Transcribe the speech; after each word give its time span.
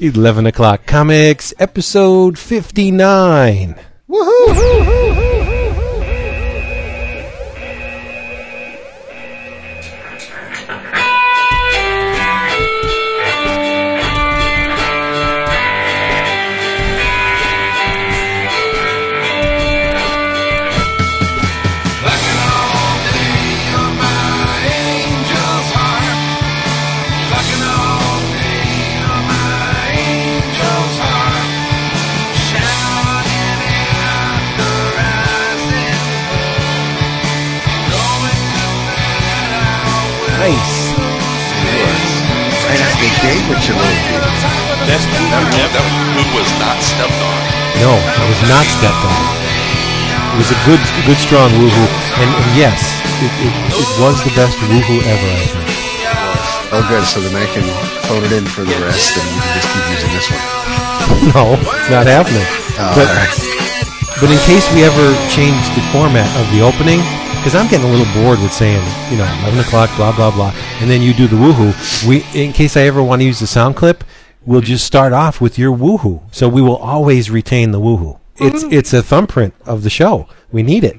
11 0.00 0.46
o'clock 0.46 0.86
comics, 0.86 1.52
episode 1.58 2.38
59. 2.38 3.74
Nice. 4.08 5.27
That's 44.88 45.04
That, 45.04 45.70
that 45.76 45.84
who 46.16 46.24
was 46.32 46.48
not 46.58 46.80
stepped 46.80 47.20
on. 47.20 47.38
No, 47.84 47.92
I 47.92 48.24
was 48.26 48.40
not 48.48 48.64
stepped 48.66 49.04
on. 49.04 49.22
It 50.34 50.38
was 50.40 50.50
a 50.52 50.60
good, 50.64 50.80
good 51.04 51.20
strong 51.20 51.50
woohoo, 51.60 51.88
and, 52.20 52.28
and 52.30 52.48
yes, 52.56 52.78
it, 53.20 53.32
it, 53.44 53.52
it 53.74 53.88
was 54.00 54.16
the 54.24 54.32
best 54.34 54.56
woohoo 54.64 55.00
ever. 55.04 55.28
I 55.28 55.44
think. 55.44 55.68
Oh, 56.72 56.84
good. 56.88 57.04
So 57.04 57.20
then 57.20 57.36
I 57.36 57.46
can 57.52 57.64
phone 58.08 58.24
it 58.24 58.32
in 58.32 58.44
for 58.48 58.62
the 58.64 58.76
rest, 58.84 59.16
and 59.16 59.26
you 59.28 59.40
can 59.40 59.52
just 59.60 59.68
keep 59.72 59.84
using 59.92 60.12
this 60.16 60.26
one. 60.32 60.44
No, 61.32 61.56
it's 61.56 61.90
not 61.90 62.06
happening. 62.06 62.44
Oh, 62.76 62.92
But- 62.96 63.08
all 63.08 63.16
right. 63.16 63.34
But 64.20 64.30
in 64.34 64.38
case 64.50 64.66
we 64.74 64.82
ever 64.82 65.14
change 65.30 65.62
the 65.78 65.82
format 65.94 66.26
of 66.42 66.50
the 66.50 66.60
opening, 66.60 66.98
because 67.38 67.54
I'm 67.54 67.68
getting 67.70 67.86
a 67.86 67.90
little 67.90 68.12
bored 68.20 68.40
with 68.42 68.52
saying, 68.52 68.82
you 69.12 69.16
know, 69.16 69.24
11 69.46 69.60
o'clock, 69.60 69.94
blah, 69.96 70.10
blah, 70.14 70.32
blah, 70.32 70.52
and 70.82 70.90
then 70.90 71.02
you 71.02 71.14
do 71.14 71.28
the 71.28 71.36
woohoo, 71.36 71.70
we, 72.06 72.24
in 72.34 72.52
case 72.52 72.76
I 72.76 72.82
ever 72.82 73.00
want 73.00 73.22
to 73.22 73.24
use 73.26 73.38
the 73.38 73.46
sound 73.46 73.76
clip, 73.76 74.02
we'll 74.48 74.62
just 74.62 74.84
start 74.86 75.12
off 75.12 75.40
with 75.40 75.58
your 75.58 75.76
woohoo. 75.76 76.22
So 76.34 76.48
we 76.48 76.62
will 76.62 76.76
always 76.78 77.30
retain 77.30 77.70
the 77.70 77.80
woohoo. 77.80 78.18
It's, 78.36 78.62
it's 78.64 78.92
a 78.92 79.02
thumbprint 79.02 79.54
of 79.66 79.82
the 79.82 79.90
show. 79.90 80.26
We 80.50 80.62
need 80.62 80.84
it. 80.84 80.96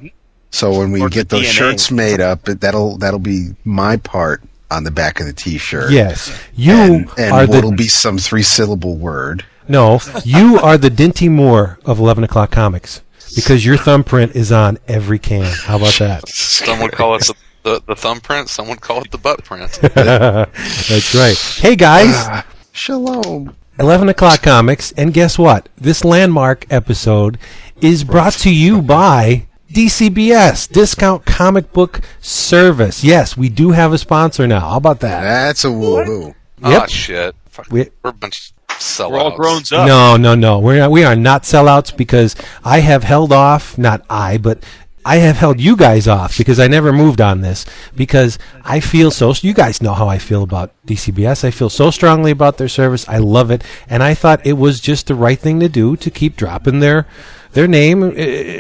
So 0.52 0.78
when 0.78 0.92
we 0.92 1.02
Or 1.02 1.10
get 1.10 1.30
those 1.30 1.46
DNA. 1.46 1.52
shirts 1.52 1.92
made 1.92 2.20
up, 2.22 2.44
that'll 2.44 2.98
that'll 2.98 3.20
be 3.20 3.50
my 3.66 3.98
part 3.98 4.42
on 4.72 4.84
the 4.84 4.92
back 4.92 5.20
of 5.20 5.26
the 5.26 5.34
T-shirt. 5.34 5.92
Yes. 5.92 6.32
You 6.56 6.74
and, 6.74 7.10
and 7.18 7.34
are 7.34 7.48
what'll 7.48 7.72
the, 7.72 7.76
be 7.78 7.88
some 7.88 8.18
three-syllable 8.18 8.98
word. 8.98 9.44
no, 9.68 10.00
you 10.24 10.60
are 10.60 10.78
the 10.78 10.90
Dinty 10.92 11.30
Moore 11.30 11.80
of 11.86 11.98
11 12.00 12.24
o'clock 12.24 12.52
comics. 12.52 13.02
Because 13.36 13.64
your 13.66 13.78
thumbprint 13.78 14.36
is 14.36 14.52
on 14.52 14.78
every 14.88 15.20
can. 15.20 15.44
How 15.66 15.78
about 15.78 15.94
that? 16.00 16.28
Some 16.30 16.80
would 16.82 16.92
call 16.92 17.16
it 17.16 17.22
the, 17.26 17.36
the, 17.64 17.82
the 17.88 17.96
thumbprint. 17.96 18.50
Some 18.50 18.68
would 18.70 18.82
call 18.82 19.02
it 19.02 19.12
the 19.12 19.18
butt 19.20 19.44
print. 19.44 19.72
That's 19.82 21.16
right. 21.16 21.38
Hey 21.58 21.76
guys, 21.76 22.08
Ah, 22.12 22.46
shalom. 22.72 23.56
11 23.80 24.10
o'clock 24.10 24.42
comics, 24.42 24.92
and 24.94 25.14
guess 25.14 25.38
what? 25.40 25.70
This 25.78 26.04
landmark 26.04 26.66
episode 26.70 27.38
is 27.82 28.04
brought 28.04 28.34
to 28.34 28.54
you 28.54 28.82
by 28.82 29.48
DCBS, 29.72 30.68
Discount 30.70 31.26
Comic 31.26 31.72
Book 31.72 32.02
Service. 32.20 33.04
Yes, 33.04 33.38
we 33.38 33.48
do 33.48 33.72
have 33.72 33.94
a 33.94 33.98
sponsor 33.98 34.48
now. 34.48 34.60
How 34.60 34.78
about 34.78 35.00
that? 35.00 35.22
That's 35.22 35.64
a 35.64 35.68
woohoo. 35.70 36.34
Ah, 36.62 36.72
Yep. 36.72 36.90
shit. 36.90 37.36
We- 37.72 37.90
We're 38.04 38.10
a 38.10 38.14
bunch 38.14 38.54
of 38.70 38.76
sellouts. 38.78 39.12
We're 39.12 39.20
all 39.20 39.36
grown 39.38 39.62
up. 39.72 39.88
No, 39.88 40.18
no, 40.18 40.36
no. 40.36 40.60
We're 40.60 40.80
not, 40.80 40.92
we 40.92 41.04
are 41.06 41.16
not 41.16 41.44
sellouts 41.44 41.96
because 41.96 42.36
I 42.66 42.80
have 42.82 43.04
held 43.04 43.32
off, 43.32 43.78
not 43.78 44.02
I, 44.10 44.38
but 44.38 44.60
I 45.06 45.18
have 45.18 45.38
held 45.38 45.60
you 45.60 45.76
guys 45.76 46.08
off 46.08 46.38
because 46.38 46.60
I 46.60 46.68
never 46.68 46.92
moved 46.92 47.22
on 47.22 47.42
this 47.42 47.66
because 47.96 48.38
I 48.64 48.80
feel 48.80 49.12
so 49.12 49.34
you 49.42 49.54
guys 49.54 49.82
know 49.82 49.94
how 49.94 50.08
I 50.08 50.18
feel 50.18 50.44
about 50.44 50.72
DCBS. 50.86 51.44
I 51.44 51.52
feel 51.52 51.70
so 51.70 51.90
strongly 51.92 52.32
about 52.32 52.58
their 52.58 52.68
service. 52.68 53.08
I 53.08 53.18
love 53.18 53.50
it 53.52 53.64
and 53.88 54.04
I 54.04 54.14
thought 54.14 54.46
it 54.46 54.54
was 54.54 54.80
just 54.80 55.08
the 55.08 55.16
right 55.16 55.40
thing 55.40 55.60
to 55.62 55.70
do 55.70 55.96
to 55.98 56.10
keep 56.12 56.36
dropping 56.36 56.80
their 56.80 57.08
their 57.54 57.68
name, 57.68 58.04
uh, 58.04 58.14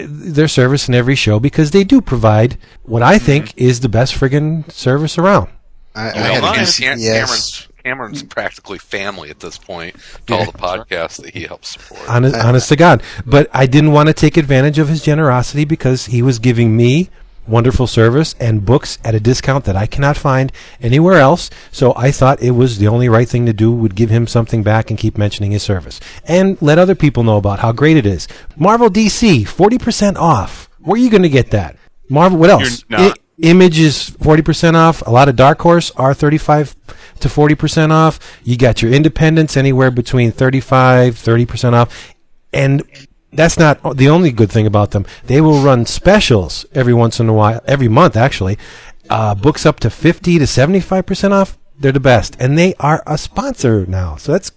their 0.07 0.47
service 0.47 0.87
in 0.87 0.95
every 0.95 1.15
show 1.15 1.39
because 1.39 1.71
they 1.71 1.83
do 1.83 2.01
provide 2.01 2.57
what 2.83 3.03
I 3.03 3.19
think 3.19 3.53
is 3.55 3.81
the 3.81 3.89
best 3.89 4.15
friggin' 4.15 4.71
service 4.71 5.17
around. 5.17 5.49
I, 5.95 6.09
I 6.09 6.13
You 6.13 6.21
had 6.21 6.41
know, 6.41 6.49
a 6.49 6.53
Cam- 6.53 6.65
good, 6.65 6.99
yes. 7.03 7.29
Cameron's, 7.29 7.67
Cameron's 7.89 8.21
mm. 8.21 8.29
practically 8.29 8.77
family 8.77 9.31
at 9.31 9.39
this 9.39 9.57
point 9.57 9.95
to 10.27 10.35
all 10.35 10.45
the 10.45 10.51
podcasts 10.57 11.21
that 11.23 11.33
he 11.33 11.43
helps 11.43 11.69
support. 11.69 12.07
honest, 12.07 12.35
honest 12.45 12.69
to 12.69 12.75
God. 12.75 13.01
But 13.25 13.49
I 13.51 13.65
didn't 13.65 13.93
want 13.93 14.07
to 14.07 14.13
take 14.13 14.37
advantage 14.37 14.77
of 14.77 14.87
his 14.87 15.01
generosity 15.01 15.65
because 15.65 16.05
he 16.05 16.21
was 16.21 16.37
giving 16.37 16.77
me 16.77 17.09
wonderful 17.47 17.87
service 17.87 18.35
and 18.39 18.63
books 18.63 18.99
at 19.03 19.15
a 19.15 19.19
discount 19.19 19.65
that 19.65 19.75
I 19.75 19.87
cannot 19.87 20.17
find 20.17 20.51
anywhere 20.79 21.15
else. 21.15 21.49
So 21.71 21.93
I 21.95 22.11
thought 22.11 22.43
it 22.43 22.51
was 22.51 22.77
the 22.77 22.87
only 22.87 23.09
right 23.09 23.27
thing 23.27 23.47
to 23.47 23.53
do 23.53 23.71
would 23.71 23.95
give 23.95 24.11
him 24.11 24.27
something 24.27 24.61
back 24.61 24.91
and 24.91 24.99
keep 24.99 25.17
mentioning 25.17 25.49
his 25.49 25.63
service 25.63 25.99
and 26.25 26.61
let 26.61 26.77
other 26.77 26.93
people 26.93 27.23
know 27.23 27.37
about 27.37 27.57
how 27.57 27.71
great 27.71 27.97
it 27.97 28.05
is. 28.05 28.27
Marvel 28.55 28.89
DC 28.89 29.47
40% 29.47 30.15
off. 30.17 30.69
Where 30.77 30.93
are 30.93 31.03
you 31.03 31.09
going 31.09 31.23
to 31.23 31.29
get 31.29 31.49
that? 31.51 31.75
Marvel 32.07 32.37
what 32.37 32.51
else? 32.51 32.85
You're 32.87 32.99
not. 32.99 33.19
Image 33.41 33.79
is 33.79 34.09
40% 34.09 34.75
off. 34.75 35.01
A 35.07 35.09
lot 35.09 35.29
of 35.29 35.35
Dark 35.37 35.61
Horse 35.61 35.91
are 35.91 36.13
35 36.13 36.75
to 37.21 37.27
40% 37.27 37.91
off. 37.91 38.19
You 38.43 38.57
got 38.57 38.81
your 38.81 38.91
independents 38.91 39.57
anywhere 39.57 39.91
between 39.91 40.31
35, 40.31 41.15
30% 41.15 41.73
off. 41.73 42.15
And 42.53 42.83
that's 43.31 43.59
not 43.59 43.97
the 43.97 44.09
only 44.09 44.31
good 44.31 44.51
thing 44.51 44.65
about 44.65 44.91
them. 44.91 45.05
They 45.25 45.41
will 45.41 45.61
run 45.61 45.85
specials 45.85 46.65
every 46.73 46.93
once 46.93 47.19
in 47.19 47.29
a 47.29 47.33
while, 47.33 47.61
every 47.65 47.87
month 47.87 48.15
actually. 48.15 48.57
Uh, 49.09 49.33
books 49.35 49.65
up 49.65 49.79
to 49.81 49.89
50 49.89 50.39
to 50.39 50.45
75% 50.45 51.31
off. 51.31 51.57
They're 51.79 51.91
the 51.91 51.99
best. 51.99 52.35
And 52.39 52.57
they 52.57 52.75
are 52.79 53.03
a 53.07 53.17
sponsor 53.17 53.85
now. 53.85 54.17
So 54.17 54.33
that's 54.33 54.51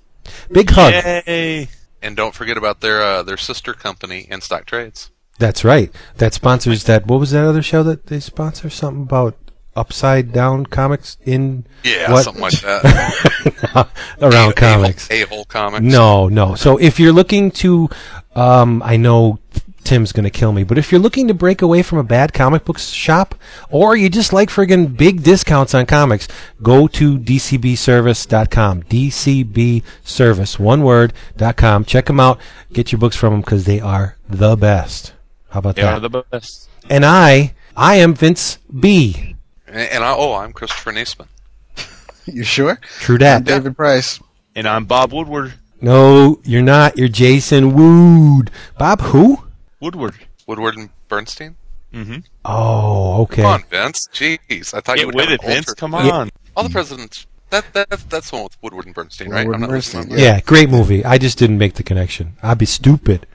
big 0.51 0.71
hug. 0.71 0.93
Yay! 0.93 1.69
And 2.03 2.17
don't 2.17 2.35
forget 2.35 2.57
about 2.57 2.81
their 2.81 3.01
uh, 3.01 3.23
their 3.23 3.37
sister 3.37 3.73
company, 3.73 4.27
In 4.29 4.41
Stock 4.41 4.67
Trades. 4.67 5.11
That's 5.39 5.65
right. 5.65 5.95
That 6.17 6.35
sponsors 6.35 6.85
that. 6.85 7.07
What 7.07 7.21
was 7.21 7.31
that 7.31 7.45
other 7.45 7.63
show 7.63 7.83
that 7.85 8.07
they 8.07 8.21
sponsor? 8.21 8.69
Something 8.71 9.05
about 9.05 9.37
upside 9.75 10.33
down 10.33 10.67
comics 10.67 11.17
in 11.25 11.65
Yeah, 11.83 12.13
What? 12.13 12.25
something 12.25 12.43
like 12.43 12.61
that. 12.61 13.89
around 14.21 14.57
comics. 14.57 15.11
A 15.11 15.23
hole 15.23 15.45
comics. 15.47 15.83
No, 15.85 16.29
no. 16.29 16.55
So 16.55 16.77
if 16.79 17.01
you're 17.01 17.13
looking 17.13 17.51
to, 17.53 17.89
um, 18.35 18.83
I 18.85 18.97
know 18.97 19.39
Tim's 19.85 20.13
going 20.13 20.25
to 20.25 20.31
kill 20.31 20.53
me, 20.53 20.63
but 20.63 20.79
if 20.79 20.93
you're 20.93 21.01
looking 21.01 21.27
to 21.29 21.35
break 21.35 21.61
away 21.63 21.83
from 21.83 21.99
a 21.99 22.05
bad 22.05 22.33
comic 22.33 22.65
book 22.65 22.79
shop, 22.79 23.35
or 23.71 23.97
you 23.97 24.09
just 24.09 24.33
like 24.33 24.49
friggin' 24.49 24.97
big 24.97 25.23
discounts 25.25 25.75
on 25.75 25.87
comics, 25.87 26.29
go 26.63 26.87
to 26.89 27.19
dcbservice.com. 27.19 28.83
DCBservice, 28.85 30.59
one 30.59 30.83
word, 30.83 31.13
dot 31.37 31.57
com. 31.57 31.85
Check 31.85 32.07
them 32.07 32.21
out. 32.21 32.39
Get 32.73 32.93
your 32.93 32.99
books 33.01 33.17
from 33.17 33.33
them 33.33 33.41
because 33.41 33.65
they 33.65 33.81
are 33.81 34.17
the 34.29 34.55
best. 34.57 35.15
How 35.51 35.59
about 35.59 35.77
They 35.77 35.83
that? 35.83 35.95
are 35.95 36.01
the 36.01 36.23
best. 36.31 36.69
and 36.89 37.05
I, 37.05 37.55
I 37.77 37.97
am 37.97 38.15
Vince 38.15 38.59
B. 38.79 39.32
And, 39.73 39.91
and 39.91 40.05
I, 40.05 40.15
oh, 40.15 40.35
I'm 40.35 40.53
Christopher 40.53 40.93
Naismith. 40.93 41.29
You 42.27 42.45
sure? 42.45 42.79
True 43.01 43.17
I'm 43.17 43.21
that. 43.21 43.45
David 43.45 43.77
Price. 43.77 44.21
And 44.55 44.69
I'm 44.69 44.85
Bob 44.85 45.13
Woodward. 45.13 45.55
No, 45.81 46.41
you're 46.45 46.63
not. 46.63 46.97
You're 46.97 47.09
Jason 47.09 47.75
Wood. 47.75 48.53
Bob, 48.79 49.01
who? 49.01 49.43
Woodward. 49.81 50.15
Woodward 50.47 50.77
and 50.77 50.89
Bernstein. 51.09 51.57
Mm-hmm. 51.93 52.19
Oh, 52.45 53.23
okay. 53.23 53.43
Come 53.43 53.51
on, 53.51 53.65
Vince. 53.69 54.07
Jeez, 54.13 54.73
I 54.73 54.79
thought 54.81 54.99
you 55.01 55.07
Get 55.07 55.07
would 55.07 55.15
with 55.17 55.31
it, 55.31 55.43
Vince. 55.43 55.67
alter- 55.69 55.75
Come 55.75 55.95
Yeah. 55.95 56.11
on. 56.13 56.31
All 56.57 56.63
the 56.63 56.71
presidents. 56.71 57.27
That, 57.51 57.65
that 57.73 57.89
that's 58.09 58.31
the 58.31 58.37
one 58.37 58.45
with 58.45 58.57
Woodward 58.63 58.87
and 58.87 58.95
Bernstein, 58.95 59.29
right? 59.31 59.39
Woodward 59.47 59.57
I'm 59.57 59.63
and 59.65 59.71
not 59.73 59.75
Bernstein, 59.75 60.09
my- 60.11 60.17
Yeah, 60.17 60.41
great 60.43 60.71
movie. 60.71 61.05
I 61.05 61.19
just 61.19 61.39
didn't 61.39 61.59
make 61.59 61.75
the 61.75 61.83
connection. 61.83 62.37
I'd 62.41 62.57
be 62.59 62.67
stupid. 62.67 63.27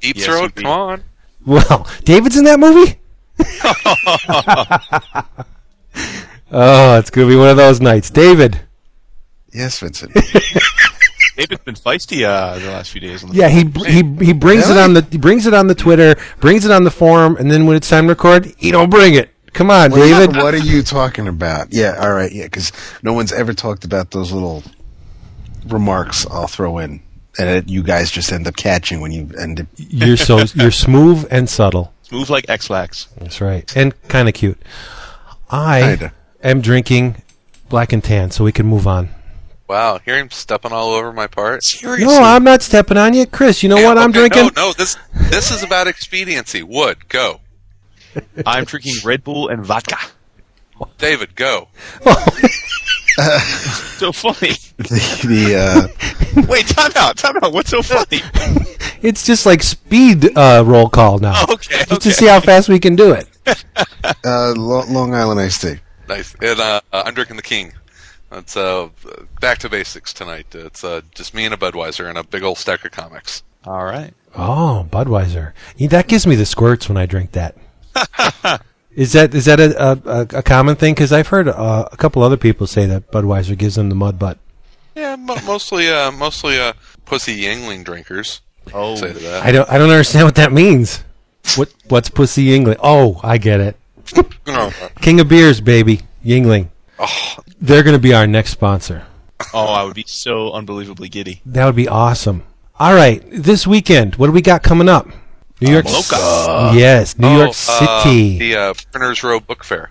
Deep 0.00 0.16
Yes, 0.18 0.26
Throat. 0.26 0.54
Come 0.54 0.66
on. 0.66 1.02
Well, 1.44 1.88
David's 2.04 2.36
in 2.36 2.44
that 2.44 2.60
movie? 2.60 2.96
oh, 6.50 6.98
it's 6.98 7.10
going 7.10 7.28
to 7.28 7.32
be 7.32 7.38
one 7.38 7.48
of 7.48 7.56
those 7.56 7.80
nights. 7.80 8.10
David. 8.10 8.60
Yes, 9.52 9.78
Vincent. 9.80 10.12
David's 11.36 11.62
been 11.64 11.74
feisty 11.74 12.24
uh, 12.24 12.58
the 12.58 12.70
last 12.70 12.90
few 12.90 13.00
days. 13.00 13.22
On 13.22 13.30
the 13.30 13.36
Yeah, 13.36 13.48
he 13.48 13.64
he 13.86 14.02
he 14.24 14.32
brings 14.32 14.70
it 14.70 14.76
on 14.76 14.94
the 14.94 15.06
he 15.10 15.18
brings 15.18 15.46
it 15.46 15.52
on 15.52 15.66
the 15.66 15.74
Twitter, 15.74 16.16
brings 16.40 16.64
it 16.64 16.70
on 16.70 16.84
the 16.84 16.90
forum, 16.90 17.36
and 17.36 17.50
then 17.50 17.66
when 17.66 17.76
it's 17.76 17.88
time 17.88 18.04
to 18.04 18.10
record, 18.10 18.46
he 18.56 18.70
don't 18.70 18.90
bring 18.90 19.14
it. 19.14 19.30
Come 19.52 19.70
on, 19.70 19.90
David. 19.90 20.36
What 20.36 20.54
are 20.54 20.58
you 20.58 20.82
talking 20.82 21.28
about? 21.28 21.68
Yeah, 21.72 21.96
all 21.98 22.12
right, 22.12 22.30
yeah, 22.30 22.44
because 22.44 22.72
no 23.02 23.12
one's 23.12 23.32
ever 23.32 23.54
talked 23.54 23.84
about 23.84 24.10
those 24.10 24.32
little 24.32 24.62
remarks 25.66 26.26
I'll 26.26 26.46
throw 26.46 26.78
in, 26.78 27.02
and 27.38 27.48
it, 27.48 27.68
you 27.68 27.82
guys 27.82 28.10
just 28.10 28.32
end 28.32 28.46
up 28.46 28.56
catching 28.56 29.00
when 29.00 29.12
you 29.12 29.30
end 29.38 29.60
up. 29.60 29.66
You're 29.76 30.16
so 30.16 30.44
you're 30.54 30.70
smooth 30.70 31.26
and 31.30 31.48
subtle. 31.48 31.92
Smooth 32.02 32.30
like 32.30 32.48
Ex-Lax. 32.48 33.08
That's 33.18 33.40
right, 33.40 33.74
and 33.76 33.94
kind 34.08 34.28
of 34.28 34.34
cute. 34.34 34.60
I 35.50 35.80
Kinda. 35.80 36.12
Am 36.50 36.60
drinking 36.60 37.16
black 37.68 37.92
and 37.92 38.02
tan, 38.02 38.30
so 38.30 38.44
we 38.44 38.52
can 38.52 38.66
move 38.66 38.86
on. 38.86 39.08
Wow, 39.68 39.98
hear 40.04 40.16
him 40.16 40.30
stepping 40.30 40.72
all 40.72 40.90
over 40.92 41.12
my 41.12 41.26
part. 41.26 41.64
Seriously. 41.64 42.06
No, 42.06 42.22
I'm 42.22 42.44
not 42.44 42.62
stepping 42.62 42.96
on 42.96 43.14
you, 43.14 43.26
Chris. 43.26 43.62
You 43.64 43.68
know 43.68 43.78
Yeah, 43.78 43.88
what 43.88 43.98
I'm 43.98 44.12
drinking? 44.12 44.50
No, 44.56 44.68
no, 44.68 44.72
this 44.72 44.96
this 45.12 45.50
is 45.50 45.62
about 45.64 45.88
expediency. 45.88 46.62
Wood, 46.62 47.08
go. 47.08 47.40
I'm 48.46 48.64
drinking 48.64 48.94
Red 49.04 49.24
Bull 49.24 49.48
and 49.48 49.64
vodka. 49.64 49.98
David, 50.98 51.34
go. 51.34 51.68
So 53.96 54.12
funny. 54.12 54.52
The, 54.76 55.24
the 55.24 55.56
uh, 56.44 56.46
Wait, 56.48 56.66
time 56.66 56.92
out, 56.96 57.16
time 57.16 57.34
out. 57.42 57.52
What's 57.54 57.70
so 57.70 57.80
funny? 57.82 58.20
It's 59.00 59.24
just 59.24 59.46
like 59.46 59.62
speed 59.62 60.36
uh, 60.36 60.62
roll 60.66 60.90
call 60.90 61.18
now. 61.18 61.44
Okay, 61.48 61.82
Just 61.88 62.02
to 62.02 62.10
see 62.12 62.26
how 62.26 62.40
fast 62.40 62.68
we 62.68 62.78
can 62.78 62.94
do 62.94 63.12
it. 63.12 63.26
uh, 64.22 64.52
Long 64.54 65.14
Island 65.14 65.40
iced 65.40 65.62
tea. 65.62 65.76
Nice. 66.08 66.34
And 66.40 66.60
uh, 66.60 66.80
uh, 66.92 67.02
I'm 67.06 67.14
drinking 67.14 67.36
the 67.36 67.42
King. 67.42 67.72
It's 68.32 68.56
uh, 68.56 68.88
back 69.40 69.58
to 69.58 69.68
basics 69.68 70.12
tonight. 70.12 70.46
It's 70.54 70.82
uh, 70.84 71.00
just 71.14 71.34
me 71.34 71.44
and 71.44 71.54
a 71.54 71.56
Budweiser 71.56 72.08
and 72.08 72.18
a 72.18 72.24
big 72.24 72.42
old 72.42 72.58
stack 72.58 72.84
of 72.84 72.90
comics. 72.92 73.42
All 73.64 73.84
right. 73.84 74.12
Oh, 74.34 74.86
Budweiser. 74.90 75.52
Yeah, 75.76 75.88
That 75.88 76.08
gives 76.08 76.26
me 76.26 76.34
the 76.34 76.46
squirts 76.46 76.88
when 76.88 76.96
I 76.96 77.06
drink 77.06 77.32
that. 77.32 77.56
is 78.94 79.12
that 79.12 79.34
is 79.34 79.46
that 79.46 79.58
a, 79.60 80.00
a, 80.04 80.38
a 80.38 80.42
common 80.42 80.76
thing? 80.76 80.94
Because 80.94 81.12
I've 81.12 81.28
heard 81.28 81.48
uh, 81.48 81.88
a 81.90 81.96
couple 81.96 82.22
other 82.22 82.36
people 82.36 82.66
say 82.66 82.84
that 82.86 83.10
Budweiser 83.10 83.56
gives 83.56 83.76
them 83.76 83.88
the 83.88 83.94
mud 83.94 84.18
butt. 84.18 84.38
Yeah, 84.94 85.16
mo- 85.16 85.40
mostly 85.46 85.88
uh, 85.88 86.10
mostly 86.10 86.58
uh, 86.60 86.74
pussy 87.06 87.40
Yuengling 87.42 87.84
drinkers. 87.84 88.40
Oh, 88.74 88.96
Say 88.96 89.12
that. 89.12 89.44
I 89.44 89.52
don't 89.52 89.68
I 89.70 89.78
don't 89.78 89.90
understand 89.90 90.26
what 90.26 90.34
that 90.36 90.52
means. 90.52 91.02
What 91.54 91.72
what's 91.88 92.10
pussy 92.10 92.44
Yuengling? 92.46 92.80
Oh, 92.82 93.20
I 93.22 93.38
get 93.38 93.60
it. 93.60 93.76
No. 94.46 94.70
King 95.00 95.20
of 95.20 95.28
beers, 95.28 95.60
baby, 95.60 96.02
Yuengling. 96.24 96.68
Oh, 96.98 97.36
They're 97.60 97.82
going 97.82 97.96
to 97.96 98.02
be 98.02 98.14
our 98.14 98.26
next 98.26 98.50
sponsor. 98.50 99.04
oh, 99.52 99.66
I 99.66 99.84
would 99.84 99.94
be 99.94 100.04
so 100.06 100.52
unbelievably 100.52 101.08
giddy. 101.08 101.42
That 101.46 101.66
would 101.66 101.76
be 101.76 101.88
awesome. 101.88 102.44
All 102.78 102.94
right, 102.94 103.22
this 103.30 103.66
weekend, 103.66 104.16
what 104.16 104.26
do 104.26 104.32
we 104.32 104.42
got 104.42 104.62
coming 104.62 104.88
up? 104.88 105.08
New 105.60 105.72
York. 105.72 105.86
MoCCA. 105.86 106.74
yes, 106.78 107.18
New 107.18 107.28
oh, 107.28 107.36
York 107.36 107.48
uh, 107.50 108.02
City. 108.02 108.38
the 108.38 108.56
uh, 108.56 108.74
Printers 108.92 109.22
Row 109.22 109.40
Book 109.40 109.64
Fair. 109.64 109.90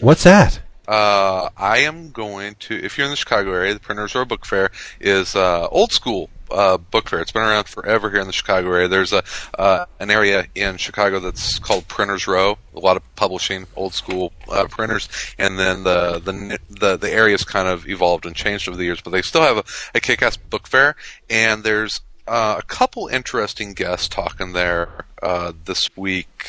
What's 0.00 0.22
that? 0.24 0.60
Uh, 0.86 1.48
I 1.56 1.78
am 1.78 2.10
going 2.10 2.56
to. 2.60 2.74
If 2.74 2.98
you're 2.98 3.06
in 3.06 3.10
the 3.10 3.16
Chicago 3.16 3.52
area, 3.52 3.74
the 3.74 3.80
Printers 3.80 4.14
Row 4.14 4.24
Book 4.24 4.44
Fair 4.44 4.70
is 5.00 5.34
uh, 5.34 5.66
old 5.68 5.92
school 5.92 6.28
uh, 6.50 6.78
book 6.78 7.08
fair. 7.08 7.20
It's 7.20 7.32
been 7.32 7.42
around 7.42 7.68
forever 7.68 8.10
here 8.10 8.20
in 8.20 8.26
the 8.26 8.32
Chicago 8.32 8.72
area. 8.72 8.88
There's 8.88 9.12
a 9.12 9.22
uh, 9.58 9.86
an 9.98 10.10
area 10.10 10.46
in 10.54 10.76
Chicago 10.76 11.20
that's 11.20 11.58
called 11.58 11.88
Printers 11.88 12.26
Row. 12.26 12.58
A 12.74 12.78
lot 12.78 12.96
of 12.96 13.16
publishing, 13.16 13.66
old 13.76 13.94
school 13.94 14.32
uh, 14.48 14.66
printers, 14.68 15.08
and 15.38 15.58
then 15.58 15.84
the 15.84 16.18
the 16.18 16.58
the 16.70 16.96
the 16.96 17.10
area's 17.10 17.44
kind 17.44 17.68
of 17.68 17.88
evolved 17.88 18.26
and 18.26 18.36
changed 18.36 18.68
over 18.68 18.76
the 18.76 18.84
years. 18.84 19.00
But 19.00 19.10
they 19.10 19.22
still 19.22 19.42
have 19.42 19.58
a, 19.58 19.64
a 19.94 20.00
kick-ass 20.00 20.36
book 20.36 20.66
fair, 20.66 20.96
and 21.28 21.64
there's 21.64 22.00
uh, 22.26 22.56
a 22.58 22.62
couple 22.62 23.08
interesting 23.08 23.74
guests 23.74 24.08
talking 24.08 24.52
there 24.52 25.06
uh, 25.22 25.52
this 25.64 25.84
week. 25.96 26.48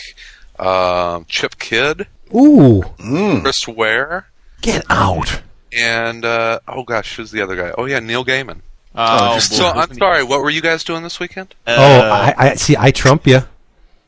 Um, 0.57 1.25
Chip 1.27 1.57
Kidd, 1.57 2.07
Ooh, 2.33 2.83
Chris 3.41 3.67
Ware, 3.67 4.27
get 4.61 4.85
out. 4.89 5.41
and 5.71 6.23
uh, 6.25 6.59
oh 6.67 6.83
gosh, 6.83 7.15
who's 7.15 7.31
the 7.31 7.41
other 7.41 7.55
guy? 7.55 7.73
Oh 7.77 7.85
yeah, 7.85 7.99
Neil 7.99 8.23
Gaiman. 8.25 8.61
Oh, 8.95 9.39
So 9.39 9.67
I'm 9.67 9.93
sorry. 9.95 10.23
What 10.23 10.41
were 10.41 10.49
you 10.49 10.61
guys 10.61 10.83
doing 10.83 11.03
this 11.03 11.19
weekend? 11.19 11.53
Uh, 11.67 11.75
oh, 11.77 12.09
I, 12.09 12.33
I 12.37 12.55
see. 12.55 12.75
I 12.79 12.91
trump 12.91 13.27
you. 13.27 13.41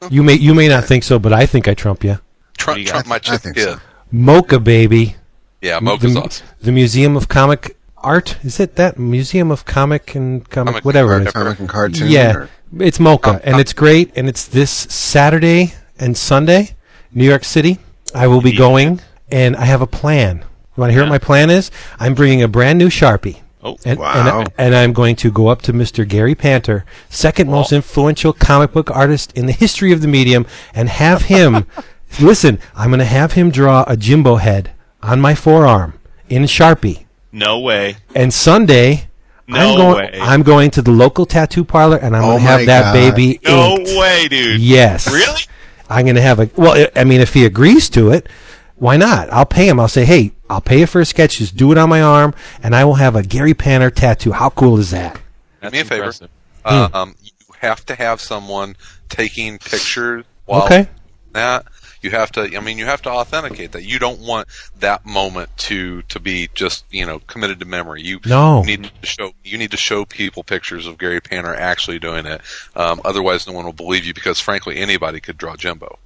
You 0.09 0.23
may 0.23 0.33
you 0.35 0.53
may 0.53 0.67
not 0.67 0.85
think 0.85 1.03
so, 1.03 1.19
but 1.19 1.33
I 1.33 1.45
think 1.45 1.67
I 1.67 1.73
trump 1.73 2.03
you. 2.03 2.19
Trump, 2.57 2.79
you 2.79 2.85
Trump 2.85 3.05
got? 3.05 3.09
my 3.09 3.15
I 3.15 3.19
Chip 3.19 3.41
think 3.41 3.57
so. 3.59 3.79
MoCCA 4.13 4.63
baby. 4.63 5.15
Yeah, 5.61 5.79
MoCCA's 5.79 6.13
the, 6.13 6.21
awesome. 6.21 6.47
the 6.61 6.71
Museum 6.71 7.17
of 7.17 7.27
Comic 7.27 7.75
Art. 7.97 8.37
Is 8.45 8.59
it 8.59 8.75
that 8.77 8.97
Museum 8.97 9.51
of 9.51 9.65
Comic 9.65 10.15
and 10.15 10.47
Comic, 10.49 10.71
Comic 10.73 10.85
whatever 10.85 11.19
it 11.19 11.25
Art. 11.27 11.33
Comic 11.33 11.59
and 11.59 11.67
cartoon. 11.69 12.07
Yeah, 12.09 12.35
or- 12.35 12.49
it's 12.79 12.97
MoCCA, 12.99 13.35
Oh, 13.35 13.41
and 13.43 13.55
oh. 13.55 13.59
it's 13.59 13.73
great, 13.73 14.11
and 14.15 14.29
it's 14.29 14.45
this 14.45 14.71
Saturday 14.71 15.73
and 15.99 16.15
Sunday, 16.17 16.75
New 17.11 17.25
York 17.25 17.43
City. 17.43 17.79
I 18.13 18.27
will 18.27 18.41
be 18.41 18.53
going, 18.55 19.01
and 19.31 19.55
I 19.55 19.65
have 19.65 19.81
a 19.81 19.87
plan. 19.87 20.37
You 20.75 20.81
want 20.81 20.89
to 20.89 20.93
hear 20.93 21.01
Yeah. 21.03 21.09
what 21.09 21.21
my 21.21 21.25
plan 21.25 21.49
is? 21.49 21.71
I'm 21.99 22.13
bringing 22.13 22.41
a 22.41 22.47
brand 22.47 22.77
new 22.79 22.89
Sharpie. 22.89 23.41
Oh, 23.63 23.77
And, 23.83 23.99
Wow. 23.99 24.39
and, 24.41 24.49
and 24.57 24.75
I'm 24.75 24.93
going 24.93 25.15
to 25.17 25.31
go 25.31 25.47
up 25.47 25.61
to 25.63 25.73
Mr. 25.73 26.07
Gary 26.07 26.35
Panter, 26.35 26.85
second 27.09 27.49
most 27.49 27.73
oh. 27.73 27.77
influential 27.77 28.31
comic 28.31 28.71
book 28.71 28.89
artist 28.91 29.33
in 29.35 29.45
the 29.47 29.51
history 29.51 29.91
of 29.91 30.01
the 30.01 30.07
medium, 30.07 30.45
and 30.73 30.87
have 30.89 31.23
him. 31.23 31.65
listen, 32.21 32.59
I'm 32.75 32.89
going 32.91 32.99
to 32.99 33.05
have 33.05 33.33
him 33.33 33.49
draw 33.51 33.83
a 33.87 33.97
Jimbo 33.97 34.35
head 34.35 34.71
on 35.03 35.19
my 35.19 35.35
forearm 35.35 35.93
in 36.29 36.43
Sharpie. 36.43 37.05
no 37.31 37.59
way. 37.59 37.97
And 38.15 38.33
Sunday, 38.33 39.09
No 39.47 39.59
I'm 39.71 39.77
going. 39.77 39.95
way. 39.97 40.19
I'm 40.21 40.43
going 40.43 40.69
to 40.71 40.81
the 40.81 40.91
local 40.91 41.25
tattoo 41.25 41.63
parlor, 41.65 41.97
and 41.97 42.15
I'm 42.15 42.23
Oh 42.23 42.27
going 42.27 42.39
to 42.39 42.43
have 42.45 42.59
my 42.61 42.65
that 42.67 42.81
God. 42.83 42.93
baby 42.93 43.39
No 43.43 43.75
inked. 43.75 43.97
way, 43.97 44.27
dude. 44.29 44.61
Yes. 44.61 45.11
Really? 45.11 45.41
I'm 45.89 46.05
going 46.05 46.15
to 46.15 46.21
have 46.21 46.39
a. 46.39 46.49
Well, 46.55 46.73
I- 46.73 46.99
I 46.99 47.03
mean, 47.03 47.21
if 47.21 47.33
he 47.33 47.45
agrees 47.45 47.89
to 47.91 48.09
it, 48.11 48.27
why 48.75 48.97
not? 48.97 49.31
I'll 49.31 49.45
pay 49.45 49.67
him. 49.67 49.79
I'll 49.79 49.87
say, 49.87 50.05
hey, 50.05 50.31
I'll 50.49 50.61
pay 50.61 50.79
you 50.81 50.87
for 50.87 51.01
a 51.01 51.05
sketch. 51.05 51.37
Just 51.37 51.55
do 51.55 51.71
it 51.71 51.77
on 51.77 51.89
my 51.89 52.01
arm, 52.01 52.33
and 52.63 52.75
I 52.75 52.85
will 52.85 52.95
have 52.95 53.15
a 53.15 53.23
Gary 53.23 53.53
Panter 53.53 53.89
tattoo. 53.89 54.31
How 54.33 54.49
cool 54.49 54.77
is 54.79 54.91
that? 54.91 55.19
That's 55.61 55.73
me 55.73 55.79
a 55.79 55.85
favor. 55.85 56.03
impressive. 56.03 56.29
Uh, 56.65 56.89
um, 56.93 57.15
you 57.23 57.31
have 57.59 57.85
to 57.87 57.95
have 57.95 58.19
someone 58.21 58.75
taking 59.09 59.57
pictures 59.57 60.25
while 60.45 60.63
Okay. 60.65 60.87
that. 61.31 61.65
You 62.01 62.11
have 62.11 62.31
to. 62.33 62.55
I 62.55 62.59
mean, 62.59 62.77
you 62.77 62.85
have 62.85 63.01
to 63.03 63.09
authenticate 63.09 63.71
that. 63.73 63.83
You 63.83 63.99
don't 63.99 64.19
want 64.19 64.47
that 64.79 65.05
moment 65.05 65.49
to 65.57 66.01
to 66.03 66.19
be 66.19 66.49
just 66.53 66.85
you 66.91 67.05
know 67.05 67.19
committed 67.19 67.59
to 67.59 67.65
memory. 67.65 68.01
You 68.03 68.19
No. 68.25 68.61
need 68.63 68.91
to 69.01 69.07
show. 69.07 69.31
You 69.43 69.57
need 69.57 69.71
to 69.71 69.77
show 69.77 70.05
people 70.05 70.43
pictures 70.43 70.85
of 70.87 70.97
Gary 70.97 71.19
Panter 71.21 71.53
actually 71.55 71.99
doing 71.99 72.25
it. 72.25 72.41
Um, 72.75 73.01
otherwise, 73.03 73.47
no 73.47 73.53
one 73.53 73.65
will 73.65 73.73
believe 73.73 74.05
you 74.05 74.13
because, 74.13 74.39
frankly, 74.39 74.77
anybody 74.77 75.19
could 75.19 75.37
draw 75.37 75.55
Jimbo. 75.55 75.97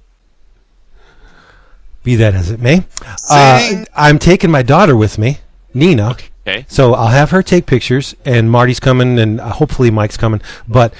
Be 2.02 2.16
that 2.16 2.34
as 2.34 2.50
it 2.50 2.60
may. 2.60 2.84
Uh, 3.30 3.84
I'm 3.94 4.18
taking 4.18 4.50
my 4.50 4.62
daughter 4.62 4.96
with 4.96 5.18
me, 5.18 5.38
Nina. 5.72 6.16
Okay. 6.46 6.66
So 6.68 6.94
I'll 6.94 7.06
have 7.08 7.30
her 7.30 7.42
take 7.42 7.66
pictures, 7.66 8.16
and 8.24 8.50
Marty's 8.50 8.80
coming, 8.80 9.18
and 9.20 9.40
uh, 9.40 9.50
hopefully 9.50 9.90
Mike's 9.92 10.16
coming. 10.16 10.40
But 10.66 10.92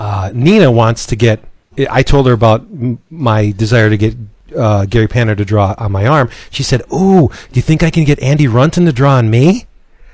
uh, 0.00 0.30
Nina 0.34 0.72
wants 0.72 1.06
to 1.06 1.16
get. 1.16 1.40
I 1.88 2.02
told 2.02 2.26
her 2.26 2.32
about 2.32 2.66
my 3.08 3.52
desire 3.52 3.88
to 3.88 3.96
get 3.96 4.16
uh, 4.56 4.86
Gary 4.86 5.08
Panter 5.08 5.34
to 5.34 5.44
draw 5.44 5.74
on 5.78 5.92
my 5.92 6.06
arm. 6.06 6.30
She 6.50 6.62
said, 6.62 6.82
"Ooh, 6.92 7.28
do 7.28 7.54
you 7.54 7.62
think 7.62 7.82
I 7.82 7.90
can 7.90 8.04
get 8.04 8.20
Andy 8.20 8.46
Runton 8.48 8.86
to 8.86 8.92
draw 8.92 9.14
on 9.16 9.30
me?" 9.30 9.66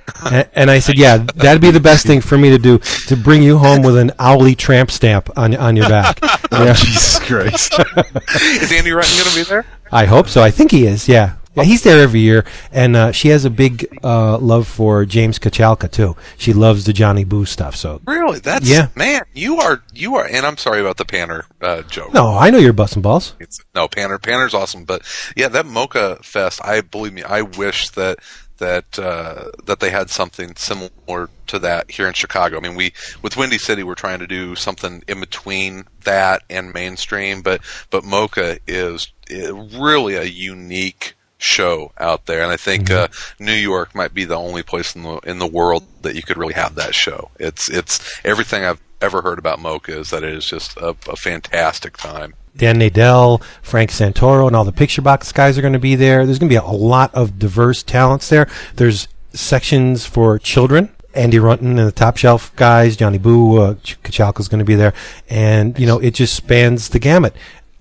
A- 0.27 0.47
and 0.59 0.71
I 0.71 0.79
said, 0.81 0.99
"Yeah, 0.99 1.19
that'd 1.19 1.63
be 1.63 1.71
the 1.71 1.81
best 1.81 2.07
thing 2.07 2.21
for 2.21 2.37
me 2.37 2.51
to 2.51 2.59
do 2.59 2.79
to 3.09 3.17
bring 3.17 3.43
you 3.43 3.57
home 3.59 3.83
with 3.83 3.97
an 3.97 4.13
owly 4.19 4.55
tramp 4.55 4.91
stamp 4.91 5.31
on 5.39 5.55
on 5.57 5.77
your 5.77 5.89
back." 5.89 6.19
Yeah. 6.55 6.73
Jesus 6.75 7.19
Christ. 7.19 7.75
Is 8.41 8.71
Andy 8.71 8.93
Runton 8.93 9.17
going 9.19 9.29
to 9.31 9.35
be 9.35 9.43
there? 9.43 9.67
I 9.91 10.05
hope 10.05 10.29
so. 10.29 10.41
I 10.41 10.53
think 10.53 10.71
he 10.71 10.87
is. 10.87 11.09
Yeah. 11.09 11.35
Yeah, 11.55 11.65
he's 11.65 11.83
there 11.83 12.01
every 12.01 12.21
year, 12.21 12.45
and 12.73 12.97
uh, 12.97 13.13
she 13.13 13.29
has 13.29 13.45
a 13.45 13.51
big 13.51 13.87
uh, 14.03 14.39
love 14.39 14.67
for 14.67 15.05
James 15.05 15.39
Kochalka 15.39 15.91
too. 15.91 16.17
She 16.37 16.53
loves 16.53 16.85
the 16.85 16.93
Johnny 16.93 17.25
Boo 17.25 17.45
stuff. 17.45 17.77
So 17.77 18.01
Really? 18.07 18.41
That's 18.41 18.69
Yeah. 18.69 18.89
man. 18.97 19.23
You 19.35 19.61
are 19.61 19.83
you 19.93 20.17
are. 20.17 20.27
And 20.27 20.45
I'm 20.45 20.57
sorry 20.57 20.81
about 20.81 20.97
the 20.97 21.05
Panter 21.05 21.47
uh, 21.61 21.83
joke. 21.83 22.13
no, 22.13 22.37
I 22.37 22.51
know 22.51 22.59
you're 22.59 22.73
busting 22.73 23.03
balls. 23.03 23.35
It's, 23.39 23.61
no, 23.75 23.89
Panter 23.89 24.19
Panter's 24.19 24.55
awesome, 24.55 24.85
but 24.85 25.03
yeah, 25.37 25.49
that 25.49 25.67
MoCCA 25.67 26.25
Fest. 26.25 26.61
I 26.65 26.81
believe 26.81 27.13
me. 27.13 27.23
I 27.23 27.43
wish 27.43 27.91
that 27.91 28.19
that 28.59 28.99
uh, 28.99 29.51
that 29.67 29.81
they 29.81 29.91
had 29.91 30.11
something 30.11 30.55
similar 30.57 31.29
to 31.49 31.59
that 31.59 31.91
here 31.91 32.07
in 32.07 32.15
Chicago. 32.15 32.57
I 32.57 32.61
mean, 32.61 32.75
we 32.77 32.93
with 33.23 33.37
Windy 33.37 33.59
City, 33.59 33.83
we're 33.83 33.95
trying 33.95 34.21
to 34.21 34.27
do 34.27 34.55
something 34.55 35.03
in 35.09 35.21
between 35.21 35.85
that 36.05 36.43
and 36.51 36.73
mainstream, 36.73 37.43
but 37.43 37.61
but 37.91 38.05
MoCCA 38.05 38.59
is, 38.67 39.13
is 39.29 39.51
really 39.77 40.15
a 40.17 40.25
unique 40.25 41.15
show 41.45 41.93
out 41.99 42.27
there, 42.27 42.43
and 42.43 42.51
I 42.51 42.57
think 42.57 42.91
uh, 42.91 43.09
New 43.39 43.53
York 43.53 43.95
might 43.95 44.15
be 44.15 44.25
the 44.25 44.37
only 44.37 44.63
place 44.63 44.97
in 44.97 45.03
the 45.03 45.19
in 45.19 45.39
the 45.39 45.47
world 45.47 45.85
that 46.03 46.15
you 46.15 46.23
could 46.23 46.37
really 46.37 46.55
have 46.55 46.75
that 46.77 46.95
show. 46.95 47.31
It's 47.39 47.69
it's 47.69 48.21
everything 48.25 48.65
I've 48.65 48.81
ever 49.01 49.21
heard 49.21 49.39
about 49.39 49.59
MoCCA 49.59 50.01
is 50.01 50.11
that 50.11 50.25
it 50.25 50.33
is 50.33 50.47
just 50.47 50.77
a, 50.79 50.97
a 51.09 51.17
fantastic 51.17 51.97
time. 51.97 52.35
Dan 52.57 52.79
Nadel, 52.79 53.43
Frank 53.63 53.91
Santoro, 53.91 54.47
and 54.47 54.57
all 54.57 54.65
the 54.65 54.73
PictureBox 54.73 55.35
guys 55.35 55.59
are 55.59 55.61
going 55.61 55.73
to 55.73 55.79
be 55.79 55.97
there. 55.97 56.25
There's 56.25 56.39
going 56.39 56.49
to 56.49 56.53
be 56.53 56.65
a 56.65 56.71
lot 56.71 57.15
of 57.15 57.39
diverse 57.39 57.83
talents 57.83 58.29
there. 58.29 58.49
There's 58.77 59.09
sections 59.33 60.07
for 60.07 60.39
children. 60.39 60.91
Andy 61.15 61.39
Runton 61.39 61.79
and 61.79 61.87
the 61.87 61.93
top 61.93 62.17
shelf 62.17 62.55
guys, 62.57 62.97
Johnny 62.97 63.19
Boo, 63.19 63.59
uh, 63.59 63.75
Kochalka's 63.75 64.49
going 64.49 64.59
to 64.59 64.65
be 64.65 64.75
there, 64.75 64.95
and 65.29 65.79
you 65.79 65.87
know 65.87 65.99
it 65.99 66.15
just 66.15 66.35
spans 66.35 66.89
the 66.89 66.99
gamut. 66.99 67.37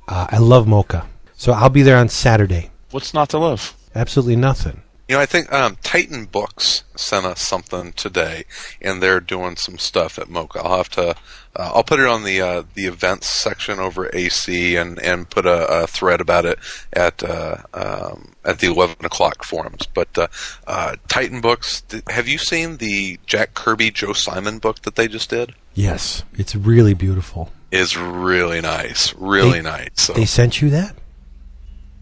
Uh, 0.08 0.27
I 0.29 0.38
love 0.38 0.67
MoCCA, 0.67 1.05
so 1.36 1.53
I'll 1.53 1.70
be 1.70 1.82
there 1.82 1.98
on 1.98 2.10
Saturday. 2.10 2.70
What's 2.94 3.14
not 3.14 3.30
to 3.30 3.40
love? 3.40 3.76
Absolutely 3.96 4.36
nothing. 4.36 4.82
You 5.10 5.16
know, 5.16 5.22
I 5.22 5.26
think 5.26 5.52
um, 5.52 5.78
Titan 5.84 6.26
Books 6.26 6.84
sent 6.96 7.26
us 7.26 7.42
something 7.42 7.92
today, 7.94 8.46
and 8.82 9.02
they're 9.02 9.20
doing 9.20 9.58
some 9.58 9.78
stuff 9.78 10.18
at 10.18 10.28
MoCCA. 10.28 10.64
I'll 10.64 10.78
have 10.78 10.90
to, 10.92 11.10
uh, 11.10 11.14
I'll 11.76 11.84
put 11.84 12.00
it 12.00 12.06
on 12.08 12.24
the 12.24 12.40
uh, 12.40 12.64
the 12.74 12.86
events 12.86 13.28
section 13.28 13.80
over 13.80 14.10
AC, 14.14 14.76
and, 14.78 14.98
and 15.00 15.30
put 15.30 15.46
a, 15.46 15.84
a 15.84 15.88
thread 15.88 16.22
about 16.22 16.46
it 16.46 16.58
at 16.94 17.22
uh, 17.22 17.58
um, 17.74 18.34
at 18.46 18.60
the 18.60 18.68
eleven 18.68 19.04
o'clock 19.06 19.44
forums. 19.44 19.86
But 19.94 20.18
uh, 20.18 20.28
uh, 20.68 20.96
Titan 21.10 21.42
Books, 21.42 21.82
th- 21.82 22.04
have 22.10 22.28
you 22.30 22.38
seen 22.38 22.78
the 22.78 23.20
Jack 23.26 23.56
Kirby 23.56 23.92
Joe 23.92 24.14
Simon 24.14 24.60
book 24.60 24.84
that 24.84 24.96
they 24.96 25.08
just 25.10 25.30
did? 25.30 25.54
Yes, 25.74 26.24
it's 26.36 26.56
really 26.56 26.94
beautiful. 26.94 27.52
It's 27.72 27.98
really 27.98 28.62
nice, 28.62 29.14
really 29.16 29.60
They- 29.62 29.70
nice. 29.70 29.90
So 29.96 30.14
They 30.14 30.26
sent 30.26 30.62
you 30.62 30.70
that? 30.70 30.96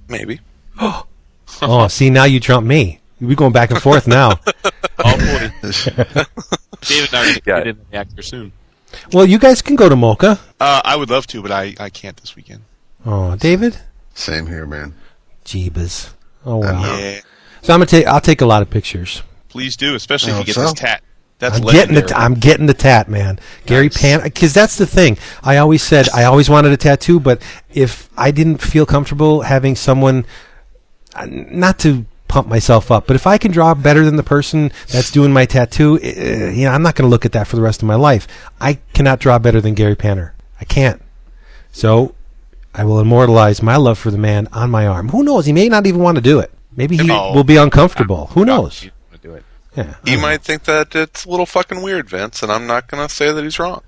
maybe. 0.08 0.40
Oh, 1.64 1.88
see, 1.90 2.10
now 2.10 2.24
you 2.24 2.40
trump 2.40 2.66
me. 2.66 3.02
We're 3.20 3.36
going 3.36 3.52
back 3.52 3.70
and 3.72 3.82
forth 3.82 4.08
now. 4.08 4.40
Oh 5.04 5.18
boy. 5.18 5.52
David 6.82 7.10
and 7.10 7.16
I 7.16 7.22
are 7.22 7.24
going 7.24 7.34
to 7.34 7.42
get 7.42 7.68
in 7.68 7.80
the 7.90 7.98
actor 7.98 8.22
soon. 8.22 8.52
Well, 9.12 9.26
you 9.26 9.40
guys 9.40 9.64
can 9.64 9.76
go 9.76 9.90
to 9.90 9.96
MoCCA. 9.96 10.40
Uh, 10.60 10.82
I 10.84 10.96
would 10.96 11.10
love 11.10 11.26
to, 11.28 11.42
but 11.42 11.52
I, 11.52 11.74
I 11.80 11.90
can't 11.90 12.16
this 12.18 12.36
weekend. 12.36 12.62
Oh, 13.04 13.36
David? 13.36 13.80
Same 14.14 14.46
here, 14.46 14.68
man. 14.68 14.94
Jeebus. 15.44 16.14
Oh, 16.46 16.58
wow. 16.58 16.98
Yeah. 16.98 17.22
So 17.62 17.74
I'm 17.74 17.80
gonna 17.80 17.86
take. 17.88 18.06
I'll 18.06 18.22
take 18.22 18.42
a 18.42 18.46
lot 18.46 18.62
of 18.62 18.70
pictures. 18.70 19.24
Please 19.50 19.76
do, 19.76 19.96
especially 19.96 20.34
if 20.34 20.40
you 20.40 20.46
get 20.46 20.56
hope 20.56 20.64
this 20.64 20.70
so. 20.72 20.76
tat. 20.76 21.04
That's 21.40 21.58
I'm 21.58 21.64
getting 21.64 21.96
legendary. 21.96 22.08
the. 22.08 22.18
I'm 22.18 22.34
getting 22.36 22.66
the 22.68 22.74
tat, 22.74 23.10
man. 23.10 23.40
Gary 23.66 23.90
Pan. 23.90 24.22
Because 24.22 24.54
that's 24.54 24.78
the 24.78 24.86
thing. 24.86 25.18
I 25.44 25.58
always 25.58 25.82
said 25.82 26.10
I 26.10 26.26
always 26.26 26.50
wanted 26.50 26.72
a 26.72 26.78
tattoo, 26.78 27.20
but 27.20 27.42
if 27.74 28.10
I 28.18 28.32
didn't 28.32 28.60
feel 28.60 28.86
comfortable 28.86 29.42
having 29.42 29.76
someone, 29.76 30.26
not 31.28 31.80
to 31.80 32.06
pump 32.28 32.48
myself 32.48 32.92
up, 32.92 33.08
but 33.08 33.16
if 33.16 33.28
I 33.28 33.38
can 33.38 33.52
draw 33.52 33.74
better 33.74 34.06
than 34.06 34.16
the 34.16 34.24
person 34.24 34.72
that's 34.90 35.12
doing 35.12 35.34
my 35.34 35.46
tattoo, 35.46 36.00
uh, 36.02 36.08
you 36.08 36.66
know, 36.66 36.72
I'm 36.72 36.82
not 36.82 36.96
going 36.96 37.06
to 37.08 37.10
look 37.12 37.26
at 37.26 37.34
that 37.34 37.48
for 37.48 37.58
the 37.58 37.62
rest 37.62 37.82
of 37.82 37.88
my 37.88 37.96
life. 37.96 38.28
I 38.60 38.76
cannot 38.94 39.20
draw 39.20 39.38
better 39.38 39.60
than 39.60 39.74
Gary 39.74 39.96
Panter. 39.96 40.34
I 40.60 40.66
can't. 40.66 41.02
So 41.74 42.16
I 42.74 42.86
will 42.86 43.00
immortalize 43.02 43.62
my 43.62 43.76
love 43.76 43.98
for 44.00 44.12
the 44.12 44.18
man 44.18 44.48
on 44.54 44.70
my 44.72 44.88
arm. 44.88 45.10
Who 45.10 45.24
knows? 45.24 45.46
He 45.46 45.52
may 45.54 45.68
not 45.68 45.86
even 45.88 46.02
want 46.02 46.16
to 46.16 46.22
do 46.22 46.40
it. 46.40 46.52
Maybe 46.76 46.96
he 46.96 47.08
No. 47.08 47.34
will 47.34 47.44
be 47.44 47.58
uncomfortable. 47.58 48.28
Who 48.28 48.46
knows? 48.46 48.84
You 48.84 48.92
wanna 49.10 49.18
do 49.22 49.34
it. 49.34 49.44
Yeah. 49.76 49.96
He 50.06 50.16
might 50.16 50.42
think 50.42 50.64
that 50.64 50.96
it's 50.96 51.26
a 51.26 51.30
little 51.30 51.46
fucking 51.46 51.82
weird, 51.82 52.10
Vince, 52.10 52.44
and 52.44 52.52
I'm 52.52 52.66
not 52.68 52.88
going 52.88 53.06
to 53.08 53.14
say 53.14 53.32
that 53.32 53.44
he's 53.44 53.60
wrong. 53.60 53.82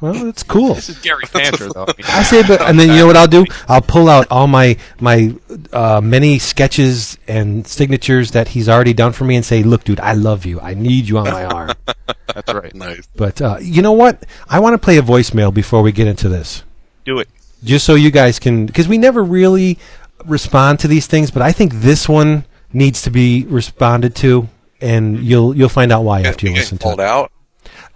Well, 0.00 0.28
it's 0.28 0.42
cool. 0.42 0.74
This 0.74 0.88
is 0.88 0.98
Gary 1.00 1.24
Panter, 1.30 1.68
though. 1.68 1.84
I 1.84 1.92
mean, 1.98 2.06
I 2.08 2.22
say, 2.22 2.42
but 2.46 2.62
and 2.62 2.78
then 2.80 2.88
you 2.88 2.96
know 2.96 3.06
what 3.06 3.16
I'll 3.16 3.26
do? 3.28 3.44
I'll 3.68 3.82
pull 3.82 4.08
out 4.08 4.26
all 4.30 4.46
my 4.46 4.76
my 4.98 5.34
uh, 5.72 6.00
many 6.02 6.38
sketches 6.38 7.18
and 7.28 7.66
signatures 7.66 8.30
that 8.30 8.48
he's 8.48 8.68
already 8.68 8.94
done 8.94 9.12
for 9.12 9.24
me, 9.24 9.36
and 9.36 9.44
say, 9.44 9.62
"Look, 9.62 9.84
dude, 9.84 10.00
I 10.00 10.14
love 10.14 10.46
you. 10.46 10.58
I 10.60 10.72
need 10.74 11.06
you 11.08 11.18
on 11.18 11.24
my 11.24 11.44
arm." 11.44 11.72
that's 12.34 12.52
right. 12.54 12.74
Nice. 12.74 13.06
But 13.14 13.42
uh, 13.42 13.58
you 13.60 13.82
know 13.82 13.92
what? 13.92 14.24
I 14.48 14.60
want 14.60 14.72
to 14.74 14.78
play 14.78 14.96
a 14.96 15.02
voicemail 15.02 15.52
before 15.52 15.82
we 15.82 15.92
get 15.92 16.06
into 16.06 16.28
this, 16.30 16.62
Do 17.04 17.18
it. 17.18 17.28
just 17.62 17.84
so 17.84 17.94
you 17.94 18.10
guys 18.10 18.38
can, 18.38 18.64
because 18.66 18.88
we 18.88 18.96
never 18.96 19.22
really 19.22 19.78
respond 20.24 20.78
to 20.80 20.88
these 20.88 21.06
things, 21.06 21.30
but 21.30 21.42
I 21.42 21.52
think 21.52 21.74
this 21.74 22.08
one 22.08 22.44
needs 22.72 23.02
to 23.02 23.10
be 23.10 23.44
responded 23.46 24.14
to, 24.16 24.48
and 24.80 25.18
you'll 25.18 25.54
you'll 25.54 25.68
find 25.68 25.92
out 25.92 26.04
why 26.04 26.22
after 26.22 26.46
you 26.46 26.52
You 26.54 26.58
listen 26.60 26.78
to 26.78 26.82
it. 26.82 26.84
called 26.84 27.00
out? 27.00 27.32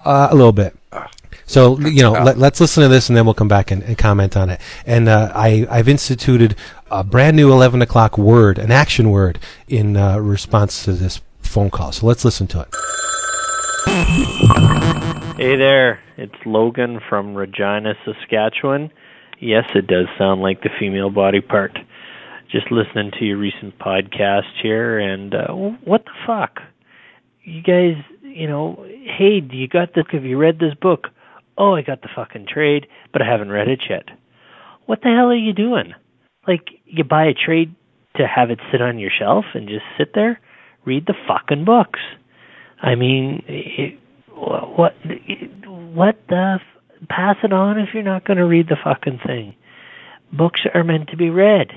Uh, 0.04 0.28
a 0.30 0.34
little 0.34 0.52
bit. 0.52 0.76
So 1.46 1.78
you 1.80 2.02
know, 2.02 2.12
let, 2.12 2.38
let's 2.38 2.60
listen 2.60 2.82
to 2.82 2.88
this, 2.88 3.08
and 3.08 3.16
then 3.16 3.24
we'll 3.24 3.34
come 3.34 3.48
back 3.48 3.70
and, 3.70 3.82
and 3.82 3.98
comment 3.98 4.36
on 4.36 4.50
it. 4.50 4.60
And 4.86 5.08
uh, 5.08 5.30
I, 5.34 5.66
I've 5.70 5.88
instituted 5.88 6.56
a 6.90 7.04
brand 7.04 7.36
new 7.36 7.52
eleven 7.52 7.82
o'clock 7.82 8.16
word, 8.16 8.58
an 8.58 8.70
action 8.70 9.10
word, 9.10 9.38
in 9.68 9.96
uh, 9.96 10.18
response 10.18 10.84
to 10.84 10.92
this 10.92 11.20
phone 11.40 11.70
call. 11.70 11.92
So 11.92 12.06
let's 12.06 12.24
listen 12.24 12.46
to 12.48 12.60
it. 12.60 12.68
Hey 15.36 15.56
there, 15.56 16.00
it's 16.16 16.34
Logan 16.46 17.00
from 17.08 17.34
Regina, 17.34 17.94
Saskatchewan. 18.04 18.90
Yes, 19.40 19.64
it 19.74 19.86
does 19.86 20.06
sound 20.16 20.40
like 20.40 20.62
the 20.62 20.70
female 20.78 21.10
body 21.10 21.40
part. 21.40 21.76
Just 22.50 22.70
listening 22.70 23.10
to 23.18 23.24
your 23.24 23.36
recent 23.36 23.78
podcast 23.78 24.50
here, 24.62 24.98
and 24.98 25.34
uh, 25.34 25.52
what 25.52 26.04
the 26.04 26.12
fuck? 26.26 26.60
You 27.42 27.62
guys, 27.62 27.96
you 28.22 28.46
know, 28.46 28.86
hey, 29.18 29.40
do 29.40 29.56
you 29.56 29.68
got 29.68 29.92
this? 29.94 30.04
Have 30.12 30.24
you 30.24 30.38
read 30.38 30.58
this 30.58 30.74
book? 30.80 31.08
Oh, 31.56 31.75
I 31.75 31.82
got 31.82 32.02
the 32.02 32.08
fucking 32.14 32.46
trade, 32.52 32.87
but 33.12 33.23
I 33.23 33.30
haven't 33.30 33.50
read 33.50 33.68
it 33.68 33.80
yet. 33.88 34.04
What 34.87 35.00
the 35.02 35.08
hell 35.08 35.30
are 35.30 35.37
you 35.37 35.52
doing? 35.52 35.94
Like, 36.46 36.68
you 36.84 37.04
buy 37.04 37.25
a 37.26 37.34
trade 37.34 37.75
to 38.16 38.26
have 38.26 38.50
it 38.50 38.61
sit 38.70 38.82
on 38.82 38.99
your 38.99 39.11
shelf 39.16 39.44
and 39.54 39.68
just 39.68 39.84
sit 39.96 40.12
there? 40.14 40.40
Read 40.84 41.06
the 41.06 41.14
fucking 41.26 41.64
books. 41.64 42.00
I 42.82 42.96
mean, 42.96 43.42
it, 43.49 43.99
what 44.37 44.94
what 45.94 46.16
the 46.28 46.58
pass 47.08 47.37
it 47.42 47.52
on 47.52 47.78
if 47.78 47.90
you're 47.94 48.02
not 48.02 48.25
going 48.25 48.37
to 48.37 48.44
read 48.44 48.68
the 48.68 48.76
fucking 48.82 49.20
thing 49.26 49.54
books 50.32 50.61
are 50.75 50.84
meant 50.84 51.08
to 51.08 51.16
be 51.16 51.30
read 51.30 51.68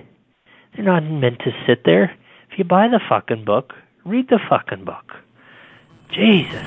they're 0.76 0.86
not 0.86 1.04
meant 1.04 1.40
to 1.40 1.52
sit 1.68 1.84
there 1.86 2.16
if 2.52 2.58
you 2.58 2.64
buy 2.64 2.88
the 2.88 3.00
fucking 3.08 3.46
book 3.46 3.74
read 4.06 4.28
the 4.30 4.40
fucking 4.50 4.84
book 4.86 5.14
jesus 6.12 6.66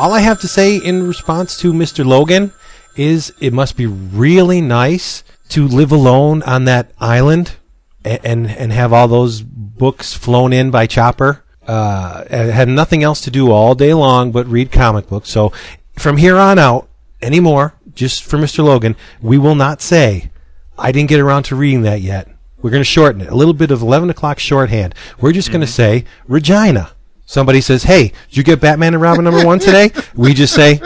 All 0.00 0.14
I 0.14 0.20
have 0.20 0.40
to 0.40 0.48
say 0.48 0.78
in 0.78 1.06
response 1.06 1.58
to 1.58 1.74
Mr. 1.74 2.06
Logan 2.06 2.54
is 2.96 3.34
it 3.38 3.52
must 3.52 3.76
be 3.76 3.84
really 3.84 4.62
nice 4.62 5.22
to 5.50 5.68
live 5.68 5.92
alone 5.92 6.42
on 6.44 6.64
that 6.64 6.92
island 6.98 7.56
and 8.02 8.18
and, 8.24 8.50
and 8.50 8.72
have 8.72 8.94
all 8.94 9.08
those 9.08 9.42
books 9.42 10.14
flown 10.14 10.54
in 10.54 10.70
by 10.70 10.86
Chopper. 10.86 11.44
Uh, 11.66 12.24
had 12.30 12.66
nothing 12.66 13.02
else 13.02 13.20
to 13.20 13.30
do 13.30 13.50
all 13.50 13.74
day 13.74 13.92
long 13.92 14.32
but 14.32 14.46
read 14.46 14.72
comic 14.72 15.06
books. 15.06 15.28
So 15.28 15.52
from 15.98 16.16
here 16.16 16.38
on 16.38 16.58
out, 16.58 16.88
anymore, 17.20 17.74
just 17.94 18.24
for 18.24 18.38
Mr. 18.38 18.64
Logan, 18.64 18.96
we 19.20 19.36
will 19.36 19.54
not 19.54 19.82
say, 19.82 20.30
I 20.78 20.92
didn't 20.92 21.10
get 21.10 21.20
around 21.20 21.42
to 21.44 21.56
reading 21.56 21.82
that 21.82 22.00
yet. 22.00 22.26
We're 22.62 22.70
going 22.70 22.80
to 22.80 22.84
shorten 22.84 23.20
it. 23.20 23.28
A 23.28 23.34
little 23.34 23.52
bit 23.52 23.70
of 23.70 23.82
11 23.82 24.08
o'clock 24.08 24.38
shorthand. 24.38 24.94
We're 25.20 25.32
just 25.32 25.50
going 25.50 25.60
to 25.60 25.66
say 25.66 26.06
Regina. 26.26 26.92
Somebody 27.30 27.60
says, 27.60 27.84
"Hey, 27.84 28.08
did 28.28 28.36
you 28.38 28.42
get 28.42 28.60
Batman 28.60 28.92
and 28.92 29.00
Robin 29.00 29.22
number 29.22 29.46
one 29.46 29.60
today?" 29.60 29.92
we 30.16 30.34
just 30.34 30.52
say 30.52 30.80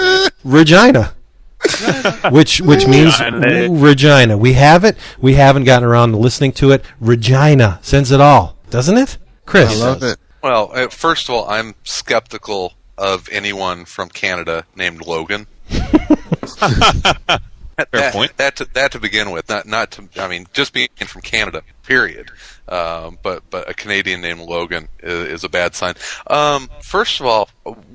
Regina, 0.44 1.14
which 2.28 2.60
which 2.60 2.86
means 2.86 3.18
Regina. 3.18 3.70
Regina. 3.70 4.36
We 4.36 4.52
have 4.52 4.84
it. 4.84 4.98
We 5.18 5.32
haven't 5.36 5.64
gotten 5.64 5.88
around 5.88 6.10
to 6.10 6.18
listening 6.18 6.52
to 6.52 6.72
it. 6.72 6.84
Regina 7.00 7.78
sends 7.80 8.10
it 8.10 8.20
all, 8.20 8.58
doesn't 8.68 8.98
it, 8.98 9.16
Chris? 9.46 9.70
I 9.70 9.86
love 9.86 10.02
it. 10.02 10.18
Well, 10.42 10.70
uh, 10.74 10.88
first 10.88 11.30
of 11.30 11.34
all, 11.34 11.48
I'm 11.48 11.76
skeptical 11.82 12.74
of 12.98 13.26
anyone 13.32 13.86
from 13.86 14.10
Canada 14.10 14.66
named 14.76 15.06
Logan. 15.06 15.46
Fair 15.70 17.40
that, 17.90 18.12
point. 18.12 18.36
That 18.36 18.56
to, 18.56 18.68
that 18.74 18.92
to 18.92 19.00
begin 19.00 19.30
with, 19.30 19.48
not 19.48 19.66
not 19.66 19.92
to. 19.92 20.10
I 20.18 20.28
mean, 20.28 20.46
just 20.52 20.74
being 20.74 20.88
from 21.06 21.22
Canada, 21.22 21.62
period. 21.84 22.28
Um, 22.68 23.18
but 23.22 23.42
but 23.50 23.68
a 23.68 23.74
Canadian 23.74 24.20
named 24.20 24.40
Logan 24.40 24.88
is, 25.02 25.28
is 25.28 25.44
a 25.44 25.48
bad 25.48 25.74
sign. 25.74 25.94
Um, 26.28 26.70
first 26.82 27.20
of 27.20 27.26
all, 27.26 27.48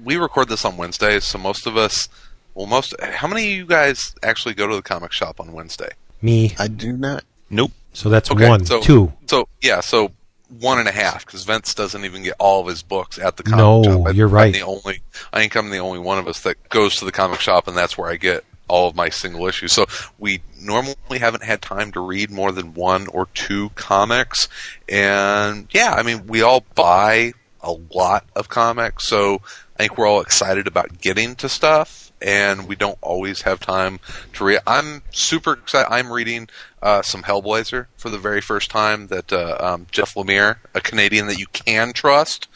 we 0.04 0.18
record 0.18 0.48
this 0.50 0.64
on 0.66 0.78
Wednesdays, 0.78 1.24
so 1.24 1.38
most 1.40 1.66
of 1.66 1.76
us, 1.78 2.08
well, 2.54 2.68
most. 2.68 2.94
How 3.02 3.28
many 3.28 3.52
of 3.52 3.58
you 3.58 3.66
guys 3.66 4.14
actually 4.22 4.54
go 4.54 4.68
to 4.68 4.76
the 4.76 4.82
comic 4.82 5.12
shop 5.12 5.40
on 5.40 5.54
Wednesday? 5.54 5.90
Me. 6.22 6.54
I 6.60 6.68
do 6.68 6.94
not. 6.94 7.24
Nope. 7.50 7.72
So 7.94 8.10
that's 8.10 8.30
Okay, 8.30 8.48
one, 8.48 8.66
so, 8.66 8.82
two. 8.82 9.12
So 9.28 9.48
yeah, 9.62 9.80
so 9.80 10.12
one 10.60 10.80
and 10.80 10.88
a 10.88 10.92
half 10.92 11.26
because 11.26 11.44
Vince 11.44 11.74
doesn't 11.74 12.06
even 12.06 12.24
get 12.24 12.36
all 12.40 12.62
of 12.62 12.68
his 12.68 12.82
books 12.84 13.18
at 13.20 13.38
the 13.38 13.44
comic 13.44 13.58
No, 13.58 13.84
shop. 13.84 14.08
I, 14.08 14.10
you're 14.12 14.28
I'm 14.28 14.34
right. 14.34 14.54
the 14.54 14.62
only, 14.62 15.02
I 15.34 15.40
think 15.40 15.56
I'm 15.56 15.70
the 15.70 15.78
only 15.80 16.00
one 16.00 16.18
of 16.20 16.28
us 16.28 16.42
that 16.42 16.70
goes 16.70 16.96
to 16.98 17.06
the 17.06 17.12
comic 17.12 17.40
shop, 17.40 17.68
and 17.68 17.76
that's 17.78 17.98
where 17.98 18.10
I 18.10 18.16
get 18.18 18.44
all 18.70 18.88
of 18.88 18.96
my 18.96 19.10
single 19.10 19.48
issues. 19.48 19.74
So 19.74 19.86
we 20.18 20.42
normally 20.62 21.20
haven't 21.20 21.44
had 21.44 21.62
time 21.62 21.92
to 21.92 22.00
read 22.00 22.32
more 22.32 22.52
than 22.52 22.74
one 22.74 23.08
or 23.08 23.28
two 23.34 23.70
comics, 23.76 24.48
and 24.88 25.68
yeah, 25.72 25.94
I 25.94 26.04
mean 26.04 26.28
we 26.28 26.42
all 26.42 26.64
buy 26.76 27.34
a 27.62 27.74
lot 27.94 28.26
of 28.36 28.50
comics, 28.50 29.08
so 29.08 29.42
I 29.80 29.84
think 29.84 29.98
we're 29.98 30.08
all 30.08 30.22
excited 30.22 30.68
about 30.68 31.00
getting 31.00 31.36
to 31.38 31.50
stuff. 31.50 32.12
And 32.22 32.68
we 32.68 32.76
don't 32.76 32.98
always 33.02 33.44
have 33.44 33.62
time 33.62 34.02
to 34.34 34.44
read. 34.44 34.60
I'm 34.68 35.04
super 35.12 35.54
excited. 35.54 35.88
I'm 35.90 36.12
reading 36.12 36.50
uh, 36.82 37.02
some 37.02 37.24
Hellblazer 37.24 37.86
for 37.96 38.10
the 38.10 38.18
very 38.18 38.42
first 38.42 38.70
time. 38.70 39.08
That 39.08 39.32
uh, 39.32 39.56
um, 39.58 39.88
Jeff 39.90 40.16
Lemire, 40.16 40.58
a 40.74 40.82
Canadian 40.82 41.28
that 41.28 41.40
you 41.40 41.46
can 41.48 41.94
trust, 41.94 42.50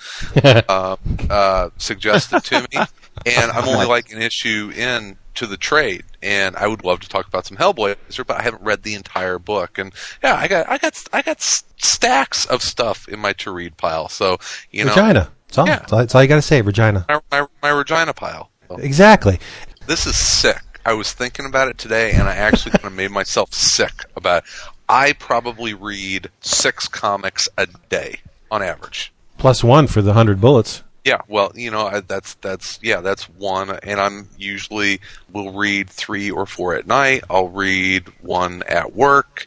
uh, 0.44 0.98
uh, 1.30 1.70
suggested 1.78 2.44
to 2.44 2.60
me, 2.60 2.86
and 3.26 3.52
I'm 3.52 3.70
only 3.70 3.86
like 3.86 4.12
an 4.12 4.22
issue 4.22 4.74
in 4.76 5.18
to 5.36 5.48
the 5.48 5.58
trade, 5.58 6.04
and 6.22 6.56
I 6.56 6.68
would 6.68 6.84
love 6.84 7.00
to 7.02 7.10
talk 7.10 7.28
about 7.28 7.46
some 7.46 7.58
Hellblazer, 7.58 8.26
but 8.26 8.40
I 8.40 8.44
haven't 8.44 8.64
read 8.64 8.84
the 8.84 8.94
entire 8.96 9.40
book. 9.40 9.78
And 9.78 9.94
yeah, 10.24 10.36
I 10.36 10.48
got 10.48 10.70
I 10.70 10.78
got 10.78 11.04
I 11.12 11.22
got 11.22 11.42
stacks 11.42 12.46
of 12.46 12.62
stuff 12.62 13.08
in 13.08 13.20
my 13.20 13.34
to 13.34 13.52
read 13.52 13.78
pile. 13.78 14.10
So 14.10 14.38
you 14.72 14.86
know, 14.86 14.92
Regina. 14.92 15.32
That's 15.48 15.58
all. 15.58 15.68
Yeah. 15.68 15.86
That's 15.88 16.16
all, 16.16 16.22
you 16.24 16.28
got 16.28 16.38
to 16.38 16.42
say, 16.42 16.62
Regina. 16.62 17.06
my 17.10 17.22
my, 17.32 17.48
my 17.62 17.70
Regina 17.70 18.14
pile. 18.14 18.50
So, 18.68 18.78
Exactly. 18.78 19.40
this 19.86 20.08
is 20.08 20.18
sick. 20.18 20.62
I 20.86 20.94
was 20.94 21.14
thinking 21.14 21.46
about 21.46 21.70
it 21.70 21.78
today, 21.78 22.12
and 22.12 22.28
I 22.28 22.36
actually 22.36 22.72
kind 22.72 22.86
of 22.86 22.94
made 22.94 23.12
myself 23.12 23.54
sick 23.54 24.06
about. 24.16 24.44
It. 24.44 24.50
I 24.90 25.14
probably 25.14 25.74
read 25.74 26.30
six 26.42 26.88
comics 26.88 27.48
a 27.58 27.68
day 27.90 28.20
on 28.52 28.62
average. 28.62 29.14
Plus 29.38 29.64
one 29.64 29.88
for 29.88 30.02
the 30.02 30.14
hundred 30.14 30.42
bullets. 30.42 30.83
Yeah, 31.06 31.20
well, 31.28 31.52
you 31.54 31.70
know, 31.70 31.88
I, 31.88 32.00
that's 32.00 32.36
that's 32.36 32.80
yeah, 32.82 33.02
that's 33.02 33.24
one, 33.30 33.72
and 33.84 34.00
I'm 34.00 34.30
usually 34.38 35.02
will 35.34 35.52
read 35.52 35.90
three 35.90 36.32
or 36.32 36.46
four 36.46 36.76
at 36.76 36.88
night. 36.88 37.24
I'll 37.30 37.50
read 37.50 38.08
one 38.22 38.64
at 38.68 38.96
work. 38.96 39.46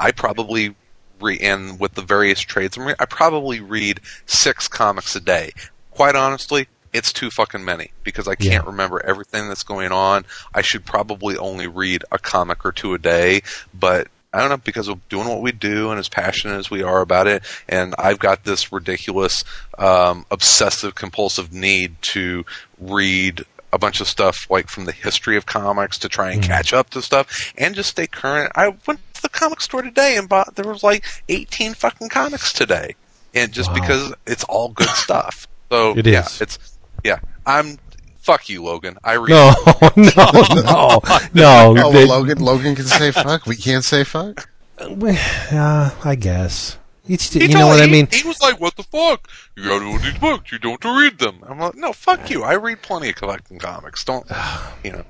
I 0.00 0.10
probably 0.10 0.74
read, 1.20 1.40
and 1.42 1.78
with 1.78 1.94
the 1.94 2.02
various 2.02 2.40
trades, 2.40 2.76
I'm 2.76 2.86
re- 2.86 2.94
I 2.98 3.04
probably 3.04 3.60
read 3.60 4.00
six 4.26 4.66
comics 4.66 5.14
a 5.14 5.20
day. 5.20 5.52
Quite 5.92 6.16
honestly, 6.16 6.66
it's 6.92 7.12
too 7.12 7.30
fucking 7.30 7.64
many 7.64 7.92
because 8.02 8.26
I 8.26 8.34
can't 8.34 8.64
Yeah. 8.64 8.70
remember 8.70 9.00
everything 9.04 9.48
that's 9.48 9.62
going 9.62 9.92
on. 9.92 10.24
I 10.54 10.62
should 10.62 10.84
probably 10.84 11.36
only 11.36 11.68
read 11.68 12.04
a 12.10 12.18
comic 12.18 12.64
or 12.64 12.72
two 12.72 12.94
a 12.94 12.98
day, 12.98 13.42
but 13.72 14.08
I 14.32 14.40
don't 14.40 14.50
know 14.50 14.56
because 14.58 14.88
of 14.88 15.08
doing 15.08 15.28
what 15.28 15.40
we 15.40 15.52
do 15.52 15.90
and 15.90 15.98
as 15.98 16.08
passionate 16.08 16.56
as 16.58 16.70
we 16.70 16.82
are 16.82 17.00
about 17.00 17.26
it, 17.26 17.42
and 17.68 17.94
I've 17.98 18.18
got 18.18 18.44
this 18.44 18.72
ridiculous, 18.72 19.42
um, 19.78 20.26
obsessive 20.30 20.94
compulsive 20.94 21.52
need 21.52 21.96
to 22.12 22.44
read 22.78 23.44
a 23.72 23.78
bunch 23.78 24.00
of 24.00 24.08
stuff 24.08 24.46
like 24.50 24.68
from 24.68 24.84
the 24.84 24.92
history 24.92 25.36
of 25.36 25.44
comics 25.46 25.98
to 25.98 26.08
try 26.08 26.30
and 26.32 26.42
catch 26.42 26.72
up 26.72 26.90
to 26.90 27.02
stuff 27.02 27.52
and 27.58 27.74
just 27.74 27.90
stay 27.90 28.06
current. 28.06 28.52
I 28.54 28.68
went 28.86 29.00
to 29.14 29.22
the 29.22 29.28
comic 29.28 29.60
store 29.60 29.82
today 29.82 30.16
and 30.16 30.28
bought 30.28 30.54
there 30.54 30.66
was 30.70 30.82
like 30.82 31.04
18 31.28 31.74
fucking 31.74 32.08
comics 32.08 32.52
today, 32.52 32.94
and 33.34 33.52
just 33.52 33.70
Wow. 33.70 33.74
because 33.74 34.14
it's 34.26 34.44
all 34.44 34.68
good 34.70 34.88
stuff. 34.90 35.48
So 35.70 35.96
It 35.98 36.06
yeah, 36.06 36.28
it's 36.40 36.58
yeah. 37.04 37.18
I'm 37.44 37.78
fuck 38.26 38.48
you, 38.48 38.62
Logan. 38.64 38.98
I 39.04 39.14
read 39.16 39.30
No, 39.30 39.52
no, 39.96 40.12
no, 40.54 41.00
no. 41.34 41.74
Oh, 41.78 41.92
they- 41.92 42.04
well, 42.04 42.08
Logan, 42.08 42.38
Logan 42.40 42.74
can 42.74 42.84
say 42.84 43.10
fuck. 43.12 43.46
We 43.46 43.56
can't 43.56 43.84
say 43.84 44.04
fuck. 44.04 44.48
uh, 44.78 45.90
I 46.04 46.14
guess. 46.16 46.78
It's, 47.08 47.32
He 47.32 47.42
you 47.42 47.48
know 47.54 47.60
told- 47.60 47.70
what 47.74 47.82
I 47.82 47.86
mean? 47.86 48.08
He 48.10 48.26
was 48.26 48.40
like, 48.42 48.60
"What 48.60 48.74
the 48.76 48.82
fuck? 48.82 49.28
You 49.54 49.64
got 49.64 49.78
to 49.78 49.98
these 50.04 50.18
books. 50.18 50.50
You 50.50 50.58
don't 50.58 50.84
read 50.84 51.18
them." 51.18 51.36
I'm 51.48 51.58
like, 51.60 51.76
"No, 51.76 51.92
fuck 51.92 52.28
you. 52.30 52.42
I 52.42 52.54
read 52.56 52.82
plenty 52.82 53.10
of 53.10 53.14
collecting 53.14 53.58
comics. 53.60 54.02
Don't 54.04 54.26
you 54.84 54.90
know?" 54.92 55.04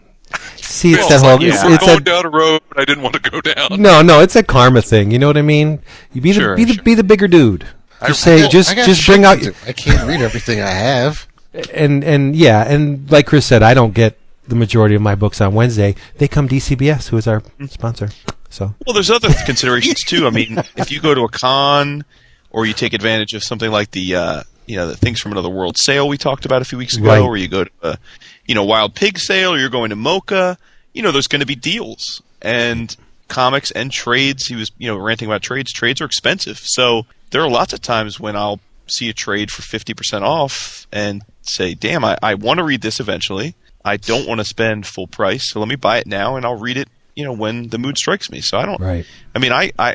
See, 0.56 0.92
it's 0.92 1.00
It's 1.04 1.08
that 1.08 1.20
whole. 1.20 1.36
like, 1.38 1.42
It's, 1.42 1.64
we're 1.64 1.74
it's 1.74 1.84
going 1.86 1.96
that, 1.98 2.04
down 2.04 2.26
a 2.26 2.28
road 2.30 2.60
I 2.76 2.84
didn't 2.84 3.02
want 3.02 3.14
to 3.14 3.30
go 3.30 3.40
down. 3.40 3.80
no, 3.80 4.02
no, 4.02 4.20
it's 4.20 4.36
a 4.36 4.42
karma 4.42 4.82
thing. 4.82 5.10
You 5.10 5.18
know 5.18 5.26
what 5.28 5.38
I 5.38 5.42
mean? 5.42 5.80
You 6.12 6.20
be 6.20 6.32
the 6.32 6.40
Sure, 6.40 6.56
be 6.56 6.64
the 6.64 6.82
be 6.82 6.94
the 6.94 7.04
bigger 7.04 7.28
dude. 7.28 7.66
Just 8.06 8.20
say, 8.22 8.40
Well, 8.40 8.50
just 8.50 8.74
just 8.76 9.06
bring 9.06 9.24
out 9.24 9.40
do. 9.40 9.54
I 9.66 9.72
can't 9.72 10.06
read 10.06 10.20
everything 10.20 10.60
I 10.60 10.68
have. 10.70 11.25
And 11.72 12.04
and 12.04 12.36
yeah, 12.36 12.62
and 12.66 13.10
like 13.10 13.26
Chris 13.26 13.46
said, 13.46 13.62
I 13.62 13.74
don't 13.74 13.94
get 13.94 14.18
the 14.48 14.54
majority 14.54 14.94
of 14.94 15.02
my 15.02 15.14
books 15.14 15.40
on 15.40 15.54
Wednesday. 15.54 15.94
They 16.18 16.28
come 16.28 16.48
DCBS, 16.48 17.08
who 17.08 17.16
is 17.16 17.26
our 17.26 17.42
sponsor. 17.68 18.10
So 18.50 18.74
Well, 18.86 18.94
there's 18.94 19.10
other 19.10 19.28
considerations 19.46 20.02
too. 20.02 20.26
I 20.26 20.30
mean, 20.30 20.58
if 20.76 20.90
you 20.92 21.00
go 21.00 21.14
to 21.14 21.22
a 21.22 21.28
con 21.28 22.04
or 22.50 22.64
you 22.66 22.72
take 22.72 22.92
advantage 22.92 23.34
of 23.34 23.42
something 23.42 23.70
like 23.70 23.90
the 23.90 24.14
uh, 24.16 24.42
you 24.66 24.76
know 24.76 24.86
the 24.86 24.96
things 24.96 25.20
from 25.20 25.32
another 25.32 25.48
world 25.50 25.76
sale 25.78 26.08
we 26.08 26.16
talked 26.18 26.44
about 26.44 26.62
a 26.62 26.64
few 26.64 26.78
weeks 26.78 26.96
ago, 26.96 27.06
Right. 27.08 27.20
or 27.20 27.36
you 27.36 27.48
go 27.48 27.64
to 27.64 27.70
a 27.82 27.98
you 28.46 28.54
know 28.54 28.64
wild 28.64 28.94
pig 28.94 29.18
sale, 29.18 29.52
or 29.54 29.58
you're 29.58 29.68
going 29.70 29.90
to 29.90 29.96
MoCCA, 29.96 30.56
you 30.94 31.02
know 31.02 31.12
there's 31.12 31.28
going 31.28 31.40
to 31.40 31.46
be 31.46 31.56
deals 31.56 32.22
and 32.42 32.96
comics 33.28 33.70
and 33.72 33.90
trades. 33.90 34.46
He 34.46 34.54
was 34.56 34.70
you 34.78 34.88
know 34.88 34.96
ranting 34.96 35.28
about 35.28 35.42
trades. 35.42 35.72
Trades 35.72 36.00
are 36.00 36.04
expensive, 36.06 36.58
so 36.58 37.06
there 37.30 37.42
are 37.42 37.50
lots 37.50 37.72
of 37.72 37.80
times 37.80 38.20
when 38.20 38.36
I'll 38.36 38.60
see 38.86 39.08
a 39.08 39.12
trade 39.12 39.50
for 39.50 39.62
fifty 39.62 39.92
percent 39.94 40.24
off 40.24 40.86
and 40.92 41.24
say, 41.48 41.74
"Damn, 41.74 42.04
I, 42.04 42.16
I 42.22 42.34
want 42.34 42.58
to 42.58 42.64
read 42.64 42.82
this 42.82 43.00
eventually. 43.00 43.54
I 43.84 43.96
don't 43.96 44.26
want 44.26 44.40
to 44.40 44.44
spend 44.44 44.86
full 44.86 45.06
price, 45.06 45.50
so 45.50 45.60
let 45.60 45.68
me 45.68 45.76
buy 45.76 45.98
it 45.98 46.06
now 46.06 46.36
and 46.36 46.44
I'll 46.44 46.58
read 46.58 46.76
it." 46.76 46.88
You 47.14 47.24
know, 47.24 47.32
when 47.32 47.68
the 47.68 47.78
mood 47.78 47.96
strikes 47.96 48.30
me. 48.30 48.40
So 48.40 48.58
I 48.58 48.66
don't. 48.66 48.80
right. 48.80 49.06
I 49.34 49.38
mean, 49.38 49.52
I, 49.52 49.72
I, 49.78 49.94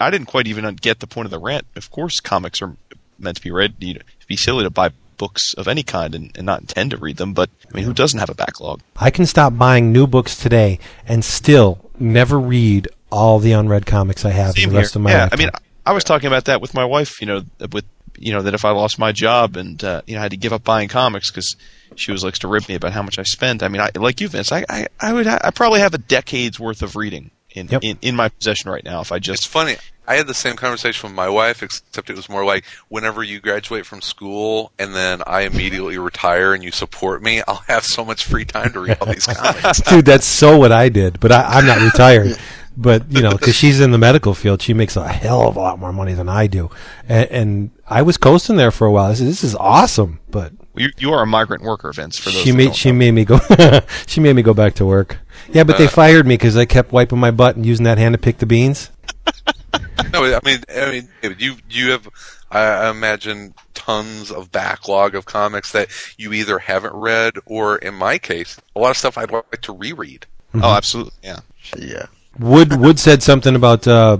I 0.00 0.10
didn't 0.10 0.26
quite 0.28 0.46
even 0.46 0.74
get 0.76 1.00
the 1.00 1.06
point 1.06 1.26
of 1.26 1.30
the 1.30 1.38
rant. 1.38 1.66
Of 1.76 1.90
course, 1.90 2.20
comics 2.20 2.62
are 2.62 2.74
meant 3.18 3.36
to 3.36 3.42
be 3.42 3.50
read. 3.50 3.74
You 3.80 3.94
know, 3.94 4.00
it'd 4.00 4.28
be 4.28 4.36
silly 4.36 4.64
to 4.64 4.70
buy 4.70 4.90
books 5.18 5.52
of 5.54 5.68
any 5.68 5.82
kind 5.82 6.14
and, 6.14 6.30
and 6.36 6.46
not 6.46 6.60
intend 6.60 6.92
to 6.92 6.96
read 6.96 7.16
them. 7.18 7.34
But 7.34 7.50
I 7.70 7.76
mean, 7.76 7.84
who 7.84 7.92
doesn't 7.92 8.18
have 8.18 8.30
a 8.30 8.34
backlog? 8.34 8.80
I 8.96 9.10
can 9.10 9.26
stop 9.26 9.58
buying 9.58 9.92
new 9.92 10.06
books 10.06 10.36
today 10.36 10.78
and 11.06 11.24
still 11.24 11.90
never 11.98 12.38
read 12.38 12.88
all 13.10 13.38
the 13.38 13.52
unread 13.52 13.84
comics 13.84 14.24
I 14.24 14.30
have 14.30 14.50
in 14.50 14.62
Same 14.62 14.70
the 14.70 14.78
rest 14.78 14.94
here. 14.94 15.00
of 15.00 15.02
my 15.04 15.10
yeah, 15.10 15.22
life. 15.24 15.32
I 15.32 15.36
mean, 15.36 15.50
I 15.84 15.92
was 15.92 16.04
talking 16.04 16.28
about 16.28 16.46
that 16.46 16.60
with 16.60 16.72
my 16.72 16.84
wife. 16.84 17.20
You 17.20 17.26
know, 17.26 17.42
with 17.72 17.84
you 18.20 18.32
know 18.32 18.42
that 18.42 18.54
if 18.54 18.64
I 18.64 18.70
lost 18.70 18.98
my 18.98 19.12
job 19.12 19.56
and 19.56 19.82
uh, 19.82 20.02
you 20.06 20.14
know 20.14 20.20
I 20.20 20.22
had 20.22 20.30
to 20.32 20.36
give 20.36 20.52
up 20.52 20.64
buying 20.64 20.88
comics 20.88 21.30
because 21.30 21.56
she 21.96 22.12
was 22.12 22.22
likes 22.24 22.38
to 22.40 22.48
rib 22.48 22.68
me 22.68 22.74
about 22.74 22.92
how 22.92 23.02
much 23.02 23.18
I 23.18 23.22
spent. 23.22 23.62
I 23.62 23.68
mean, 23.68 23.80
I, 23.80 23.90
like 23.96 24.20
you, 24.20 24.28
Vince, 24.28 24.52
I, 24.52 24.64
I, 24.68 24.86
I 25.00 25.12
would 25.12 25.26
I 25.26 25.50
probably 25.54 25.80
have 25.80 25.94
a 25.94 25.98
decade's 25.98 26.60
worth 26.60 26.82
of 26.82 26.96
reading 26.96 27.30
in, 27.50 27.68
Yep. 27.68 27.82
in 27.84 27.98
in 28.02 28.16
my 28.16 28.28
possession 28.28 28.70
right 28.70 28.84
now 28.84 29.00
if 29.00 29.10
I 29.12 29.16
It's 29.16 29.26
just 29.26 29.48
funny. 29.48 29.76
I 30.06 30.14
had 30.16 30.26
the 30.26 30.32
same 30.32 30.56
conversation 30.56 31.06
with 31.06 31.14
my 31.14 31.28
wife, 31.28 31.62
except 31.62 32.08
it 32.08 32.16
was 32.16 32.30
more 32.30 32.42
like 32.42 32.64
whenever 32.88 33.22
you 33.22 33.40
graduate 33.40 33.84
from 33.84 34.00
school 34.00 34.72
and 34.78 34.94
then 34.94 35.22
I 35.26 35.42
immediately 35.42 35.98
retire 35.98 36.54
and 36.54 36.64
you 36.64 36.70
support 36.70 37.22
me, 37.22 37.42
I'll 37.46 37.62
have 37.66 37.84
so 37.84 38.06
much 38.06 38.24
free 38.24 38.46
time 38.46 38.72
to 38.72 38.80
read 38.80 38.96
all 39.02 39.06
these 39.12 39.26
comics. 39.26 39.82
dude, 39.82 40.06
that's 40.06 40.24
so 40.24 40.56
what 40.56 40.72
I 40.72 40.88
did. 40.88 41.20
But 41.20 41.32
I, 41.32 41.42
I'm 41.42 41.66
not 41.66 41.82
retired. 41.82 42.38
But 42.80 43.10
you 43.12 43.22
know, 43.22 43.30
because 43.36 43.56
she's 43.56 43.80
in 43.80 43.90
the 43.90 43.98
medical 43.98 44.34
field, 44.34 44.62
she 44.62 44.72
makes 44.72 44.96
a 44.96 45.06
hell 45.06 45.48
of 45.48 45.56
a 45.56 45.60
lot 45.60 45.78
more 45.80 45.92
money 45.92 46.14
than 46.14 46.28
I 46.28 46.46
do. 46.46 46.70
And, 47.08 47.30
and 47.30 47.70
I 47.88 48.02
was 48.02 48.16
coasting 48.16 48.56
there 48.56 48.70
for 48.70 48.86
a 48.86 48.92
while. 48.92 49.10
I 49.10 49.14
said, 49.14 49.26
"This 49.26 49.42
is 49.42 49.56
awesome," 49.56 50.20
but 50.30 50.52
you, 50.76 50.90
you 50.96 51.12
are 51.12 51.22
a 51.22 51.26
migrant 51.26 51.64
worker, 51.64 51.92
Vince. 51.92 52.18
For 52.18 52.30
those 52.30 52.40
she 52.42 52.52
made 52.52 52.76
she 52.76 52.92
know. 52.92 52.98
made 52.98 53.10
me 53.10 53.24
go. 53.24 53.40
she 54.06 54.20
made 54.20 54.34
me 54.36 54.42
go 54.42 54.54
back 54.54 54.74
to 54.74 54.86
work. 54.86 55.18
Yeah, 55.52 55.64
but 55.64 55.76
they 55.76 55.86
Uh. 55.86 55.90
fired 55.90 56.26
me 56.26 56.34
because 56.34 56.56
I 56.56 56.66
kept 56.66 56.92
wiping 56.92 57.18
my 57.18 57.32
butt 57.32 57.56
and 57.56 57.66
using 57.66 57.84
that 57.84 57.98
hand 57.98 58.12
to 58.14 58.18
pick 58.18 58.38
the 58.38 58.46
beans. 58.46 58.90
no, 60.12 60.24
I 60.24 60.40
mean, 60.44 60.62
I 60.74 60.90
mean, 60.90 61.08
you 61.38 61.56
you 61.68 61.90
have, 61.90 62.08
I 62.52 62.60
I 62.60 62.90
imagine, 62.90 63.54
tons 63.74 64.30
of 64.30 64.52
backlog 64.52 65.16
of 65.16 65.24
comics 65.26 65.72
that 65.72 65.88
you 66.16 66.32
either 66.32 66.58
haven't 66.60 66.94
read 66.94 67.34
or, 67.46 67.78
in 67.78 67.94
my 67.94 68.18
case, 68.18 68.56
a 68.76 68.78
lot 68.78 68.90
of 68.90 68.96
stuff 68.96 69.18
I'd 69.18 69.32
like 69.32 69.62
to 69.62 69.72
reread. 69.72 70.26
Oh, 70.54 70.74
absolutely. 70.74 71.12
Yeah. 71.24 71.40
Yeah. 71.76 72.06
Wood 72.38 72.78
Wood 72.78 72.98
said 72.98 73.22
something 73.22 73.54
about 73.54 73.86
uh, 73.86 74.18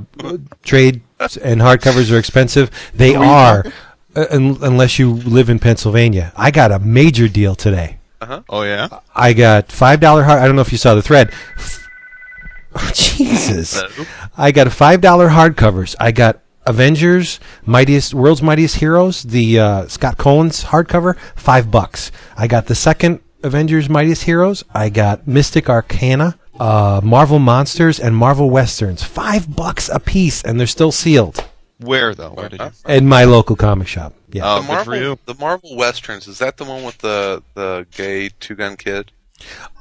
trade 0.62 1.02
and 1.42 1.60
hardcovers 1.60 2.12
are 2.12 2.18
expensive. 2.18 2.70
They 2.94 3.14
are, 3.14 3.64
uh, 4.14 4.26
un- 4.30 4.58
unless 4.62 4.98
you 4.98 5.12
live 5.14 5.50
in 5.50 5.58
Pennsylvania. 5.58 6.32
I 6.36 6.50
got 6.50 6.72
a 6.72 6.78
major 6.78 7.28
deal 7.28 7.54
today. 7.54 7.98
Uh-huh. 8.20 8.42
Oh 8.48 8.62
yeah. 8.62 8.88
I 9.14 9.32
got 9.32 9.70
five 9.70 10.00
dollar 10.00 10.24
hard. 10.24 10.40
I 10.42 10.46
don't 10.46 10.56
know 10.56 10.62
if 10.62 10.72
you 10.72 10.78
saw 10.78 10.94
the 10.94 11.02
thread. 11.02 11.32
Oh, 12.74 12.90
Jesus! 12.94 13.82
I 14.36 14.52
got 14.52 14.66
a 14.66 14.70
five 14.70 15.00
dollar 15.00 15.28
hardcovers. 15.30 15.96
I 15.98 16.12
got 16.12 16.40
Avengers, 16.66 17.40
Mightiest 17.64 18.12
World's 18.14 18.42
Mightiest 18.42 18.76
Heroes, 18.76 19.22
the 19.22 19.58
uh, 19.58 19.88
Scott 19.88 20.18
Kolins 20.18 20.64
hardcover, 20.66 21.16
five 21.34 21.70
bucks. 21.70 22.12
I 22.36 22.46
got 22.46 22.66
the 22.66 22.74
second 22.74 23.20
Avengers 23.42 23.88
Mightiest 23.88 24.24
Heroes. 24.24 24.64
I 24.72 24.90
got 24.90 25.26
Mystic 25.26 25.70
Arcana, 25.70 26.38
uh, 26.60 27.00
Marvel 27.04 27.38
Monsters, 27.38 27.98
and 28.00 28.16
Marvel 28.16 28.50
Westerns, 28.50 29.02
five 29.02 29.54
bucks 29.54 29.88
a 29.88 29.98
piece, 30.00 30.42
and 30.42 30.58
they're 30.58 30.66
still 30.66 30.92
sealed 30.92 31.44
Where 31.78 32.14
though? 32.14 32.30
Where 32.30 32.48
did 32.48 32.60
you? 32.60 32.70
in 32.86 33.06
my 33.08 33.24
local 33.24 33.56
comic 33.56 33.86
shop. 33.88 34.14
Yeah, 34.30 34.42
Oh, 34.44 34.60
the 34.62 34.68
good 34.68 34.84
for 34.84 34.94
you. 34.94 35.00
Marvel, 35.00 35.18
the 35.26 35.34
Marvel 35.34 35.76
westerns, 35.76 36.28
is 36.28 36.38
that 36.38 36.56
the 36.58 36.64
one 36.64 36.84
with 36.84 36.98
the 36.98 37.42
the 37.54 37.86
gay 37.96 38.28
two 38.40 38.54
gun 38.54 38.76
kid? 38.76 39.10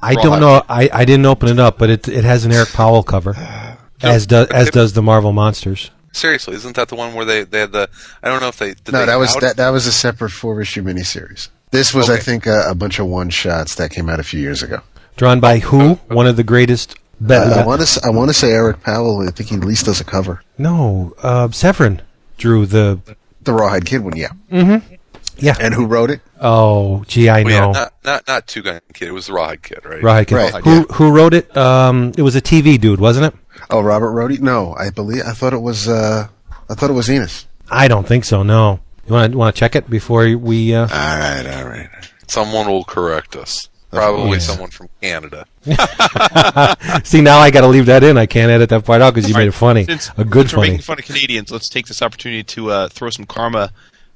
I 0.00 0.14
don't 0.14 0.40
know. 0.40 0.62
I, 0.68 0.88
I 0.92 1.04
didn't 1.04 1.26
open 1.26 1.48
it 1.48 1.58
up, 1.58 1.78
but 1.78 1.90
it 1.90 2.08
it 2.08 2.24
has 2.24 2.44
an 2.44 2.52
Eric 2.52 2.72
Powell 2.72 3.02
cover, 3.02 3.34
as 4.02 4.26
does 4.26 4.48
as 4.48 4.70
does 4.70 4.92
the 4.92 5.02
Marvel 5.02 5.32
Monsters. 5.32 5.90
Seriously, 6.12 6.54
isn't 6.54 6.74
that 6.76 6.88
the 6.88 6.94
one 6.94 7.12
where 7.14 7.24
they, 7.26 7.44
they 7.44 7.60
had 7.60 7.72
the? 7.72 7.88
I 8.22 8.28
don't 8.28 8.40
know 8.40 8.48
if 8.48 8.56
they. 8.58 8.68
No, 8.90 9.00
they 9.00 9.06
that 9.06 9.16
was 9.16 9.36
out- 9.36 9.42
that. 9.42 9.56
That 9.58 9.68
was 9.70 9.86
a 9.86 9.92
separate 9.92 10.30
four 10.30 10.60
issue 10.60 10.82
miniseries. 10.82 11.48
This 11.70 11.92
was, 11.92 12.08
I 12.08 12.16
think, 12.16 12.46
a, 12.46 12.70
a 12.70 12.74
bunch 12.74 12.98
of 12.98 13.06
one 13.06 13.28
shots 13.28 13.74
that 13.74 13.90
came 13.90 14.08
out 14.08 14.18
a 14.18 14.22
few 14.22 14.40
years 14.40 14.62
ago. 14.62 14.80
Drawn 15.18 15.40
by 15.40 15.58
who? 15.58 15.94
One 16.08 16.26
of 16.26 16.36
the 16.36 16.42
greatest. 16.44 16.94
Be- 17.24 17.34
Uh, 17.34 17.62
I 17.62 17.66
want 17.66 17.82
to. 17.86 18.00
I 18.04 18.10
want 18.10 18.30
to 18.30 18.34
say 18.34 18.50
Eric 18.52 18.82
Powell. 18.82 19.20
I 19.26 19.30
think 19.32 19.50
he 19.50 19.56
at 19.56 19.64
least 19.64 19.84
does 19.86 20.00
a 20.00 20.04
cover. 20.04 20.40
no, 20.56 21.12
uh, 21.22 21.50
Severin 21.50 22.00
drew 22.38 22.64
the. 22.66 23.00
The 23.42 23.52
Rawhide 23.52 23.84
Kid 23.86 24.00
one, 24.04 24.16
yeah. 24.16 24.28
Mm-hmm. 24.52 24.94
Yeah. 25.38 25.54
And 25.60 25.72
who 25.74 25.86
wrote 25.86 26.10
it? 26.10 26.20
Oh, 26.40 27.04
gee, 27.08 27.28
I 27.28 27.38
yeah, 27.40 27.60
know. 27.60 27.72
not 27.72 27.94
not 28.04 28.28
not 28.28 28.46
two 28.46 28.62
gun 28.62 28.80
kid. 28.94 29.08
It 29.08 29.12
was 29.12 29.26
the 29.26 29.32
Rawhide 29.34 29.62
kid, 29.62 29.84
right? 29.84 30.02
Rawhide 30.02 30.30
Right. 30.32 30.52
Right, 30.52 30.64
Who 30.64 30.74
yeah. 30.78 30.82
who 30.92 31.10
wrote 31.10 31.34
it? 31.34 31.56
Um, 31.56 32.12
it 32.16 32.22
was 32.22 32.36
a 32.36 32.40
TV 32.42 32.78
dude, 32.80 33.00
wasn't 33.00 33.26
it? 33.26 33.34
Oh, 33.70 33.80
Robert 33.80 34.12
wrote. 34.12 34.30
No, 34.40 34.74
I 34.78 34.90
believe. 34.90 35.22
I 35.26 35.32
thought 35.32 35.52
it 35.52 35.62
was. 35.62 35.88
Uh, 35.88 36.28
I 36.70 36.74
thought 36.74 36.90
it 36.90 36.94
was 36.94 37.08
Ennis. 37.10 37.46
I 37.70 37.88
don't 37.88 38.06
think 38.06 38.24
so. 38.24 38.42
No. 38.42 38.80
You 39.06 39.14
want 39.14 39.32
to 39.32 39.38
want 39.38 39.54
to 39.54 39.58
check 39.58 39.74
it 39.74 39.88
before 39.90 40.36
we? 40.36 40.74
Uh... 40.74 40.82
All 40.82 40.86
right, 40.88 41.46
all 41.46 41.68
right. 41.68 41.88
Someone 42.28 42.66
will 42.68 42.84
correct 42.84 43.34
us. 43.36 43.68
Probably 43.90 44.32
Yeah. 44.32 44.38
someone 44.38 44.70
from 44.70 44.88
Canada. 45.00 45.46
See, 47.04 47.20
now 47.20 47.38
I 47.38 47.50
got 47.50 47.62
to 47.62 47.66
leave 47.68 47.86
that 47.86 48.04
in. 48.04 48.18
I 48.18 48.26
can't 48.26 48.50
edit 48.50 48.68
that 48.70 48.84
part 48.84 49.00
out 49.00 49.14
because 49.14 49.28
you 49.28 49.34
made 49.34 49.48
it 49.48 49.52
funny, 49.52 49.84
Since, 49.84 50.10
a 50.16 50.24
good 50.24 50.42
since 50.48 50.54
we're 50.54 50.62
making 50.62 50.78
fun 50.80 50.98
of 50.98 51.04
Canadians, 51.04 51.50
let's 51.50 51.68
take 51.68 51.86
this 51.86 52.02
opportunity 52.02 52.42
to 52.44 52.70
uh, 52.70 52.88
throw 52.88 53.10
some 53.10 53.24
karma 53.24 53.70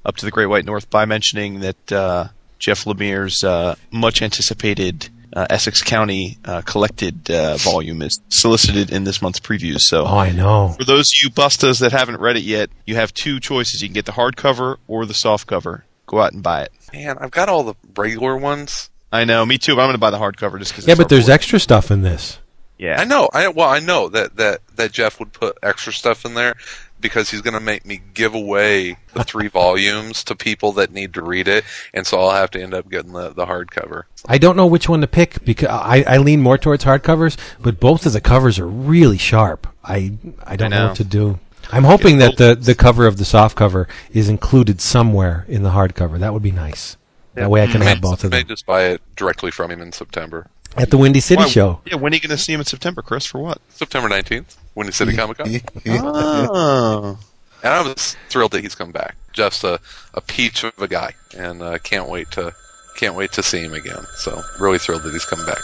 up 0.05 0.17
to 0.17 0.25
the 0.27 0.31
Great 0.31 0.47
White 0.47 0.65
North 0.65 0.91
by 0.91 1.05
mentioning 1.07 1.61
that 1.61 1.93
uh, 1.93 2.29
Jeff 2.59 2.85
Lemire's 2.85 3.43
uh, 3.45 3.75
much 3.91 4.21
anticipated 4.21 5.09
uh, 5.35 5.47
Essex 5.49 5.81
County 5.83 6.37
uh, 6.45 6.61
collected 6.61 7.31
uh, 7.31 7.57
volume 7.57 8.03
is 8.03 8.21
solicited 8.29 8.93
in 8.93 9.05
this 9.05 9.23
month's 9.23 9.41
previews. 9.41 9.81
So 9.81 10.05
Oh, 10.05 10.19
I 10.19 10.33
know. 10.33 10.75
for 10.79 10.85
those 10.85 11.07
of 11.07 11.23
you 11.23 11.31
bustas 11.31 11.81
that 11.81 11.93
haven't 11.93 12.21
read 12.21 12.37
it 12.37 12.43
yet, 12.43 12.69
you 12.85 12.97
have 12.97 13.15
two 13.15 13.41
choices. 13.41 13.81
You 13.81 13.89
can 13.89 13.95
get 13.95 14.05
the 14.05 14.13
hardcover 14.13 14.77
or 14.87 15.07
the 15.07 15.15
softcover. 15.15 15.83
Go 16.07 16.21
out 16.21 16.33
and 16.35 16.43
buy 16.43 16.65
it. 16.65 16.73
Man, 16.93 17.17
I've 17.19 17.31
got 17.31 17.49
all 17.49 17.63
the 17.63 17.75
regular 17.97 18.37
ones. 18.37 18.91
I 19.13 19.25
know, 19.25 19.45
me 19.45 19.59
too. 19.59 19.77
But 19.77 19.83
I'm 19.83 19.87
going 19.89 19.95
to 19.95 19.99
buy 19.99 20.11
the 20.11 20.19
hardcover 20.19 20.59
just 20.59 20.73
because. 20.73 20.87
Yeah, 20.87 20.95
but 20.95 21.09
there's 21.09 21.29
extra 21.29 21.61
stuff 21.61 21.91
in 21.91 22.03
this. 22.03 22.39
Yeah, 22.79 23.01
I 23.01 23.05
know. 23.05 23.29
I 23.33 23.49
well, 23.49 23.69
I 23.69 23.79
know 23.79 24.09
that 24.09 24.37
that 24.37 24.61
that 24.77 24.93
Jeff 24.93 25.21
would 25.21 25.33
put 25.33 25.59
extra 25.63 25.93
stuff 25.93 26.25
in 26.25 26.35
there 26.35 26.57
because 27.01 27.31
he's 27.31 27.43
going 27.43 27.55
to 27.55 27.61
make 27.61 27.85
me 27.85 28.01
give 28.15 28.35
away 28.35 28.97
the 29.13 29.25
three 29.25 29.49
volumes 29.49 30.25
to 30.25 30.35
people 30.35 30.73
that 30.73 30.91
need 30.91 31.15
to 31.15 31.23
read 31.23 31.47
it, 31.47 31.65
and 31.93 32.07
so 32.07 32.19
I'll 32.19 32.31
have 32.31 32.51
to 32.53 32.63
end 32.63 32.75
up 32.75 32.91
getting 32.91 33.13
the 33.13 33.29
the 33.31 33.47
hardcover. 33.47 34.05
I 34.27 34.39
don't 34.39 34.57
know 34.57 34.67
which 34.67 34.89
one 34.89 35.03
to 35.03 35.07
pick 35.07 35.45
because 35.45 35.69
I, 35.69 36.05
I 36.07 36.17
lean 36.17 36.41
more 36.41 36.59
towards 36.59 36.85
hardcovers, 36.85 37.37
but 37.61 37.79
both 37.79 38.07
of 38.07 38.15
the 38.15 38.21
covers 38.21 38.59
are 38.59 38.67
really 38.67 39.19
sharp. 39.19 39.67
I 39.85 40.15
I 40.43 40.57
don't 40.57 40.73
I 40.73 40.77
know. 40.77 40.83
know. 40.83 40.89
what 40.89 40.97
to 40.97 41.05
do. 41.05 41.39
I'm 41.71 41.85
hoping 41.85 42.19
that 42.19 42.37
the, 42.37 42.55
the 42.55 42.75
cover 42.75 43.07
of 43.07 43.17
the 43.17 43.25
soft 43.25 43.57
cover 43.57 43.87
is 44.13 44.29
included 44.29 44.81
somewhere 44.81 45.47
in 45.49 45.63
the 45.63 45.71
hardcover. 45.71 46.19
That 46.19 46.33
would 46.33 46.43
be 46.43 46.51
nice. 46.51 46.97
That 47.35 47.51
way 47.51 47.63
I 47.63 47.67
can 47.67 47.81
have 47.81 48.01
both 48.01 48.25
of 48.25 48.33
I 48.33 48.39
may 48.39 48.45
just 48.45 48.67
buy 48.67 48.85
it 48.85 49.01
directly 49.17 49.51
from 49.51 49.71
him 49.71 49.81
in 49.81 49.93
September, 49.93 50.47
at 50.77 50.91
the 50.91 50.99
Windy 50.99 51.21
City 51.21 51.43
Why- 51.43 51.49
show. 51.49 51.81
Yeah, 51.87 51.97
when 51.97 52.13
are 52.13 52.17
you 52.17 52.21
going 52.21 52.31
to 52.37 52.39
see 52.43 52.53
him 52.53 52.61
in 52.61 52.67
September, 52.67 53.03
Chris? 53.03 53.25
For 53.27 53.39
what? 53.39 53.59
September 53.71 54.09
nineteenth, 54.09 54.57
Windy 54.75 54.93
City 54.93 55.17
Comic 55.17 55.39
Con. 55.39 55.49
oh, 55.87 57.19
And 57.65 57.73
I 57.73 57.83
was 57.83 58.17
thrilled 58.29 58.51
that 58.53 58.61
he's 58.63 58.75
come 58.75 58.93
back. 58.93 59.17
Jeff's 59.33 59.65
a, 59.65 59.79
a 60.15 60.21
peach 60.21 60.63
of 60.65 60.73
a 60.79 60.89
guy, 60.89 61.15
and 61.37 61.63
uh, 61.63 61.79
can't 61.79 62.09
wait 62.09 62.31
to 62.33 62.53
can't 62.97 63.15
wait 63.15 63.33
to 63.33 63.43
see 63.43 63.61
him 63.63 63.73
again. 63.73 64.05
So 64.17 64.43
really 64.61 64.79
thrilled 64.79 65.03
that 65.05 65.13
he's 65.13 65.25
come 65.25 65.45
back. 65.47 65.63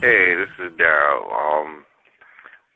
Hey, 0.00 0.34
this 0.36 0.48
is 0.60 0.72
Daryl. 0.78 1.26
Um, 1.32 1.84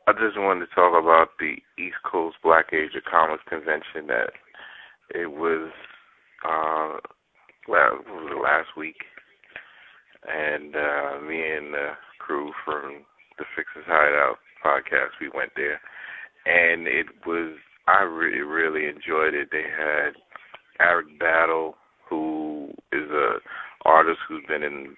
I 0.08 0.12
just 0.12 0.36
wanted 0.36 0.66
to 0.66 0.74
talk 0.74 0.92
about 1.00 1.30
the 1.38 1.56
East 1.78 1.96
Coast 2.04 2.36
Black 2.42 2.72
Age 2.72 2.94
of 2.96 3.04
Comics 3.04 3.42
convention. 3.48 4.08
That 4.08 4.30
it 5.14 5.30
was 5.30 5.70
uh, 6.44 6.98
last, 7.68 8.04
was 8.06 8.30
it, 8.30 8.42
last 8.42 8.76
week, 8.76 8.96
and 10.26 10.74
uh, 10.74 11.20
me 11.26 11.40
and 11.40 11.74
the 11.74 11.90
crew 12.18 12.52
from 12.64 13.04
the 13.38 13.44
Fixers 13.56 13.84
Hideout 13.86 14.38
podcast, 14.64 15.18
we 15.20 15.30
went 15.34 15.50
there, 15.56 15.80
and 16.46 16.86
it 16.86 17.06
was 17.26 17.56
I 17.88 18.02
really 18.02 18.40
really 18.40 18.86
enjoyed 18.86 19.34
it. 19.34 19.48
They 19.50 19.64
had 19.64 20.12
Eric 20.80 21.18
Battle, 21.18 21.74
who 22.08 22.70
is 22.92 23.10
a 23.10 23.38
artist 23.84 24.18
who's 24.28 24.44
been 24.46 24.62
in 24.62 24.94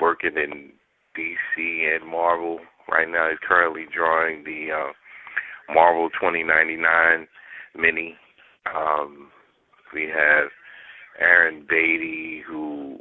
working 0.00 0.36
in 0.36 0.70
DC 1.16 1.94
and 1.94 2.08
Marvel. 2.08 2.60
Right 2.90 3.08
now, 3.08 3.28
he's 3.28 3.38
currently 3.46 3.86
drawing 3.94 4.44
the 4.44 4.68
uh, 4.72 5.72
Marvel 5.72 6.08
2099 6.10 7.26
mini. 7.76 8.16
Um, 8.74 9.28
we 9.94 10.08
have 10.08 10.48
Aaron 11.18 11.66
Beatty, 11.68 12.42
who 12.46 12.98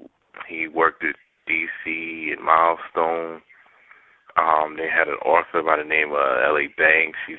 he 0.48 0.68
worked 0.68 1.04
at 1.04 1.16
DC 1.50 2.34
and 2.34 2.44
Milestone. 2.44 3.42
Um, 4.38 4.78
they 4.78 4.88
had 4.90 5.08
an 5.08 5.18
author 5.26 5.64
by 5.64 5.78
the 5.78 5.88
name 5.88 6.12
of 6.12 6.20
L.A. 6.46 6.68
Banks. 6.78 7.18
She 7.28 7.36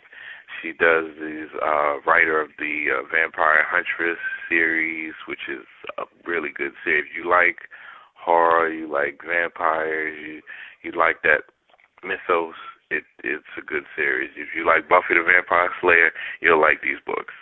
she 0.63 0.73
does 0.73 1.05
this 1.21 1.51
uh, 1.63 2.01
writer 2.07 2.41
of 2.41 2.49
the 2.59 2.87
uh, 2.91 3.03
Vampire 3.13 3.63
Huntress 3.63 4.19
series, 4.49 5.15
which 5.29 5.47
is 5.49 5.65
a 5.99 6.05
really 6.27 6.51
good 6.57 6.73
series. 6.85 7.05
If 7.11 7.17
you 7.17 7.31
like 7.31 7.59
horror, 8.15 8.73
you 8.73 8.91
like 8.91 9.21
vampires, 9.25 10.19
you 10.19 10.43
you 10.83 10.99
like 10.99 11.23
that 11.23 11.47
mythos, 12.03 12.55
it 12.91 13.05
it's 13.23 13.53
a 13.57 13.63
good 13.63 13.85
series. 13.95 14.31
If 14.37 14.49
you 14.57 14.67
like 14.67 14.89
Buffy 14.89 15.15
the 15.15 15.23
Vampire 15.23 15.71
Slayer, 15.81 16.11
you'll 16.41 16.61
like 16.61 16.83
these 16.83 17.01
books. 17.07 17.35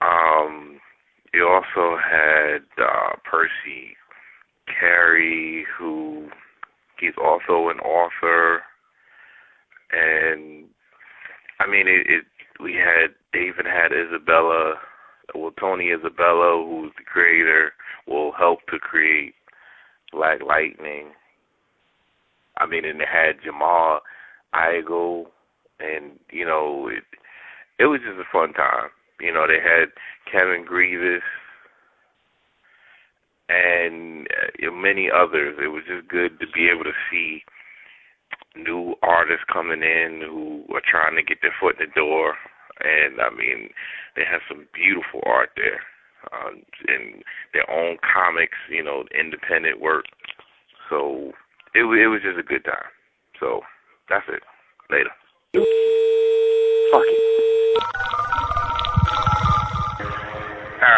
Um, 0.00 0.80
you 1.34 1.48
also 1.48 1.98
had 1.98 2.62
uh, 2.78 3.16
Percy 3.28 3.96
Carey, 4.78 5.66
who 5.76 6.28
he's 6.98 7.14
also 7.22 7.68
an 7.68 7.80
author, 7.80 8.62
and 9.92 10.64
I 11.60 11.66
mean 11.66 11.88
it. 11.88 12.06
it 12.06 12.24
we 12.60 12.74
had 12.74 13.10
David 13.32 13.66
had 13.66 13.92
Isabella, 13.92 14.74
well 15.34 15.50
Tony 15.58 15.90
Isabella, 15.90 16.64
who's 16.64 16.92
the 16.96 17.04
creator, 17.04 17.72
will 18.06 18.32
help 18.32 18.60
to 18.70 18.78
create 18.78 19.34
Black 20.12 20.38
Lightning. 20.46 21.08
I 22.56 22.66
mean, 22.66 22.84
and 22.84 23.00
they 23.00 23.06
had 23.10 23.42
Jamal 23.44 24.00
Igle, 24.54 25.24
and 25.80 26.12
you 26.30 26.44
know, 26.46 26.88
it 26.88 27.02
it 27.80 27.86
was 27.86 28.00
just 28.00 28.20
a 28.20 28.32
fun 28.32 28.52
time. 28.52 28.90
You 29.24 29.32
know, 29.32 29.46
they 29.48 29.60
had 29.60 29.88
Kevin 30.30 30.66
Grevioux 30.68 31.20
and 33.48 34.26
uh, 34.28 34.70
many 34.70 35.08
others. 35.10 35.56
It 35.62 35.68
was 35.68 35.82
just 35.88 36.08
good 36.08 36.38
to 36.40 36.46
be 36.54 36.68
able 36.68 36.84
to 36.84 36.92
see 37.10 37.42
new 38.54 38.94
artists 39.02 39.44
coming 39.50 39.82
in 39.82 40.20
who 40.20 40.64
are 40.74 40.82
trying 40.84 41.16
to 41.16 41.22
get 41.22 41.38
their 41.40 41.54
foot 41.58 41.80
in 41.80 41.88
the 41.88 41.94
door. 41.94 42.34
And 42.80 43.20
I 43.20 43.30
mean, 43.30 43.70
they 44.14 44.22
have 44.30 44.42
some 44.48 44.66
beautiful 44.74 45.20
art 45.24 45.50
there, 45.56 45.80
um, 46.32 46.62
and 46.88 47.22
their 47.52 47.70
own 47.70 47.96
comics. 48.02 48.58
You 48.68 48.82
know, 48.82 49.04
independent 49.18 49.80
work. 49.80 50.04
So 50.90 51.32
it 51.74 51.84
it 51.84 52.08
was 52.08 52.20
just 52.22 52.38
a 52.38 52.42
good 52.42 52.64
time. 52.64 52.90
So 53.40 53.60
that's 54.10 54.26
it. 54.28 54.42
Later. 54.90 55.10
Fuck 56.92 57.04
it. 57.06 58.33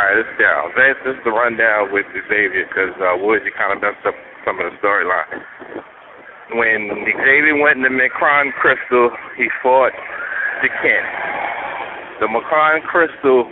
Right, 0.06 0.22
this 0.22 0.30
is 0.30 0.38
Daryl. 0.38 0.70
This, 0.78 0.94
this 1.02 1.18
is 1.18 1.24
the 1.26 1.34
rundown 1.34 1.90
with 1.90 2.06
Xavier 2.14 2.62
because 2.70 2.94
uh, 3.02 3.18
Woodsy 3.18 3.50
kind 3.58 3.74
of 3.74 3.82
messed 3.82 4.06
up 4.06 4.14
some 4.46 4.54
of 4.62 4.70
the 4.70 4.78
storyline. 4.78 5.42
When 6.54 6.94
Xavier 7.10 7.58
went 7.58 7.82
into 7.82 7.90
M'Kraan 7.90 8.54
Crystal, 8.54 9.10
he 9.34 9.50
fought 9.58 9.90
the 10.62 10.70
Kent. 10.78 11.10
The 12.22 12.30
M'Kraan 12.30 12.86
Crystal 12.86 13.50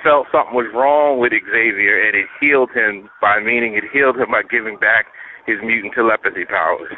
felt 0.00 0.24
something 0.32 0.56
was 0.56 0.72
wrong 0.72 1.20
with 1.20 1.36
Xavier, 1.36 2.00
and 2.00 2.16
it 2.16 2.32
healed 2.40 2.72
him 2.72 3.12
by 3.20 3.36
meaning 3.36 3.76
it 3.76 3.84
healed 3.92 4.16
him 4.16 4.32
by 4.32 4.48
giving 4.48 4.80
back 4.80 5.04
his 5.44 5.60
mutant 5.60 5.92
telepathy 5.92 6.48
powers. 6.48 6.96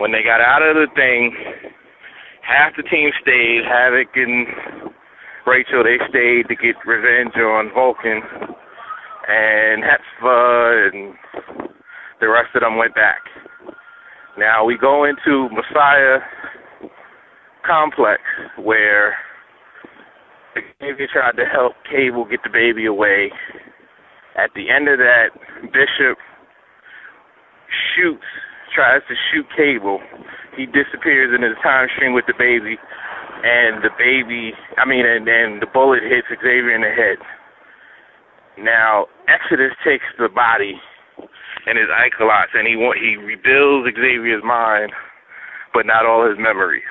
When 0.00 0.08
they 0.08 0.24
got 0.24 0.40
out 0.40 0.64
of 0.64 0.72
the 0.72 0.88
thing, 0.96 1.36
half 2.40 2.72
the 2.80 2.82
team 2.88 3.12
stayed. 3.20 3.68
Havoc 3.68 4.08
and 4.16 4.87
Rachel, 5.48 5.82
they 5.82 5.96
stayed 6.10 6.46
to 6.48 6.54
get 6.54 6.76
revenge 6.84 7.34
on 7.36 7.72
Vulcan, 7.72 8.20
and 9.28 9.82
Hepzibah 9.82 10.90
and 10.92 11.14
the 12.20 12.28
rest 12.28 12.54
of 12.54 12.60
them 12.60 12.76
went 12.76 12.94
back. 12.94 13.22
Now 14.36 14.64
we 14.64 14.76
go 14.76 15.04
into 15.04 15.48
Messiah 15.48 16.20
Complex, 17.66 18.20
where 18.58 19.16
Xavier 20.80 21.08
tried 21.12 21.36
to 21.36 21.44
help 21.44 21.72
Cable 21.90 22.26
get 22.26 22.40
the 22.44 22.50
baby 22.52 22.86
away. 22.86 23.30
At 24.36 24.50
the 24.54 24.70
end 24.70 24.88
of 24.88 24.98
that, 24.98 25.32
Bishop 25.72 26.18
shoots, 27.96 28.28
tries 28.74 29.00
to 29.08 29.14
shoot 29.32 29.46
Cable. 29.56 29.98
He 30.56 30.66
disappears 30.66 31.34
in 31.34 31.42
his 31.42 31.56
time 31.62 31.88
stream 31.96 32.12
with 32.12 32.26
the 32.26 32.34
baby, 32.38 32.76
and 33.44 33.82
the 33.82 33.90
baby, 33.98 34.52
I 34.76 34.84
mean, 34.88 35.06
and 35.06 35.26
then 35.26 35.60
the 35.60 35.66
bullet 35.72 36.02
hits 36.02 36.26
Xavier 36.30 36.74
in 36.74 36.82
the 36.82 36.90
head. 36.90 37.18
Now, 38.58 39.06
Exodus 39.28 39.72
takes 39.84 40.04
the 40.18 40.28
body 40.28 40.74
and 41.66 41.78
his 41.78 41.88
Icholots, 41.88 42.54
and 42.54 42.66
he 42.66 42.76
want, 42.76 42.98
he 42.98 43.16
rebuilds 43.16 43.86
Xavier's 43.94 44.42
mind, 44.44 44.92
but 45.72 45.86
not 45.86 46.06
all 46.06 46.28
his 46.28 46.38
memories. 46.38 46.82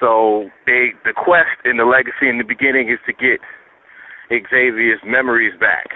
So 0.00 0.50
they, 0.66 0.92
the 1.04 1.14
quest 1.16 1.64
and 1.64 1.78
the 1.78 1.84
legacy 1.84 2.28
in 2.28 2.36
the 2.36 2.44
beginning 2.44 2.90
is 2.90 2.98
to 3.06 3.12
get 3.12 3.40
Xavier's 4.28 5.00
memories 5.06 5.54
back, 5.58 5.88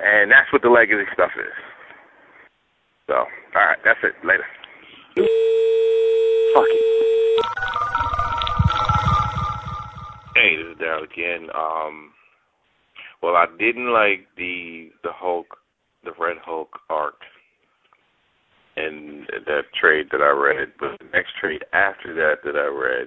and 0.00 0.30
that's 0.30 0.50
what 0.52 0.62
the 0.62 0.70
legacy 0.70 1.04
stuff 1.12 1.32
is. 1.36 1.52
So, 3.08 3.14
all 3.14 3.26
right, 3.54 3.78
that's 3.84 4.00
it. 4.02 4.14
Later. 4.24 4.46
Fuck 6.54 6.64
it. 6.68 7.11
Hey, 10.42 10.56
this 10.56 10.74
is 10.74 10.82
Daryl 10.82 11.04
again. 11.04 11.48
Um, 11.54 12.10
well, 13.22 13.36
I 13.36 13.46
didn't 13.60 13.92
like 13.92 14.26
the 14.36 14.90
the 15.04 15.12
Hulk, 15.12 15.46
the 16.02 16.10
Red 16.18 16.38
Hulk 16.44 16.80
arc, 16.90 17.14
and 18.74 19.28
that 19.46 19.66
trade 19.80 20.08
that 20.10 20.20
I 20.20 20.30
read. 20.30 20.72
But 20.80 20.98
the 20.98 21.06
next 21.12 21.34
trade 21.40 21.62
after 21.72 22.12
that 22.14 22.42
that 22.42 22.56
I 22.56 22.66
read, 22.66 23.06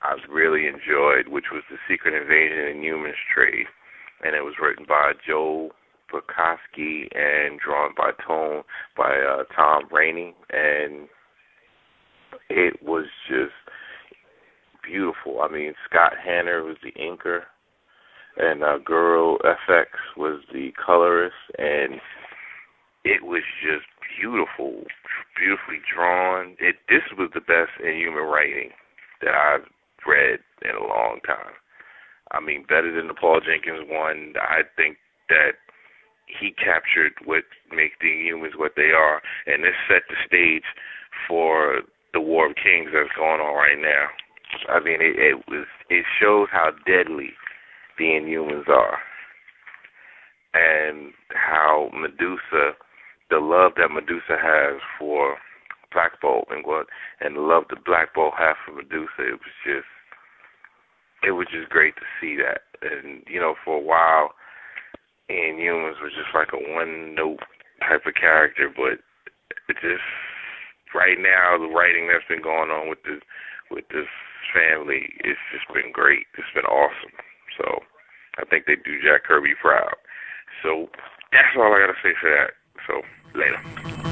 I 0.00 0.16
really 0.32 0.66
enjoyed, 0.66 1.28
which 1.28 1.44
was 1.52 1.62
the 1.68 1.76
Secret 1.86 2.14
Invasion 2.14 2.80
Inhumans 2.80 3.20
trade, 3.34 3.66
and 4.24 4.34
it 4.34 4.40
was 4.40 4.54
written 4.58 4.86
by 4.88 5.12
Joe 5.26 5.72
Pokaski 6.10 7.14
and 7.14 7.60
drawn 7.60 7.92
by 7.98 8.12
Tone 8.26 8.62
by 8.96 9.12
uh, 9.12 9.44
Tom 9.54 9.82
Raney, 9.92 10.34
and 10.48 11.06
it 12.48 12.82
was 12.82 13.04
just 13.28 13.52
beautiful. 14.86 15.40
I 15.42 15.52
mean, 15.52 15.74
Scott 15.88 16.12
Hanna 16.22 16.62
was 16.62 16.76
the 16.82 16.92
inker, 16.92 17.42
and 18.36 18.62
uh, 18.62 18.78
Guru-eFX 18.84 19.86
was 20.16 20.40
the 20.52 20.70
colorist, 20.84 21.34
and 21.58 22.00
it 23.04 23.24
was 23.24 23.42
just 23.62 23.86
beautiful, 24.18 24.84
beautifully 25.38 25.80
drawn. 25.92 26.56
It 26.58 26.76
this 26.88 27.02
was 27.18 27.30
the 27.34 27.40
best 27.40 27.74
Inhuman 27.82 28.24
writing 28.24 28.70
that 29.22 29.34
I've 29.34 29.66
read 30.06 30.40
in 30.62 30.76
a 30.76 30.86
long 30.86 31.20
time. 31.26 31.54
I 32.32 32.40
mean, 32.40 32.64
better 32.68 32.94
than 32.94 33.08
the 33.08 33.14
Paul 33.14 33.40
Jenkins 33.40 33.86
one. 33.88 34.34
I 34.40 34.62
think 34.76 34.98
that 35.28 35.54
he 36.26 36.50
captured 36.52 37.12
what 37.24 37.44
makes 37.70 37.94
the 38.00 38.10
Inhumans 38.10 38.58
what 38.58 38.72
they 38.76 38.90
are, 38.90 39.22
and 39.46 39.62
this 39.62 39.78
set 39.88 40.02
the 40.08 40.18
stage 40.26 40.66
for 41.28 41.82
the 42.12 42.20
War 42.20 42.50
of 42.50 42.56
Kings 42.56 42.90
that's 42.92 43.14
going 43.16 43.40
on 43.40 43.54
right 43.54 43.78
now. 43.78 44.08
I 44.68 44.80
mean, 44.80 45.00
it, 45.00 45.16
it 45.18 45.36
was 45.48 45.66
it 45.90 46.04
shows 46.20 46.48
how 46.50 46.70
deadly 46.86 47.30
the 47.98 48.04
Inhumans 48.04 48.68
are, 48.68 48.98
and 50.54 51.12
how 51.34 51.90
Medusa, 51.92 52.76
the 53.30 53.38
love 53.38 53.72
that 53.76 53.90
Medusa 53.90 54.36
has 54.40 54.80
for 54.98 55.36
Black 55.92 56.20
Bolt, 56.20 56.48
and 56.50 56.64
what 56.64 56.86
and 57.20 57.36
the 57.36 57.40
love 57.40 57.64
that 57.70 57.84
Black 57.84 58.14
Bolt 58.14 58.34
has 58.38 58.56
for 58.64 58.72
Medusa. 58.72 59.20
It 59.20 59.40
was 59.40 59.56
just 59.64 59.90
it 61.24 61.32
was 61.32 61.46
just 61.50 61.70
great 61.70 61.96
to 61.96 62.06
see 62.20 62.36
that, 62.36 62.62
and 62.82 63.22
you 63.26 63.40
know, 63.40 63.54
for 63.64 63.76
a 63.78 63.82
while, 63.82 64.30
Inhumans 65.30 66.00
was 66.02 66.12
just 66.14 66.34
like 66.34 66.52
a 66.52 66.74
one 66.74 67.14
note 67.14 67.40
type 67.80 68.06
of 68.06 68.14
character, 68.14 68.70
but 68.74 69.00
it 69.68 69.76
just 69.82 70.06
right 70.96 71.20
now 71.20 71.60
the 71.60 71.68
writing 71.68 72.08
that's 72.08 72.24
been 72.24 72.42
going 72.42 72.72
on 72.72 72.88
with 72.88 73.04
this 73.04 73.20
with 73.70 73.84
this 73.92 74.08
family, 74.54 75.12
it's 75.20 75.40
just 75.52 75.68
been 75.74 75.92
great. 75.92 76.24
It's 76.38 76.48
been 76.54 76.64
awesome. 76.64 77.12
So 77.58 77.84
I 78.38 78.44
think 78.48 78.64
they 78.66 78.76
do 78.76 79.02
Jack 79.04 79.24
Kirby 79.24 79.54
proud. 79.60 79.94
So 80.62 80.88
that's 81.32 81.52
all 81.56 81.74
I 81.74 81.84
gotta 81.84 82.00
say 82.02 82.16
for 82.20 82.30
that. 82.30 82.56
So 82.88 83.02
later. 83.36 84.05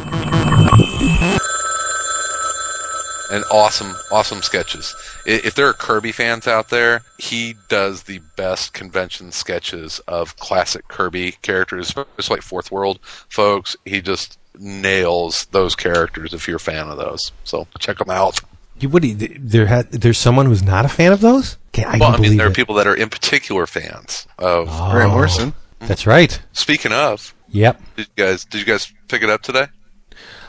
And 3.30 3.44
awesome, 3.50 3.94
awesome 4.10 4.42
sketches. 4.42 4.94
If 5.26 5.54
there 5.54 5.66
are 5.68 5.72
Kirby 5.72 6.12
fans 6.12 6.46
out 6.46 6.68
there, 6.68 7.02
he 7.18 7.54
does 7.68 8.04
the 8.04 8.20
best 8.36 8.72
convention 8.72 9.32
sketches 9.32 10.00
of 10.06 10.36
classic 10.36 10.88
Kirby 10.88 11.32
characters, 11.42 11.88
especially 11.88 12.36
like 12.36 12.42
Fourth 12.42 12.70
World 12.70 12.98
folks. 13.02 13.76
He 13.84 14.00
just 14.00 14.38
nails 14.58 15.46
those 15.50 15.74
characters 15.74 16.32
if 16.32 16.46
you're 16.46 16.56
a 16.56 16.60
fan 16.60 16.88
of 16.88 16.96
those. 16.96 17.32
So 17.44 17.66
check 17.78 17.98
them 17.98 18.10
out. 18.10 18.40
You, 18.80 18.88
would 18.88 19.02
do 19.02 19.14
there 19.38 19.66
had, 19.66 19.90
there's 19.92 20.18
someone 20.18 20.46
who's 20.46 20.62
not 20.62 20.84
a 20.84 20.88
fan 20.88 21.12
of 21.12 21.20
those? 21.20 21.56
Can't, 21.72 21.88
I 21.94 21.98
well, 21.98 22.08
I 22.10 22.12
mean, 22.14 22.22
believe 22.22 22.38
there 22.38 22.48
are 22.48 22.52
people 22.52 22.74
that 22.76 22.86
are 22.86 22.94
in 22.94 23.08
particular 23.08 23.66
fans 23.66 24.26
of. 24.38 24.68
Oh, 24.70 24.90
Grant 24.90 25.10
Morrison. 25.12 25.54
That's 25.80 26.06
right. 26.06 26.40
Speaking 26.52 26.92
of, 26.92 27.34
Yep. 27.48 27.80
did 27.96 28.08
you 28.16 28.24
guys 28.24 28.44
did 28.44 28.58
you 28.60 28.64
guys 28.66 28.92
pick 29.08 29.22
it 29.22 29.30
up 29.30 29.42
today? 29.42 29.66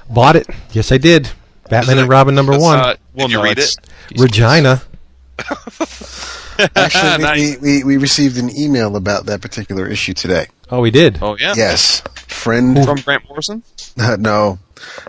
Bought 0.09 0.35
it. 0.35 0.47
Yes, 0.71 0.91
I 0.91 0.97
did. 0.97 1.29
Batman 1.69 1.97
and 1.99 2.09
Robin 2.09 2.35
number 2.35 2.57
one. 2.57 2.79
Uh, 2.79 2.95
well, 3.13 3.27
Did 3.27 3.31
you 3.33 3.37
no, 3.39 3.43
read 3.43 3.57
it's- 3.59 3.75
Regina. 4.17 4.81
Actually, 6.75 7.23
Nice. 7.23 7.59
we, 7.59 7.79
we, 7.79 7.83
we 7.83 7.97
received 7.97 8.37
an 8.37 8.55
email 8.57 8.95
about 8.95 9.25
that 9.25 9.41
particular 9.41 9.85
issue 9.87 10.13
today. 10.13 10.47
Oh, 10.69 10.79
we 10.81 10.89
did. 10.91 11.19
Oh 11.21 11.35
yeah. 11.37 11.53
Yes, 11.55 12.01
friend. 12.27 12.81
From 12.85 12.97
Grant 12.99 13.27
Morrison. 13.27 13.61
Uh, 13.99 14.15
no, 14.19 14.57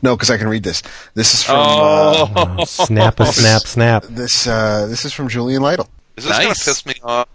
no, 0.02 0.16
because 0.16 0.30
I 0.30 0.38
can 0.38 0.48
read 0.48 0.64
this. 0.64 0.82
This 1.14 1.34
is 1.34 1.42
from. 1.44 1.56
Oh. 1.58 2.32
Uh, 2.34 2.56
Oh, 2.58 2.64
snap 2.66 3.20
a 3.20 3.26
snap 3.26 3.62
snap. 3.62 4.02
this 4.04 4.46
uh, 4.48 4.86
this 4.86 5.04
is 5.04 5.12
from 5.12 5.28
Julian 5.28 5.62
Lytle. 5.62 5.88
Is 6.16 6.24
this 6.24 6.36
gonna 6.36 6.48
piss 6.48 6.84
me 6.84 6.94
off? 7.04 7.28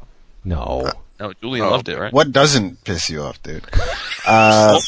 No. 0.44 0.92
No, 1.20 1.34
Julian 1.34 1.68
Oh. 1.68 1.72
loved 1.72 1.88
it, 1.88 1.98
right? 1.98 2.12
What 2.12 2.32
doesn't 2.32 2.84
piss 2.84 3.10
you 3.10 3.22
off, 3.22 3.42
dude? 3.44 3.64
Uh, 4.26 4.80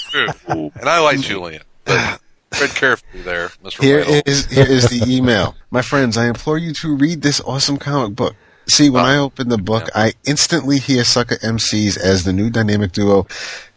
and 0.47 0.71
I 0.89 0.99
like 0.99 1.19
Julian, 1.21 1.61
but 1.85 2.19
tread 2.53 2.69
carefully 2.71 3.23
there. 3.23 3.49
Here 3.79 4.03
is 4.25 4.45
here 4.47 4.65
is 4.65 4.89
the 4.89 5.05
email. 5.07 5.55
My 5.71 5.81
friends, 5.81 6.17
I 6.17 6.27
implore 6.27 6.57
you 6.57 6.73
to 6.73 6.95
read 6.95 7.21
this 7.21 7.41
awesome 7.41 7.77
comic 7.77 8.15
book. 8.15 8.35
See, 8.67 8.89
when 8.89 9.03
I 9.03 9.17
open 9.17 9.49
the 9.49 9.57
book, 9.57 9.89
I 9.93 10.13
instantly 10.25 10.79
hear 10.79 11.03
Sucker 11.03 11.35
MCs 11.35 11.97
as 11.97 12.23
the 12.23 12.31
new 12.31 12.49
dynamic 12.49 12.93
duo 12.93 13.27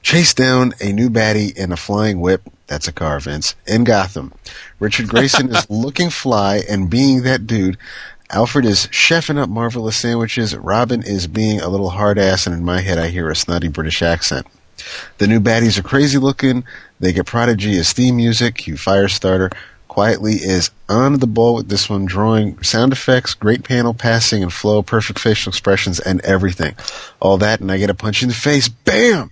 chase 0.03 0.33
down 0.33 0.75
a 0.81 0.93
new 0.93 1.11
baddie 1.11 1.57
in 1.57 1.73
a 1.73 1.77
flying 1.77 2.21
whip. 2.21 2.43
That's 2.69 2.87
a 2.87 2.93
car, 2.93 3.19
Vince. 3.19 3.57
In 3.67 3.83
Gotham. 3.83 4.33
Richard 4.79 5.09
Grayson 5.09 5.55
is 5.55 5.67
looking 5.71 6.11
fly 6.11 6.63
and 6.69 6.89
being 6.89 7.23
that 7.23 7.47
dude. 7.47 7.79
Alfred 8.31 8.65
is 8.65 8.87
chefing 8.89 9.39
up 9.39 9.49
marvelous 9.49 9.97
sandwiches. 9.97 10.57
Robin 10.57 11.03
is 11.03 11.27
being 11.27 11.61
a 11.61 11.69
little 11.69 11.91
hard 11.91 12.19
ass, 12.19 12.47
and 12.47 12.55
in 12.55 12.65
my 12.65 12.81
head, 12.81 12.99
I 12.99 13.09
hear 13.09 13.29
a 13.29 13.37
snotty 13.37 13.69
British 13.69 14.03
accent. 14.03 14.47
The 15.19 15.27
new 15.27 15.41
baddies 15.41 15.79
are 15.79 15.83
crazy 15.83 16.19
looking. 16.19 16.65
They 17.01 17.13
get 17.13 17.27
Prodigy 17.27 17.79
as 17.79 17.93
theme 17.93 18.17
music. 18.17 18.67
Hugh 18.67 18.75
Firestarter 18.75 19.53
Quitely 19.89 20.35
is 20.43 20.71
on 20.89 21.19
the 21.21 21.27
ball 21.27 21.55
with 21.55 21.69
this 21.69 21.89
one, 21.89 22.05
drawing 22.05 22.63
sound 22.63 22.93
effects, 22.93 23.33
great 23.35 23.65
panel 23.65 23.95
passing 23.95 24.43
and 24.43 24.53
flow, 24.53 24.83
perfect 24.83 25.19
facial 25.19 25.51
expressions, 25.51 26.01
and 26.01 26.21
everything. 26.21 26.75
All 27.21 27.39
that, 27.39 27.61
and 27.61 27.73
I 27.73 27.79
get 27.79 27.89
a 27.91 27.95
punch 27.95 28.23
in 28.23 28.29
the 28.29 28.35
face. 28.35 28.69
Bam! 28.69 29.31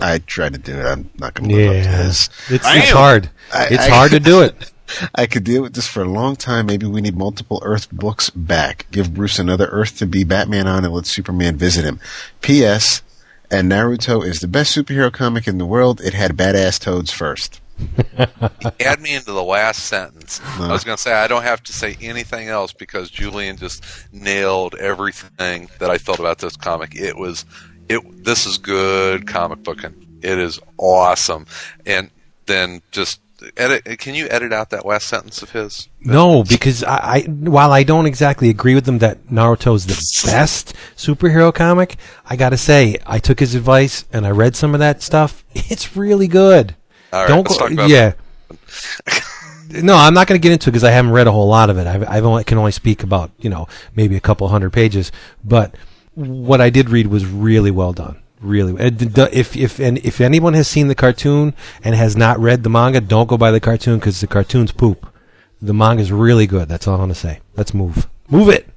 I 0.00 0.18
tried 0.18 0.52
to 0.54 0.58
do 0.58 0.78
it. 0.78 0.84
I'm 0.86 1.10
not 1.18 1.34
going 1.34 1.48
to 1.50 1.54
live 1.56 1.68
up 1.68 1.72
to 1.84 1.90
Yeah. 1.90 2.02
this. 2.04 2.28
It's, 2.48 2.64
it's 2.66 2.90
hard. 2.90 3.28
I- 3.52 3.66
it's 3.66 3.84
I- 3.84 3.88
hard 3.90 4.10
to 4.12 4.20
do 4.20 4.40
it. 4.42 4.72
I 5.16 5.26
could 5.26 5.42
deal 5.42 5.62
with 5.62 5.74
this 5.74 5.88
for 5.88 6.02
a 6.02 6.08
long 6.08 6.36
time. 6.36 6.66
Maybe 6.66 6.86
we 6.86 7.00
need 7.00 7.16
multiple 7.16 7.60
Earth 7.64 7.90
books 7.90 8.30
back. 8.30 8.86
Give 8.92 9.12
Bruce 9.12 9.38
another 9.40 9.66
Earth 9.66 9.98
to 9.98 10.06
be 10.06 10.22
Batman 10.22 10.68
on 10.68 10.84
and 10.84 10.94
let 10.94 11.06
Superman 11.06 11.56
visit 11.56 11.84
him. 11.84 11.98
P.S. 12.40 13.02
And 13.50 13.70
Naruto 13.70 14.24
is 14.24 14.40
the 14.40 14.48
best 14.48 14.76
superhero 14.76 15.12
comic 15.12 15.46
in 15.46 15.58
the 15.58 15.66
world. 15.66 16.00
It 16.00 16.14
had 16.14 16.32
badass 16.32 16.80
toads 16.80 17.12
first. 17.12 17.60
Add 18.80 19.00
me 19.00 19.14
into 19.14 19.32
the 19.32 19.42
last 19.42 19.86
sentence. 19.86 20.40
I 20.40 20.44
uh-huh. 20.44 20.68
was 20.72 20.84
going 20.84 20.96
to 20.96 21.02
say 21.02 21.12
I 21.12 21.28
don't 21.28 21.42
have 21.42 21.62
to 21.64 21.72
say 21.72 21.96
anything 22.00 22.48
else 22.48 22.72
because 22.72 23.10
Julian 23.10 23.56
just 23.56 23.84
nailed 24.12 24.74
everything 24.76 25.68
that 25.78 25.90
I 25.90 25.98
felt 25.98 26.18
about 26.18 26.38
this 26.38 26.56
comic. 26.56 26.94
It 26.94 27.16
was 27.16 27.44
it. 27.88 28.24
This 28.24 28.46
is 28.46 28.58
good 28.58 29.26
comic 29.26 29.62
booking. 29.62 29.94
It 30.22 30.38
is 30.38 30.58
awesome. 30.78 31.46
And 31.84 32.10
then 32.46 32.80
just 32.92 33.20
edit. 33.56 33.98
Can 33.98 34.14
you 34.14 34.26
edit 34.28 34.52
out 34.52 34.70
that 34.70 34.86
last 34.86 35.08
sentence 35.08 35.42
of 35.42 35.50
his? 35.50 35.88
No, 36.00 36.44
because 36.44 36.82
I, 36.84 36.96
I 36.96 37.20
while 37.22 37.72
I 37.72 37.82
don't 37.82 38.06
exactly 38.06 38.48
agree 38.48 38.74
with 38.74 38.84
them 38.84 38.98
that 38.98 39.26
Naruto's 39.26 39.86
the 39.86 40.30
best 40.30 40.74
superhero 40.96 41.54
comic, 41.54 41.96
I 42.24 42.36
gotta 42.36 42.56
say 42.56 42.98
I 43.06 43.18
took 43.18 43.40
his 43.40 43.54
advice 43.54 44.04
and 44.12 44.26
I 44.26 44.30
read 44.30 44.56
some 44.56 44.74
of 44.74 44.80
that 44.80 45.02
stuff. 45.02 45.44
It's 45.68 45.96
really 45.96 46.28
good. 46.28 46.76
All 47.12 47.26
don't 47.26 47.46
go, 47.46 47.86
yeah. 47.86 48.12
no, 49.70 49.96
I'm 49.96 50.14
not 50.14 50.26
going 50.26 50.40
to 50.40 50.42
get 50.42 50.52
into 50.52 50.68
it 50.68 50.72
because 50.72 50.84
I 50.84 50.90
haven't 50.90 51.12
read 51.12 51.26
a 51.26 51.32
whole 51.32 51.48
lot 51.48 51.70
of 51.70 51.78
it. 51.78 51.86
I've, 51.86 52.08
I've 52.08 52.24
only 52.24 52.44
can 52.44 52.58
only 52.58 52.72
speak 52.72 53.02
about 53.02 53.30
you 53.38 53.50
know 53.50 53.68
maybe 53.94 54.16
a 54.16 54.20
couple 54.20 54.46
hundred 54.48 54.72
pages, 54.72 55.12
but 55.44 55.74
what 56.14 56.60
I 56.60 56.70
did 56.70 56.90
read 56.90 57.08
was 57.08 57.26
really 57.26 57.70
well 57.70 57.92
done. 57.92 58.22
Really, 58.46 58.80
uh, 58.80 59.28
if 59.32 59.56
if 59.56 59.80
and 59.80 59.98
if 59.98 60.20
anyone 60.20 60.54
has 60.54 60.68
seen 60.68 60.86
the 60.86 60.94
cartoon 60.94 61.52
and 61.82 61.94
has 61.96 62.16
not 62.16 62.38
read 62.38 62.62
the 62.62 62.70
manga, 62.70 63.00
don't 63.00 63.26
go 63.26 63.36
by 63.36 63.50
the 63.50 63.58
cartoon 63.58 63.98
because 63.98 64.20
the 64.20 64.28
cartoon's 64.28 64.70
poop. 64.70 65.04
The 65.60 65.74
manga's 65.74 66.12
really 66.12 66.46
good. 66.46 66.68
That's 66.68 66.86
all 66.86 66.94
I 66.96 66.98
want 67.00 67.10
to 67.10 67.18
say. 67.18 67.40
Let's 67.56 67.74
move. 67.74 68.06
Move 68.28 68.48
it. 68.48 68.68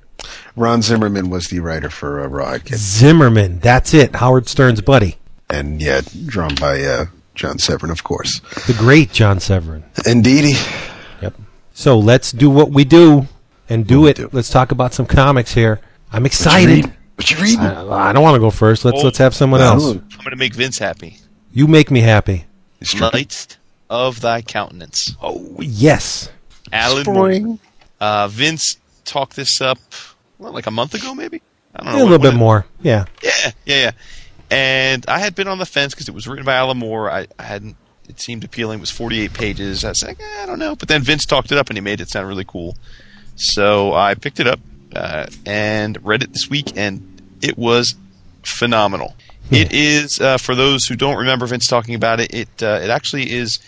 Ron 0.55 0.81
Zimmerman 0.81 1.29
was 1.29 1.49
the 1.49 1.59
writer 1.59 1.89
for 1.89 2.21
uh, 2.21 2.27
Raw. 2.27 2.57
Zimmerman. 2.67 3.59
That's 3.59 3.93
it. 3.93 4.15
Howard 4.15 4.47
Stern's 4.47 4.81
buddy. 4.81 5.17
And 5.49 5.81
yeah, 5.81 6.01
drawn 6.25 6.55
by 6.55 6.81
uh, 6.81 7.05
John 7.35 7.59
Severin, 7.59 7.91
of 7.91 8.03
course. 8.03 8.39
The 8.65 8.75
great 8.77 9.11
John 9.11 9.39
Severin. 9.39 9.83
Indeedy. 10.05 10.55
Yep. 11.21 11.35
So 11.73 11.99
let's 11.99 12.31
do 12.31 12.49
what 12.49 12.71
we 12.71 12.85
do 12.85 13.27
and 13.69 13.85
do 13.85 14.01
we 14.01 14.09
it. 14.09 14.17
do. 14.17 14.29
Let's 14.31 14.49
talk 14.49 14.71
about 14.71 14.93
some 14.93 15.05
comics 15.05 15.53
here. 15.53 15.79
I'm 16.11 16.25
excited. 16.25 16.91
What 17.19 17.29
you 17.29 17.37
reading? 17.37 17.59
I, 17.59 18.09
I 18.09 18.13
don't 18.13 18.23
want 18.23 18.35
to 18.35 18.39
go 18.39 18.49
first. 18.49 18.85
Let's 18.85 19.01
Oh. 19.01 19.03
let's 19.03 19.17
have 19.17 19.35
someone 19.35 19.59
else. 19.59 19.83
I'm 19.91 19.99
going 20.19 20.29
to 20.29 20.37
make 20.37 20.53
Vince 20.55 20.77
happy. 20.79 21.17
You 21.51 21.67
make 21.67 21.91
me 21.91 21.99
happy. 21.99 22.45
It's 22.79 22.93
true. 22.93 23.09
Of 23.89 24.21
thy 24.21 24.41
countenance. 24.41 25.17
Oh 25.21 25.57
yes. 25.59 26.29
Alan 26.71 27.03
Moore. 27.03 27.33
Spring. 27.33 27.59
Uh, 27.99 28.29
Vince 28.29 28.77
talked 29.03 29.35
this 29.35 29.59
up 29.59 29.79
well, 30.37 30.53
like 30.53 30.65
a 30.67 30.71
month 30.71 30.93
ago, 30.93 31.13
maybe. 31.13 31.41
I 31.75 31.83
don't 31.83 31.93
know. 31.93 31.99
a 31.99 32.03
little 32.03 32.19
bit 32.19 32.29
when- 32.29 32.37
more. 32.37 32.65
Yeah. 32.81 33.03
Yeah, 33.21 33.31
yeah, 33.65 33.75
yeah. 33.75 33.91
And 34.49 35.03
I 35.09 35.19
had 35.19 35.35
been 35.35 35.49
on 35.49 35.57
the 35.59 35.65
fence 35.65 35.93
because 35.93 36.07
it 36.07 36.13
was 36.15 36.25
written 36.25 36.45
by 36.45 36.53
Alan 36.55 36.77
Moore. 36.77 37.11
I, 37.11 37.27
I 37.37 37.43
hadn't. 37.43 37.75
It 38.07 38.21
seemed 38.21 38.45
appealing. 38.45 38.77
It 38.77 38.81
was 38.81 38.91
48 38.91 39.33
pages. 39.33 39.83
I 39.83 39.89
was 39.89 40.03
like, 40.03 40.21
eh, 40.21 40.43
I 40.43 40.45
don't 40.45 40.57
know. 40.57 40.77
But 40.77 40.87
then 40.87 41.01
Vince 41.01 41.25
talked 41.25 41.51
it 41.51 41.57
up 41.57 41.69
and 41.69 41.75
he 41.75 41.81
made 41.81 41.99
it 41.99 42.09
sound 42.09 42.29
really 42.29 42.45
cool. 42.45 42.77
So 43.35 43.93
I 43.93 44.15
picked 44.15 44.39
it 44.39 44.47
up 44.47 44.59
uh, 44.95 45.27
and 45.45 46.03
read 46.05 46.23
it 46.23 46.31
this 46.33 46.49
week, 46.49 46.73
and 46.75 47.08
it 47.41 47.57
was 47.57 47.95
phenomenal. 48.43 49.15
It 49.51 49.73
is 49.73 50.19
uh, 50.19 50.37
for 50.37 50.53
those 50.53 50.85
who 50.85 50.95
don't 50.95 51.17
remember 51.17 51.47
Vince 51.47 51.65
talking 51.65 51.95
about 51.95 52.19
it. 52.19 52.33
It 52.33 52.63
uh, 52.63 52.79
it 52.83 52.89
actually 52.89 53.31
is 53.31 53.59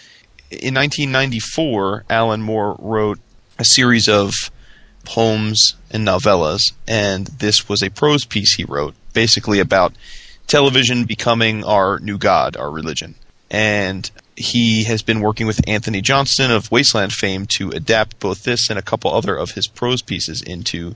in 0.52 0.76
1994. 0.76 2.06
Alan 2.10 2.42
Moore 2.42 2.76
wrote 2.80 3.20
a 3.58 3.66
series 3.66 4.08
of 4.08 4.34
poems 5.06 5.76
and 5.90 6.08
novellas, 6.08 6.74
and 6.88 7.28
this 7.28 7.68
was 7.68 7.82
a 7.82 7.90
prose 7.90 8.26
piece 8.26 8.56
he 8.56 8.64
wrote, 8.64 8.94
basically 9.14 9.60
about 9.60 9.94
television 10.46 11.06
becoming 11.06 11.64
our 11.64 12.00
new 12.00 12.18
god, 12.18 12.56
our 12.58 12.70
religion. 12.70 13.16
And 13.50 14.10
he 14.36 14.84
has 14.84 15.02
been 15.02 15.20
working 15.20 15.48
with 15.48 15.68
Antony 15.68 16.02
Johnston 16.02 16.52
of 16.52 16.72
Wasteland 16.72 17.14
fame 17.14 17.46
to 17.58 17.70
adapt 17.70 18.20
both 18.20 18.44
this 18.44 18.70
and 18.70 18.78
a 18.78 18.84
couple 18.84 19.14
other 19.14 19.36
of 19.36 19.52
his 19.52 19.68
prose 19.68 20.02
pieces 20.02 20.42
into 20.42 20.96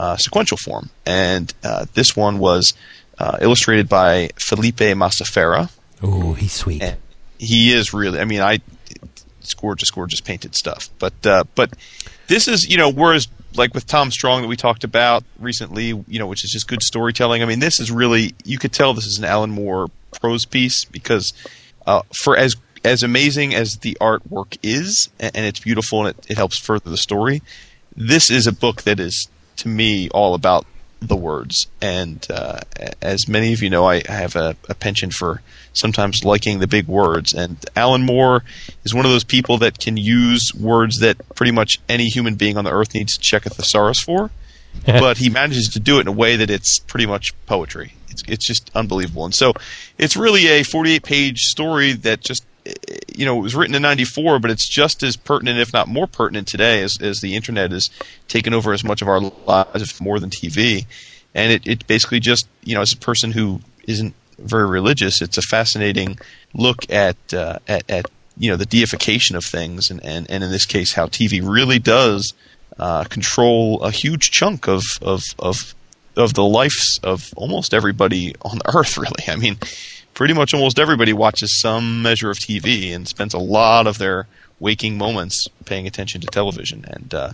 uh, 0.00 0.16
sequential 0.16 0.56
form. 0.56 0.88
And 1.04 1.52
uh, 1.62 1.84
this 1.92 2.16
one 2.16 2.38
was 2.38 2.72
uh, 3.18 3.36
illustrated 3.42 3.86
by 3.86 4.30
Felipe 4.36 4.78
Massafera. 4.78 5.70
Oh, 6.02 6.32
he's 6.32 6.54
sweet. 6.54 6.82
And 6.82 6.96
he 7.38 7.74
is 7.74 7.92
really. 7.92 8.18
I 8.18 8.24
mean, 8.24 8.40
I 8.40 8.60
it's 9.40 9.52
gorgeous, 9.52 9.90
gorgeous 9.90 10.22
painted 10.22 10.54
stuff. 10.54 10.88
But 10.98 11.26
uh, 11.26 11.44
but 11.54 11.74
this 12.28 12.48
is 12.48 12.66
you 12.66 12.78
know 12.78 12.90
whereas 12.90 13.28
like 13.56 13.74
with 13.74 13.86
Tom 13.86 14.10
Strong 14.10 14.40
that 14.40 14.48
we 14.48 14.56
talked 14.56 14.84
about 14.84 15.22
recently, 15.38 15.88
you 16.08 16.18
know, 16.18 16.26
which 16.26 16.44
is 16.44 16.50
just 16.50 16.66
good 16.66 16.82
storytelling. 16.82 17.42
I 17.42 17.44
mean, 17.44 17.60
this 17.60 17.78
is 17.78 17.90
really 17.90 18.34
you 18.42 18.58
could 18.58 18.72
tell 18.72 18.94
this 18.94 19.06
is 19.06 19.18
an 19.18 19.24
Alan 19.24 19.50
Moore 19.50 19.90
prose 20.18 20.46
piece 20.46 20.86
because 20.86 21.34
uh, 21.86 22.02
for 22.22 22.38
as 22.38 22.56
as 22.86 23.02
amazing 23.02 23.54
as 23.54 23.76
the 23.82 23.98
artwork 24.00 24.56
is, 24.62 25.10
and, 25.18 25.36
and 25.36 25.44
it's 25.44 25.60
beautiful 25.60 26.06
and 26.06 26.16
it, 26.16 26.30
it 26.30 26.36
helps 26.38 26.58
further 26.58 26.88
the 26.88 26.96
story, 26.96 27.42
this 27.94 28.30
is 28.30 28.46
a 28.46 28.52
book 28.52 28.82
that 28.82 28.98
is 28.98 29.28
to 29.60 29.68
me 29.68 30.08
all 30.10 30.34
about 30.34 30.66
the 31.00 31.16
words. 31.16 31.66
And 31.80 32.26
uh, 32.30 32.60
as 33.00 33.26
many 33.28 33.52
of 33.52 33.62
you 33.62 33.70
know, 33.70 33.86
I, 33.86 34.02
I 34.08 34.12
have 34.12 34.36
a, 34.36 34.56
a, 34.68 34.74
penchant 34.74 35.14
for 35.14 35.40
sometimes 35.72 36.24
liking 36.24 36.58
the 36.58 36.66
big 36.66 36.86
words. 36.86 37.32
And 37.32 37.56
Alan 37.74 38.02
Moore 38.02 38.44
is 38.84 38.94
one 38.94 39.06
of 39.06 39.10
those 39.10 39.24
people 39.24 39.58
that 39.58 39.78
can 39.78 39.96
use 39.96 40.52
words 40.54 40.98
that 41.00 41.16
pretty 41.34 41.52
much 41.52 41.78
any 41.88 42.08
human 42.08 42.34
being 42.34 42.56
on 42.56 42.64
the 42.64 42.72
earth 42.72 42.94
needs 42.94 43.16
to 43.16 43.20
check 43.20 43.46
a 43.46 43.50
thesaurus 43.50 44.00
for. 44.00 44.30
but 44.86 45.18
he 45.18 45.28
manages 45.28 45.68
to 45.68 45.80
do 45.80 45.98
it 45.98 46.02
in 46.02 46.08
a 46.08 46.12
way 46.12 46.36
that 46.36 46.48
it's 46.48 46.78
pretty 46.78 47.06
much 47.06 47.32
poetry. 47.46 47.94
It's 48.08 48.22
it's 48.28 48.46
just 48.46 48.70
unbelievable. 48.74 49.24
And 49.24 49.34
so 49.34 49.52
it's 49.98 50.16
really 50.16 50.46
a 50.46 50.62
48 50.62 51.02
page 51.02 51.38
story 51.40 51.92
that 51.92 52.20
just 52.20 52.44
you 53.16 53.24
know, 53.24 53.38
it 53.38 53.42
was 53.42 53.54
written 53.54 53.74
in 53.74 53.82
'94, 53.82 54.38
but 54.38 54.50
it's 54.50 54.68
just 54.68 55.02
as 55.02 55.16
pertinent, 55.16 55.58
if 55.58 55.72
not 55.72 55.88
more 55.88 56.06
pertinent, 56.06 56.48
today 56.48 56.82
as, 56.82 57.00
as 57.00 57.20
the 57.20 57.34
internet 57.34 57.70
has 57.70 57.90
taken 58.28 58.54
over 58.54 58.72
as 58.72 58.84
much 58.84 59.02
of 59.02 59.08
our 59.08 59.20
lives, 59.20 59.82
if 59.82 60.00
more 60.00 60.18
than 60.18 60.30
TV. 60.30 60.86
And 61.34 61.52
it, 61.52 61.66
it 61.66 61.86
basically 61.86 62.20
just, 62.20 62.48
you 62.64 62.74
know, 62.74 62.80
as 62.80 62.92
a 62.92 62.96
person 62.96 63.32
who 63.32 63.60
isn't 63.86 64.14
very 64.38 64.68
religious, 64.68 65.22
it's 65.22 65.38
a 65.38 65.42
fascinating 65.42 66.18
look 66.54 66.90
at 66.90 67.16
uh, 67.32 67.58
at, 67.68 67.88
at 67.90 68.06
you 68.38 68.50
know 68.50 68.56
the 68.56 68.66
deification 68.66 69.36
of 69.36 69.44
things, 69.44 69.90
and, 69.90 70.02
and, 70.04 70.30
and 70.30 70.42
in 70.42 70.50
this 70.50 70.66
case, 70.66 70.92
how 70.92 71.06
TV 71.06 71.40
really 71.46 71.78
does 71.78 72.32
uh, 72.78 73.04
control 73.04 73.82
a 73.82 73.90
huge 73.90 74.30
chunk 74.30 74.66
of 74.66 74.82
of 75.02 75.22
of 75.38 75.74
of 76.16 76.34
the 76.34 76.44
lives 76.44 76.98
of 77.02 77.32
almost 77.36 77.74
everybody 77.74 78.34
on 78.42 78.58
the 78.58 78.74
earth. 78.76 78.96
Really, 78.96 79.24
I 79.28 79.36
mean 79.36 79.58
pretty 80.20 80.34
much 80.34 80.52
almost 80.52 80.78
everybody 80.78 81.14
watches 81.14 81.58
some 81.58 82.02
measure 82.02 82.28
of 82.28 82.36
TV 82.36 82.94
and 82.94 83.08
spends 83.08 83.32
a 83.32 83.38
lot 83.38 83.86
of 83.86 83.96
their 83.96 84.26
waking 84.58 84.98
moments 84.98 85.46
paying 85.64 85.86
attention 85.86 86.20
to 86.20 86.26
television. 86.26 86.84
And 86.86 87.14
uh, 87.14 87.32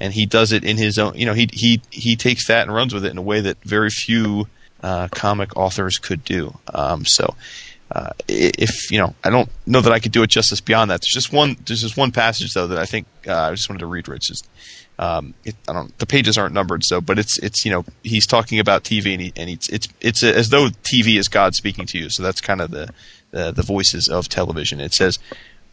and 0.00 0.12
he 0.12 0.26
does 0.26 0.50
it 0.50 0.64
in 0.64 0.76
his 0.76 0.98
own. 0.98 1.14
You 1.14 1.26
know, 1.26 1.32
he 1.32 1.48
he 1.52 1.80
he 1.90 2.16
takes 2.16 2.48
that 2.48 2.62
and 2.62 2.74
runs 2.74 2.92
with 2.92 3.04
it 3.04 3.12
in 3.12 3.18
a 3.18 3.22
way 3.22 3.40
that 3.42 3.62
very 3.62 3.88
few 3.88 4.48
uh, 4.82 5.06
comic 5.12 5.56
authors 5.56 5.98
could 5.98 6.24
do. 6.24 6.58
Um, 6.74 7.04
so. 7.06 7.36
Uh, 7.92 8.10
if 8.26 8.90
you 8.90 8.98
know, 8.98 9.14
I 9.22 9.30
don't 9.30 9.48
know 9.66 9.80
that 9.82 9.92
I 9.92 10.00
could 10.00 10.10
do 10.10 10.24
it 10.24 10.30
justice 10.30 10.60
beyond 10.60 10.90
that. 10.90 11.02
There's 11.02 11.12
just 11.12 11.32
one. 11.32 11.56
There's 11.64 11.82
just 11.82 11.96
one 11.96 12.10
passage 12.10 12.52
though 12.52 12.66
that 12.66 12.78
I 12.78 12.86
think 12.86 13.06
uh, 13.28 13.42
I 13.42 13.50
just 13.54 13.68
wanted 13.68 13.80
to 13.80 13.86
read. 13.86 14.08
Rich, 14.08 14.22
just 14.28 14.48
um, 14.98 15.34
it, 15.44 15.56
I 15.68 15.72
don't. 15.72 15.96
The 15.98 16.06
pages 16.06 16.38
aren't 16.38 16.54
numbered, 16.54 16.84
so 16.84 17.00
but 17.00 17.18
it's 17.18 17.38
it's 17.38 17.64
you 17.64 17.70
know 17.70 17.84
he's 18.02 18.26
talking 18.26 18.60
about 18.60 18.84
TV 18.84 19.12
and, 19.12 19.22
he, 19.22 19.32
and 19.36 19.50
it's 19.50 19.68
it's 19.68 19.88
it's 20.00 20.22
a, 20.22 20.36
as 20.36 20.50
though 20.50 20.68
TV 20.68 21.18
is 21.18 21.28
God 21.28 21.54
speaking 21.54 21.86
to 21.86 21.98
you. 21.98 22.08
So 22.10 22.22
that's 22.22 22.40
kind 22.40 22.60
of 22.60 22.70
the, 22.70 22.90
the 23.30 23.50
the 23.50 23.62
voices 23.62 24.08
of 24.08 24.28
television. 24.28 24.80
It 24.80 24.94
says, 24.94 25.18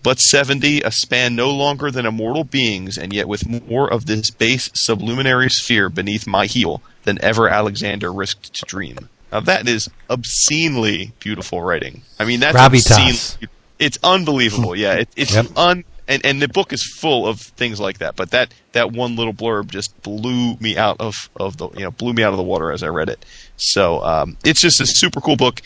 "But 0.01 0.19
seventy, 0.19 0.81
a 0.81 0.91
span 0.91 1.35
no 1.35 1.51
longer 1.51 1.91
than 1.91 2.05
immortal 2.07 2.43
beings, 2.43 2.97
and 2.97 3.13
yet 3.13 3.27
with 3.27 3.47
more 3.47 3.91
of 3.91 4.07
this 4.07 4.31
base 4.31 4.71
sublunary 4.73 5.49
sphere 5.49 5.89
beneath 5.89 6.25
my 6.25 6.47
heel 6.47 6.81
than 7.03 7.19
ever 7.23 7.47
Alexander 7.47 8.11
risked 8.11 8.53
to 8.55 8.65
dream." 8.65 9.07
Now 9.31 9.39
that 9.41 9.67
is 9.67 9.87
obscenely 10.09 11.13
beautiful 11.19 11.61
writing. 11.61 12.01
I 12.19 12.25
mean 12.25 12.39
that's 12.39 12.55
obscene. 12.89 13.47
It's 13.79 13.97
unbelievable. 14.03 14.75
Yeah, 14.75 14.93
it, 14.93 15.09
it's 15.15 15.33
Yep. 15.33 15.45
un 15.55 15.83
and 16.11 16.25
and 16.25 16.41
the 16.41 16.47
book 16.47 16.73
is 16.73 16.83
full 16.83 17.25
of 17.27 17.39
things 17.39 17.79
like 17.79 17.99
that. 17.99 18.15
But 18.15 18.31
that 18.31 18.53
that 18.73 18.91
one 18.91 19.15
little 19.15 19.33
blurb 19.33 19.71
just 19.71 19.99
blew 20.01 20.55
me 20.57 20.77
out 20.77 20.97
of 20.99 21.15
of 21.37 21.57
the 21.57 21.69
you 21.69 21.83
know 21.83 21.91
blew 21.91 22.13
me 22.13 22.23
out 22.23 22.33
of 22.33 22.37
the 22.37 22.43
water 22.43 22.71
as 22.71 22.83
I 22.83 22.87
read 22.87 23.09
it. 23.09 23.25
So 23.55 24.03
um, 24.03 24.37
it's 24.43 24.61
just 24.61 24.81
a 24.81 24.85
super 24.85 25.21
cool 25.21 25.37
book. 25.37 25.61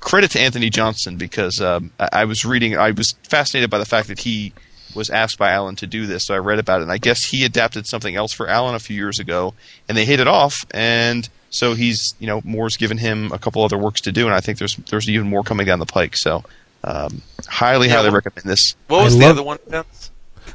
Credit 0.00 0.30
to 0.32 0.40
Antony 0.40 0.70
Johnston 0.70 1.16
because 1.16 1.60
um, 1.60 1.90
I, 1.98 2.08
I 2.12 2.24
was 2.26 2.44
reading. 2.44 2.76
I 2.76 2.90
was 2.90 3.14
fascinated 3.22 3.70
by 3.70 3.78
the 3.78 3.86
fact 3.86 4.08
that 4.08 4.20
he 4.20 4.52
was 4.94 5.10
asked 5.10 5.38
by 5.38 5.50
Alan 5.50 5.76
to 5.76 5.86
do 5.86 6.06
this, 6.06 6.26
so 6.26 6.34
I 6.34 6.38
read 6.38 6.58
about 6.58 6.80
it. 6.80 6.84
And 6.84 6.92
I 6.92 6.98
guess 6.98 7.24
he 7.24 7.44
adapted 7.44 7.86
something 7.86 8.14
else 8.14 8.32
for 8.32 8.48
Alan 8.48 8.74
a 8.74 8.78
few 8.78 8.96
years 8.96 9.18
ago, 9.18 9.54
and 9.88 9.96
they 9.96 10.04
hit 10.04 10.20
it 10.20 10.28
off. 10.28 10.54
And 10.72 11.28
so 11.50 11.74
he's, 11.74 12.14
you 12.18 12.26
know, 12.26 12.40
Moore's 12.44 12.76
given 12.76 12.98
him 12.98 13.32
a 13.32 13.38
couple 13.38 13.62
other 13.64 13.78
works 13.78 14.02
to 14.02 14.12
do, 14.12 14.26
and 14.26 14.34
I 14.34 14.40
think 14.40 14.58
there's 14.58 14.76
there's 14.90 15.08
even 15.08 15.28
more 15.28 15.42
coming 15.42 15.66
down 15.66 15.78
the 15.78 15.86
pike. 15.86 16.16
So, 16.16 16.44
um, 16.86 17.20
highly, 17.48 17.88
Yeah, 17.88 17.94
highly 17.96 18.06
well- 18.08 18.16
recommend 18.16 18.44
this. 18.48 18.74
What 18.88 19.04
was 19.04 19.14
I 19.14 19.18
the 19.18 19.24
love- 19.26 19.30
other 19.38 19.42
one, 19.42 19.58
Vince? 19.68 20.10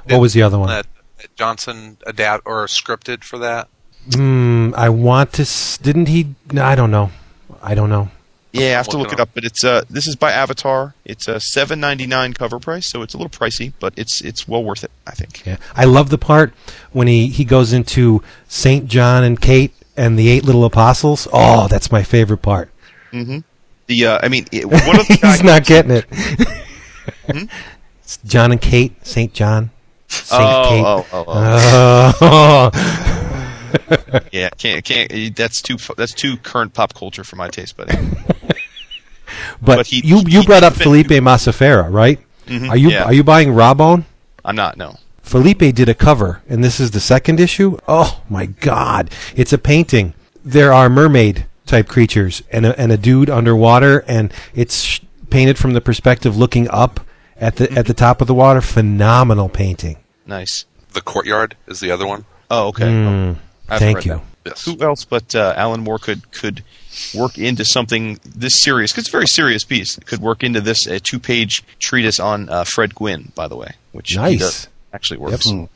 What 0.10 0.20
was 0.22 0.34
the 0.34 0.42
other 0.42 0.58
one? 0.58 0.70
That 0.70 0.88
Johnston 1.36 1.98
adapt 2.08 2.44
or 2.48 2.66
scripted 2.66 3.24
for 3.24 3.38
that? 3.40 3.68
Hmm, 4.14 4.74
I 4.76 4.90
want 4.90 5.34
to. 5.34 5.44
S- 5.44 5.78
didn't 5.78 6.08
he? 6.08 6.34
I 6.60 6.74
don't 6.76 6.90
know. 6.90 7.12
I 7.62 7.76
don't 7.76 7.90
know. 7.90 8.10
Yeah, 8.54 8.66
I 8.66 8.70
have 8.72 8.88
to 8.90 8.98
Look 8.98 9.08
look 9.10 9.14
it 9.14 9.20
it 9.20 9.22
up, 9.22 9.30
but 9.34 9.46
it's 9.46 9.64
uh 9.64 9.84
this 9.90 10.08
is 10.08 10.16
by 10.18 10.32
Avatar. 10.32 10.94
It's 11.06 11.28
a 11.28 11.40
seven 11.40 11.80
ninety 11.80 12.06
nine 12.08 12.34
cover 12.34 12.60
price, 12.60 12.88
so 12.90 13.02
it's 13.04 13.14
a 13.14 13.18
little 13.18 13.30
pricey, 13.30 13.72
but 13.80 13.94
it's 13.96 14.20
it's 14.22 14.46
well 14.48 14.64
worth 14.64 14.84
it, 14.84 14.92
I 15.08 15.12
think. 15.12 15.46
Yeah, 15.46 15.58
I 15.76 15.86
love 15.86 16.10
the 16.10 16.18
part 16.18 16.52
when 16.92 17.08
he 17.08 17.28
he 17.28 17.46
goes 17.46 17.72
into 17.72 18.22
Saint 18.50 18.88
John 18.88 19.24
and 19.24 19.40
Kate 19.40 19.72
and 19.96 20.18
the 20.20 20.28
eight 20.30 20.44
little 20.44 20.66
apostles. 20.66 21.28
Oh, 21.32 21.68
that's 21.70 21.92
my 21.92 22.02
favorite 22.04 22.42
part. 22.42 22.70
The 23.92 24.06
uh, 24.06 24.20
I 24.24 24.30
mean, 24.30 24.48
it, 24.54 24.66
one 24.66 24.80
of 25.02 25.06
the 25.06 25.20
He's 25.22 25.44
not 25.44 25.66
getting 25.66 25.92
it. 25.92 26.06
It's 28.02 28.18
John 28.24 28.54
and 28.54 28.62
Kate, 28.62 29.06
Saint 29.06 29.34
John, 29.34 29.70
Saint 30.08 30.42
oh, 30.42 30.66
Kate. 30.70 30.86
oh, 30.86 31.06
oh, 31.12 32.14
oh, 32.22 32.72
Oh. 32.72 34.20
yeah, 34.32 34.48
can't 34.52 34.86
can't. 34.86 35.36
That's 35.36 35.62
too 35.62 35.76
that's 35.98 36.14
too 36.14 36.38
current 36.38 36.74
pop 36.74 36.94
culture 36.94 37.26
for 37.26 37.36
my 37.36 37.50
taste, 37.50 37.76
buddy. 37.76 37.94
but, 39.62 39.76
But 39.76 39.88
he- 39.88 40.06
you 40.08 40.20
he- 40.20 40.32
you 40.38 40.44
brought 40.44 40.64
up 40.64 40.76
did- 40.76 40.84
Felipe 40.84 41.08
Massafera, 41.08 41.92
right? 41.92 42.18
Mhm, 42.48 42.70
Are 42.70 42.78
you 42.78 42.92
yeah. 42.92 43.04
are 43.04 43.14
you 43.14 43.26
buying 43.26 43.50
Rawbone? 43.50 44.06
I'm 44.46 44.56
not. 44.56 44.78
No. 44.78 44.96
Felipe 45.22 45.60
did 45.76 45.90
a 45.90 45.94
cover, 45.94 46.42
and 46.48 46.64
this 46.64 46.80
is 46.80 46.92
the 46.92 47.02
second 47.02 47.42
issue. 47.42 47.78
Oh 47.90 48.22
my 48.30 48.46
God! 48.46 49.12
It's 49.36 49.52
a 49.52 49.58
painting. 49.58 50.14
There 50.46 50.72
are 50.72 50.90
mermaid 50.90 51.46
type 51.72 51.88
creatures 51.88 52.44
and 52.52 52.66
a, 52.66 52.80
and 52.80 52.92
a 52.92 52.98
dude 52.98 53.30
underwater, 53.30 54.04
and 54.08 54.32
it's 54.54 55.00
painted 55.30 55.58
from 55.58 55.74
the 55.74 55.82
perspective 55.82 56.38
looking 56.38 56.70
up 56.70 57.00
at 57.38 57.56
the 57.56 57.72
at 57.74 57.88
the 57.88 57.94
top 57.94 58.22
of 58.22 58.28
the 58.28 58.36
water. 58.36 58.62
Phenomenal 58.62 59.50
painting. 59.50 59.98
Nice. 60.28 60.66
The 60.94 61.02
Courtyard 61.02 61.56
is 61.68 61.80
the 61.80 61.90
other 61.90 62.06
one. 62.06 62.26
Oh, 62.52 62.68
okay. 62.68 62.84
Mm, 62.84 63.38
I 63.70 63.74
haven't 63.74 63.94
thank 63.94 64.06
you. 64.06 64.22
Yes. 64.46 64.66
Who 64.66 64.78
else 64.82 65.06
but 65.06 65.34
uh, 65.36 65.54
Alan 65.56 65.82
Moore 65.82 66.00
could 66.00 66.32
could 66.32 66.64
work 67.16 67.38
into 67.38 67.64
something 67.64 68.20
this 68.26 68.62
serious? 68.62 68.92
Because 68.92 69.04
it's 69.04 69.10
a 69.10 69.18
very 69.18 69.28
serious 69.28 69.64
piece. 69.64 69.96
Could 69.98 70.20
work 70.20 70.44
into 70.44 70.62
this 70.62 70.86
a 70.88 71.00
two 71.00 71.20
page 71.20 71.64
treatise 71.80 72.20
on 72.20 72.50
uh, 72.50 72.64
Fred 72.64 72.94
Gwynne, 72.94 73.32
by 73.36 73.48
the 73.48 73.56
way, 73.56 73.72
which 73.94 74.16
Nice. 74.16 74.40
does, 74.40 74.68
actually 74.94 75.18
works. 75.20 75.46
So, 75.46 75.70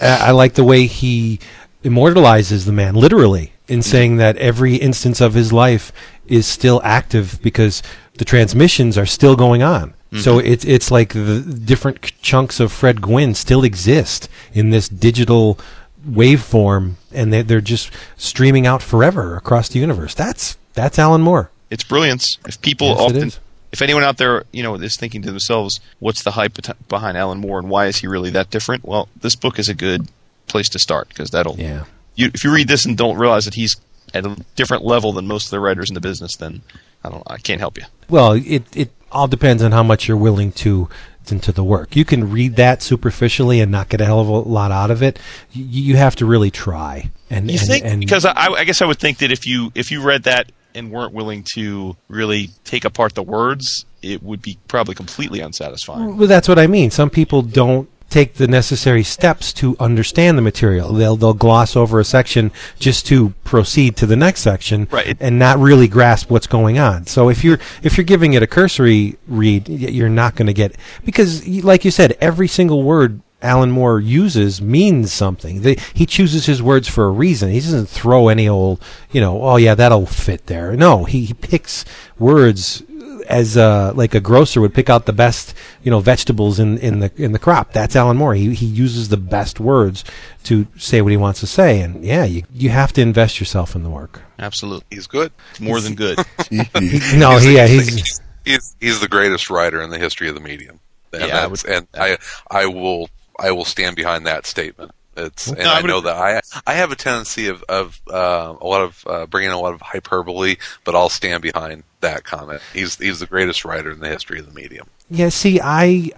I 0.00 0.28
I 0.28 0.30
like 0.32 0.54
the 0.54 0.64
way 0.64 0.86
he 0.86 1.38
immortalizes 1.84 2.64
the 2.64 2.72
man, 2.72 2.94
literally, 2.94 3.52
in 3.72 3.80
saying 3.80 4.16
that 4.18 4.36
every 4.36 4.76
instance 4.76 5.22
of 5.22 5.32
his 5.32 5.50
life 5.50 5.92
is 6.26 6.46
still 6.46 6.80
active 6.84 7.40
because 7.42 7.82
the 8.18 8.24
transmissions 8.24 8.98
are 8.98 9.06
still 9.06 9.34
going 9.34 9.62
on. 9.62 9.94
So 10.20 10.36
mm-hmm. 10.36 10.46
it's 10.46 10.64
it's 10.66 10.90
like 10.90 11.14
the 11.14 11.40
different 11.40 12.02
chunks 12.20 12.60
of 12.60 12.70
Fred 12.70 13.00
Gwynne 13.00 13.34
still 13.34 13.64
exist 13.64 14.28
in 14.52 14.68
this 14.68 14.86
digital 14.90 15.58
waveform, 16.06 16.96
and 17.12 17.32
they, 17.32 17.40
they're 17.40 17.62
just 17.62 17.90
streaming 18.18 18.66
out 18.66 18.82
forever 18.82 19.36
across 19.36 19.70
the 19.70 19.78
universe. 19.78 20.14
That's 20.14 20.58
that's 20.74 20.98
Alan 20.98 21.22
Moore. 21.22 21.50
it's 21.70 21.82
brilliance. 21.82 22.36
If 22.46 22.60
people 22.60 22.88
Yes, 22.88 23.00
often, 23.00 23.32
if 23.72 23.80
anyone 23.80 24.04
out 24.04 24.18
there, 24.18 24.44
you 24.52 24.62
know, 24.62 24.74
is 24.74 24.96
thinking 24.98 25.22
to 25.22 25.30
themselves, 25.30 25.80
"What's 25.98 26.24
the 26.24 26.32
hype 26.32 26.58
behind 26.90 27.16
Alan 27.16 27.38
Moore, 27.38 27.58
and 27.58 27.70
why 27.70 27.86
is 27.86 27.96
he 27.96 28.06
really 28.06 28.28
that 28.32 28.50
different?" 28.50 28.84
Well, 28.84 29.08
this 29.18 29.34
book 29.34 29.58
is 29.58 29.70
a 29.70 29.74
good 29.74 30.08
place 30.46 30.68
to 30.68 30.78
start 30.78 31.08
because 31.08 31.30
that'll 31.30 31.56
Yeah. 31.58 31.84
You, 32.14 32.30
if 32.32 32.44
you 32.44 32.52
read 32.52 32.68
this 32.68 32.84
and 32.84 32.96
don't 32.96 33.18
realize 33.18 33.44
that 33.44 33.54
he's 33.54 33.76
at 34.14 34.26
a 34.26 34.36
different 34.56 34.84
level 34.84 35.12
than 35.12 35.26
most 35.26 35.46
of 35.46 35.50
the 35.50 35.60
writers 35.60 35.90
in 35.90 35.94
the 35.94 36.00
business, 36.00 36.36
then 36.36 36.62
I 37.04 37.10
don't. 37.10 37.22
I 37.26 37.38
can't 37.38 37.60
help 37.60 37.78
you. 37.78 37.84
Well, 38.08 38.32
it 38.32 38.64
it 38.76 38.90
all 39.10 39.28
depends 39.28 39.62
on 39.62 39.72
how 39.72 39.82
much 39.82 40.08
you're 40.08 40.16
willing 40.16 40.52
to 40.52 40.88
into 41.30 41.52
the 41.52 41.62
work. 41.62 41.94
You 41.94 42.04
can 42.04 42.30
read 42.30 42.56
that 42.56 42.82
superficially 42.82 43.60
and 43.60 43.70
not 43.70 43.88
get 43.88 44.00
a 44.00 44.04
hell 44.04 44.20
of 44.20 44.28
a 44.28 44.32
lot 44.32 44.72
out 44.72 44.90
of 44.90 45.02
it. 45.02 45.18
You, 45.52 45.64
you 45.64 45.96
have 45.96 46.16
to 46.16 46.26
really 46.26 46.50
try. 46.50 47.10
And 47.30 47.50
You 47.50 47.58
and, 47.58 47.68
think 47.68 47.84
and 47.84 48.00
because 48.00 48.24
I, 48.24 48.34
I 48.34 48.64
guess 48.64 48.82
I 48.82 48.86
would 48.86 48.98
think 48.98 49.18
that 49.18 49.30
if 49.30 49.46
you 49.46 49.70
if 49.74 49.92
you 49.92 50.02
read 50.02 50.24
that 50.24 50.50
and 50.74 50.90
weren't 50.90 51.12
willing 51.12 51.44
to 51.54 51.96
really 52.08 52.50
take 52.64 52.84
apart 52.84 53.14
the 53.14 53.22
words, 53.22 53.84
it 54.02 54.22
would 54.22 54.42
be 54.42 54.58
probably 54.68 54.94
completely 54.94 55.40
unsatisfying. 55.40 56.16
Well, 56.16 56.28
that's 56.28 56.48
what 56.48 56.58
I 56.58 56.66
mean. 56.66 56.90
Some 56.90 57.10
people 57.10 57.42
don't 57.42 57.88
take 58.12 58.34
the 58.34 58.46
necessary 58.46 59.02
steps 59.02 59.52
to 59.54 59.76
understand 59.80 60.36
the 60.36 60.42
material. 60.42 60.92
They'll 60.92 61.16
they'll 61.16 61.34
gloss 61.34 61.74
over 61.74 61.98
a 61.98 62.04
section 62.04 62.52
just 62.78 63.06
to 63.06 63.30
proceed 63.44 63.96
to 63.96 64.06
the 64.06 64.16
next 64.16 64.40
section 64.40 64.86
Right. 64.90 65.16
and 65.18 65.38
not 65.38 65.58
really 65.58 65.88
grasp 65.88 66.30
what's 66.30 66.46
going 66.46 66.78
on. 66.78 67.06
So 67.06 67.28
if 67.30 67.42
you're 67.42 67.58
if 67.82 67.96
you're 67.96 68.04
giving 68.04 68.34
it 68.34 68.42
a 68.42 68.46
cursory 68.46 69.16
read, 69.26 69.68
you're 69.68 70.08
not 70.08 70.36
going 70.36 70.46
to 70.46 70.52
get 70.52 70.76
because 71.04 71.46
like 71.64 71.84
you 71.84 71.90
said 71.90 72.16
every 72.20 72.48
single 72.48 72.82
word 72.82 73.20
Alan 73.40 73.72
Moore 73.72 73.98
uses 73.98 74.62
means 74.62 75.12
something. 75.12 75.62
They, 75.62 75.76
he 75.94 76.06
chooses 76.06 76.46
his 76.46 76.62
words 76.62 76.86
for 76.86 77.06
a 77.06 77.10
reason. 77.10 77.50
He 77.50 77.58
doesn't 77.58 77.88
throw 77.88 78.28
any 78.28 78.48
old, 78.48 78.80
you 79.10 79.20
know, 79.20 79.42
oh 79.42 79.56
yeah, 79.56 79.74
that'll 79.74 80.06
fit 80.06 80.46
there. 80.46 80.76
No, 80.76 81.04
he, 81.04 81.24
he 81.24 81.34
picks 81.34 81.84
words 82.20 82.84
as 83.28 83.56
uh, 83.56 83.92
like 83.94 84.14
a 84.14 84.20
grocer 84.20 84.60
would 84.60 84.74
pick 84.74 84.90
out 84.90 85.06
the 85.06 85.12
best, 85.12 85.54
you 85.82 85.90
know, 85.90 86.00
vegetables 86.00 86.58
in, 86.58 86.78
in 86.78 87.00
the 87.00 87.12
in 87.16 87.32
the 87.32 87.38
crop. 87.38 87.72
That's 87.72 87.96
Alan 87.96 88.16
Moore. 88.16 88.34
He 88.34 88.54
he 88.54 88.66
uses 88.66 89.08
the 89.08 89.16
best 89.16 89.60
words 89.60 90.04
to 90.44 90.66
say 90.76 91.00
what 91.02 91.10
he 91.10 91.16
wants 91.16 91.40
to 91.40 91.46
say. 91.46 91.80
And 91.80 92.04
yeah, 92.04 92.24
you 92.24 92.42
you 92.52 92.70
have 92.70 92.92
to 92.94 93.00
invest 93.00 93.40
yourself 93.40 93.74
in 93.74 93.82
the 93.82 93.90
work. 93.90 94.20
Absolutely, 94.38 94.86
He's 94.90 95.06
good. 95.06 95.32
more 95.60 95.80
than 95.80 95.94
good. 95.94 96.18
No, 96.50 97.38
he, 97.38 97.54
yeah, 97.54 97.66
he's, 97.66 97.88
he's 97.88 98.20
he's 98.44 98.76
he's 98.80 99.00
the 99.00 99.08
greatest 99.08 99.50
writer 99.50 99.80
in 99.82 99.90
the 99.90 99.98
history 99.98 100.28
of 100.28 100.34
the 100.34 100.40
medium. 100.40 100.80
And, 101.12 101.22
Yeah, 101.22 101.26
I 101.46 101.48
that's- 101.48 101.64
and 101.64 101.86
I 101.94 102.18
I 102.50 102.66
will 102.66 103.08
I 103.38 103.52
will 103.52 103.64
stand 103.64 103.96
behind 103.96 104.26
that 104.26 104.46
statement. 104.46 104.92
It's 105.16 105.48
and 105.48 105.62
I, 105.62 105.82
know 105.82 106.00
that 106.00 106.16
I 106.16 106.40
I 106.66 106.74
have 106.74 106.90
a 106.90 106.96
tendency 106.96 107.48
of 107.48 107.62
of 107.64 108.00
uh, 108.10 108.54
a 108.58 108.66
lot 108.66 108.82
of 108.82 109.04
uh, 109.06 109.26
bringing 109.26 109.50
a 109.50 109.60
lot 109.60 109.74
of 109.74 109.82
hyperbole, 109.82 110.56
but 110.84 110.94
I'll 110.94 111.10
stand 111.10 111.42
behind 111.42 111.84
that 112.00 112.24
comment. 112.24 112.62
He's 112.72 112.96
he's 112.96 113.20
the 113.20 113.26
greatest 113.26 113.64
writer 113.64 113.90
in 113.90 114.00
the 114.00 114.08
history 114.08 114.38
of 114.38 114.46
the 114.46 114.58
medium. 114.58 114.88
Yeah, 115.10 115.28
see, 115.28 115.60
I 115.62 116.10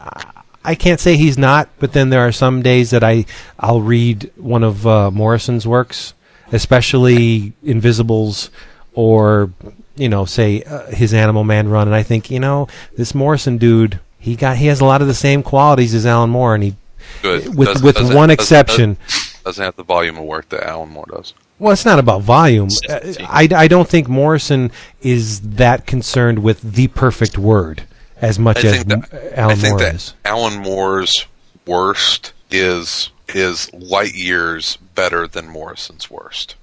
I 0.64 0.74
can't 0.76 1.00
say 1.00 1.16
he's 1.16 1.36
not, 1.36 1.68
but 1.78 1.92
then 1.92 2.10
there 2.10 2.20
are 2.20 2.32
some 2.32 2.62
days 2.62 2.90
that 2.90 3.02
I 3.02 3.26
I'll 3.58 3.80
read 3.80 4.30
one 4.36 4.62
of 4.62 4.86
uh, 4.86 5.10
Morrison's 5.10 5.66
works, 5.66 6.14
especially 6.52 7.52
Invisibles, 7.64 8.50
or 8.94 9.50
you 9.96 10.08
know, 10.08 10.24
say 10.24 10.62
uh, 10.62 10.86
his 10.90 11.12
Animal 11.12 11.42
Man 11.42 11.68
run, 11.68 11.88
and 11.88 11.94
I 11.94 12.02
think 12.02 12.30
you 12.30 12.40
know 12.40 12.68
this 12.96 13.14
Morrison 13.14 13.58
dude, 13.58 13.98
he 14.18 14.36
got 14.36 14.56
he 14.56 14.66
has 14.66 14.80
a 14.80 14.84
lot 14.84 15.02
of 15.02 15.08
the 15.08 15.14
same 15.14 15.42
qualities 15.42 15.94
as 15.94 16.06
Alan 16.06 16.30
Moore, 16.30 16.54
and 16.54 16.62
he 16.62 16.76
Good. 17.22 17.54
with 17.56 17.68
Doesn't- 17.68 17.84
with 17.84 17.96
doesn't- 17.96 18.14
one 18.14 18.28
doesn't- 18.28 18.40
exception. 18.40 18.96
Doesn't 19.44 19.64
have 19.64 19.76
the 19.76 19.82
volume 19.84 20.16
of 20.16 20.24
work 20.24 20.48
that 20.50 20.64
Alan 20.66 20.88
Moore 20.90 21.06
does. 21.10 21.34
Well, 21.58 21.72
it's 21.72 21.84
not 21.84 21.98
about 21.98 22.22
volume. 22.22 22.68
I, 22.90 23.48
I 23.54 23.68
don't 23.68 23.88
think 23.88 24.08
Morrison 24.08 24.72
is 25.02 25.40
that 25.40 25.86
concerned 25.86 26.40
with 26.40 26.60
the 26.62 26.88
perfect 26.88 27.38
word 27.38 27.82
as 28.20 28.38
much 28.38 28.64
as 28.64 28.72
think 28.82 28.88
that 28.88 29.12
M- 29.14 29.30
Alan 29.34 29.50
I 29.58 29.60
think 29.60 29.68
Moore 29.72 29.78
that 29.80 29.94
is. 29.94 30.14
Alan 30.24 30.58
Moore's 30.58 31.26
worst 31.66 32.32
is 32.50 33.10
is 33.28 33.72
light 33.72 34.14
years 34.14 34.76
better 34.94 35.26
than 35.26 35.48
Morrison's 35.48 36.10
worst. 36.10 36.56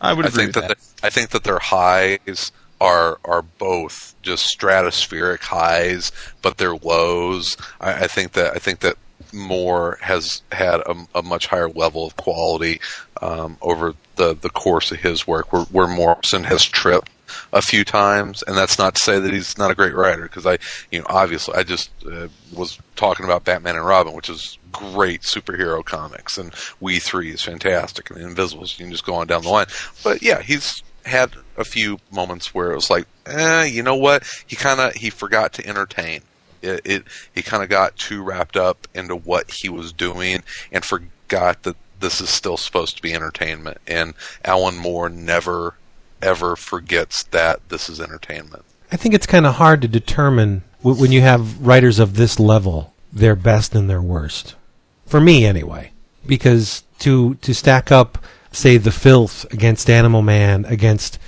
I 0.00 0.12
would 0.12 0.24
I 0.26 0.28
agree 0.28 0.44
think 0.44 0.56
with 0.56 0.64
that, 0.64 0.68
that. 0.68 0.78
the- 1.00 1.06
I 1.06 1.10
think 1.10 1.30
that 1.30 1.44
their 1.44 1.58
highs 1.58 2.52
are 2.80 3.18
are 3.24 3.42
both 3.42 4.14
just 4.22 4.56
stratospheric 4.56 5.40
highs, 5.40 6.10
but 6.42 6.56
their 6.58 6.74
lows. 6.76 7.56
I, 7.80 8.04
I 8.04 8.06
think 8.06 8.32
that 8.32 8.54
I 8.54 8.58
think 8.58 8.80
that 8.80 8.96
Moore 9.32 9.98
has 10.00 10.42
had 10.52 10.80
a, 10.80 10.94
a 11.14 11.22
much 11.22 11.46
higher 11.46 11.68
level 11.68 12.06
of 12.06 12.16
quality 12.16 12.80
um, 13.22 13.56
over 13.60 13.94
the 14.16 14.34
the 14.34 14.50
course 14.50 14.90
of 14.92 14.98
his 14.98 15.26
work, 15.26 15.52
where, 15.52 15.62
where 15.64 15.86
Morrison 15.88 16.44
has 16.44 16.64
tripped 16.64 17.10
a 17.52 17.60
few 17.60 17.84
times, 17.84 18.42
and 18.46 18.56
that's 18.56 18.78
not 18.78 18.94
to 18.94 19.00
say 19.00 19.18
that 19.18 19.32
he's 19.32 19.58
not 19.58 19.70
a 19.70 19.74
great 19.74 19.94
writer, 19.94 20.22
because 20.22 20.46
I, 20.46 20.58
you 20.90 21.00
know, 21.00 21.06
obviously 21.08 21.54
I 21.54 21.62
just 21.62 21.90
uh, 22.10 22.28
was 22.54 22.78
talking 22.96 23.24
about 23.24 23.44
Batman 23.44 23.76
and 23.76 23.86
Robin, 23.86 24.14
which 24.14 24.30
is 24.30 24.58
great 24.72 25.22
superhero 25.22 25.84
comics, 25.84 26.38
and 26.38 26.52
We 26.80 26.98
Three 26.98 27.30
is 27.30 27.42
fantastic, 27.42 28.10
and 28.10 28.18
the 28.18 28.24
Invisibles, 28.26 28.78
you 28.78 28.84
can 28.84 28.92
just 28.92 29.04
go 29.04 29.14
on 29.14 29.26
down 29.26 29.42
the 29.42 29.50
line. 29.50 29.66
But 30.02 30.22
yeah, 30.22 30.40
he's 30.40 30.82
had 31.04 31.32
a 31.56 31.64
few 31.64 31.98
moments 32.10 32.54
where 32.54 32.72
it 32.72 32.76
was 32.76 32.90
like, 32.90 33.06
eh, 33.26 33.64
you 33.64 33.82
know 33.82 33.96
what? 33.96 34.24
He 34.46 34.56
kind 34.56 34.80
of 34.80 34.94
he 34.94 35.10
forgot 35.10 35.54
to 35.54 35.66
entertain. 35.66 36.22
It, 36.62 36.80
it 36.84 37.04
he 37.34 37.42
kind 37.42 37.62
of 37.62 37.68
got 37.68 37.96
too 37.96 38.22
wrapped 38.22 38.56
up 38.56 38.86
into 38.94 39.16
what 39.16 39.50
he 39.50 39.68
was 39.68 39.92
doing 39.92 40.42
and 40.72 40.84
forgot 40.84 41.62
that 41.62 41.76
this 42.00 42.20
is 42.20 42.28
still 42.30 42.56
supposed 42.56 42.96
to 42.96 43.02
be 43.02 43.14
entertainment. 43.14 43.78
And 43.86 44.14
Alan 44.44 44.76
Moore 44.76 45.08
never 45.08 45.74
ever 46.22 46.56
forgets 46.56 47.22
that 47.24 47.68
this 47.68 47.88
is 47.88 48.00
entertainment. 48.00 48.64
I 48.90 48.96
think 48.96 49.14
it's 49.14 49.26
kind 49.26 49.46
of 49.46 49.54
hard 49.54 49.82
to 49.82 49.88
determine 49.88 50.64
w- 50.82 51.00
when 51.00 51.12
you 51.12 51.20
have 51.20 51.64
writers 51.64 51.98
of 51.98 52.14
this 52.14 52.40
level 52.40 52.94
their 53.12 53.36
best 53.36 53.74
and 53.74 53.88
their 53.88 54.02
worst. 54.02 54.54
For 55.06 55.20
me, 55.20 55.46
anyway, 55.46 55.92
because 56.26 56.82
to 57.00 57.36
to 57.36 57.54
stack 57.54 57.90
up, 57.90 58.18
say, 58.52 58.76
the 58.76 58.90
filth 58.90 59.50
against 59.52 59.88
Animal 59.88 60.22
Man 60.22 60.64
against 60.66 61.18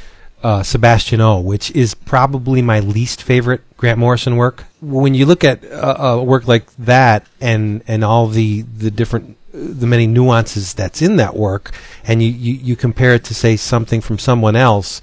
uh, 0.42 0.62
Sebastian 0.62 1.20
O, 1.20 1.40
which 1.40 1.70
is 1.72 1.94
probably 1.94 2.62
my 2.62 2.80
least 2.80 3.22
favorite 3.22 3.60
Grant 3.76 3.98
Morrison 3.98 4.36
work. 4.36 4.64
When 4.80 5.14
you 5.14 5.26
look 5.26 5.44
at 5.44 5.64
uh, 5.64 5.96
a 5.98 6.24
work 6.24 6.48
like 6.48 6.74
that 6.76 7.26
and 7.40 7.82
and 7.86 8.04
all 8.04 8.26
the 8.28 8.62
the 8.62 8.90
different 8.90 9.36
the 9.52 9.86
many 9.86 10.06
nuances 10.06 10.74
that's 10.74 11.02
in 11.02 11.16
that 11.16 11.34
work, 11.36 11.72
and 12.04 12.22
you, 12.22 12.30
you, 12.30 12.54
you 12.54 12.76
compare 12.76 13.14
it 13.14 13.24
to 13.24 13.34
say 13.34 13.56
something 13.56 14.00
from 14.00 14.18
someone 14.18 14.54
else, 14.56 15.00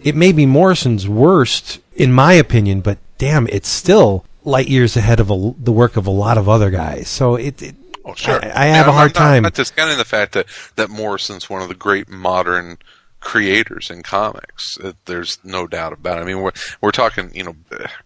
it 0.00 0.16
may 0.16 0.32
be 0.32 0.46
Morrison's 0.46 1.08
worst 1.08 1.80
in 1.94 2.12
my 2.12 2.32
opinion, 2.32 2.80
but 2.80 2.98
damn, 3.18 3.46
it's 3.48 3.68
still 3.68 4.24
light 4.42 4.68
years 4.68 4.96
ahead 4.96 5.20
of 5.20 5.30
a, 5.30 5.54
the 5.58 5.72
work 5.72 5.96
of 5.96 6.06
a 6.06 6.10
lot 6.10 6.36
of 6.36 6.48
other 6.48 6.70
guys. 6.70 7.08
So 7.08 7.36
it, 7.36 7.62
it 7.62 7.76
Oh, 8.06 8.14
sure. 8.14 8.38
I, 8.44 8.64
I 8.64 8.64
have 8.66 8.86
And 8.86 8.88
a 8.88 8.90
I'm 8.90 8.94
hard 8.96 9.14
not, 9.14 9.18
time. 9.18 9.42
Not 9.44 9.54
discounting 9.54 9.96
the 9.96 10.04
fact 10.04 10.32
that 10.32 10.46
that 10.76 10.90
Morrison's 10.90 11.48
one 11.48 11.62
of 11.62 11.68
the 11.68 11.74
great 11.74 12.08
modern 12.10 12.76
creators 13.24 13.90
in 13.90 14.02
comics. 14.02 14.78
Uh, 14.78 14.92
There's 15.06 15.38
no 15.42 15.66
doubt 15.66 15.92
about 15.92 16.18
it. 16.18 16.22
I 16.22 16.24
mean, 16.24 16.40
we're 16.40 16.52
we're 16.80 16.92
talking, 16.92 17.34
you 17.34 17.42
know, 17.44 17.56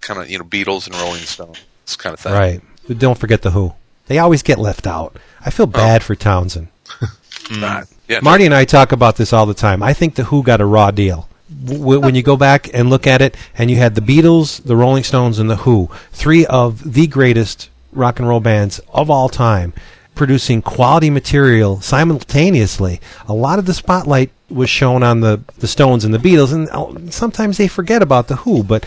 kind 0.01 0.21
of, 0.21 0.31
you 0.31 0.39
know, 0.39 0.45
Beatles 0.45 0.87
and 0.87 0.97
Rolling 0.97 1.21
Stones 1.21 1.59
kind 1.99 2.15
of 2.15 2.21
thing. 2.21 2.33
Right. 2.33 2.61
But 2.87 2.99
don't 2.99 3.19
forget 3.19 3.43
the 3.43 3.51
Who. 3.51 3.75
They 4.07 4.19
always 4.19 4.43
get 4.43 4.59
left 4.59 4.87
out. 4.87 5.17
I 5.45 5.51
feel 5.51 5.67
bad 5.67 6.03
for 6.03 6.15
Townshend. 6.15 6.69
Right. 7.51 7.87
Yeah. 8.09 8.21
Marty 8.21 8.45
and 8.45 8.55
I 8.55 8.67
talk 8.67 8.93
about 8.93 9.17
this 9.17 9.33
all 9.33 9.47
the 9.47 9.55
time. 9.55 9.83
I 9.83 9.95
think 9.95 10.17
the 10.17 10.25
Who 10.25 10.43
got 10.43 10.61
a 10.61 10.67
raw 10.67 10.91
deal. 10.91 11.31
W- 11.65 11.99
when 11.99 12.15
you 12.15 12.23
go 12.23 12.37
back 12.37 12.69
and 12.75 12.91
look 12.91 13.07
at 13.07 13.23
it, 13.23 13.39
and 13.57 13.71
you 13.71 13.79
had 13.79 13.95
the 13.95 14.03
Beatles, 14.03 14.63
the 14.63 14.77
Rolling 14.77 15.03
Stones, 15.03 15.39
and 15.39 15.49
the 15.49 15.57
Who, 15.57 15.89
three 16.13 16.45
of 16.45 16.93
the 16.93 17.07
greatest 17.07 17.71
rock 17.91 18.19
and 18.19 18.29
roll 18.29 18.41
bands 18.41 18.81
of 18.93 19.09
all 19.09 19.31
time, 19.31 19.73
producing 20.15 20.61
quality 20.61 21.09
material 21.09 21.81
simultaneously. 21.81 23.01
A 23.27 23.33
lot 23.33 23.59
of 23.59 23.65
the 23.65 23.73
spotlight 23.73 24.31
was 24.51 24.71
shown 24.71 25.03
on 25.03 25.21
the, 25.21 25.41
the 25.59 25.69
Stones 25.69 26.05
and 26.05 26.13
the 26.15 26.19
Beatles, 26.19 26.53
and 26.53 26.69
uh, 26.71 27.11
sometimes 27.11 27.59
they 27.59 27.69
forget 27.69 28.03
about 28.03 28.29
the 28.29 28.37
Who, 28.37 28.63
but 28.63 28.87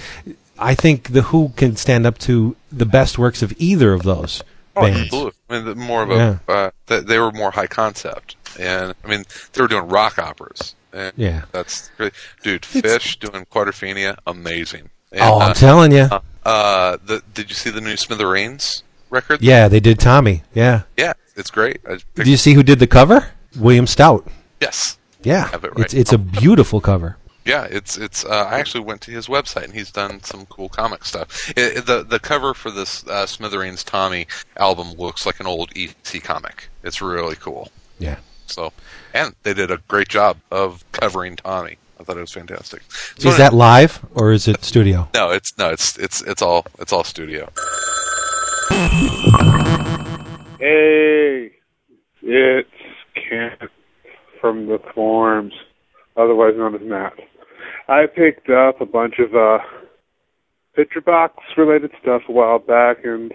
I 0.57 0.75
think 0.75 1.11
the 1.13 1.21
Who 1.23 1.49
can 1.55 1.75
stand 1.75 2.05
up 2.05 2.17
to 2.19 2.55
the 2.71 2.85
best 2.85 3.17
works 3.17 3.41
of 3.41 3.53
either 3.57 3.93
of 3.93 4.03
those 4.03 4.43
Oh, 4.75 4.83
bands. 4.83 5.01
absolutely. 5.01 5.33
I 5.49 5.53
mean, 5.55 5.65
the- 5.65 5.75
more 5.75 6.03
of 6.03 6.11
a 6.11 6.15
Yeah. 6.15 6.37
uh, 6.47 6.71
th- 6.87 7.05
they 7.05 7.19
were 7.19 7.31
more 7.31 7.51
high 7.51 7.67
concept, 7.67 8.35
and 8.59 8.93
I 9.03 9.07
mean, 9.07 9.25
they 9.53 9.61
were 9.61 9.67
doing 9.67 9.87
rock 9.87 10.17
operas. 10.17 10.75
And 10.93 11.13
Yeah. 11.15 11.43
that's 11.51 11.89
great, 11.97 12.13
dude. 12.43 12.65
It's- 12.73 12.83
Phish 13.03 13.19
doing 13.19 13.45
Quadrophenia, 13.45 14.17
amazing. 14.27 14.89
And, 15.11 15.21
Oh, 15.21 15.39
I'm 15.39 15.51
uh, 15.51 15.53
telling 15.53 15.91
you. 15.91 16.07
uh, 16.11 16.19
uh, 16.45 16.97
the, 17.05 17.21
did 17.33 17.49
you 17.49 17.55
see 17.55 17.69
the 17.69 17.81
new 17.81 17.95
Smithereens 17.97 18.83
record? 19.09 19.41
Yeah, 19.41 19.67
they 19.67 19.79
did 19.79 19.99
Tommy. 19.99 20.43
Yeah. 20.53 20.81
yeah, 20.97 21.13
it's 21.35 21.49
great. 21.51 21.81
Did 22.15 22.27
you 22.27 22.37
see 22.37 22.53
who 22.53 22.63
did 22.63 22.79
the 22.79 22.87
cover? 22.87 23.27
William 23.57 23.87
Stout. 23.87 24.25
yes, 24.61 24.97
Yeah, 25.23 25.47
Have 25.49 25.63
it 25.63 25.75
right. 25.75 25.85
it's 25.85 25.93
it's 25.93 26.13
a 26.13 26.17
beautiful 26.17 26.81
cover. 26.81 27.17
Yeah, 27.45 27.65
it's 27.69 27.97
it's. 27.97 28.23
Uh, 28.23 28.47
I 28.49 28.59
actually 28.59 28.83
went 28.83 29.01
to 29.01 29.11
his 29.11 29.27
website 29.27 29.63
and 29.63 29.73
he's 29.73 29.91
done 29.91 30.21
some 30.23 30.45
cool 30.47 30.69
comic 30.69 31.03
stuff. 31.05 31.49
It, 31.51 31.77
it- 31.77 31.85
the 31.85 32.03
the 32.03 32.19
cover 32.19 32.53
for 32.53 32.69
this 32.71 33.05
uh, 33.07 33.25
Smithereens 33.25 33.83
Tommy 33.83 34.27
album 34.57 34.93
looks 34.93 35.25
like 35.25 35.39
an 35.39 35.47
old 35.47 35.71
EC 35.75 36.23
comic. 36.23 36.69
It's 36.83 37.01
really 37.01 37.35
cool. 37.35 37.71
Yeah. 37.99 38.17
So, 38.45 38.71
and 39.13 39.33
they 39.43 39.53
did 39.53 39.71
a 39.71 39.77
great 39.87 40.07
job 40.09 40.37
of 40.51 40.83
covering 40.91 41.35
Tommy. 41.37 41.77
I 41.99 42.03
thought 42.03 42.17
it 42.17 42.21
was 42.21 42.31
fantastic. 42.31 42.81
So 43.17 43.29
Is 43.29 43.37
that 43.37 43.53
live 43.53 44.03
or 44.13 44.31
is 44.31 44.47
it 44.47 44.63
studio? 44.63 45.07
no? 45.13 45.31
It's 45.31 45.55
no. 45.57 45.69
It's 45.69 45.97
it's 45.97 46.21
it's 46.23 46.41
all 46.41 46.65
it's 46.79 46.91
all 46.93 47.03
studio. 47.03 47.49
Hey, 50.59 51.51
it's 52.21 52.69
Kent 53.15 53.71
from 54.41 54.65
the 54.67 54.79
forums. 54.93 55.53
otherwise 56.17 56.53
known 56.57 56.75
as 56.75 56.81
Matt. 56.83 57.13
I 57.87 58.05
picked 58.07 58.49
up 58.49 58.81
a 58.81 58.85
bunch 58.85 59.15
of 59.19 59.33
uh, 59.33 59.59
PictureBox 60.77 61.29
related 61.57 61.91
stuff 62.01 62.23
a 62.27 62.31
while 62.31 62.59
back, 62.59 62.97
and 63.03 63.31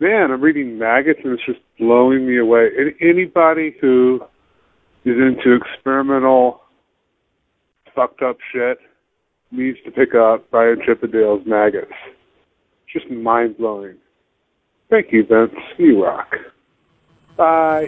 man, 0.00 0.30
I'm 0.30 0.40
reading 0.40 0.78
Maggots, 0.78 1.20
and 1.22 1.34
it's 1.34 1.46
just 1.46 1.60
blowing 1.78 2.26
me 2.26 2.38
away. 2.38 2.68
And 2.76 2.92
anybody 3.00 3.76
who 3.80 4.20
is 5.04 5.16
into 5.16 5.54
experimental, 5.54 6.60
fucked 7.94 8.22
up 8.22 8.38
shit 8.52 8.78
needs 9.52 9.78
to 9.84 9.90
pick 9.90 10.14
up 10.14 10.50
Brian 10.50 10.78
Chippendale's 10.84 11.46
Maggots. 11.46 11.92
Just 12.92 13.10
mind 13.10 13.58
blowing. 13.58 13.96
Thank 14.88 15.12
you, 15.12 15.24
Vince. 15.24 15.52
You 15.78 16.04
rock. 16.04 16.34
Bye. 17.36 17.86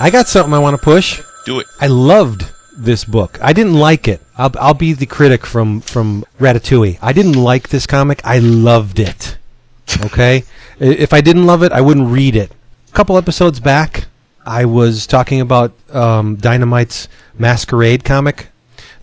I 0.00 0.10
got 0.10 0.28
something 0.28 0.54
I 0.54 0.58
want 0.58 0.76
to 0.76 0.82
push. 0.82 1.22
Do 1.44 1.60
it. 1.60 1.66
I 1.80 1.86
loved 1.88 2.46
this 2.76 3.04
book. 3.04 3.38
I 3.42 3.52
didn't 3.52 3.74
like 3.74 4.06
it. 4.06 4.20
I'll, 4.36 4.52
I'll 4.58 4.74
be 4.74 4.92
the 4.92 5.06
critic 5.06 5.44
from 5.44 5.80
from 5.80 6.24
Ratatouille. 6.38 6.98
I 7.02 7.12
didn't 7.12 7.34
like 7.34 7.68
this 7.68 7.86
comic. 7.86 8.20
I 8.24 8.38
loved 8.38 8.98
it. 8.98 9.36
Okay, 10.04 10.44
if 10.78 11.14
I 11.14 11.22
didn't 11.22 11.46
love 11.46 11.62
it, 11.62 11.72
I 11.72 11.80
wouldn't 11.80 12.10
read 12.10 12.36
it. 12.36 12.52
A 12.90 12.92
couple 12.92 13.16
episodes 13.16 13.58
back, 13.58 14.04
I 14.44 14.66
was 14.66 15.06
talking 15.06 15.40
about 15.40 15.72
um, 15.90 16.36
Dynamite's 16.36 17.08
Masquerade 17.38 18.04
comic, 18.04 18.48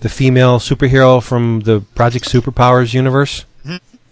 the 0.02 0.10
female 0.10 0.60
superhero 0.60 1.24
from 1.24 1.62
the 1.62 1.82
Project 1.96 2.26
Superpowers 2.26 2.93
universe. 2.93 3.46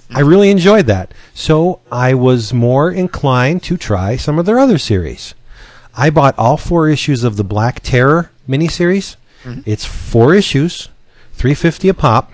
I 0.09 0.21
really 0.21 0.49
enjoyed 0.49 0.87
that. 0.87 1.13
So 1.35 1.79
I 1.91 2.15
was 2.15 2.53
more 2.53 2.91
inclined 2.91 3.61
to 3.63 3.77
try 3.77 4.15
some 4.15 4.39
of 4.39 4.45
their 4.47 4.57
other 4.59 4.79
series. 4.79 5.35
I 5.95 6.09
bought 6.09 6.37
all 6.37 6.57
four 6.57 6.89
issues 6.89 7.23
of 7.23 7.35
the 7.37 7.43
Black 7.43 7.81
Terror 7.81 8.31
miniseries. 8.47 9.15
It's 9.65 9.85
four 9.85 10.33
issues, 10.33 10.89
three 11.33 11.53
fifty 11.53 11.89
a 11.89 11.93
pop. 11.93 12.31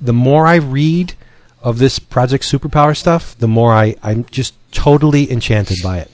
The 0.00 0.12
more 0.12 0.46
I 0.46 0.56
read 0.56 1.14
of 1.62 1.78
this 1.78 1.98
Project 1.98 2.44
Superpower 2.44 2.96
stuff, 2.96 3.38
the 3.38 3.46
more 3.46 3.72
I, 3.72 3.94
I'm 4.02 4.24
just 4.24 4.54
totally 4.72 5.30
enchanted 5.30 5.78
by 5.82 5.98
it. 5.98 6.10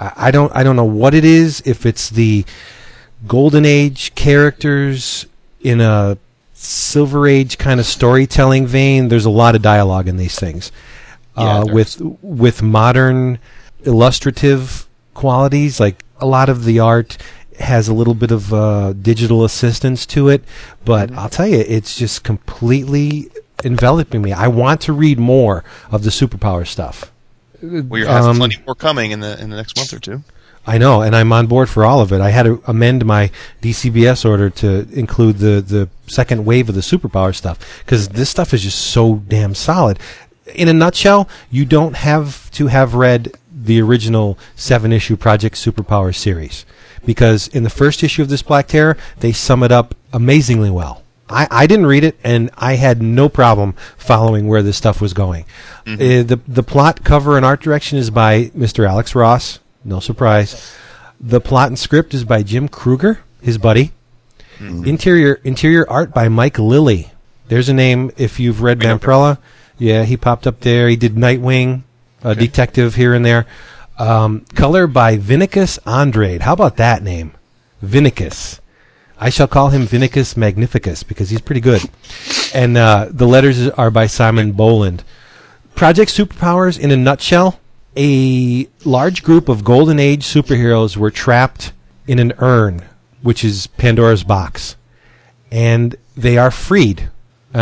I, 0.00 0.12
I 0.16 0.30
don't 0.30 0.54
I 0.54 0.62
don't 0.62 0.76
know 0.76 0.84
what 0.84 1.14
it 1.14 1.24
is. 1.24 1.62
If 1.66 1.84
it's 1.84 2.10
the 2.10 2.44
Golden 3.26 3.64
Age 3.64 4.14
characters 4.14 5.26
in 5.60 5.80
a 5.80 6.16
Silver 6.52 7.26
Age 7.26 7.58
kind 7.58 7.80
of 7.80 7.86
storytelling 7.86 8.66
vein, 8.66 9.08
there's 9.08 9.24
a 9.24 9.30
lot 9.30 9.56
of 9.56 9.62
dialogue 9.62 10.06
in 10.08 10.16
these 10.16 10.38
things. 10.38 10.70
Yeah, 11.36 11.58
uh, 11.58 11.64
with 11.66 12.00
with 12.22 12.62
modern 12.62 13.40
illustrative 13.82 14.83
qualities, 15.14 15.80
like 15.80 16.04
a 16.20 16.26
lot 16.26 16.48
of 16.48 16.64
the 16.64 16.80
art 16.80 17.16
has 17.58 17.88
a 17.88 17.94
little 17.94 18.14
bit 18.14 18.30
of 18.32 18.52
uh, 18.52 18.92
digital 18.94 19.44
assistance 19.44 20.06
to 20.06 20.28
it, 20.28 20.42
but 20.84 21.12
I'll 21.12 21.28
tell 21.28 21.46
you, 21.46 21.60
it's 21.60 21.96
just 21.96 22.24
completely 22.24 23.30
enveloping 23.62 24.22
me. 24.22 24.32
I 24.32 24.48
want 24.48 24.80
to 24.82 24.92
read 24.92 25.18
more 25.18 25.64
of 25.90 26.02
the 26.02 26.10
superpower 26.10 26.66
stuff. 26.66 27.12
Well, 27.62 28.00
you 28.00 28.06
have 28.06 28.24
Um, 28.24 28.36
plenty 28.36 28.58
more 28.66 28.74
coming 28.74 29.12
in 29.12 29.20
the 29.20 29.40
in 29.40 29.50
the 29.50 29.56
next 29.56 29.76
month 29.76 29.92
or 29.92 29.98
two. 29.98 30.22
I 30.66 30.78
know, 30.78 31.02
and 31.02 31.14
I'm 31.14 31.30
on 31.32 31.46
board 31.46 31.68
for 31.68 31.84
all 31.84 32.00
of 32.00 32.10
it. 32.12 32.20
I 32.22 32.30
had 32.30 32.44
to 32.44 32.62
amend 32.66 33.04
my 33.04 33.30
DCBS 33.60 34.24
order 34.24 34.48
to 34.50 34.88
include 34.92 35.36
the, 35.38 35.60
the 35.60 35.88
second 36.06 36.46
wave 36.46 36.70
of 36.70 36.74
the 36.74 36.80
superpower 36.80 37.34
stuff 37.34 37.58
because 37.84 38.08
this 38.08 38.30
stuff 38.30 38.54
is 38.54 38.62
just 38.62 38.78
so 38.78 39.16
damn 39.28 39.54
solid. 39.54 39.98
In 40.54 40.68
a 40.68 40.72
nutshell, 40.72 41.28
you 41.50 41.66
don't 41.66 41.94
have 41.96 42.50
to 42.52 42.68
have 42.68 42.94
read 42.94 43.32
the 43.64 43.80
original 43.80 44.38
seven 44.54 44.92
issue 44.92 45.16
Project 45.16 45.56
Superpower 45.56 46.14
series 46.14 46.64
because 47.04 47.48
in 47.48 47.62
the 47.62 47.70
first 47.70 48.02
issue 48.02 48.22
of 48.22 48.28
this 48.28 48.42
Black 48.42 48.66
Terror, 48.66 48.96
they 49.20 49.32
sum 49.32 49.62
it 49.62 49.72
up 49.72 49.94
amazingly 50.12 50.70
well. 50.70 51.02
I, 51.28 51.48
I 51.50 51.66
didn't 51.66 51.86
read 51.86 52.04
it, 52.04 52.18
and 52.22 52.50
I 52.56 52.74
had 52.74 53.02
no 53.02 53.28
problem 53.28 53.74
following 53.96 54.46
where 54.46 54.62
this 54.62 54.76
stuff 54.76 55.00
was 55.00 55.14
going. 55.14 55.44
Uh, 55.86 55.96
the 55.96 56.40
the 56.46 56.62
plot, 56.62 57.02
cover, 57.02 57.36
and 57.36 57.46
art 57.46 57.60
direction 57.60 57.98
is 57.98 58.10
by 58.10 58.46
Mr. 58.56 58.88
Alex 58.88 59.14
Ross. 59.14 59.58
No 59.84 60.00
surprise. 60.00 60.76
The 61.20 61.40
plot 61.40 61.68
and 61.68 61.78
script 61.78 62.12
is 62.12 62.24
by 62.24 62.42
Jim 62.42 62.68
Krueger, 62.68 63.20
his 63.40 63.58
buddy. 63.58 63.92
Interior 64.60 65.40
interior 65.44 65.88
art 65.90 66.12
by 66.14 66.28
Mike 66.28 66.58
Lilly. 66.58 67.10
There's 67.48 67.68
a 67.68 67.74
name 67.74 68.10
if 68.16 68.38
you've 68.38 68.62
read 68.62 68.78
We 68.80 68.86
know 68.86 68.92
him. 68.92 68.98
Vampirella. 68.98 69.38
Yeah, 69.78 70.04
he 70.04 70.16
popped 70.16 70.46
up 70.46 70.60
there. 70.60 70.88
He 70.88 70.96
did 70.96 71.14
Nightwing, 71.16 71.82
a 72.24 72.34
detective 72.34 72.94
here 72.96 73.14
and 73.14 73.24
there. 73.24 73.46
Um, 73.98 74.44
color 74.54 74.88
by 74.88 75.18
Vinicus 75.18 75.78
Andrade. 75.86 76.40
How 76.40 76.54
about 76.54 76.76
that 76.78 77.02
name? 77.02 77.32
Vinicus. 77.82 78.60
I 79.18 79.30
shall 79.30 79.46
call 79.46 79.68
him 79.68 79.86
Vinicus 79.86 80.36
Magnificus 80.36 81.04
because 81.04 81.30
he's 81.30 81.40
pretty 81.40 81.60
good. 81.60 81.82
And 82.52 82.76
uh, 82.76 83.08
the 83.10 83.26
letters 83.26 83.68
are 83.70 83.90
by 83.90 84.08
Simon 84.08 84.52
Bowland. 84.52 85.04
Project 85.76 86.10
Superpowers 86.10 86.78
in 86.78 86.90
a 86.90 86.96
nutshell 86.96 87.60
a 87.96 88.68
large 88.84 89.22
group 89.22 89.48
of 89.48 89.64
Golden 89.64 89.98
Age 89.98 90.24
superheroes 90.24 90.96
were 90.96 91.10
trapped 91.10 91.72
in 92.06 92.18
an 92.18 92.32
urn, 92.38 92.82
which 93.22 93.44
is 93.44 93.66
Pandora's 93.68 94.24
box. 94.24 94.76
And 95.50 95.96
they 96.16 96.36
are 96.36 96.50
freed. 96.50 97.08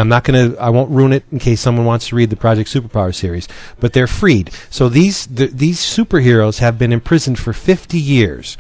I'm 0.01 0.09
not 0.09 0.25
going 0.25 0.53
to, 0.53 0.59
I 0.61 0.71
won't 0.71 0.91
ruin 0.91 1.13
it 1.13 1.25
in 1.31 1.39
case 1.39 1.61
someone 1.61 1.85
wants 1.85 2.09
to 2.09 2.17
read 2.17 2.31
the 2.31 2.37
Project 2.37 2.71
Superpower 2.71 3.15
series, 3.15 3.47
but 3.79 3.93
they're 3.93 4.07
freed. 4.07 4.51
So 4.71 4.89
these, 4.89 5.27
th- 5.27 5.51
these 5.51 5.81
superheroes 5.81 6.59
have 6.61 6.79
been 6.79 6.93
imprisoned 6.93 7.39
for 7.39 7.53
50 7.53 7.99
years, 7.99 8.57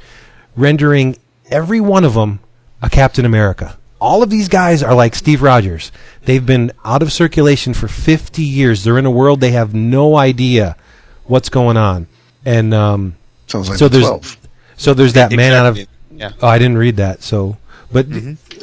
rendering 0.56 1.16
every 1.50 1.80
one 1.80 2.04
of 2.04 2.14
them 2.14 2.40
a 2.82 2.90
Captain 2.90 3.24
America. 3.24 3.78
All 4.00 4.22
of 4.22 4.30
these 4.30 4.48
guys 4.48 4.82
are 4.82 4.94
like 4.94 5.14
Steve 5.14 5.42
Rogers. 5.42 5.92
They've 6.24 6.44
been 6.44 6.72
out 6.84 7.02
of 7.02 7.12
circulation 7.12 7.72
for 7.72 7.86
50 7.88 8.42
years. 8.42 8.82
They're 8.82 8.98
in 8.98 9.06
a 9.06 9.10
world 9.10 9.40
they 9.40 9.52
have 9.52 9.74
no 9.74 10.16
idea 10.16 10.76
what's 11.24 11.48
going 11.48 11.76
on. 11.76 12.08
And 12.44 12.74
um, 12.74 13.16
Sounds 13.46 13.68
like 13.68 13.78
so 13.78 13.86
the 13.88 13.98
there's 13.98 14.08
12. 14.08 14.36
so 14.76 14.94
there's 14.94 15.12
that 15.12 15.30
man 15.30 15.52
out 15.52 15.66
of 15.66 15.86
yeah. 16.14 16.32
Oh, 16.42 16.48
I 16.48 16.58
didn't 16.58 16.78
read 16.78 16.96
that. 16.96 17.22
So, 17.22 17.56
but 17.92 18.06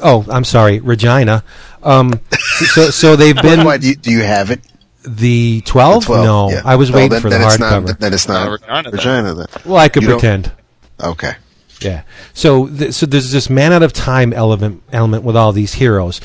oh, 0.04 0.26
I'm 0.30 0.44
sorry, 0.44 0.80
Regina. 0.80 1.44
Um, 1.84 2.20
so 2.74 2.90
so 2.90 3.16
they've 3.16 3.36
been 3.42 3.66
Why, 3.66 3.78
do, 3.78 3.88
you, 3.90 3.96
do 3.96 4.12
you 4.12 4.22
have 4.22 4.52
it? 4.52 4.62
the 5.04 5.62
12? 5.66 6.02
The 6.02 6.06
12? 6.08 6.26
No, 6.26 6.50
yeah. 6.52 6.62
I 6.66 6.76
was 6.76 6.92
Oh, 6.92 6.96
waiting 6.96 7.12
then, 7.12 7.22
for 7.22 7.30
the 7.30 7.38
then 7.38 7.48
it's 7.48 7.58
not, 7.60 7.84
hardcover. 7.84 7.98
Then 7.98 8.14
it's 8.14 8.28
not 8.28 8.50
Regina 8.52 8.84
then. 8.84 8.92
Regina 8.92 9.34
then. 9.34 9.48
well, 9.66 9.78
I 9.78 9.90
could 9.90 10.04
You 10.04 10.10
pretend. 10.10 10.52
Okay. 11.02 11.34
Yeah. 11.82 12.04
So 12.34 12.68
th- 12.68 12.94
so 12.94 13.06
there's 13.06 13.32
this 13.32 13.50
man 13.50 13.72
out 13.72 13.84
of 13.84 13.94
time 13.94 14.34
element 14.34 14.84
element 14.92 15.24
with 15.24 15.38
all 15.38 15.54
these 15.54 15.74
heroes. 15.76 16.20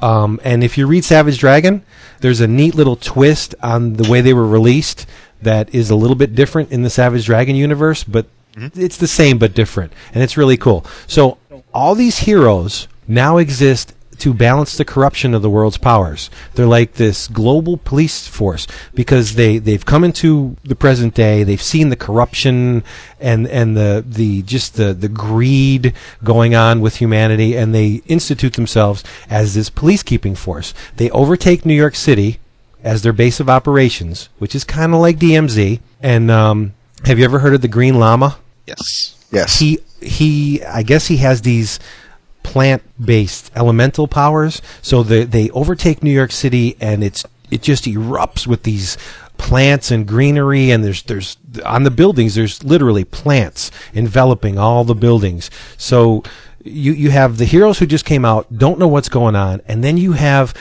Um, 0.00 0.40
and 0.44 0.62
if 0.62 0.78
you 0.78 0.86
read 0.86 1.04
Savage 1.04 1.38
Dragon, 1.38 1.84
there's 2.20 2.40
a 2.40 2.46
neat 2.46 2.74
little 2.76 2.94
twist 2.96 3.54
on 3.62 3.94
the 3.94 4.08
way 4.08 4.20
they 4.20 4.32
were 4.34 4.46
released 4.46 5.06
that 5.42 5.74
is 5.74 5.90
a 5.90 5.96
little 5.96 6.14
bit 6.16 6.34
different 6.36 6.70
in 6.70 6.82
the 6.82 6.90
Savage 6.90 7.26
Dragon 7.26 7.56
universe, 7.56 8.04
but 8.04 8.26
it's 8.56 8.96
the 8.98 9.08
same 9.08 9.38
but 9.38 9.54
different, 9.54 9.92
and 10.14 10.22
it's 10.22 10.36
really 10.36 10.56
cool. 10.56 10.84
So 11.08 11.38
all 11.74 11.94
these 11.96 12.18
heroes 12.18 12.86
now 13.08 13.38
exist 13.38 13.94
to 14.18 14.34
balance 14.34 14.76
the 14.76 14.84
corruption 14.84 15.34
of 15.34 15.42
the 15.42 15.50
world's 15.50 15.78
powers. 15.78 16.30
They're 16.54 16.66
like 16.66 16.94
this 16.94 17.28
global 17.28 17.76
police 17.76 18.26
force 18.26 18.66
because 18.94 19.34
they, 19.34 19.58
they've 19.58 19.84
come 19.84 20.04
into 20.04 20.56
the 20.64 20.76
present 20.76 21.14
day, 21.14 21.42
they've 21.44 21.60
seen 21.62 21.88
the 21.88 21.96
corruption 21.96 22.84
and, 23.20 23.46
and 23.48 23.76
the, 23.76 24.04
the, 24.06 24.42
just 24.42 24.76
the, 24.76 24.92
the 24.94 25.08
greed 25.08 25.94
going 26.22 26.54
on 26.54 26.80
with 26.80 26.96
humanity 26.96 27.56
and 27.56 27.74
they 27.74 28.02
institute 28.06 28.54
themselves 28.54 29.02
as 29.28 29.54
this 29.54 29.70
police 29.70 30.02
keeping 30.02 30.34
force. 30.34 30.74
They 30.96 31.10
overtake 31.10 31.66
New 31.66 31.74
York 31.74 31.94
City 31.94 32.38
as 32.84 33.02
their 33.02 33.12
base 33.12 33.40
of 33.40 33.48
operations, 33.48 34.28
which 34.38 34.54
is 34.54 34.64
kind 34.64 34.94
of 34.94 35.00
like 35.00 35.18
DMZ. 35.18 35.80
And, 36.02 36.30
um, 36.30 36.74
have 37.04 37.18
you 37.18 37.24
ever 37.24 37.40
heard 37.40 37.54
of 37.54 37.60
the 37.60 37.68
Green 37.68 37.98
Lama? 37.98 38.38
Yes. 38.66 39.16
Yes. 39.32 39.58
he 39.58 39.78
he 40.00 40.62
I 40.64 40.82
guess 40.82 41.06
he 41.06 41.16
has 41.18 41.42
these 41.42 41.80
plant 42.42 42.82
based 43.04 43.50
elemental 43.54 44.08
powers. 44.08 44.62
So 44.80 45.02
they 45.02 45.24
they 45.24 45.50
overtake 45.50 46.02
New 46.02 46.12
York 46.12 46.32
City 46.32 46.76
and 46.80 47.02
it's 47.02 47.24
it 47.50 47.62
just 47.62 47.84
erupts 47.84 48.46
with 48.46 48.62
these 48.62 48.96
plants 49.36 49.90
and 49.90 50.06
greenery 50.06 50.70
and 50.70 50.84
there's 50.84 51.02
there's 51.02 51.36
on 51.64 51.82
the 51.82 51.90
buildings 51.90 52.34
there's 52.34 52.62
literally 52.62 53.04
plants 53.04 53.70
enveloping 53.92 54.58
all 54.58 54.84
the 54.84 54.94
buildings. 54.94 55.50
So 55.76 56.22
you 56.62 56.92
you 56.92 57.10
have 57.10 57.38
the 57.38 57.44
heroes 57.44 57.78
who 57.78 57.86
just 57.86 58.04
came 58.04 58.24
out 58.24 58.46
don't 58.56 58.78
know 58.78 58.88
what's 58.88 59.08
going 59.08 59.36
on 59.36 59.62
and 59.66 59.82
then 59.82 59.96
you 59.96 60.12
have 60.12 60.54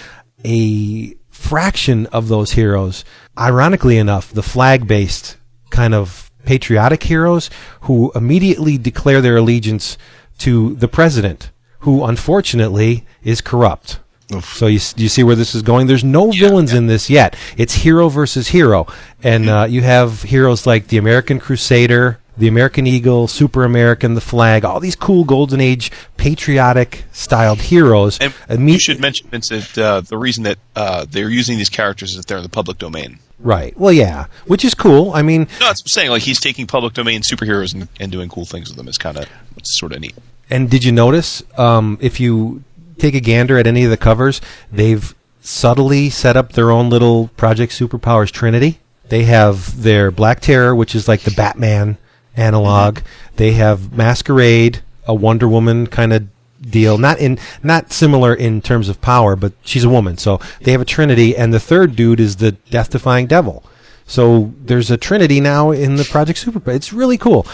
a 0.44 1.16
fraction 1.30 2.06
of 2.08 2.28
those 2.28 2.52
heroes 2.52 3.04
ironically 3.38 3.98
enough 3.98 4.32
the 4.32 4.44
flag 4.44 4.88
based 4.88 5.38
kind 5.70 5.94
of 5.94 6.32
patriotic 6.46 7.04
heroes 7.04 7.50
who 7.82 8.12
immediately 8.16 8.78
declare 8.78 9.22
their 9.22 9.38
allegiance 9.38 9.98
to 10.40 10.76
the 10.76 10.88
president, 10.88 11.52
who 11.82 12.04
unfortunately 12.06 13.06
is 13.24 13.42
corrupt. 13.42 14.00
So 14.44 14.68
you 14.68 14.80
you 14.96 15.10
see 15.10 15.24
where 15.24 15.36
this 15.36 15.54
is 15.54 15.62
going. 15.62 15.88
There's 15.88 16.06
no 16.06 16.32
villains 16.32 16.72
in 16.72 16.88
this 16.88 17.10
yet. 17.10 17.36
It's 17.58 17.74
hero 17.74 18.08
versus 18.08 18.48
hero, 18.48 18.88
and 19.22 19.50
uh, 19.50 19.66
you 19.70 19.82
have 19.82 20.22
heroes 20.24 20.66
like 20.66 20.88
the 20.88 20.96
American 20.98 21.38
Crusader, 21.38 22.18
the 22.38 22.48
American 22.48 22.88
Eagle, 22.88 23.28
Super 23.28 23.66
American, 23.66 24.14
the 24.14 24.22
flag, 24.22 24.64
all 24.64 24.80
these 24.80 24.96
cool 24.96 25.26
Golden 25.26 25.60
Age 25.60 25.92
patriotic 26.16 27.04
styled 27.12 27.60
heroes. 27.60 28.20
And 28.22 28.34
Imme- 28.48 28.72
you 28.72 28.80
should 28.80 29.02
mention, 29.02 29.28
Vincent, 29.28 29.78
uh, 29.78 30.00
the 30.00 30.18
reason 30.18 30.46
that 30.46 30.60
uh, 30.78 31.06
they're 31.10 31.30
using 31.30 31.58
these 31.58 31.70
characters 31.70 32.12
is 32.12 32.16
that 32.16 32.28
they're 32.28 32.38
in 32.38 32.44
the 32.44 32.50
public 32.50 32.78
domain. 32.78 33.20
right. 33.40 33.78
Well, 33.78 33.92
yeah, 33.92 34.28
which 34.46 34.64
is 34.64 34.74
cool. 34.74 35.12
I 35.12 35.24
mean, 35.24 35.42
No, 35.42 35.68
that's 35.68 35.82
what 35.82 35.88
I'm 35.88 35.88
saying. 35.88 36.10
Like 36.12 36.22
he's 36.22 36.40
taking 36.40 36.68
public 36.68 36.94
domain 36.94 37.22
superheroes 37.22 37.74
and, 37.74 37.90
and 38.00 38.10
doing 38.14 38.30
cool 38.30 38.46
things 38.46 38.70
with 38.70 38.78
them 38.78 38.88
is 38.88 38.98
kind 38.98 39.18
of 39.18 39.28
it's 39.58 39.78
sort 39.78 39.92
of 39.92 40.00
neat. 40.00 40.16
And 40.52 40.70
did 40.70 40.84
you 40.84 40.92
notice 40.92 41.42
um, 41.58 41.98
if 42.02 42.20
you 42.20 42.64
take 43.00 43.16
a 43.16 43.22
gander 43.22 43.58
at 43.58 43.66
any 43.66 43.86
of 43.86 43.90
the 43.90 43.98
covers, 43.98 44.42
they've 44.72 45.16
subtly 45.40 46.10
set 46.10 46.38
up 46.38 46.52
their 46.52 46.70
own 46.70 46.90
little 46.90 47.30
Project 47.30 47.72
Superpowers 47.72 48.32
Trinity. 48.32 48.80
They 49.08 49.24
have 49.24 49.82
their 49.82 50.12
Black 50.12 50.42
Terror, 50.42 50.76
which 50.76 50.94
is 50.94 51.08
like 51.08 51.22
the 51.22 51.32
Batman 51.32 51.98
analog. 52.36 53.00
They 53.38 53.54
have 53.54 53.94
Masquerade, 53.94 54.82
a 55.08 55.14
Wonder 55.14 55.48
Woman 55.48 55.88
kind 55.88 56.14
of 56.14 56.28
deal. 56.62 56.98
Not 56.98 57.20
in 57.20 57.40
not 57.64 57.92
similar 57.92 58.34
in 58.34 58.62
terms 58.62 58.90
of 58.90 59.02
power, 59.02 59.36
but 59.36 59.54
she's 59.64 59.84
a 59.84 59.90
woman. 59.90 60.18
So 60.18 60.40
they 60.62 60.74
have 60.74 60.82
a 60.82 60.86
Trinity, 60.86 61.36
and 61.36 61.54
the 61.54 61.60
third 61.60 61.96
dude 61.96 62.20
is 62.20 62.36
the 62.36 62.52
Death-defying 62.52 63.28
Devil. 63.28 63.64
So 64.06 64.54
there's 64.64 64.92
a 64.92 64.98
Trinity 64.98 65.40
now 65.40 65.72
in 65.72 65.96
the 65.96 66.04
Project 66.04 66.40
Super. 66.40 66.72
It's 66.72 66.94
really 66.94 67.18
cool. 67.18 67.48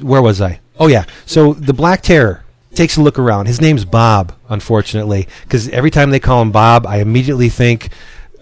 Where 0.00 0.22
was 0.22 0.40
I? 0.40 0.60
Oh 0.78 0.86
yeah. 0.86 1.04
So 1.26 1.54
the 1.54 1.72
Black 1.74 2.02
Terror 2.02 2.44
takes 2.74 2.96
a 2.96 3.02
look 3.02 3.18
around. 3.18 3.46
His 3.46 3.60
name's 3.60 3.84
Bob, 3.84 4.32
unfortunately, 4.48 5.28
because 5.42 5.68
every 5.70 5.90
time 5.90 6.10
they 6.10 6.20
call 6.20 6.42
him 6.42 6.52
Bob, 6.52 6.86
I 6.86 6.98
immediately 6.98 7.48
think 7.48 7.90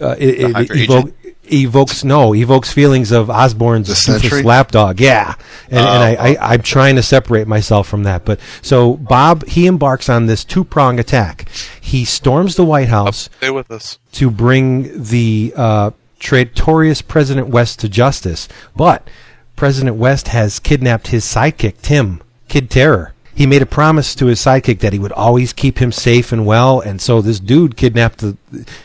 uh, 0.00 0.14
it, 0.18 0.40
it 0.40 0.70
evoke, 0.72 1.14
evokes 1.50 2.04
no 2.04 2.34
evokes 2.34 2.72
feelings 2.72 3.12
of 3.12 3.30
Osborn's 3.30 3.88
toothless 4.04 4.44
lapdog. 4.44 5.00
Yeah, 5.00 5.34
and, 5.70 5.78
and 5.78 5.88
I, 5.88 6.14
Oh. 6.16 6.22
I 6.22 6.52
I'm 6.54 6.62
trying 6.62 6.96
to 6.96 7.02
separate 7.02 7.46
myself 7.46 7.88
from 7.88 8.02
that. 8.02 8.24
But 8.24 8.40
so 8.62 8.94
Bob 8.96 9.46
he 9.46 9.66
embarks 9.66 10.08
on 10.08 10.26
this 10.26 10.44
two 10.44 10.64
prong 10.64 10.98
attack. 10.98 11.48
He 11.80 12.04
storms 12.04 12.56
the 12.56 12.64
White 12.64 12.88
House 12.88 13.30
Stay 13.38 13.50
with 13.50 13.70
us. 13.70 13.98
to 14.12 14.30
bring 14.30 15.02
the 15.04 15.54
uh, 15.56 15.90
traitorous 16.18 17.00
President 17.00 17.48
West 17.48 17.78
to 17.80 17.88
justice. 17.88 18.48
But 18.74 19.08
President 19.54 19.96
West 19.96 20.28
has 20.28 20.58
kidnapped 20.58 21.06
his 21.08 21.24
sidekick, 21.24 21.80
Tim, 21.80 22.20
Kid 22.56 22.70
Terror. 22.70 23.12
He 23.34 23.44
made 23.44 23.60
a 23.60 23.66
promise 23.66 24.14
to 24.14 24.24
his 24.24 24.40
sidekick 24.40 24.78
that 24.78 24.94
he 24.94 24.98
would 24.98 25.12
always 25.12 25.52
keep 25.52 25.76
him 25.76 25.92
safe 25.92 26.32
and 26.32 26.46
well, 26.46 26.80
and 26.80 27.02
so 27.02 27.20
this 27.20 27.38
dude 27.38 27.76
kidnapped 27.76 28.20
the, 28.20 28.34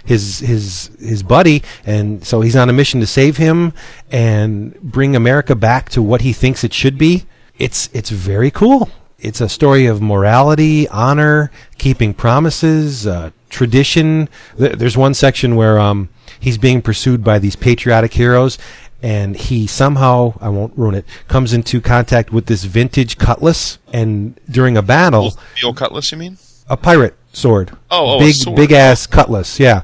his 0.03 0.39
his 0.39 0.91
his 0.99 1.23
buddy, 1.23 1.63
and 1.85 2.21
so 2.21 2.41
he's 2.41 2.57
on 2.57 2.69
a 2.69 2.73
mission 2.73 2.99
to 2.99 3.07
save 3.07 3.37
him 3.37 3.71
and 4.11 4.77
bring 4.81 5.15
America 5.15 5.55
back 5.55 5.87
to 5.91 6.03
what 6.03 6.19
he 6.19 6.33
thinks 6.33 6.65
it 6.65 6.73
should 6.73 6.97
be. 6.97 7.23
It's 7.59 7.89
it's 7.93 8.09
very 8.09 8.51
cool. 8.51 8.89
It's 9.19 9.39
a 9.39 9.47
story 9.47 9.85
of 9.85 10.01
morality, 10.01 10.89
honor, 10.89 11.49
keeping 11.77 12.13
promises, 12.13 13.07
uh, 13.07 13.31
tradition. 13.49 14.27
There's 14.57 14.97
one 14.97 15.13
section 15.13 15.55
where 15.55 15.79
um, 15.79 16.09
he's 16.41 16.57
being 16.57 16.81
pursued 16.81 17.23
by 17.23 17.39
these 17.39 17.55
patriotic 17.55 18.11
heroes, 18.13 18.57
and 19.01 19.35
he 19.35 19.67
somehow, 19.67 20.33
I 20.39 20.49
won't 20.49 20.77
ruin 20.77 20.95
it, 20.95 21.05
comes 21.27 21.53
into 21.53 21.81
contact 21.81 22.31
with 22.31 22.45
this 22.45 22.63
vintage 22.63 23.17
cutlass, 23.17 23.77
and 23.91 24.39
during 24.49 24.77
a 24.77 24.81
battle, 24.81 25.31
The 25.59 25.67
old 25.67 25.77
cutlass, 25.77 26.11
you 26.11 26.17
mean? 26.17 26.37
a 26.69 26.77
pirate 26.77 27.15
sword. 27.33 27.71
Oh, 27.89 28.15
oh, 28.15 28.19
big 28.19 28.35
big 28.55 28.71
ass 28.71 29.07
cutlass. 29.07 29.59
Yeah. 29.59 29.83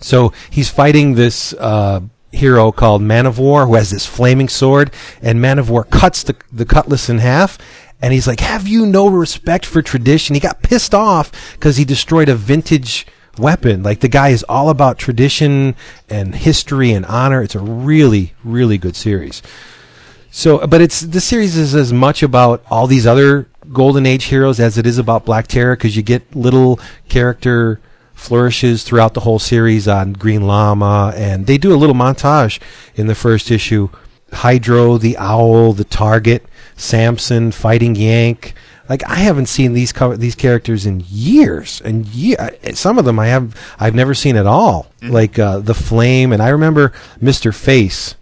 So 0.00 0.32
he's 0.50 0.68
fighting 0.68 1.14
this 1.14 1.52
uh, 1.54 2.00
hero 2.32 2.72
called 2.72 3.02
Man 3.02 3.26
of 3.26 3.38
War 3.38 3.66
who 3.66 3.74
has 3.74 3.90
this 3.90 4.06
flaming 4.06 4.48
sword, 4.48 4.92
and 5.20 5.40
Man 5.40 5.58
of 5.58 5.70
War 5.70 5.84
cuts 5.84 6.22
the 6.22 6.36
the 6.52 6.64
cutlass 6.64 7.08
in 7.08 7.18
half. 7.18 7.58
And 8.00 8.12
he's 8.12 8.26
like, 8.26 8.40
"Have 8.40 8.66
you 8.66 8.84
no 8.86 9.06
respect 9.06 9.64
for 9.64 9.80
tradition?" 9.80 10.34
He 10.34 10.40
got 10.40 10.62
pissed 10.62 10.92
off 10.94 11.30
because 11.54 11.76
he 11.76 11.84
destroyed 11.84 12.28
a 12.28 12.34
vintage 12.34 13.06
weapon. 13.38 13.82
Like 13.82 14.00
the 14.00 14.08
guy 14.08 14.28
is 14.28 14.44
all 14.48 14.70
about 14.70 14.98
tradition 14.98 15.74
and 16.08 16.34
history 16.34 16.92
and 16.92 17.06
honor. 17.06 17.42
It's 17.42 17.54
a 17.54 17.60
really, 17.60 18.34
really 18.44 18.78
good 18.78 18.96
series. 18.96 19.42
So, 20.30 20.66
but 20.66 20.80
it's 20.80 21.00
the 21.00 21.20
series 21.20 21.56
is 21.56 21.74
as 21.74 21.92
much 21.92 22.22
about 22.22 22.64
all 22.70 22.86
these 22.86 23.06
other 23.06 23.48
Golden 23.70 24.06
Age 24.06 24.24
heroes 24.24 24.60
as 24.60 24.78
it 24.78 24.86
is 24.86 24.98
about 24.98 25.24
Black 25.24 25.46
Terror 25.46 25.76
because 25.76 25.96
you 25.96 26.02
get 26.02 26.34
little 26.34 26.80
character 27.08 27.80
flourishes 28.14 28.82
throughout 28.82 29.14
the 29.14 29.20
whole 29.20 29.38
series 29.38 29.86
on 29.88 30.12
Green 30.12 30.46
Lama, 30.46 31.12
and 31.16 31.46
they 31.46 31.58
do 31.58 31.74
a 31.74 31.76
little 31.76 31.94
montage 31.94 32.60
in 32.94 33.08
the 33.08 33.14
first 33.14 33.50
issue. 33.50 33.88
Hydro, 34.32 34.96
the 34.96 35.18
Owl, 35.18 35.74
the 35.74 35.84
Target, 35.84 36.46
Samson, 36.76 37.52
Fighting 37.52 37.94
Yank. 37.94 38.54
Like 38.88 39.04
I 39.08 39.16
haven't 39.16 39.46
seen 39.46 39.72
these 39.74 39.92
co- 39.92 40.16
these 40.16 40.34
characters 40.34 40.86
in 40.86 41.04
years, 41.08 41.80
and 41.84 42.04
ye- 42.06 42.36
uh, 42.36 42.50
some 42.74 42.98
of 42.98 43.04
them 43.04 43.18
I 43.18 43.28
have 43.28 43.56
I've 43.78 43.94
never 43.94 44.14
seen 44.14 44.36
at 44.36 44.46
all. 44.46 44.86
Like 45.02 45.38
uh, 45.38 45.58
the 45.60 45.74
Flame, 45.74 46.32
and 46.32 46.42
I 46.42 46.48
remember 46.50 46.92
Mister 47.20 47.52
Face. 47.52 48.14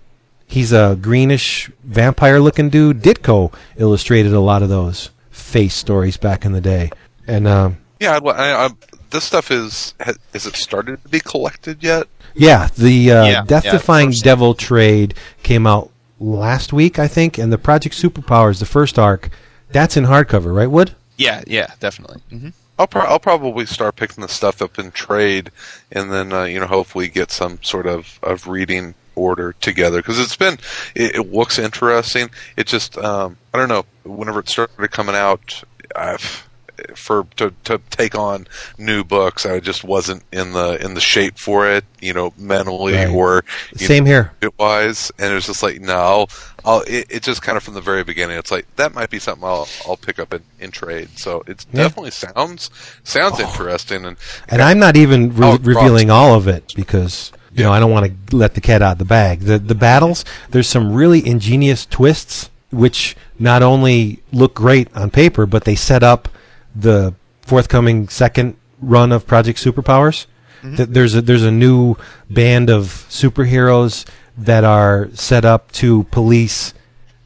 He's 0.46 0.72
a 0.72 0.98
greenish 1.00 1.70
vampire-looking 1.84 2.70
dude. 2.70 3.02
Ditko 3.02 3.54
illustrated 3.76 4.32
a 4.32 4.40
lot 4.40 4.62
of 4.64 4.68
those 4.68 5.10
face 5.30 5.74
stories 5.74 6.16
back 6.16 6.44
in 6.44 6.52
the 6.52 6.60
day, 6.60 6.90
and 7.26 7.46
um, 7.46 7.76
Yeah, 8.00 8.18
I, 8.18 8.30
I, 8.30 8.66
I, 8.66 8.70
this 9.10 9.24
stuff 9.24 9.50
is 9.52 9.94
is 10.34 10.46
it 10.46 10.56
started 10.56 11.02
to 11.02 11.08
be 11.08 11.20
collected 11.20 11.82
yet? 11.82 12.06
yeah, 12.34 12.68
the 12.76 13.12
uh, 13.12 13.24
Yeah, 13.26 13.44
Death-defying 13.46 14.08
yeah, 14.08 14.12
first- 14.12 14.24
Devil 14.24 14.54
trade 14.54 15.14
came 15.42 15.66
out 15.66 15.90
last 16.18 16.72
week, 16.72 16.98
I 16.98 17.06
think, 17.08 17.38
and 17.38 17.52
the 17.52 17.58
Project 17.58 17.94
Superpowers, 17.94 18.58
the 18.58 18.66
first 18.66 18.98
arc, 18.98 19.30
that's 19.72 19.96
in 19.96 20.04
hardcover, 20.04 20.54
right? 20.54 20.70
Wood? 20.70 20.94
Yeah, 21.16 21.42
yeah, 21.46 21.72
definitely. 21.80 22.20
hmm 22.30 22.48
I'll 22.78 22.86
pro- 22.86 23.02
I'll 23.02 23.18
probably 23.20 23.66
start 23.66 23.96
picking 23.96 24.22
the 24.22 24.28
stuff 24.28 24.62
up 24.62 24.78
in 24.78 24.90
trade, 24.90 25.50
and 25.92 26.10
then 26.10 26.32
uh, 26.32 26.44
you 26.44 26.58
know 26.58 26.66
hopefully 26.66 27.08
get 27.08 27.30
some 27.30 27.62
sort 27.62 27.86
of, 27.86 28.18
of 28.22 28.46
reading 28.48 28.94
order 29.16 29.52
together 29.60 29.98
because 29.98 30.18
it's 30.18 30.36
been 30.36 30.54
it, 30.94 31.14
it 31.16 31.30
looks 31.30 31.58
interesting. 31.58 32.30
It 32.56 32.66
just 32.66 32.96
um, 32.96 33.36
I 33.52 33.58
don't 33.58 33.68
know 33.68 33.84
whenever 34.04 34.40
it 34.40 34.48
started 34.48 34.90
coming 34.92 35.14
out. 35.14 35.62
I've, 35.94 36.46
for 36.94 37.26
to 37.36 37.52
to 37.64 37.78
take 37.90 38.14
on 38.14 38.46
new 38.78 39.04
books, 39.04 39.44
I 39.44 39.60
just 39.60 39.84
wasn't 39.84 40.22
in 40.32 40.52
the 40.52 40.82
in 40.82 40.94
the 40.94 41.00
shape 41.02 41.36
for 41.38 41.68
it, 41.70 41.84
you 42.00 42.14
know, 42.14 42.32
mentally 42.38 42.94
Right. 42.94 43.10
or 43.10 43.44
you 43.76 43.86
Same 43.86 44.06
here. 44.06 44.32
it 44.40 44.58
wise, 44.58 45.12
and 45.18 45.30
it 45.30 45.34
was 45.34 45.44
just 45.44 45.62
like 45.62 45.82
no, 45.82 46.28
I'll, 46.64 46.82
it, 46.82 47.06
it 47.10 47.22
just 47.22 47.42
kind 47.42 47.56
of 47.56 47.62
from 47.62 47.74
the 47.74 47.80
very 47.80 48.04
beginning. 48.04 48.38
It's 48.38 48.50
like 48.50 48.66
that 48.76 48.94
might 48.94 49.10
be 49.10 49.18
something 49.18 49.44
I'll 49.44 49.68
I'll 49.86 49.96
pick 49.96 50.18
up 50.18 50.32
in, 50.34 50.42
in 50.58 50.70
trade. 50.70 51.10
So 51.18 51.42
it 51.46 51.64
Yeah. 51.72 51.84
definitely 51.84 52.10
sounds 52.12 52.70
sounds 53.04 53.36
oh. 53.38 53.42
interesting, 53.48 54.04
and 54.04 54.16
And 54.48 54.60
I'm 54.62 54.78
not 54.78 54.96
even 54.96 55.34
re- 55.34 55.48
Oh, 55.48 55.58
revealing 55.58 56.10
all 56.10 56.34
of 56.34 56.48
it 56.48 56.72
because 56.76 57.32
you 57.54 57.62
know 57.64 57.72
I 57.72 57.80
don't 57.80 57.90
want 57.90 58.06
to 58.30 58.36
let 58.36 58.54
the 58.54 58.60
cat 58.60 58.82
out 58.82 58.92
of 58.92 58.98
the 58.98 59.04
bag. 59.04 59.40
The 59.40 59.58
the 59.58 59.74
battles, 59.74 60.24
there's 60.50 60.68
some 60.68 60.92
really 60.92 61.26
ingenious 61.26 61.86
twists 61.86 62.50
which 62.70 63.16
not 63.38 63.62
only 63.62 64.22
look 64.32 64.54
great 64.54 64.88
on 64.96 65.10
paper, 65.10 65.44
but 65.46 65.64
they 65.64 65.74
set 65.74 66.02
up 66.04 66.28
the 66.76 67.12
forthcoming 67.42 68.08
second 68.08 68.56
run 68.80 69.10
of 69.10 69.26
Project 69.26 69.58
Superpowers. 69.58 70.26
Mm-hmm. 70.62 70.76
Th- 70.76 70.88
There's 70.88 71.14
a 71.16 71.22
there's 71.22 71.42
a 71.42 71.50
new 71.50 71.96
band 72.28 72.70
of 72.70 72.84
superheroes 73.10 74.04
that 74.40 74.64
are 74.64 75.08
set 75.12 75.44
up 75.44 75.70
to 75.72 76.04
police 76.04 76.74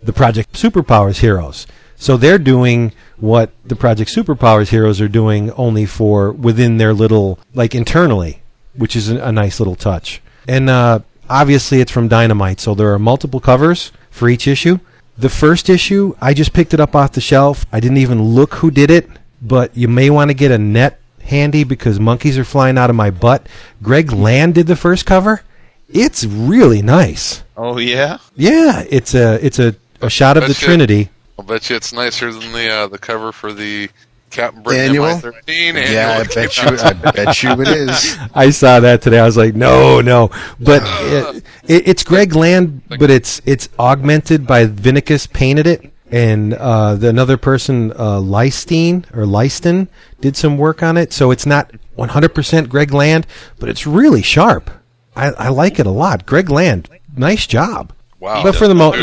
the 0.03 0.13
Project 0.13 0.53
Superpowers 0.53 1.19
heroes. 1.19 1.67
So 1.97 2.17
they're 2.17 2.39
doing 2.39 2.93
what 3.17 3.53
the 3.65 3.77
Project 3.77 4.11
Superpowers 4.11 4.69
heroes 4.69 5.01
are 5.01 5.09
doing 5.09 5.51
only 5.53 5.87
for 5.87 6.33
within 6.33 6.77
their 6.77 6.93
little 6.93 7.39
like 7.55 7.75
internally, 7.75 8.43
which 8.75 8.97
is 8.97 9.09
a, 9.09 9.33
nice 9.33 9.61
little 9.61 9.77
touch. 9.77 10.21
And 10.47 10.69
uh, 10.69 11.01
obviously 11.31 11.81
it's 11.81 11.93
from 11.93 12.09
Dynamite, 12.09 12.61
so 12.61 12.75
there 12.75 12.93
are 12.93 12.99
multiple 12.99 13.41
covers 13.41 13.93
for 14.11 14.29
each 14.29 14.47
issue. 14.47 14.79
The 15.17 15.29
first 15.29 15.71
issue, 15.71 16.15
I 16.21 16.35
just 16.35 16.53
picked 16.53 16.75
it 16.75 16.81
up 16.81 16.95
off 16.97 17.13
the 17.13 17.21
shelf. 17.21 17.65
I 17.73 17.81
didn't 17.81 17.99
even 17.99 18.23
look 18.23 18.55
who 18.55 18.71
did 18.71 18.91
it, 18.91 19.09
but 19.41 19.77
you 19.77 19.89
may 19.89 20.11
want 20.11 20.31
to 20.31 20.35
get 20.35 20.51
a 20.51 20.59
net 20.59 21.01
handy 21.23 21.65
because 21.65 21.99
monkeys 21.99 22.37
are 22.37 22.45
flying 22.45 22.77
out 22.77 22.91
of 22.91 22.97
my 22.97 23.11
butt. 23.11 23.47
Greg 23.83 24.13
Land 24.13 24.55
did 24.55 24.67
the 24.67 24.77
first 24.77 25.07
cover. 25.07 25.43
It's 25.89 26.25
really 26.25 26.83
nice. 26.83 27.43
Oh 27.57 27.79
yeah. 27.79 28.19
Yeah, 28.35 28.85
it's 28.89 29.15
a 29.15 29.45
it's 29.45 29.59
a, 29.59 29.75
a 30.01 30.11
shot 30.11 30.37
of 30.37 30.43
the 30.43 30.49
That's 30.49 30.63
it. 30.63 30.67
Trinity. 30.67 31.11
I'll 31.39 31.45
bet 31.45 31.69
you 31.69 31.77
it's 31.77 31.93
nicer 31.93 32.33
than 32.33 32.53
the 32.53 32.69
uh, 32.69 32.87
the 32.87 32.99
cover 32.99 33.33
for 33.33 33.53
the 33.53 33.89
Captain 34.35 34.63
Britain 34.63 34.89
Annual? 34.89 35.07
MI13 35.07 35.75
annual. 35.75 35.93
Yeah, 35.93 36.19
I 36.19 36.35
bet 36.35 36.57
you. 36.57 36.79
I 36.79 37.11
bet 37.13 37.43
you 37.43 37.51
it 37.53 37.69
is. 37.69 38.19
I 38.35 38.51
saw 38.51 38.81
that 38.81 39.01
today. 39.01 39.21
I 39.21 39.25
was 39.25 39.37
like, 39.37 39.55
no, 39.55 40.01
no. 40.01 40.31
But 40.61 40.83
it, 40.85 41.45
it, 41.69 41.89
it's 41.89 42.03
Greg 42.03 42.35
Land, 42.35 42.83
but 42.89 43.11
it's 43.11 43.41
it's 43.47 43.69
augmented 43.79 44.47
by 44.47 44.67
Vinicus 44.67 45.27
painted 45.27 45.67
it, 45.67 45.93
and 46.11 46.55
uh, 46.55 46.97
the, 46.97 47.09
another 47.09 47.37
person, 47.37 47.93
uh, 47.93 48.21
Leistein 48.21 49.05
or 49.15 49.25
Leiston, 49.25 49.89
did 50.21 50.37
some 50.37 50.59
work 50.59 50.83
on 50.83 50.97
it. 50.97 51.13
So 51.13 51.31
it's 51.31 51.47
not 51.47 51.71
100% 51.97 52.69
Greg 52.69 52.93
Land, 52.93 53.27
but 53.59 53.69
it's 53.69 53.87
really 53.87 54.23
sharp. 54.23 54.71
I, 55.17 55.31
I 55.31 55.49
like 55.49 55.79
it 55.79 55.87
a 55.87 55.91
lot. 55.91 56.27
Greg 56.27 56.51
Land, 56.51 56.89
nice 57.17 57.47
job. 57.47 57.93
Wow. 58.21 58.43
But 58.43 58.55
for 58.55 58.67
the 58.69 58.75
most. 58.75 58.97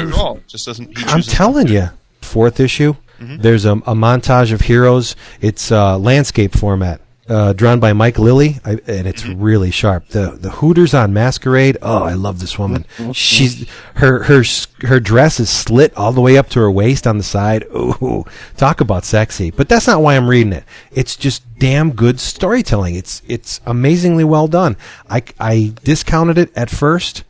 Just 0.47 0.66
doesn't. 0.66 0.91
I'm 1.14 1.22
telling 1.22 1.68
you, 1.68 1.89
fourth 2.22 2.59
issue. 2.59 2.95
There's 3.20 3.66
a, 3.66 3.74
a 3.74 3.93
montage 3.93 4.51
of 4.51 4.62
heroes. 4.62 5.16
It's 5.41 5.72
uh, 5.72 5.99
landscape 5.99 6.53
format, 6.57 7.01
uh, 7.32 7.54
drawn 7.54 7.80
by 7.80 7.94
Mike 7.94 8.20
Lilly, 8.20 8.60
I, 8.66 8.72
and 8.88 9.08
it's 9.08 9.26
really 9.26 9.72
sharp. 9.72 10.10
The 10.10 10.32
the 10.32 10.50
Hooters 10.50 10.94
on 10.94 11.14
Masquerade. 11.14 11.78
Oh, 11.82 12.04
I 12.04 12.14
love 12.14 12.40
this 12.40 12.60
woman. 12.60 12.86
She's 13.14 13.68
her 13.96 14.24
her 14.24 14.44
her 14.82 15.00
dress 15.00 15.40
is 15.40 15.50
slit 15.50 15.96
all 15.96 16.12
the 16.12 16.22
way 16.22 16.38
up 16.38 16.50
to 16.50 16.60
her 16.60 16.70
waist 16.70 17.08
on 17.08 17.18
the 17.18 17.24
side. 17.24 17.64
Ooh, 17.74 18.26
talk 18.58 18.82
about 18.82 19.06
sexy. 19.06 19.50
But 19.52 19.70
that's 19.70 19.88
not 19.88 20.02
why 20.02 20.16
I'm 20.18 20.28
reading 20.30 20.54
it. 20.54 20.66
It's 20.92 21.16
just 21.16 21.44
damn 21.58 21.92
good 21.92 22.20
storytelling. 22.20 22.96
It's 22.96 23.22
it's 23.28 23.62
amazingly 23.66 24.26
well 24.26 24.48
done. 24.48 24.76
I 25.10 25.24
I 25.40 25.74
discounted 25.84 26.38
it 26.38 26.52
at 26.56 26.70
first 26.70 27.24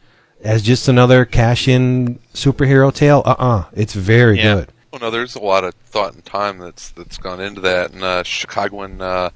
as 0.43 0.63
just 0.63 0.87
another 0.87 1.25
cash 1.25 1.67
in 1.67 2.17
superhero 2.33 2.91
tale. 2.93 3.21
Uh 3.25 3.35
uh 3.37 3.63
It's 3.73 3.93
very 3.93 4.37
Yeah. 4.37 4.55
good. 4.55 4.71
Well, 4.91 4.99
no, 4.99 5.11
there's 5.11 5.35
a 5.35 5.39
lot 5.41 5.63
of 5.63 5.73
thought 5.85 6.15
and 6.15 6.25
time 6.25 6.57
that's 6.57 6.89
that's 6.91 7.17
gone 7.17 7.39
into 7.39 7.61
that, 7.61 7.91
and 7.93 8.03
uh, 8.03 8.23
Chicagoan 8.23 8.99
uh, 9.01 9.29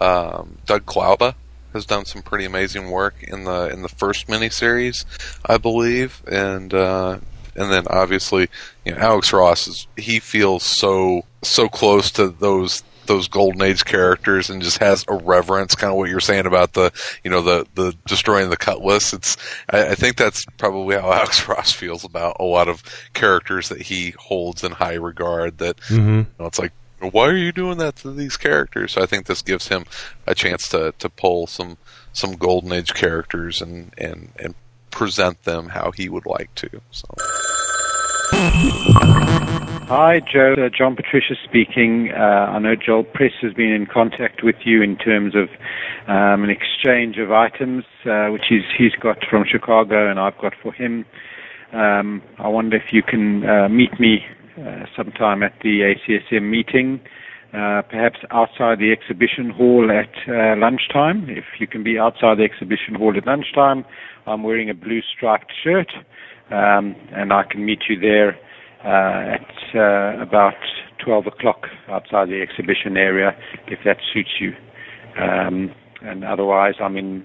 um, 0.00 0.58
Doug 0.66 0.86
Klauba 0.86 1.34
has 1.72 1.86
done 1.86 2.04
some 2.04 2.22
pretty 2.22 2.44
amazing 2.44 2.90
work 2.90 3.22
in 3.22 3.44
the 3.44 3.68
in 3.68 3.82
the 3.82 3.88
first 3.88 4.26
miniseries, 4.26 5.04
I 5.44 5.58
believe, 5.58 6.22
and 6.26 6.72
uh, 6.74 7.18
and 7.54 7.72
then 7.72 7.86
obviously, 7.88 8.48
you 8.84 8.92
know, 8.92 8.98
Alex 8.98 9.32
Ross 9.32 9.68
is 9.68 9.86
he 9.96 10.18
feels 10.20 10.62
so 10.64 11.22
so 11.42 11.68
close 11.68 12.10
to 12.12 12.28
those 12.28 12.82
those 13.06 13.26
golden 13.28 13.60
age 13.62 13.84
characters 13.84 14.50
and 14.50 14.62
just 14.62 14.78
has 14.78 15.04
a 15.08 15.14
reverence 15.14 15.74
kind 15.74 15.90
of 15.90 15.96
what 15.96 16.08
you're 16.08 16.20
saying 16.20 16.46
about 16.46 16.74
the 16.74 16.92
you 17.24 17.30
know 17.30 17.42
the 17.42 17.66
the 17.74 17.92
destroying 18.06 18.50
the 18.50 18.56
cutlass 18.56 19.12
it's 19.12 19.36
I, 19.68 19.88
I 19.88 19.94
think 19.96 20.14
that's 20.16 20.44
probably 20.58 20.94
how 20.94 21.10
alex 21.12 21.48
ross 21.48 21.72
feels 21.72 22.04
about 22.04 22.36
a 22.38 22.44
lot 22.44 22.68
of 22.68 22.84
characters 23.12 23.68
that 23.70 23.82
he 23.82 24.10
holds 24.12 24.62
in 24.62 24.70
high 24.70 24.94
regard 24.94 25.58
that 25.58 25.78
Mm-hmm. 25.88 26.18
you 26.18 26.26
know, 26.38 26.46
it's 26.46 26.58
like 26.60 26.72
why 27.08 27.26
are 27.26 27.36
you 27.36 27.52
doing 27.52 27.78
that 27.78 27.96
to 27.96 28.12
these 28.12 28.36
characters 28.36 28.92
so 28.92 29.02
i 29.02 29.06
think 29.06 29.26
this 29.26 29.42
gives 29.42 29.68
him 29.68 29.84
a 30.26 30.34
chance 30.34 30.68
to 30.68 30.92
to 30.98 31.08
pull 31.08 31.46
some 31.46 31.76
some 32.12 32.32
golden 32.32 32.72
age 32.72 32.94
characters 32.94 33.60
and 33.62 33.92
and 33.98 34.30
and 34.38 34.54
present 34.90 35.42
them 35.44 35.68
how 35.68 35.90
he 35.92 36.08
would 36.08 36.26
like 36.26 36.54
to 36.54 36.68
so 36.90 37.06
Hi, 39.90 40.20
Joe. 40.20 40.54
Uh, 40.56 40.68
John 40.68 40.94
Patricia 40.94 41.34
speaking. 41.44 42.12
Uh, 42.16 42.20
I 42.20 42.60
know 42.60 42.76
Joel 42.76 43.02
Press 43.02 43.32
has 43.42 43.52
been 43.52 43.72
in 43.72 43.86
contact 43.86 44.44
with 44.44 44.54
you 44.64 44.82
in 44.82 44.96
terms 44.96 45.34
of 45.34 45.48
um, 46.06 46.44
an 46.44 46.48
exchange 46.50 47.18
of 47.18 47.32
items, 47.32 47.82
uh, 48.06 48.28
which 48.28 48.44
he's, 48.48 48.62
he's 48.78 48.94
got 49.00 49.18
from 49.28 49.44
Chicago 49.50 50.08
and 50.08 50.20
I've 50.20 50.38
got 50.38 50.52
for 50.62 50.72
him. 50.72 51.04
Um, 51.72 52.22
I 52.38 52.46
wonder 52.46 52.76
if 52.76 52.92
you 52.92 53.02
can 53.02 53.44
uh, 53.44 53.68
meet 53.68 53.98
me 53.98 54.24
sometime 54.96 55.42
at 55.42 55.52
the 55.62 55.94
ACSM 55.94 56.50
meeting, 56.50 57.00
uh, 57.52 57.82
perhaps 57.82 58.18
outside 58.30 58.78
the 58.78 58.92
exhibition 58.92 59.50
hall 59.50 59.90
at 59.90 60.14
uh, 60.28 60.56
lunchtime. 60.56 61.26
If 61.28 61.44
you 61.58 61.66
can 61.66 61.82
be 61.82 61.98
outside 61.98 62.38
the 62.38 62.44
exhibition 62.44 62.94
hall 62.94 63.12
at 63.16 63.26
lunchtime, 63.26 63.84
I'm 64.26 64.42
wearing 64.42 64.70
a 64.70 64.74
blue 64.74 65.00
striped 65.02 65.52
shirt, 65.64 65.90
um, 66.50 66.94
and 67.12 67.32
I 67.32 67.42
can 67.50 67.64
meet 67.64 67.80
you 67.88 67.98
there 67.98 68.38
uh, 68.84 69.34
at 69.34 69.76
uh, 69.76 70.22
about 70.22 70.54
12 71.04 71.26
o'clock 71.26 71.66
outside 71.88 72.28
the 72.28 72.40
exhibition 72.40 72.96
area, 72.96 73.32
if 73.66 73.80
that 73.84 73.96
suits 74.12 74.30
you. 74.40 74.52
Um, 75.20 75.74
and 76.02 76.24
otherwise, 76.24 76.74
I'm 76.80 76.96
in 76.96 77.24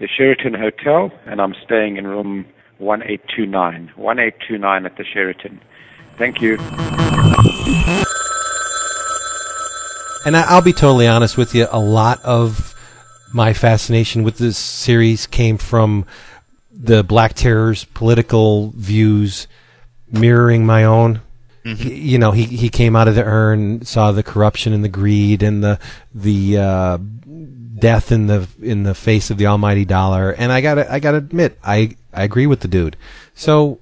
the 0.00 0.08
Sheraton 0.08 0.54
Hotel, 0.54 1.16
and 1.26 1.40
I'm 1.40 1.54
staying 1.64 1.96
in 1.98 2.06
room 2.06 2.46
1829. 2.78 3.92
1829 3.96 4.86
at 4.86 4.96
the 4.96 5.04
Sheraton. 5.04 5.60
Thank 6.22 6.40
you. 6.40 6.56
And 10.24 10.36
I, 10.36 10.44
I'll 10.46 10.62
be 10.62 10.72
totally 10.72 11.08
honest 11.08 11.36
with 11.36 11.52
you. 11.52 11.66
A 11.72 11.80
lot 11.80 12.22
of 12.22 12.76
my 13.32 13.52
fascination 13.52 14.22
with 14.22 14.38
this 14.38 14.56
series 14.56 15.26
came 15.26 15.58
from 15.58 16.06
the 16.70 17.02
Black 17.02 17.34
Terror's 17.34 17.86
political 17.86 18.70
views 18.76 19.48
mirroring 20.12 20.64
my 20.64 20.84
own. 20.84 21.22
He, 21.64 21.92
you 22.12 22.18
know, 22.18 22.30
he 22.30 22.44
he 22.44 22.68
came 22.68 22.94
out 22.94 23.08
of 23.08 23.16
the 23.16 23.24
urn, 23.24 23.84
saw 23.84 24.12
the 24.12 24.22
corruption 24.22 24.72
and 24.72 24.84
the 24.84 24.88
greed 24.88 25.42
and 25.42 25.64
the 25.64 25.80
the 26.14 26.56
uh, 26.56 26.98
death 27.80 28.12
in 28.12 28.28
the 28.28 28.46
in 28.60 28.84
the 28.84 28.94
face 28.94 29.32
of 29.32 29.38
the 29.38 29.48
almighty 29.48 29.84
dollar. 29.84 30.30
And 30.30 30.52
I 30.52 30.60
gotta 30.60 30.92
I 30.92 31.00
gotta 31.00 31.18
admit, 31.18 31.58
I 31.64 31.96
I 32.12 32.22
agree 32.22 32.46
with 32.46 32.60
the 32.60 32.68
dude. 32.68 32.96
So 33.34 33.80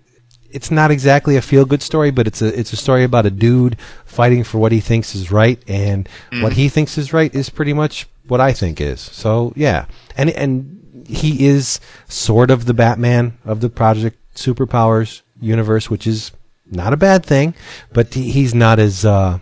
it's 0.52 0.70
not 0.70 0.90
exactly 0.90 1.36
a 1.36 1.42
feel 1.42 1.64
good 1.64 1.82
story, 1.82 2.10
but 2.10 2.26
it's 2.26 2.42
a 2.42 2.58
it's 2.58 2.72
a 2.72 2.76
story 2.76 3.04
about 3.04 3.26
a 3.26 3.30
dude 3.30 3.78
fighting 4.04 4.44
for 4.44 4.58
what 4.58 4.72
he 4.72 4.80
thinks 4.80 5.14
is 5.14 5.30
right, 5.30 5.62
and 5.68 6.08
what 6.42 6.54
he 6.54 6.68
thinks 6.68 6.98
is 6.98 7.12
right 7.12 7.34
is 7.34 7.50
pretty 7.50 7.72
much 7.72 8.08
what 8.26 8.40
I 8.40 8.52
think 8.52 8.80
is. 8.80 9.00
So 9.00 9.52
yeah, 9.56 9.86
and 10.16 10.30
and 10.30 11.04
he 11.06 11.46
is 11.46 11.80
sort 12.08 12.50
of 12.50 12.66
the 12.66 12.74
Batman 12.74 13.38
of 13.44 13.60
the 13.60 13.68
Project 13.68 14.18
Superpowers 14.34 15.22
universe, 15.40 15.90
which 15.90 16.06
is 16.06 16.32
not 16.70 16.92
a 16.92 16.96
bad 16.96 17.24
thing, 17.24 17.54
but 17.92 18.14
he, 18.14 18.30
he's 18.30 18.54
not 18.54 18.78
as 18.78 19.04
uh, 19.04 19.38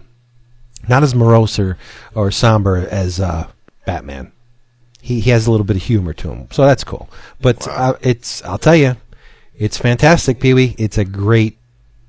not 0.89 1.03
as 1.03 1.15
morose 1.15 1.59
or, 1.59 1.77
or 2.15 2.31
somber 2.31 2.89
as 2.91 3.21
uh, 3.21 3.47
Batman. 3.85 4.33
He 5.01 5.21
he 5.21 5.31
has 5.31 5.47
a 5.47 5.51
little 5.51 5.67
bit 5.67 5.77
of 5.77 5.83
humor 5.83 6.13
to 6.15 6.31
him, 6.33 6.49
so 6.51 6.67
that's 6.67 6.85
cool. 6.85 7.09
But 7.41 7.67
uh, 7.69 7.95
it's 8.01 8.43
I'll 8.45 8.59
tell 8.59 8.77
you, 8.77 8.97
it's 9.59 9.77
fantastic, 9.77 10.41
Pee 10.41 10.55
Wee. 10.55 10.75
It's 10.79 10.99
a 10.99 11.05
great, 11.05 11.59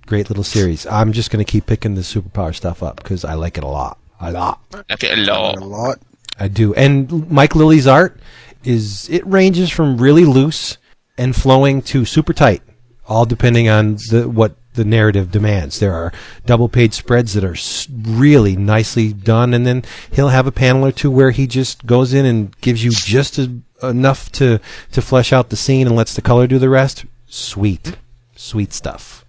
great 0.06 0.30
little 0.30 0.44
series. 0.44 0.86
I'm 0.86 1.12
just 1.12 1.32
going 1.32 1.44
to 1.44 1.52
keep 1.52 1.66
picking 1.66 1.96
the 1.96 2.02
superpower 2.02 2.54
stuff 2.54 2.84
up 2.84 2.98
because 2.98 3.26
I 3.26 3.34
like 3.34 3.58
it 3.58 3.64
a 3.64 3.68
lot. 3.68 3.98
A 4.22 4.32
lot. 4.32 4.62
Okay, 4.92 5.16
hello. 5.16 5.54
A 5.58 5.66
lot. 5.66 6.00
I 6.40 6.48
do. 6.48 6.74
And 6.76 7.30
Mike 7.32 7.56
Lilly's 7.56 7.88
art 7.88 8.20
is 8.64 9.10
it 9.10 9.26
ranges 9.26 9.70
from 9.70 9.98
really 9.98 10.26
loose 10.26 10.78
and 11.18 11.36
flowing 11.36 11.82
to 11.84 12.06
super 12.06 12.34
tight, 12.34 12.62
all 13.08 13.26
depending 13.26 13.68
on 13.68 13.96
the 14.10 14.30
what 14.30 14.56
the 14.74 14.86
narrative 14.86 15.32
demands. 15.32 15.80
There 15.80 15.94
are 15.94 16.14
double 16.46 16.70
page 16.70 16.94
spreads 16.94 17.34
that 17.34 17.44
are 17.44 17.56
really 17.90 18.56
nicely 18.56 19.12
done, 19.12 19.54
and 19.54 19.66
then 19.66 19.84
he'll 20.12 20.30
have 20.30 20.48
a 20.48 20.52
panel 20.52 20.86
or 20.86 20.92
two 20.92 21.10
where 21.10 21.32
he 21.32 21.48
just 21.48 21.86
goes 21.86 22.14
in 22.14 22.26
and 22.26 22.56
gives 22.62 22.84
you 22.84 22.92
just 22.92 23.40
as, 23.40 23.50
enough 23.82 24.32
to 24.34 24.60
to 24.92 25.02
flesh 25.02 25.34
out 25.34 25.50
the 25.50 25.56
scene 25.56 25.88
and 25.88 25.96
lets 25.96 26.14
the 26.14 26.22
color 26.22 26.46
do 26.46 26.60
the 26.60 26.70
rest. 26.70 27.06
Sweet, 27.30 27.96
sweet 28.36 28.74
stuff. 28.74 29.24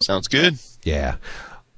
Sounds 0.00 0.28
good. 0.28 0.58
Yeah. 0.84 1.16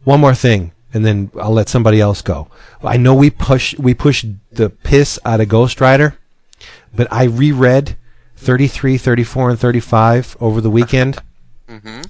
One 0.04 0.20
more 0.20 0.34
thing, 0.34 0.72
and 0.92 1.04
then 1.04 1.30
I'll 1.40 1.52
let 1.52 1.68
somebody 1.68 2.00
else 2.00 2.22
go. 2.22 2.48
I 2.82 2.96
know 2.96 3.14
we 3.14 3.30
push 3.30 3.76
we 3.78 3.94
pushed 3.94 4.26
the 4.50 4.68
piss 4.68 5.18
out 5.24 5.40
of 5.40 5.48
Ghost 5.48 5.80
Rider, 5.80 6.16
but 6.94 7.08
I 7.10 7.24
reread 7.24 7.96
33, 8.36 8.98
34, 8.98 9.50
and 9.50 9.58
35 9.58 10.36
over 10.40 10.60
the 10.60 10.70
weekend. 10.70 11.18
Mm-hmm. 11.68 12.02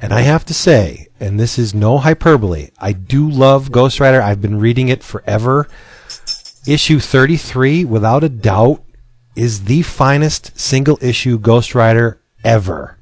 And 0.00 0.14
I 0.14 0.22
have 0.22 0.46
to 0.46 0.54
say, 0.54 1.08
and 1.18 1.38
this 1.38 1.58
is 1.58 1.74
no 1.74 1.98
hyperbole, 1.98 2.70
I 2.78 2.92
do 2.92 3.28
love 3.28 3.70
Ghost 3.70 4.00
Rider. 4.00 4.22
I've 4.22 4.40
been 4.40 4.58
reading 4.58 4.88
it 4.88 5.02
forever. 5.02 5.68
Issue 6.66 7.00
33, 7.00 7.84
without 7.84 8.24
a 8.24 8.28
doubt, 8.30 8.82
is 9.36 9.64
the 9.64 9.82
finest 9.82 10.58
single 10.58 10.98
issue 11.02 11.38
Ghost 11.38 11.74
Rider 11.74 12.18
ever. 12.44 12.96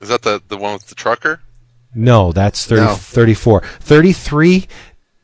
Is 0.00 0.08
that 0.08 0.22
the 0.22 0.40
the 0.48 0.56
one 0.56 0.72
with 0.74 0.86
the 0.86 0.94
trucker 0.94 1.40
No, 1.94 2.32
that's 2.32 2.66
30, 2.66 2.82
No. 2.82 2.94
34. 2.94 3.62
33 3.80 4.68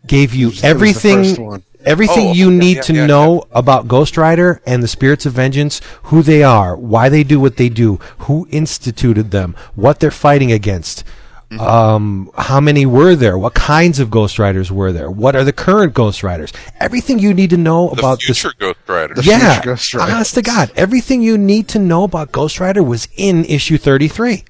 gave 0.07 0.35
you 0.35 0.49
It 0.49 0.51
was 0.53 0.61
the 0.63 0.67
everything 0.67 1.63
everything 1.85 2.29
Oh, 2.29 2.33
you 2.33 2.51
yeah, 2.51 2.59
need 2.59 2.77
yeah, 2.77 2.83
to 2.83 2.95
yeah, 2.95 3.07
know 3.07 3.45
about 3.53 3.89
Ghost 3.89 4.17
Rider 4.17 4.61
and 4.67 4.83
the 4.83 4.89
Spirits 4.89 5.27
of 5.27 5.35
Vengeance, 5.35 5.81
who 6.05 6.23
they 6.23 6.43
are, 6.43 6.77
why 6.77 7.09
they 7.11 7.23
do 7.25 7.39
what 7.39 7.57
they 7.59 7.69
do, 7.69 7.97
who 8.21 8.49
instituted 8.51 9.31
them, 9.31 9.55
what 9.75 10.01
they're 10.01 10.11
fighting 10.11 10.51
against. 10.51 11.05
Mm-hmm. 11.51 11.61
Um, 11.61 12.31
how 12.39 12.59
many 12.59 12.87
were 12.87 13.15
there? 13.15 13.37
What 13.37 13.53
kinds 13.55 14.01
of 14.01 14.11
Ghost 14.11 14.39
Riders 14.39 14.73
were 14.73 14.93
there? 14.93 15.11
What 15.11 15.37
are 15.37 15.45
the 15.45 15.53
current 15.53 15.93
Ghost 15.93 16.23
Riders? 16.23 16.53
Everything 16.81 17.19
you 17.19 17.35
need 17.35 17.51
to 17.51 17.59
know 17.59 17.91
the 17.91 18.01
about 18.01 18.19
this 18.27 18.41
future 18.41 18.55
ghost 18.59 18.79
rider 18.89 19.15
yeah, 19.23 19.55
future 19.61 19.71
Ghost 19.73 19.95
Rider. 19.95 20.13
honest 20.13 20.35
to 20.35 20.43
God, 20.43 20.73
everything 20.75 21.21
you 21.21 21.37
need 21.37 21.69
to 21.69 21.79
know 21.79 22.05
about 22.05 22.33
Ghost 22.33 22.61
Rider 22.61 22.83
was 22.83 23.09
in 23.17 23.45
issue 23.45 23.77
33. 23.77 24.45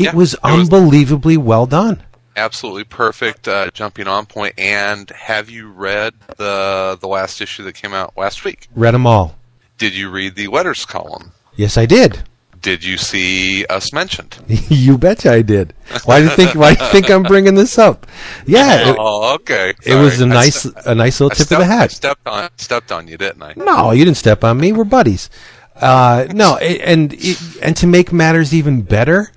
It 0.00 0.04
Yeah, 0.04 0.14
was 0.14 0.32
it 0.34 0.40
was- 0.42 0.52
unbelievably 0.70 1.36
well 1.36 1.66
done. 1.66 2.02
absolutely 2.36 2.84
perfect 2.84 3.46
uh, 3.48 3.68
jumping 3.74 4.06
on 4.08 4.24
point. 4.24 4.54
and 4.58 5.10
have 5.10 5.50
you 5.50 5.68
read 5.68 6.14
the 6.38 6.96
the 7.00 7.06
last 7.08 7.40
issue 7.42 7.62
that 7.64 7.74
came 7.74 7.92
out 7.92 8.14
last 8.16 8.44
week 8.44 8.68
Read 8.74 8.94
them 8.94 9.06
all. 9.06 9.36
did 9.78 9.94
you 9.94 10.10
read 10.10 10.34
the 10.36 10.48
letters 10.48 10.84
column 10.86 11.32
Yes, 11.56 11.76
I 11.76 11.84
did. 11.84 12.22
did 12.62 12.82
you 12.82 12.96
see 12.96 13.66
us 13.66 13.92
mentioned 13.92 14.38
you 14.48 14.96
betcha 14.96 15.30
I 15.32 15.42
did. 15.42 15.74
Why 16.06 16.20
do 16.20 16.24
you 16.26 16.30
think? 16.30 16.54
Why 16.54 16.74
do 16.74 16.82
you 16.84 16.90
think 16.90 17.10
I'm 17.10 17.24
bringing 17.24 17.54
this 17.56 17.76
up? 17.78 18.06
Yeah, 18.46 18.88
it, 18.90 18.96
oh 18.98 19.34
okay 19.34 19.74
it 19.84 19.96
was 19.96 20.20
a 20.22 20.26
nice, 20.26 20.60
ste- 20.62 20.76
a 20.86 20.94
nice 20.94 21.20
I 21.20 21.24
little 21.24 21.36
tip 21.36 21.46
stepped, 21.46 21.60
of 21.62 21.68
the 21.68 21.74
I 21.74 21.76
hat. 21.78 21.90
stepped 21.90 22.26
on 22.26 22.48
stepped 22.56 22.90
on 22.92 23.06
you 23.08 23.18
didn't 23.18 23.42
i 23.42 23.52
No, 23.56 23.90
you 23.90 24.04
didn't 24.06 24.16
step 24.18 24.44
on 24.44 24.56
me. 24.58 24.72
We're 24.72 24.84
buddies. 24.84 25.28
Uh, 25.76 26.26
no, 26.34 26.56
it, 26.56 26.80
and 26.84 27.12
it, 27.14 27.38
and 27.62 27.76
to 27.76 27.86
make 27.86 28.12
matters 28.12 28.52
even 28.54 28.82
better, 28.82 29.32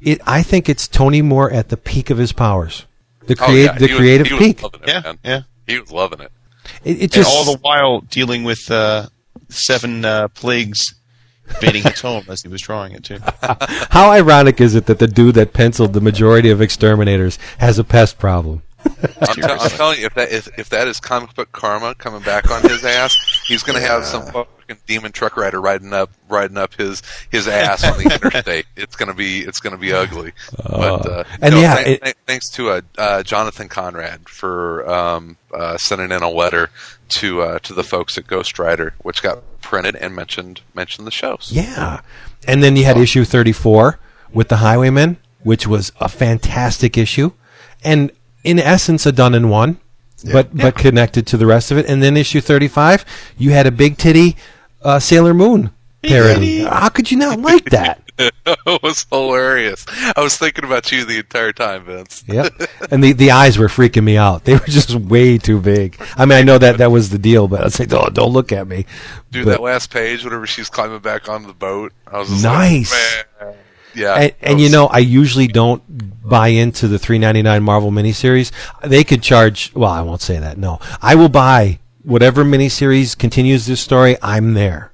it 0.00 0.20
I 0.26 0.42
think 0.42 0.68
it's 0.68 0.86
Tony 0.88 1.22
Moore 1.22 1.50
at 1.50 1.68
the 1.68 1.76
peak 1.76 2.10
of 2.10 2.18
his 2.18 2.32
powers. 2.32 2.86
The 3.26 3.36
Oh, 3.40 3.52
yeah, 3.52 3.72
the 3.72 3.86
he 3.86 3.92
was- 3.92 3.98
creative 4.00 4.26
he 4.28 4.32
was 4.34 4.42
peak. 4.42 4.62
loving 4.62 4.80
it, 4.82 4.88
Yeah, 4.88 5.00
man. 5.00 5.18
yeah. 5.24 5.40
He 5.66 5.78
was 5.78 5.90
loving 5.92 6.20
it. 6.20 6.32
It, 6.84 6.96
it 6.96 7.02
And 7.02 7.12
just 7.12 7.30
all 7.30 7.44
the 7.44 7.58
while 7.60 8.00
dealing 8.00 8.44
with 8.44 8.70
uh, 8.70 9.08
seven 9.48 10.04
uh, 10.04 10.28
plagues 10.28 10.94
invading 11.48 11.82
his 11.82 12.00
home 12.00 12.24
as 12.28 12.42
he 12.42 12.48
was 12.48 12.60
drawing 12.62 12.92
it 12.92 13.04
too. 13.04 13.18
how 13.90 14.10
ironic 14.10 14.60
is 14.60 14.74
it 14.74 14.86
that 14.86 14.98
the 14.98 15.06
dude 15.08 15.34
that 15.34 15.52
penciled 15.52 15.92
the 15.94 16.00
majority 16.00 16.50
of 16.50 16.60
exterminators 16.60 17.38
has 17.58 17.78
a 17.78 17.84
pest 17.84 18.18
problem? 18.18 18.62
I'm, 18.84 19.34
te- 19.34 19.42
I'm 19.42 19.70
telling 19.70 20.00
you, 20.00 20.06
if 20.06 20.14
that 20.14 20.30
if, 20.32 20.58
if 20.58 20.68
that 20.70 20.88
is 20.88 21.00
comic 21.00 21.34
book 21.34 21.50
karma 21.52 21.94
coming 21.94 22.22
back 22.22 22.50
on 22.50 22.62
his 22.62 22.84
ass, 22.84 23.16
he's 23.46 23.62
going 23.62 23.80
to 23.80 23.86
have 23.86 24.04
some 24.04 24.24
fucking 24.26 24.76
demon 24.86 25.12
truck 25.12 25.36
rider 25.36 25.60
riding 25.60 25.92
up 25.92 26.10
riding 26.28 26.56
up 26.56 26.74
his 26.74 27.02
his 27.30 27.48
ass 27.48 27.84
on 27.84 27.98
the 28.02 28.04
interstate. 28.24 28.66
It's 28.76 28.96
going 28.96 29.08
to 29.08 29.14
be 29.14 29.40
it's 29.40 29.60
going 29.60 29.72
to 29.74 29.78
be 29.80 29.92
ugly. 29.92 30.32
but 30.64 31.06
uh, 31.06 31.24
and 31.42 31.54
no, 31.54 31.60
yeah, 31.60 31.74
thank- 31.74 31.88
it- 31.88 32.02
thank- 32.02 32.16
thanks 32.26 32.50
to 32.50 32.70
uh, 32.70 32.80
uh, 32.96 33.22
Jonathan 33.22 33.68
Conrad 33.68 34.28
for 34.28 34.88
um, 34.88 35.36
uh, 35.52 35.76
sending 35.76 36.10
in 36.12 36.22
a 36.22 36.30
letter 36.30 36.70
to 37.10 37.42
uh, 37.42 37.58
to 37.60 37.74
the 37.74 37.84
folks 37.84 38.16
at 38.16 38.26
Ghost 38.26 38.58
Rider, 38.58 38.94
which 39.02 39.22
got 39.22 39.38
printed 39.60 39.96
and 39.96 40.14
mentioned 40.14 40.60
mentioned 40.74 41.06
the 41.06 41.10
shows. 41.12 41.50
Yeah. 41.52 42.00
And 42.46 42.62
then 42.62 42.76
you 42.76 42.84
had 42.84 42.96
issue 42.96 43.24
34 43.24 43.98
with 44.32 44.48
the 44.48 44.58
Highwaymen, 44.58 45.16
which 45.42 45.66
was 45.66 45.90
a 46.00 46.08
fantastic 46.08 46.96
issue. 46.96 47.32
And 47.84 48.10
in 48.48 48.58
essence, 48.58 49.04
a 49.06 49.12
done 49.12 49.34
in 49.34 49.48
one, 49.48 49.78
but, 50.32 50.56
but 50.56 50.74
connected 50.76 51.26
to 51.28 51.36
the 51.36 51.46
rest 51.46 51.70
of 51.70 51.78
it. 51.78 51.86
And 51.86 52.02
then 52.02 52.16
issue 52.16 52.40
35, 52.40 53.04
you 53.36 53.50
had 53.50 53.66
a 53.66 53.70
big 53.70 53.98
titty 53.98 54.36
uh, 54.82 54.98
Sailor 54.98 55.34
Moon 55.34 55.70
parody. 56.02 56.60
How 56.62 56.88
could 56.88 57.10
you 57.10 57.18
not 57.18 57.38
like 57.40 57.64
that? 57.66 58.02
it 58.18 58.82
was 58.82 59.06
hilarious. 59.12 59.86
I 60.16 60.20
was 60.20 60.36
thinking 60.36 60.64
about 60.64 60.90
you 60.90 61.04
the 61.04 61.18
entire 61.18 61.52
time, 61.52 61.84
Vince. 61.84 62.24
yep. 62.26 62.52
And 62.90 63.02
the, 63.04 63.12
the 63.12 63.30
eyes 63.30 63.58
were 63.58 63.68
freaking 63.68 64.02
me 64.02 64.16
out. 64.16 64.44
They 64.44 64.54
were 64.54 64.60
just 64.66 64.92
way 64.94 65.38
too 65.38 65.60
big. 65.60 65.96
I 66.16 66.24
mean, 66.24 66.36
I 66.38 66.42
know 66.42 66.58
that 66.58 66.78
that 66.78 66.90
was 66.90 67.10
the 67.10 67.18
deal, 67.18 67.46
but 67.46 67.60
I 67.60 67.64
was 67.64 67.78
like, 67.78 67.88
don't, 67.90 68.12
don't 68.14 68.32
look 68.32 68.50
at 68.50 68.66
me. 68.66 68.86
Dude, 69.30 69.44
But- 69.44 69.52
that 69.52 69.60
last 69.62 69.92
page, 69.92 70.24
whenever 70.24 70.46
she's 70.48 70.68
climbing 70.68 70.98
back 71.00 71.28
onto 71.28 71.46
the 71.46 71.52
boat, 71.52 71.92
I 72.08 72.18
was 72.18 72.28
just 72.28 72.42
Nice. 72.42 72.90
like, 72.90 73.48
man. 73.54 73.54
Yeah. 73.94 74.14
and, 74.14 74.22
that 74.24 74.36
and 74.42 74.60
you 74.60 74.68
know, 74.68 74.86
I 74.86 74.98
usually 74.98 75.46
don't 75.46 75.82
buy 76.28 76.48
into 76.48 76.88
the 76.88 76.96
3.99 76.98 77.62
Marvel 77.62 77.90
miniseries. 77.90 78.52
They 78.82 79.04
could 79.04 79.22
charge. 79.22 79.72
Well, 79.74 79.90
I 79.90 80.02
won't 80.02 80.20
say 80.20 80.38
that. 80.38 80.58
No, 80.58 80.78
I 81.00 81.14
will 81.14 81.28
buy 81.28 81.78
whatever 82.04 82.44
miniseries 82.44 83.16
continues 83.16 83.66
this 83.66 83.80
story. 83.80 84.16
I'm 84.22 84.54
there. 84.54 84.92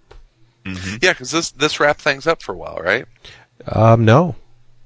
yeah, 0.64 1.12
because 1.12 1.30
this 1.30 1.50
this 1.50 1.78
wrapped 1.78 2.00
things 2.00 2.26
up 2.26 2.42
for 2.42 2.52
a 2.52 2.56
while, 2.56 2.78
right? 2.82 3.04
Um, 3.66 4.04
no, 4.04 4.34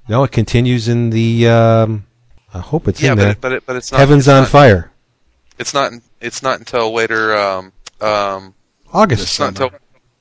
no, 0.07 0.23
it 0.23 0.31
continues 0.31 0.87
in 0.87 1.09
the. 1.09 1.47
Um, 1.47 2.05
I 2.53 2.59
hope 2.59 2.87
it's 2.87 3.01
yeah, 3.01 3.11
in 3.11 3.17
but 3.17 3.21
there. 3.21 3.31
it, 3.31 3.41
but 3.41 3.51
it, 3.51 3.65
but 3.65 3.75
it's 3.75 3.91
not. 3.91 3.99
Heaven's 3.99 4.27
it's 4.27 4.33
on 4.33 4.41
not, 4.41 4.49
fire. 4.49 4.91
It's 5.57 5.73
not. 5.73 5.93
It's 6.19 6.43
not 6.43 6.59
until 6.59 6.93
later. 6.93 7.35
Um, 7.35 7.71
um, 8.01 8.53
August. 8.91 9.23
it's 9.23 9.39
not 9.39 9.49
until. 9.49 9.71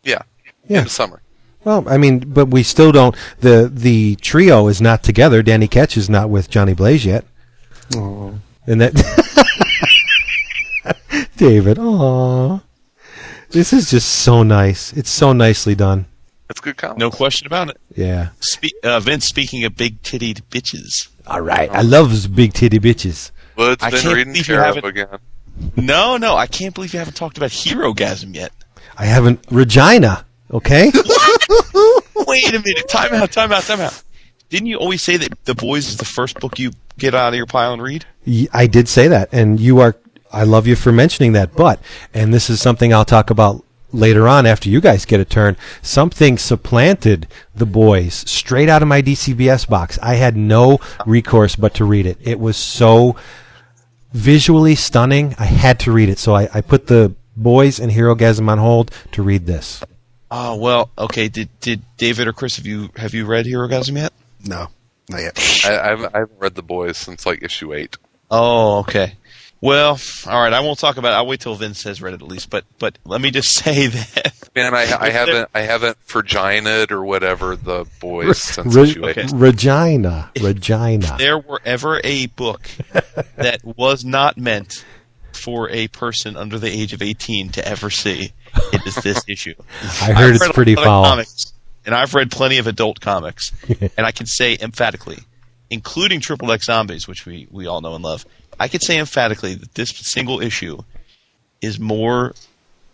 Yeah. 0.05 0.23
Yeah. 0.69 0.79
In 0.79 0.85
the 0.85 0.91
summer. 0.91 1.23
Well, 1.65 1.85
I 1.89 1.99
mean, 1.99 2.21
but 2.21 2.47
we 2.47 2.63
still 2.63 2.93
don't. 2.93 3.15
The 3.41 3.71
the 3.73 4.17
trio 4.17 4.69
is 4.69 4.81
not 4.81 5.03
together. 5.03 5.43
Danny 5.43 5.69
Ketch 5.69 5.97
is 5.97 6.09
not 6.09 6.31
with 6.31 6.49
Johnny 6.51 6.75
Blaze 6.75 7.05
yet. 7.05 7.25
Oh. 7.97 8.39
And 8.67 8.81
that. 8.81 8.95
David, 11.37 11.79
aw. 11.79 12.61
This 13.51 13.73
is 13.73 13.91
just 13.91 14.09
so 14.09 14.43
nice. 14.43 14.93
It's 14.93 15.11
so 15.11 15.33
nicely 15.33 15.75
done. 15.75 16.07
It's 16.51 16.61
good 16.61 16.77
comic. 16.77 16.99
No 16.99 17.11
question 17.11 17.47
about 17.47 17.71
it. 17.71 17.79
Yeah. 17.95 18.29
Spe- 18.41 18.75
uh, 18.85 19.01
Vince, 19.01 19.27
speaking 19.27 19.65
of 19.65 19.77
big 19.77 20.03
tittied 20.03 20.43
bitches. 20.51 21.09
All 21.27 21.41
right. 21.41 21.71
I 21.71 21.83
love 21.83 22.11
those 22.11 22.27
big 22.27 22.53
titty 22.55 22.79
bitches. 22.79 23.31
Wood's 23.57 23.83
I 23.83 23.91
been 23.91 24.01
can't 24.01 24.15
reading 24.17 24.33
believe 24.33 24.49
you 24.49 24.55
haven't- 24.57 24.85
again. 24.85 25.19
No, 25.77 26.17
no, 26.17 26.37
I 26.37 26.47
can't 26.47 26.75
believe 26.75 26.93
you 26.93 27.01
haven't 27.01 27.17
talked 27.17 27.37
about 27.37 27.51
Herogasm 27.51 28.35
yet. 28.35 28.53
I 28.97 29.07
haven't. 29.07 29.45
Regina. 29.51 30.25
Okay. 30.53 30.91
Wait 32.27 32.55
a 32.55 32.61
minute. 32.61 32.89
Time 32.89 33.15
out, 33.15 33.33
time 33.33 33.53
out, 33.53 33.63
time 33.63 33.81
out. 33.81 34.03
Didn't 34.49 34.67
you 34.67 34.77
always 34.77 35.03
say 35.03 35.17
that 35.17 35.45
The 35.45 35.55
Boys 35.55 35.89
is 35.89 35.97
the 35.97 36.05
first 36.05 36.41
book 36.41 36.59
you 36.59 36.73
get 36.99 37.15
out 37.15 37.33
of 37.33 37.37
your 37.37 37.47
pile 37.47 37.73
and 37.73 37.83
read? 37.83 38.07
I 38.53 38.67
did 38.67 38.89
say 38.89 39.09
that, 39.09 39.29
and 39.33 39.61
you 39.61 39.81
are. 39.81 39.97
I 40.31 40.45
love 40.45 40.67
you 40.67 40.77
for 40.77 40.93
mentioning 40.93 41.33
that. 41.33 41.55
But, 41.55 41.81
and 42.13 42.33
this 42.33 42.51
is 42.51 42.61
something 42.61 42.93
I'll 42.93 43.05
talk 43.05 43.31
about 43.31 43.65
later 43.93 44.29
on 44.29 44.47
after 44.47 44.69
you 44.69 44.81
guys 44.81 45.05
get 45.05 45.21
a 45.21 45.25
turn. 45.25 45.57
Something 45.83 46.39
supplanted 46.39 47.27
the 47.55 47.67
boys 47.67 48.15
straight 48.31 48.69
out 48.69 48.83
of 48.83 48.89
my 48.89 49.03
DCBS 49.03 49.69
box. 49.69 49.99
I 50.03 50.15
had 50.15 50.37
no 50.37 50.81
recourse 51.07 51.57
but 51.57 51.75
to 51.75 51.85
read 51.85 52.07
it. 52.07 52.19
It 52.21 52.39
was 52.39 52.57
so 52.57 53.17
visually 54.13 54.75
stunning. 54.75 55.35
I 55.39 55.47
had 55.47 55.81
to 55.81 55.93
read 55.93 56.09
it, 56.09 56.19
so 56.19 56.35
I, 56.35 56.49
I 56.53 56.61
put 56.61 56.87
the 56.87 57.15
boys 57.37 57.79
and 57.81 57.91
Herogasm 57.93 58.49
on 58.49 58.59
hold 58.59 58.91
to 59.13 59.23
read 59.23 59.47
this. 59.47 59.83
Oh 60.31 60.57
well, 60.57 60.91
okay. 60.99 61.29
Did 61.29 61.49
did 61.61 61.83
David 61.97 62.29
or 62.29 62.33
Chris 62.33 62.57
have 62.57 62.67
you 62.67 62.91
have 62.97 63.15
you 63.15 63.25
read 63.27 63.47
Herogasm 63.47 63.97
yet? 63.97 64.13
No, 64.47 64.69
not 65.09 65.21
yet. 65.21 65.39
I, 65.65 65.79
I, 65.79 65.89
haven't, 65.89 66.15
I 66.15 66.19
haven't 66.21 66.39
read 66.39 66.55
The 66.55 66.63
Boys 66.63 66.97
since 66.99 67.25
like 67.27 67.43
issue 67.43 67.73
eight. 67.75 67.97
Oh, 68.31 68.81
okay. 68.81 69.15
Well, 69.61 69.99
all 70.27 70.41
right. 70.41 70.53
I 70.53 70.61
won't 70.61 70.79
talk 70.79 70.99
about. 70.99 71.13
it. 71.13 71.17
I'll 71.17 71.27
wait 71.27 71.41
till 71.41 71.55
Vince 71.57 71.83
has 71.83 72.01
read 72.01 72.15
it 72.15 72.23
at 72.23 72.29
least. 72.29 72.51
But 72.51 72.65
but 72.79 72.99
let 73.05 73.21
me 73.21 73.31
just 73.31 73.53
say 73.65 73.87
that 73.89 74.49
Man, 74.55 74.75
I, 74.75 74.83
I 75.01 75.11
haven't 75.11 75.49
I 75.55 75.61
haven't 75.63 75.97
virgined 76.07 76.93
or 76.93 77.03
whatever 77.05 77.57
The 77.57 77.87
Boys 78.01 78.39
since 78.41 78.75
Re- 78.75 78.83
issue 78.83 79.07
eight. 79.09 79.19
Okay. 79.19 79.29
Regina. 79.35 80.31
Regina. 80.41 81.17
there 81.19 81.39
were 81.39 81.61
ever 81.65 82.01
a 82.05 82.27
book 82.27 82.69
that 83.37 83.61
was 83.65 84.05
not 84.05 84.37
meant 84.37 84.85
for 85.33 85.71
a 85.71 85.89
person 85.89 86.37
under 86.37 86.59
the 86.59 86.69
age 86.69 86.93
of 86.93 87.01
18 87.03 87.51
to 87.51 87.67
ever 87.67 87.91
see, 87.91 88.33
it 88.73 88.87
is 88.87 88.95
this 88.97 89.23
issue. 89.29 89.55
I 89.83 90.13
heard 90.13 90.17
I've 90.17 90.35
it's 90.37 90.47
read 90.47 90.55
pretty 90.55 90.77
lot 90.77 90.85
foul. 90.85 91.05
Comics, 91.05 91.53
and 91.87 91.95
I've 91.95 92.15
read 92.15 92.31
plenty 92.31 92.59
of 92.59 92.67
adult 92.67 93.01
comics, 93.01 93.53
and 93.81 94.07
I 94.07 94.13
can 94.13 94.27
say 94.27 94.57
emphatically, 94.61 95.19
including 95.71 96.21
Triple 96.21 96.53
X 96.53 96.67
Zombies, 96.67 97.09
which 97.09 97.27
we, 97.27 97.47
we 97.51 97.67
all 97.67 97.81
know 97.81 97.95
and 97.95 98.05
love, 98.05 98.25
I 98.61 98.69
can 98.69 98.81
say 98.81 98.99
emphatically 98.99 99.55
that 99.55 99.75
this 99.75 99.91
single 99.91 100.41
issue 100.41 100.79
is 101.61 101.79
more 101.79 102.35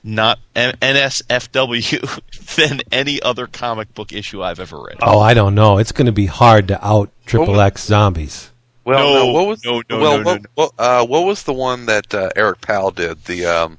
not 0.02 0.38
N- 0.54 0.76
NSFW 0.82 2.56
than 2.56 2.80
any 2.92 3.20
other 3.22 3.46
comic 3.46 3.94
book 3.94 4.12
issue 4.12 4.42
I've 4.42 4.60
ever 4.60 4.78
read. 4.78 4.98
Oh, 5.02 5.18
I 5.18 5.34
don't 5.34 5.54
know. 5.54 5.78
It's 5.78 5.92
going 5.92 6.06
to 6.06 6.12
be 6.12 6.26
hard 6.26 6.68
to 6.68 6.86
out 6.86 7.10
Triple 7.26 7.60
X 7.60 7.84
zombies. 7.84 8.50
Well, 8.84 8.98
No, 8.98 9.14
no, 9.14 9.32
what 9.32 9.46
was 9.46 9.64
no, 9.64 9.82
no, 9.88 9.98
well, 9.98 10.18
no, 10.18 10.24
what, 10.24 10.42
no, 10.42 10.48
what, 10.54 10.72
uh, 10.78 11.06
what 11.06 11.24
was 11.24 11.44
the 11.44 11.54
one 11.54 11.86
that 11.86 12.12
uh, 12.12 12.28
Eric 12.36 12.60
Powell 12.60 12.90
did? 12.90 13.24
The 13.24 13.46
um, 13.46 13.78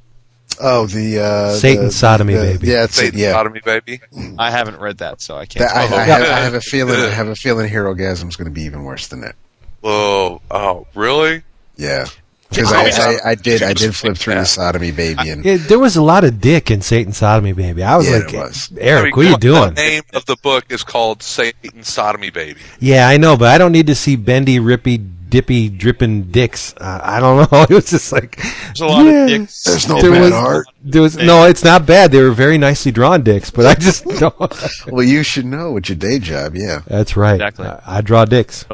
Oh, 0.62 0.86
the 0.88 1.20
uh, 1.20 1.52
Satan 1.54 1.86
the- 1.86 1.92
sodomy 1.92 2.34
the- 2.36 2.42
baby. 2.42 2.68
Yeah, 2.68 2.84
it's 2.86 2.96
Satan 2.96 3.20
yeah. 3.20 3.32
Sodomy 3.34 3.62
Baby. 3.64 4.02
I 4.38 4.52
haven't 4.52 4.80
read 4.80 5.00
that, 5.00 5.22
so 5.22 5.38
I 5.38 5.46
can't. 5.46 5.68
That, 5.68 5.76
I. 5.76 5.82
I, 5.84 6.04
have, 6.06 6.22
I 6.22 6.40
have 6.40 6.54
a 6.54 6.62
feeling. 6.62 6.96
I 7.00 7.10
have 7.10 7.28
a 7.28 7.36
feeling. 7.36 7.70
Herogasm's 7.70 8.36
going 8.36 8.46
to 8.50 8.54
be 8.54 8.62
even 8.64 8.84
worse 8.84 9.08
than 9.08 9.22
that. 9.22 9.36
Whoa! 9.82 10.42
Oh, 10.50 10.88
really? 10.96 11.44
Yeah, 11.78 12.06
because 12.50 12.72
I, 12.72 12.86
I, 12.90 13.32
I 13.32 13.36
did. 13.36 13.62
I 13.62 13.74
did 13.74 13.94
flip 13.96 14.18
through 14.18 14.36
that. 14.36 14.40
the 14.42 14.46
sodomy 14.46 14.92
baby, 14.92 15.30
and 15.30 15.44
Yeah, 15.46 15.58
there 15.58 15.78
was 15.78 15.96
a 15.98 16.02
lot 16.02 16.24
of 16.24 16.40
dick 16.42 16.72
in 16.72 16.82
Satan 16.82 17.12
sodomy 17.14 17.52
baby. 17.54 17.84
I 17.84 17.98
was 17.98 18.10
Yeah, 18.10 18.18
like, 18.20 18.34
it 18.34 18.38
was. 18.38 18.72
I 18.76 18.80
Eric, 18.82 19.04
mean, 19.04 19.12
what 19.16 19.26
are 19.26 19.30
you 19.32 19.38
doing? 19.38 19.70
the 19.76 19.82
name 19.82 20.04
of 20.14 20.26
the 20.26 20.38
book 20.38 20.66
is 20.70 20.84
called 20.84 21.22
Satan 21.22 21.84
Sodomy 21.84 22.30
Baby. 22.32 22.62
Yeah, 22.80 23.08
I 23.08 23.18
know, 23.18 23.36
but 23.38 23.50
I 23.50 23.58
don't 23.58 23.74
need 23.74 23.88
to 23.88 23.96
see 23.96 24.16
bendy, 24.16 24.58
rippy, 24.60 25.06
dippy, 25.36 25.68
dripping 25.68 26.24
dicks. 26.32 26.74
Uh, 26.78 27.00
I 27.04 27.20
don't 27.20 27.38
know. 27.52 27.64
It 27.64 27.70
was 27.70 27.90
just 27.90 28.12
like 28.14 28.38
There's 28.38 28.80
a 28.82 28.86
lot 28.88 29.06
yeah. 29.06 29.24
of 29.24 29.28
dicks. 29.30 29.64
There's 29.64 29.90
no 29.90 30.02
There 30.02 30.12
bad 30.12 30.22
was- 30.22 30.32
art. 30.32 30.68
There 30.84 31.02
was 31.02 31.18
no. 31.18 31.44
It's 31.46 31.64
not 31.64 31.86
bad. 31.86 32.12
They 32.12 32.22
were 32.22 32.32
very 32.32 32.58
nicely 32.58 32.92
drawn 32.92 33.22
dicks, 33.24 33.50
but 33.52 33.66
I 33.66 33.74
just 33.76 34.06
don't. 34.20 34.40
Well, 34.88 35.04
you 35.04 35.24
should 35.24 35.46
know 35.46 35.72
with 35.74 35.90
your 35.90 35.98
day 35.98 36.20
job. 36.20 36.56
Yeah, 36.56 36.82
That's 36.88 37.18
right. 37.18 37.34
Exactly. 37.36 37.66
I, 37.68 37.82
I 37.98 38.02
draw 38.02 38.24
dicks. 38.26 38.66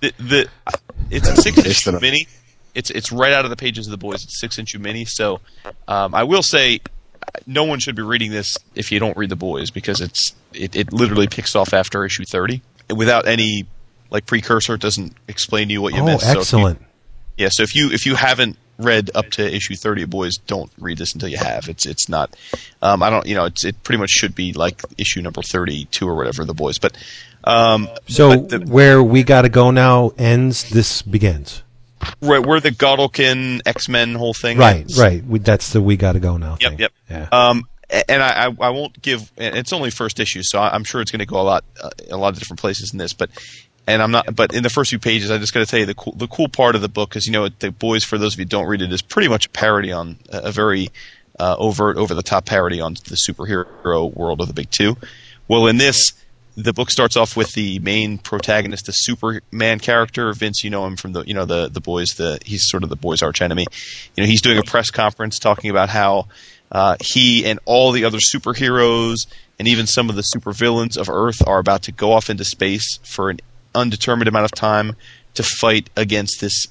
the, 0.00 0.12
the 0.18 0.48
it's 1.10 1.28
a 1.28 1.36
six 1.36 1.56
Based 1.56 1.68
issue 1.68 1.90
on 1.90 1.96
a- 1.96 2.00
mini. 2.00 2.26
It's 2.74 2.90
it's 2.90 3.12
right 3.12 3.32
out 3.32 3.44
of 3.44 3.50
the 3.50 3.56
pages 3.56 3.86
of 3.86 3.90
the 3.92 3.96
boys. 3.96 4.24
It's 4.24 4.34
a 4.34 4.38
six 4.38 4.58
issue 4.58 4.78
mini. 4.78 5.04
So 5.04 5.40
um, 5.88 6.14
I 6.14 6.24
will 6.24 6.42
say, 6.42 6.80
no 7.46 7.64
one 7.64 7.78
should 7.78 7.96
be 7.96 8.02
reading 8.02 8.30
this 8.30 8.56
if 8.74 8.90
you 8.92 8.98
don't 8.98 9.16
read 9.16 9.30
the 9.30 9.36
boys 9.36 9.70
because 9.70 10.00
it's 10.00 10.34
it, 10.52 10.74
it 10.74 10.92
literally 10.92 11.26
picks 11.28 11.54
off 11.54 11.72
after 11.72 12.04
issue 12.04 12.24
thirty 12.24 12.60
without 12.94 13.26
any 13.28 13.66
like 14.16 14.26
precursor. 14.26 14.74
It 14.74 14.80
doesn't 14.80 15.14
explain 15.28 15.68
to 15.68 15.72
you 15.72 15.82
what 15.82 15.94
you 15.94 16.00
Oh, 16.00 16.06
missed. 16.06 16.24
So 16.26 16.32
you- 16.32 16.40
excellent. 16.40 16.82
yeah. 17.36 17.48
So 17.50 17.62
if 17.62 17.74
you 17.76 17.90
if 17.92 18.06
you 18.06 18.14
haven't 18.16 18.56
read 18.78 19.10
up 19.14 19.30
to 19.30 19.54
issue 19.54 19.74
thirty 19.76 20.02
of 20.02 20.10
boys, 20.10 20.36
don't 20.36 20.70
read 20.78 20.98
this 20.98 21.12
until 21.14 21.28
you 21.28 21.38
have. 21.38 21.68
It's 21.68 21.86
it's 21.86 22.08
not. 22.08 22.34
Um, 22.82 23.02
I 23.02 23.10
don't. 23.10 23.26
You 23.26 23.34
know, 23.34 23.44
it's 23.44 23.64
it 23.64 23.82
pretty 23.84 23.98
much 24.00 24.10
should 24.10 24.34
be 24.34 24.52
like 24.52 24.82
issue 24.98 25.20
number 25.22 25.42
thirty 25.42 25.84
two 25.86 26.08
or 26.08 26.14
whatever 26.14 26.44
the 26.44 26.54
boys. 26.54 26.78
But 26.78 26.96
um, 27.44 27.88
So 28.08 28.30
but 28.40 28.48
the, 28.48 28.58
where 28.70 29.02
we 29.02 29.22
got 29.22 29.42
to 29.42 29.48
go 29.48 29.70
now 29.70 30.12
ends. 30.18 30.68
This 30.70 31.02
begins. 31.02 31.62
right 32.20 32.44
where 32.44 32.60
the 32.60 32.70
Godolkin 32.70 33.60
X 33.66 33.88
Men 33.88 34.14
whole 34.14 34.34
thing. 34.34 34.58
Right. 34.58 34.76
ends. 34.82 34.98
Right. 34.98 35.24
We, 35.24 35.38
that's 35.38 35.72
the 35.72 35.80
we 35.80 35.96
got 35.96 36.12
to 36.12 36.20
go 36.20 36.36
now. 36.36 36.56
Yep, 36.60 36.70
thing. 36.70 36.78
yep. 36.80 36.92
Yeah. 37.10 37.28
Um, 37.32 37.64
and 38.08 38.20
I, 38.20 38.46
I, 38.48 38.66
I 38.66 38.70
won't 38.70 39.00
give. 39.00 39.30
It's 39.36 39.72
only 39.72 39.90
first 39.90 40.18
issue, 40.18 40.42
so 40.42 40.58
I'm 40.60 40.82
sure 40.82 41.00
it's 41.00 41.12
going 41.12 41.20
to 41.20 41.26
go 41.26 41.40
a 41.40 41.46
lot, 41.46 41.64
uh, 41.80 41.90
a 42.10 42.16
lot 42.16 42.32
of 42.32 42.38
different 42.40 42.58
places 42.60 42.92
in 42.92 42.98
this. 42.98 43.12
But 43.12 43.30
and 43.86 44.02
I'm 44.02 44.10
not. 44.10 44.34
But 44.34 44.54
in 44.54 44.62
the 44.62 44.70
first 44.70 44.90
few 44.90 44.98
pages, 44.98 45.30
I 45.30 45.38
just 45.38 45.54
got 45.54 45.60
to 45.60 45.66
tell 45.66 45.80
you 45.80 45.86
the 45.86 45.94
cool, 45.94 46.12
the 46.14 46.26
cool 46.26 46.48
part 46.48 46.74
of 46.74 46.82
the 46.82 46.88
book 46.88 47.16
is 47.16 47.26
you 47.26 47.32
know 47.32 47.48
the 47.48 47.70
boys. 47.70 48.04
For 48.04 48.18
those 48.18 48.34
of 48.34 48.40
you 48.40 48.44
who 48.44 48.50
don't 48.50 48.66
read 48.66 48.82
it, 48.82 48.92
is 48.92 49.02
pretty 49.02 49.28
much 49.28 49.46
a 49.46 49.50
parody 49.50 49.92
on 49.92 50.18
a 50.28 50.52
very 50.52 50.90
uh, 51.38 51.56
overt, 51.58 51.96
over 51.96 52.14
the 52.14 52.22
top 52.22 52.46
parody 52.46 52.80
on 52.80 52.94
the 52.94 53.18
superhero 53.28 54.14
world 54.14 54.40
of 54.40 54.48
the 54.48 54.54
big 54.54 54.70
two. 54.70 54.96
Well, 55.48 55.66
in 55.66 55.76
this, 55.76 56.12
the 56.56 56.72
book 56.72 56.90
starts 56.90 57.16
off 57.16 57.36
with 57.36 57.52
the 57.52 57.78
main 57.78 58.18
protagonist, 58.18 58.86
the 58.86 58.92
Superman 58.92 59.78
character, 59.78 60.32
Vince. 60.32 60.64
You 60.64 60.70
know 60.70 60.86
him 60.86 60.96
from 60.96 61.12
the 61.12 61.22
you 61.22 61.34
know 61.34 61.44
the 61.44 61.68
the 61.68 61.80
boys. 61.80 62.14
The 62.16 62.38
he's 62.44 62.68
sort 62.68 62.82
of 62.82 62.88
the 62.88 62.96
boys' 62.96 63.22
arch 63.22 63.40
enemy. 63.40 63.66
You 64.16 64.22
know 64.22 64.28
he's 64.28 64.42
doing 64.42 64.58
a 64.58 64.62
press 64.62 64.90
conference 64.90 65.38
talking 65.38 65.70
about 65.70 65.90
how 65.90 66.26
uh, 66.72 66.96
he 67.00 67.44
and 67.46 67.60
all 67.64 67.92
the 67.92 68.04
other 68.04 68.18
superheroes 68.18 69.26
and 69.58 69.68
even 69.68 69.86
some 69.86 70.10
of 70.10 70.16
the 70.16 70.22
supervillains 70.22 70.96
of 70.96 71.08
Earth 71.08 71.46
are 71.46 71.58
about 71.58 71.82
to 71.82 71.92
go 71.92 72.12
off 72.12 72.28
into 72.28 72.44
space 72.44 72.98
for 73.02 73.30
an 73.30 73.40
undetermined 73.76 74.28
amount 74.28 74.44
of 74.46 74.52
time 74.52 74.96
to 75.34 75.42
fight 75.42 75.90
against 75.96 76.40
this 76.40 76.66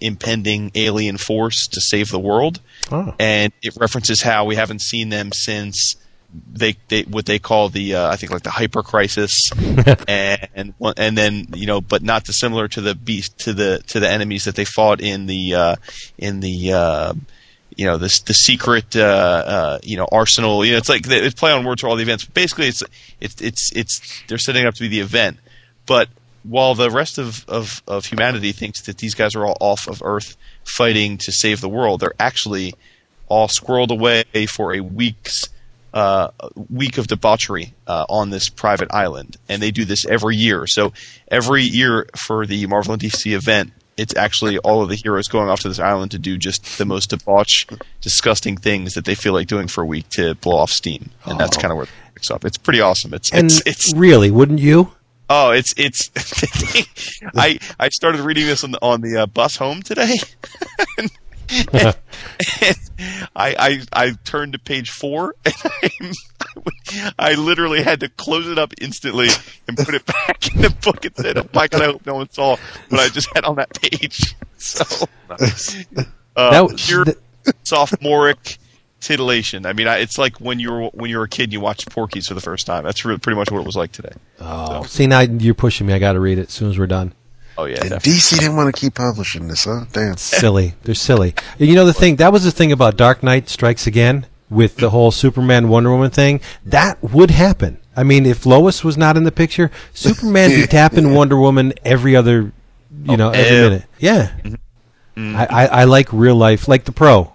impending 0.00 0.70
alien 0.74 1.16
force 1.16 1.66
to 1.66 1.80
save 1.80 2.10
the 2.10 2.18
world. 2.18 2.60
Oh. 2.90 3.14
And 3.18 3.52
it 3.62 3.76
references 3.76 4.22
how 4.22 4.44
we 4.44 4.54
haven't 4.54 4.80
seen 4.80 5.08
them 5.08 5.30
since 5.32 5.96
they, 6.50 6.76
they 6.88 7.02
what 7.02 7.26
they 7.26 7.38
call 7.38 7.68
the 7.68 7.94
uh, 7.96 8.10
I 8.10 8.16
think 8.16 8.32
like 8.32 8.42
the 8.42 8.50
hyper 8.50 8.82
crisis, 8.82 9.50
and 10.08 10.48
and 10.54 10.74
and 10.96 11.18
then 11.18 11.48
you 11.54 11.66
know, 11.66 11.80
but 11.82 12.02
not 12.02 12.24
dissimilar 12.24 12.68
to 12.68 12.80
the 12.80 12.94
beast 12.94 13.38
to 13.40 13.52
the 13.52 13.82
to 13.88 14.00
the 14.00 14.08
enemies 14.08 14.44
that 14.44 14.54
they 14.54 14.64
fought 14.64 15.00
in 15.00 15.26
the 15.26 15.54
uh, 15.54 15.76
in 16.18 16.40
the. 16.40 16.72
Uh, 16.72 17.14
you 17.74 17.86
know 17.86 17.96
this 17.96 18.20
the 18.20 18.34
secret 18.34 18.94
uh, 18.94 19.00
uh, 19.00 19.78
you 19.82 19.96
know 19.96 20.06
arsenal. 20.12 20.62
You 20.62 20.72
know 20.72 20.78
it's 20.78 20.90
like 20.90 21.04
they- 21.04 21.20
it's 21.22 21.34
play 21.34 21.52
on 21.52 21.64
words 21.64 21.80
for 21.80 21.88
all 21.88 21.96
the 21.96 22.02
events. 22.02 22.24
But 22.26 22.34
basically, 22.34 22.66
it's 22.66 22.82
it's 23.18 23.40
it's 23.40 23.72
it's 23.74 24.22
they're 24.28 24.36
setting 24.36 24.66
up 24.66 24.74
to 24.74 24.80
be 24.80 24.88
the 24.88 25.00
event. 25.00 25.38
But 25.86 26.08
while 26.44 26.74
the 26.74 26.90
rest 26.90 27.18
of, 27.18 27.44
of, 27.48 27.82
of 27.86 28.06
humanity 28.06 28.52
thinks 28.52 28.82
that 28.82 28.98
these 28.98 29.14
guys 29.14 29.34
are 29.34 29.46
all 29.46 29.56
off 29.60 29.88
of 29.88 30.02
Earth 30.04 30.36
fighting 30.64 31.18
to 31.18 31.32
save 31.32 31.60
the 31.60 31.68
world, 31.68 32.00
they're 32.00 32.14
actually 32.18 32.74
all 33.28 33.48
squirreled 33.48 33.90
away 33.90 34.24
for 34.46 34.74
a 34.74 34.80
week's 34.80 35.48
uh, 35.94 36.28
week 36.70 36.98
of 36.98 37.06
debauchery 37.06 37.74
uh, 37.86 38.04
on 38.08 38.30
this 38.30 38.48
private 38.48 38.88
island, 38.92 39.36
and 39.48 39.62
they 39.62 39.70
do 39.70 39.84
this 39.84 40.06
every 40.06 40.36
year. 40.36 40.66
So 40.66 40.92
every 41.28 41.62
year 41.62 42.06
for 42.16 42.46
the 42.46 42.66
Marvel 42.66 42.94
and 42.94 43.02
DC 43.02 43.32
event, 43.34 43.72
it's 43.96 44.16
actually 44.16 44.58
all 44.58 44.82
of 44.82 44.88
the 44.88 44.96
heroes 44.96 45.28
going 45.28 45.50
off 45.50 45.60
to 45.60 45.68
this 45.68 45.78
island 45.78 46.12
to 46.12 46.18
do 46.18 46.38
just 46.38 46.78
the 46.78 46.86
most 46.86 47.10
debauched, 47.10 47.72
disgusting 48.00 48.56
things 48.56 48.94
that 48.94 49.04
they 49.04 49.14
feel 49.14 49.34
like 49.34 49.48
doing 49.48 49.68
for 49.68 49.82
a 49.82 49.86
week 49.86 50.08
to 50.10 50.34
blow 50.36 50.56
off 50.56 50.70
steam, 50.70 51.10
and 51.26 51.38
that's 51.38 51.56
kind 51.56 51.70
of 51.70 51.76
where 51.76 51.84
it 51.84 51.90
picks 52.14 52.30
up. 52.30 52.44
It's 52.44 52.56
pretty 52.56 52.80
awesome. 52.80 53.12
It's 53.12 53.30
And 53.30 53.46
it's 53.46 53.62
it's 53.66 53.94
really, 53.94 54.30
wouldn't 54.30 54.60
you? 54.60 54.92
Oh 55.28 55.50
it's 55.50 55.74
it's. 55.76 56.10
I 57.36 57.58
I 57.78 57.88
started 57.90 58.20
reading 58.20 58.46
this 58.46 58.64
on 58.64 58.72
the 58.72 58.78
on 58.82 59.00
the 59.00 59.22
uh, 59.22 59.26
bus 59.26 59.56
home 59.56 59.82
today. 59.82 60.16
And 60.98 61.10
I, 63.36 63.54
I 63.58 63.82
I 63.92 64.12
turned 64.24 64.54
to 64.54 64.58
page 64.58 64.90
four 64.90 65.34
and 65.44 66.14
I, 66.40 67.12
I 67.18 67.34
literally 67.34 67.82
had 67.82 68.00
to 68.00 68.08
close 68.08 68.48
it 68.48 68.58
up 68.58 68.72
instantly 68.80 69.28
and 69.68 69.76
put 69.76 69.94
it 69.94 70.06
back 70.06 70.54
in 70.54 70.62
the 70.62 70.70
book 70.70 71.04
and 71.04 71.14
said, 71.16 71.36
"Oh 71.38 71.48
my 71.52 71.68
god, 71.68 71.82
I 71.82 71.84
hope 71.86 72.06
no 72.06 72.14
one 72.14 72.30
saw 72.30 72.56
what 72.88 73.00
I 73.00 73.08
just 73.08 73.28
had 73.34 73.44
on 73.44 73.56
that 73.56 73.80
page." 73.80 74.34
So, 74.56 74.84
uh, 75.28 75.36
That- 76.68 76.74
pure 76.78 77.04
th- 77.04 77.18
sophomoric 77.64 78.58
titillation. 79.02 79.66
I 79.66 79.72
mean, 79.72 79.86
I, 79.86 79.98
it's 79.98 80.16
like 80.16 80.40
when 80.40 80.58
you 80.58 80.72
were 80.72 80.82
when 80.92 81.10
you 81.10 81.18
were 81.18 81.24
a 81.24 81.28
kid 81.28 81.44
and 81.44 81.52
you 81.52 81.60
watched 81.60 81.90
Porky's 81.90 82.28
for 82.28 82.34
the 82.34 82.40
first 82.40 82.66
time. 82.66 82.84
That's 82.84 83.04
really, 83.04 83.18
pretty 83.18 83.36
much 83.36 83.50
what 83.50 83.60
it 83.60 83.66
was 83.66 83.76
like 83.76 83.92
today. 83.92 84.12
Oh, 84.40 84.84
see 84.84 85.06
now 85.06 85.20
you're 85.20 85.54
pushing 85.54 85.86
me. 85.86 85.92
I 85.92 85.98
got 85.98 86.12
to 86.12 86.20
read 86.20 86.38
it 86.38 86.48
as 86.48 86.52
soon 86.52 86.70
as 86.70 86.78
we're 86.78 86.86
done. 86.86 87.12
Oh 87.58 87.66
yeah, 87.66 87.82
And. 87.82 87.92
DC 87.92 88.38
didn't 88.38 88.56
want 88.56 88.74
to 88.74 88.80
keep 88.80 88.94
publishing 88.94 89.48
this, 89.48 89.64
huh? 89.64 89.84
Damn. 89.92 90.16
silly. 90.16 90.74
They're 90.84 90.94
silly. 90.94 91.34
And 91.58 91.68
You 91.68 91.74
know 91.74 91.84
the 91.84 91.92
thing 91.92 92.16
that 92.16 92.32
was 92.32 92.44
the 92.44 92.50
thing 92.50 92.72
about 92.72 92.96
Dark 92.96 93.22
Knight 93.22 93.48
Strikes 93.48 93.86
Again 93.86 94.26
with 94.48 94.76
the 94.76 94.90
whole 94.90 95.10
Superman 95.10 95.68
Wonder 95.68 95.90
Woman 95.90 96.10
thing. 96.10 96.40
That 96.64 97.02
would 97.02 97.30
happen. 97.30 97.78
I 97.94 98.04
mean, 98.04 98.24
if 98.24 98.46
Lois 98.46 98.82
was 98.82 98.96
not 98.96 99.16
in 99.16 99.24
the 99.24 99.32
picture, 99.32 99.70
Superman 99.92 100.50
be 100.60 100.66
tapping 100.66 101.14
Wonder 101.14 101.38
Woman 101.38 101.74
every 101.84 102.16
other, 102.16 102.52
you 103.04 103.12
oh, 103.12 103.16
know, 103.16 103.30
every 103.30 103.56
ev- 103.56 103.70
minute. 103.70 103.88
Yeah. 103.98 104.32
Mm-hmm. 105.16 105.36
I, 105.36 105.46
I, 105.46 105.66
I 105.66 105.84
like 105.84 106.10
real 106.12 106.36
life, 106.36 106.68
like 106.68 106.84
the 106.84 106.92
Pro. 106.92 107.31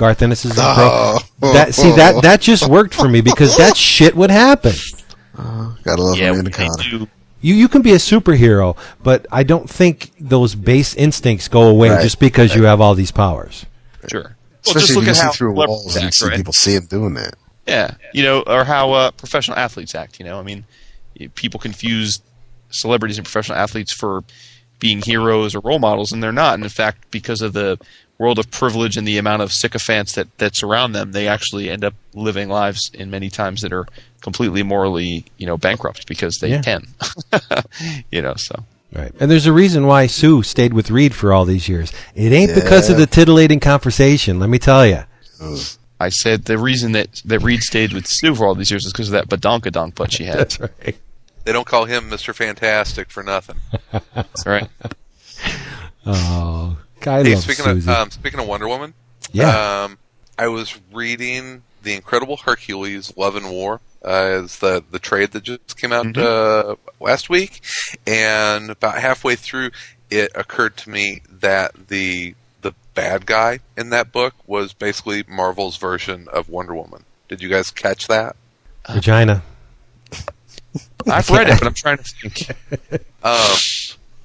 Garth 0.00 0.22
Ennis 0.22 0.46
is 0.46 0.54
the 0.56 0.62
Oh. 0.64 1.18
Pro. 1.40 1.52
That 1.52 1.74
see 1.74 1.90
that 1.92 2.22
that 2.22 2.40
just 2.40 2.66
worked 2.66 2.94
for 2.94 3.06
me 3.06 3.20
because 3.20 3.54
that 3.58 3.76
shit 3.90 4.16
would 4.16 4.30
happen. 4.30 4.72
Gotta 5.36 6.02
love 6.02 6.16
yeah, 6.18 6.30
Amanda 6.30 6.50
Conner. 6.50 7.06
You 7.42 7.54
you 7.54 7.68
can 7.68 7.82
be 7.82 7.92
a 7.92 7.96
superhero, 7.96 8.76
but 9.02 9.26
I 9.30 9.42
don't 9.42 9.68
think 9.68 10.10
those 10.18 10.54
base 10.54 10.94
instincts 10.94 11.48
go 11.48 11.64
away 11.68 11.90
Right. 11.90 12.02
just 12.02 12.18
because 12.18 12.54
you 12.54 12.64
have 12.64 12.80
all 12.80 12.94
these 12.94 13.10
powers. 13.10 13.66
Sure. 14.10 14.22
Well, 14.22 14.76
Especially 14.76 14.80
just 14.80 14.90
if 14.90 14.96
look 14.96 15.04
you 15.04 15.10
at 15.10 15.16
see 15.16 15.22
how 15.26 15.32
through 15.32 15.54
celebrities 15.54 15.84
walls 15.84 15.96
and 15.96 16.14
see 16.14 16.26
right? 16.26 16.36
people 16.36 16.52
see 16.54 16.74
him 16.74 16.86
doing 16.86 17.14
that. 17.14 17.34
Yeah, 17.66 17.94
you 18.14 18.22
know, 18.22 18.40
or 18.46 18.64
how 18.64 18.92
uh, 18.92 19.10
professional 19.12 19.58
athletes 19.58 19.94
act. 19.94 20.18
You 20.18 20.24
know, 20.24 20.38
I 20.38 20.42
mean, 20.42 20.64
people 21.34 21.60
confuse 21.60 22.20
celebrities 22.70 23.18
and 23.18 23.24
professional 23.26 23.58
athletes 23.58 23.92
for 23.92 24.22
being 24.78 25.00
heroes 25.02 25.54
or 25.54 25.60
role 25.60 25.78
models, 25.78 26.10
and 26.12 26.22
they're 26.22 26.32
not. 26.32 26.54
And 26.54 26.62
in 26.62 26.68
fact, 26.70 27.10
because 27.10 27.42
of 27.42 27.52
the 27.52 27.78
world 28.20 28.38
of 28.38 28.50
privilege 28.50 28.98
and 28.98 29.08
the 29.08 29.16
amount 29.16 29.40
of 29.40 29.50
sycophants 29.50 30.12
that 30.14 30.28
that 30.38 30.54
surround 30.54 30.94
them, 30.94 31.12
they 31.12 31.26
actually 31.26 31.70
end 31.70 31.82
up 31.84 31.94
living 32.14 32.50
lives 32.50 32.90
in 32.92 33.10
many 33.10 33.30
times 33.30 33.62
that 33.62 33.72
are 33.72 33.86
completely 34.20 34.62
morally, 34.62 35.24
you 35.38 35.46
know, 35.46 35.56
bankrupt 35.56 36.06
because 36.06 36.36
they 36.38 36.50
Yeah. 36.50 36.60
can. 36.60 36.86
you 38.12 38.20
know, 38.20 38.34
so 38.36 38.62
Right. 38.92 39.12
And 39.20 39.30
there's 39.30 39.46
a 39.46 39.52
reason 39.52 39.86
why 39.86 40.06
Sue 40.08 40.42
stayed 40.42 40.72
with 40.74 40.90
Reed 40.90 41.14
for 41.14 41.32
all 41.32 41.44
these 41.44 41.68
years. 41.68 41.92
It 42.16 42.32
ain't 42.32 42.54
because 42.54 42.90
of 42.90 42.96
the 42.98 43.06
titillating 43.06 43.60
conversation, 43.60 44.38
let 44.40 44.50
me 44.50 44.58
tell 44.58 44.84
you. 44.84 45.04
I 46.00 46.08
said 46.10 46.44
the 46.44 46.58
reason 46.58 46.92
that 46.92 47.22
that 47.24 47.38
Reed 47.40 47.62
stayed 47.62 47.92
with 47.94 48.06
Sue 48.06 48.34
for 48.34 48.44
all 48.46 48.54
these 48.54 48.70
years 48.70 48.84
is 48.84 48.92
because 48.92 49.08
of 49.08 49.12
that 49.12 49.28
badonkadonk 49.28 49.94
butt 49.94 50.12
she 50.12 50.24
had. 50.24 50.58
right. 50.60 50.96
They 51.44 51.52
don't 51.52 51.66
call 51.66 51.86
him 51.86 52.10
Mr. 52.10 52.34
Fantastic 52.34 53.10
for 53.10 53.22
nothing. 53.22 53.56
That's 54.14 54.44
right. 54.44 54.68
Oh, 56.06 56.78
I 57.06 57.22
Hey, 57.22 57.34
love 57.34 57.42
speaking 57.42 57.64
Susie. 57.64 57.90
of 57.90 57.96
um, 57.96 58.10
speaking 58.10 58.40
of 58.40 58.46
Wonder 58.46 58.68
Woman, 58.68 58.94
yeah. 59.32 59.84
um, 59.84 59.98
I 60.38 60.48
was 60.48 60.78
reading 60.92 61.62
the 61.82 61.94
Incredible 61.94 62.36
Hercules: 62.38 63.12
Love 63.16 63.36
and 63.36 63.50
War. 63.50 63.80
Uh, 64.04 64.40
is 64.44 64.58
the 64.60 64.82
the 64.90 64.98
trade 64.98 65.32
that 65.32 65.42
just 65.42 65.76
came 65.76 65.92
out 65.92 66.16
uh, 66.16 66.76
last 67.00 67.28
week, 67.28 67.60
and 68.06 68.70
about 68.70 68.98
halfway 68.98 69.36
through, 69.36 69.70
it 70.10 70.30
occurred 70.34 70.76
to 70.78 70.88
me 70.90 71.20
that 71.30 71.88
the 71.88 72.34
the 72.62 72.72
bad 72.94 73.26
guy 73.26 73.58
in 73.76 73.90
that 73.90 74.10
book 74.10 74.34
was 74.46 74.72
basically 74.72 75.22
Marvel's 75.28 75.76
version 75.76 76.28
of 76.32 76.48
Wonder 76.48 76.74
Woman. 76.74 77.04
Did 77.28 77.42
you 77.42 77.48
guys 77.50 77.70
catch 77.70 78.06
that? 78.08 78.36
Vagina. 78.90 79.42
I've 81.06 81.28
read 81.30 81.48
it, 81.48 81.58
but 81.58 81.66
I'm 81.66 81.74
trying 81.74 81.98
to 81.98 82.04
think. 82.04 82.56
Um, 83.22 83.56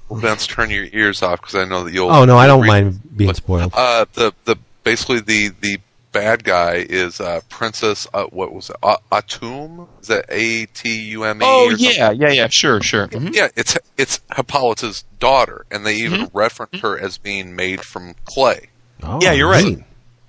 well, 0.08 0.20
Vince, 0.20 0.46
turn 0.46 0.70
your 0.70 0.86
ears 0.92 1.22
off 1.22 1.40
because 1.40 1.54
I 1.54 1.64
know 1.64 1.84
that 1.84 1.92
you'll. 1.92 2.10
Oh, 2.10 2.24
no, 2.24 2.36
I 2.36 2.46
don't 2.46 2.60
read- 2.62 2.68
mind 2.68 3.16
being 3.16 3.34
spoiled. 3.34 3.72
Uh, 3.74 4.04
the 4.14 4.32
the 4.44 4.56
basically 4.84 5.20
the 5.20 5.50
the 5.60 5.78
bad 6.12 6.44
guy 6.44 6.76
is 6.88 7.20
uh, 7.20 7.40
Princess. 7.50 8.06
Uh, 8.14 8.24
what 8.26 8.52
was 8.54 8.70
it? 8.70 8.76
Uh, 8.82 8.96
Atum? 9.12 9.86
Is 10.00 10.08
that 10.08 10.24
A 10.28 10.66
T 10.66 11.00
U 11.10 11.24
M 11.24 11.42
E? 11.42 11.44
Oh 11.46 11.66
or 11.66 11.70
something? 11.72 11.90
yeah, 11.96 12.10
yeah, 12.10 12.30
yeah. 12.30 12.48
Sure, 12.48 12.80
sure. 12.80 13.08
Mhm. 13.08 13.34
Yeah, 13.34 13.48
it's 13.56 13.76
it's 13.98 14.20
Hippolyta's 14.34 15.04
daughter, 15.18 15.66
and 15.70 15.84
they 15.84 15.96
even 15.96 16.20
Mm-hmm. 16.22 16.36
reference 16.38 16.80
her 16.80 16.98
as 16.98 17.18
being 17.18 17.54
made 17.56 17.82
from 17.82 18.14
clay. 18.24 18.68
Oh, 19.02 19.18
yeah, 19.20 19.32
you're 19.32 19.50
right. 19.50 19.64
neat. 19.64 19.78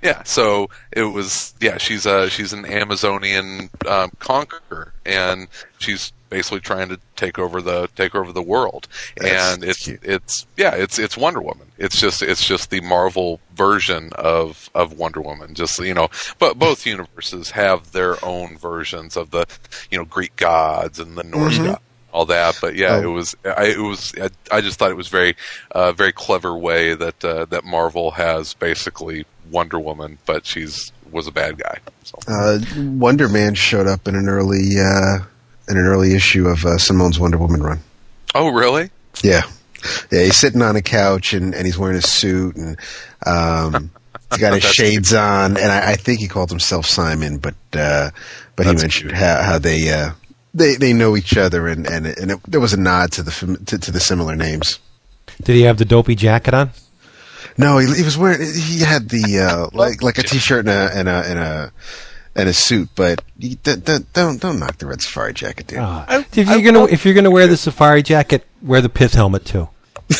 Yeah, 0.03 0.23
so 0.23 0.69
it 0.91 1.03
was. 1.03 1.53
Yeah, 1.61 1.77
she's 1.77 2.05
a 2.05 2.29
she's 2.29 2.53
an 2.53 2.65
Amazonian 2.65 3.69
um, 3.87 4.11
conqueror, 4.19 4.93
and 5.05 5.47
she's 5.79 6.11
basically 6.29 6.59
trying 6.59 6.89
to 6.89 6.99
take 7.15 7.39
over 7.39 7.61
the 7.61 7.87
take 7.95 8.15
over 8.15 8.31
the 8.31 8.41
world. 8.41 8.87
That's 9.17 9.55
and 9.55 9.63
it's 9.63 9.83
cute. 9.85 9.99
it's 10.03 10.45
yeah, 10.57 10.75
it's 10.75 10.99
it's 10.99 11.17
Wonder 11.17 11.41
Woman. 11.41 11.67
It's 11.77 11.99
just 11.99 12.21
it's 12.21 12.45
just 12.45 12.69
the 12.69 12.81
Marvel 12.81 13.39
version 13.55 14.11
of 14.15 14.69
of 14.75 14.93
Wonder 14.97 15.21
Woman. 15.21 15.53
Just 15.53 15.79
you 15.79 15.93
know, 15.93 16.09
but 16.39 16.57
both 16.59 16.85
universes 16.85 17.51
have 17.51 17.91
their 17.91 18.23
own 18.25 18.57
versions 18.57 19.15
of 19.17 19.31
the 19.31 19.45
you 19.91 19.97
know 19.97 20.05
Greek 20.05 20.35
gods 20.35 20.99
and 20.99 21.17
the 21.17 21.23
Norse 21.23 21.57
gods. 21.57 21.81
All 22.13 22.25
that, 22.27 22.57
but 22.61 22.75
yeah, 22.75 22.95
Oh. 22.95 23.03
it 23.03 23.13
was. 23.13 23.35
I, 23.45 23.65
it 23.65 23.77
was. 23.79 24.13
I, 24.19 24.29
I 24.51 24.61
just 24.61 24.79
thought 24.79 24.89
it 24.89 24.97
was 24.97 25.09
very, 25.09 25.35
uh, 25.71 25.91
very 25.91 26.13
clever 26.13 26.57
way 26.57 26.95
that 26.95 27.23
uh, 27.23 27.45
that 27.45 27.63
Marvel 27.63 28.11
has 28.11 28.53
basically 28.55 29.25
Wonder 29.51 29.77
Woman, 29.77 30.17
but 30.25 30.45
she's 30.45 30.91
was 31.11 31.27
a 31.27 31.31
bad 31.31 31.57
guy. 31.59 31.77
So. 32.05 32.17
Uh, 32.27 32.59
Wonder 32.77 33.27
Man 33.27 33.53
showed 33.55 33.87
up 33.87 34.07
in 34.07 34.15
an 34.15 34.29
early 34.29 34.79
uh, 34.79 35.19
in 35.69 35.77
an 35.77 35.85
early 35.85 36.13
issue 36.13 36.47
of 36.47 36.65
uh, 36.65 36.77
Simone's 36.77 37.19
Wonder 37.19 37.37
Woman 37.37 37.61
run. 37.61 37.79
Oh, 38.35 38.49
really? 38.49 38.89
Yeah, 39.23 39.41
yeah. 40.11 40.23
He's 40.23 40.37
sitting 40.37 40.61
on 40.61 40.75
a 40.75 40.81
couch 40.81 41.33
and, 41.33 41.55
and 41.55 41.65
he's 41.65 41.77
wearing 41.77 41.97
a 41.97 42.01
suit 42.01 42.55
and 42.55 42.77
um, 43.25 43.91
he's 44.31 44.39
got 44.39 44.53
his 44.53 44.63
shades 44.63 45.13
on. 45.13 45.57
And 45.57 45.71
I, 45.71 45.91
I 45.91 45.95
think 45.95 46.19
he 46.19 46.27
called 46.27 46.49
himself 46.49 46.85
Simon, 46.85 47.37
but 47.37 47.55
uh, 47.73 48.11
but 48.55 48.65
he 48.65 48.71
That's 48.71 48.83
mentioned 48.83 49.11
how, 49.11 49.41
how 49.41 49.59
they 49.59 49.89
uh, 49.89 50.11
they 50.53 50.75
they 50.75 50.93
know 50.93 51.15
each 51.15 51.37
other, 51.37 51.67
and 51.67 51.87
and 51.87 52.05
and 52.05 52.31
it, 52.31 52.39
there 52.47 52.59
was 52.59 52.73
a 52.73 52.79
nod 52.79 53.11
to 53.13 53.23
the 53.23 53.61
to, 53.65 53.77
to 53.77 53.91
the 53.91 53.99
similar 53.99 54.35
names. 54.35 54.79
Did 55.43 55.55
he 55.55 55.61
have 55.63 55.77
the 55.77 55.85
dopey 55.85 56.15
jacket 56.15 56.53
on? 56.53 56.71
No, 57.57 57.77
he, 57.77 57.93
he 57.93 58.03
was 58.03 58.17
wearing. 58.17 58.39
He 58.41 58.79
had 58.79 59.09
the 59.09 59.39
uh, 59.39 59.77
like 59.77 60.03
like 60.03 60.17
a 60.17 60.23
t-shirt 60.23 60.67
and 60.67 60.69
a 60.69 60.97
and 60.97 61.09
a 61.09 61.23
and 61.25 61.39
a, 61.39 61.71
and 62.37 62.47
a 62.47 62.53
suit, 62.53 62.87
but 62.95 63.21
you, 63.37 63.55
don't, 63.63 63.83
don't 63.83 64.13
don't 64.13 64.39
don't 64.41 64.59
knock 64.59 64.77
the 64.77 64.85
red 64.85 65.01
safari 65.01 65.33
jacket, 65.33 65.67
dude. 65.67 65.79
Ah. 65.79 66.05
if 66.33 66.47
you're 66.47 66.61
gonna 66.61 66.85
if 66.85 67.03
you're 67.03 67.13
gonna 67.13 67.31
wear 67.31 67.47
the 67.47 67.57
safari 67.57 68.03
jacket, 68.03 68.45
wear 68.61 68.79
the 68.79 68.89
pith 68.89 69.13
helmet 69.13 69.43
too. 69.43 69.67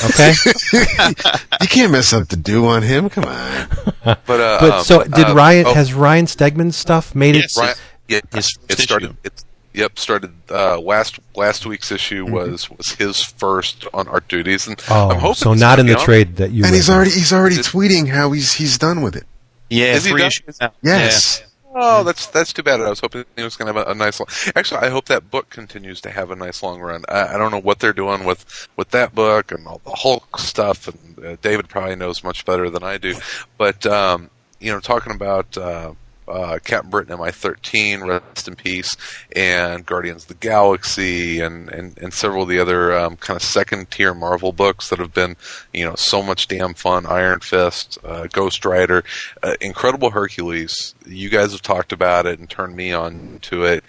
Okay. 0.06 0.34
you 0.74 1.68
can't 1.70 1.92
mess 1.94 2.12
up 2.12 2.28
the 2.28 2.36
do 2.36 2.66
on 2.66 2.82
him. 2.82 3.10
Come 3.10 3.24
on. 3.26 3.68
But 4.04 4.40
uh, 4.40 4.58
but 4.62 4.72
um, 4.72 4.84
so 4.86 5.04
did 5.04 5.28
uh, 5.28 5.36
Ryan? 5.36 5.66
oh, 5.68 5.74
has 5.74 5.94
Ryan 5.94 6.26
Stegman's 6.28 6.76
stuff 6.78 7.14
made 7.14 7.36
Yes. 7.36 7.58
it? 7.58 7.60
Ryan, 7.62 7.76
yeah, 8.08 8.20
His 8.34 8.58
it 8.70 8.80
started. 8.80 9.18
It, 9.26 9.44
yep, 9.74 10.00
started 10.00 10.32
uh, 10.50 10.80
last 10.80 11.20
last 11.36 11.66
week's 11.66 11.92
issue 11.92 12.24
Mm-hmm. 12.24 12.34
was 12.34 12.70
was 12.70 12.92
his 12.94 13.22
first 13.22 13.86
on 13.94 14.08
art 14.08 14.28
duties, 14.30 14.66
and 14.68 14.82
Oh, 14.90 15.10
I'm 15.10 15.20
hoping 15.20 15.36
so 15.36 15.54
not 15.56 15.80
in 15.80 15.88
the 15.88 15.98
on- 15.98 16.06
trade 16.06 16.38
that 16.38 16.52
you. 16.52 16.64
And 16.64 16.74
he's 16.74 16.88
read. 16.88 16.96
already 16.96 17.12
he's 17.12 17.34
already 17.34 17.58
Did- 17.58 17.66
tweeting 17.66 18.08
how 18.08 18.32
he's 18.32 18.54
he's 18.54 18.78
done 18.78 19.02
with 19.02 19.16
it. 19.18 19.26
Yeah, 19.70 19.96
Is 19.96 20.06
he 20.06 20.12
three 20.12 20.24
issues 20.24 20.58
now. 20.62 20.72
Yes. 20.82 21.44
Oh, 21.80 22.04
that's 22.04 22.26
that's 22.26 22.54
too 22.54 22.64
bad. 22.64 22.82
I 22.82 22.90
was 22.90 23.02
hoping 23.02 23.24
it 23.36 23.44
was 23.44 23.56
going 23.56 23.72
to 23.72 23.80
have 23.80 23.88
a, 23.88 23.92
a 23.92 23.94
nice. 23.94 24.20
Long, 24.20 24.26
actually, 24.56 24.80
I 24.82 24.90
hope 24.90 25.06
that 25.06 25.30
book 25.30 25.52
continues 25.52 26.02
to 26.02 26.10
have 26.10 26.32
a 26.32 26.36
nice 26.36 26.64
long 26.64 26.80
run. 26.80 27.04
I, 27.08 27.36
I 27.36 27.38
don't 27.38 27.52
know 27.52 27.60
what 27.62 27.78
they're 27.78 27.94
doing 27.94 28.24
with 28.24 28.68
with 28.78 28.90
that 28.92 29.14
book 29.14 29.52
and 29.52 29.68
all 29.68 29.80
the 29.86 29.92
Hulk 29.92 30.40
stuff, 30.40 30.88
and 30.88 31.24
uh, 31.24 31.38
David 31.44 31.70
probably 31.70 31.96
knows 31.96 32.24
much 32.24 32.46
better 32.46 32.72
than 32.72 32.82
I 32.82 32.98
do. 32.98 33.16
But 33.60 33.86
um, 33.86 34.32
you 34.60 34.72
know, 34.72 34.80
talking 34.80 35.14
about 35.14 35.56
uh, 35.56 35.94
uh, 36.28 36.60
Captain 36.64 36.90
Britain 36.90 37.18
MI13, 37.18 38.06
Rest 38.08 38.48
in 38.48 38.56
Peace, 38.56 38.96
and 39.36 39.86
Guardians 39.86 40.24
of 40.24 40.30
the 40.30 40.34
Galaxy, 40.36 41.40
and 41.40 41.70
and, 41.70 41.98
and 41.98 42.14
several 42.14 42.44
of 42.44 42.50
the 42.50 42.60
other 42.60 42.98
um, 42.98 43.16
kind 43.18 43.36
of 43.36 43.44
second 43.44 43.90
tier 43.92 44.14
Marvel 44.14 44.52
books 44.52 44.90
that 44.90 45.00
have 45.00 45.14
been 45.14 45.36
you 45.74 45.86
know 45.86 45.96
so 45.96 46.22
much 46.22 46.48
damn 46.48 46.74
fun. 46.74 47.06
Iron 47.06 47.40
Fist, 47.40 47.98
uh, 48.04 48.28
Ghost 48.32 48.66
Rider, 48.66 49.04
uh, 49.44 49.56
Incredible 49.62 50.12
Hercules. 50.12 50.96
You 51.06 51.30
guys 51.30 51.52
have 51.52 51.62
talked 51.62 51.92
about 51.92 52.26
it 52.26 52.40
and 52.40 52.50
turned 52.50 52.76
me 52.76 52.92
on 52.92 53.40
to 53.44 53.64
it. 53.64 53.84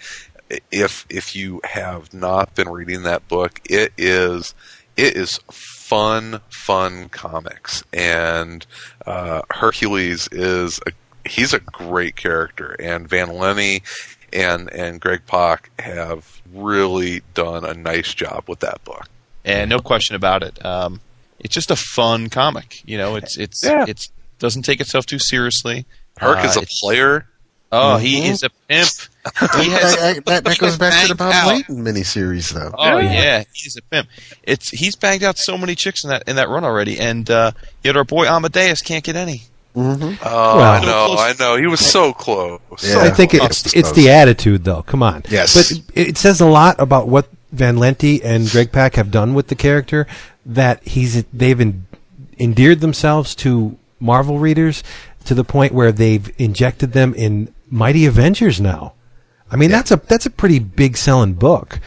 If 0.71 1.05
if 1.09 1.35
you 1.35 1.61
have 1.63 2.13
not 2.13 2.55
been 2.55 2.69
reading 2.69 3.03
that 3.03 3.27
book, 3.27 3.61
it 3.69 3.93
is 3.97 4.55
it 4.97 5.15
is 5.15 5.39
fun, 5.49 6.41
fun 6.49 7.07
comics, 7.09 7.83
and 7.93 8.65
uh, 9.05 9.41
Hercules 9.49 10.27
is 10.31 10.79
a 10.85 10.91
he's 11.29 11.53
a 11.53 11.59
great 11.59 12.15
character, 12.15 12.75
and 12.79 13.07
Van 13.07 13.27
Lente 13.29 13.81
and 14.33 14.69
and 14.71 14.99
Greg 14.99 15.21
Pak 15.27 15.69
have 15.79 16.41
really 16.53 17.21
done 17.33 17.63
a 17.65 17.73
nice 17.73 18.13
job 18.13 18.43
with 18.47 18.59
that 18.59 18.83
book. 18.83 19.07
and 19.45 19.69
no 19.69 19.79
question 19.79 20.15
about 20.15 20.43
it. 20.43 20.63
Um, 20.65 20.99
it's 21.39 21.53
just 21.53 21.71
a 21.71 21.75
fun 21.75 22.29
comic. 22.29 22.81
You 22.87 22.97
know, 22.97 23.15
it's 23.15 23.37
it's 23.37 23.63
Yeah. 23.63 23.85
it's 23.87 24.11
doesn't 24.39 24.63
take 24.63 24.81
itself 24.81 25.05
too 25.05 25.19
seriously. 25.19 25.85
Herc 26.17 26.37
Uh, 26.39 26.47
is 26.47 26.57
a 26.57 26.65
player. 26.81 27.25
Oh, 27.71 27.97
he 27.97 28.27
is 28.27 28.41
a 28.41 28.49
pimp. 28.67 28.89
He 29.61 29.69
has 29.69 29.95
I- 29.97 30.09
I- 30.09 30.13
that, 30.25 30.43
that 30.43 30.57
goes 30.57 30.77
back 30.77 31.03
to 31.03 31.09
the 31.09 31.15
Bob 31.15 31.31
out. 31.33 31.47
Layton 31.49 31.83
miniseries, 31.83 32.51
though. 32.51 32.73
Oh 32.77 32.97
yeah, 32.97 33.43
he's 33.53 33.77
a 33.77 33.81
pimp. 33.83 34.09
It's 34.43 34.69
he's 34.69 34.95
banged 34.95 35.23
out 35.23 35.37
so 35.37 35.55
many 35.57 35.75
chicks 35.75 36.03
in 36.03 36.09
that 36.09 36.23
in 36.27 36.35
that 36.37 36.49
run 36.49 36.63
already, 36.63 36.99
and 36.99 37.29
uh, 37.29 37.51
yet 37.83 37.95
our 37.95 38.03
boy 38.03 38.25
Amadeus 38.25 38.81
can't 38.81 39.03
get 39.03 39.15
any. 39.15 39.43
Mm-hmm. 39.75 40.15
Oh, 40.25 40.57
Well- 40.57 40.71
I 40.71 40.81
know, 40.81 41.15
I 41.17 41.33
know. 41.39 41.55
He 41.57 41.67
was 41.67 41.79
so 41.79 42.11
close. 42.13 42.59
Yeah. 42.83 42.99
I 42.99 43.09
think 43.09 43.33
it's 43.33 43.65
it's 43.65 43.75
it's 43.75 43.91
the 43.93 44.09
attitude, 44.09 44.63
though. 44.63 44.81
Come 44.83 45.03
on. 45.03 45.23
Yes. 45.29 45.53
But 45.55 45.71
it, 45.95 46.07
it 46.09 46.17
says 46.17 46.41
a 46.41 46.45
lot 46.47 46.79
about 46.79 47.07
what 47.07 47.29
Van 47.51 47.77
Lente 47.77 48.21
and 48.23 48.49
Greg 48.49 48.71
Pak 48.71 48.95
have 48.95 49.11
done 49.11 49.33
with 49.33 49.47
the 49.47 49.55
character 49.55 50.07
that 50.45 50.83
he's 50.87 51.23
they've 51.25 51.59
en- 51.59 51.85
endeared 52.39 52.79
themselves 52.79 53.35
to 53.35 53.77
Marvel 53.99 54.39
readers 54.39 54.83
to 55.25 55.35
the 55.35 55.43
point 55.43 55.73
where 55.73 55.91
they've 55.91 56.31
injected 56.39 56.93
them 56.93 57.13
in 57.13 57.53
Mighty 57.69 58.05
Avengers 58.05 58.59
now. 58.59 58.93
I 59.51 59.55
mean, 59.55 59.69
that's 59.71 59.91
a 59.91 59.97
that's 59.97 60.25
a 60.25 60.29
pretty 60.31 60.59
big 60.59 60.97
selling 60.97 61.33
book 61.33 61.79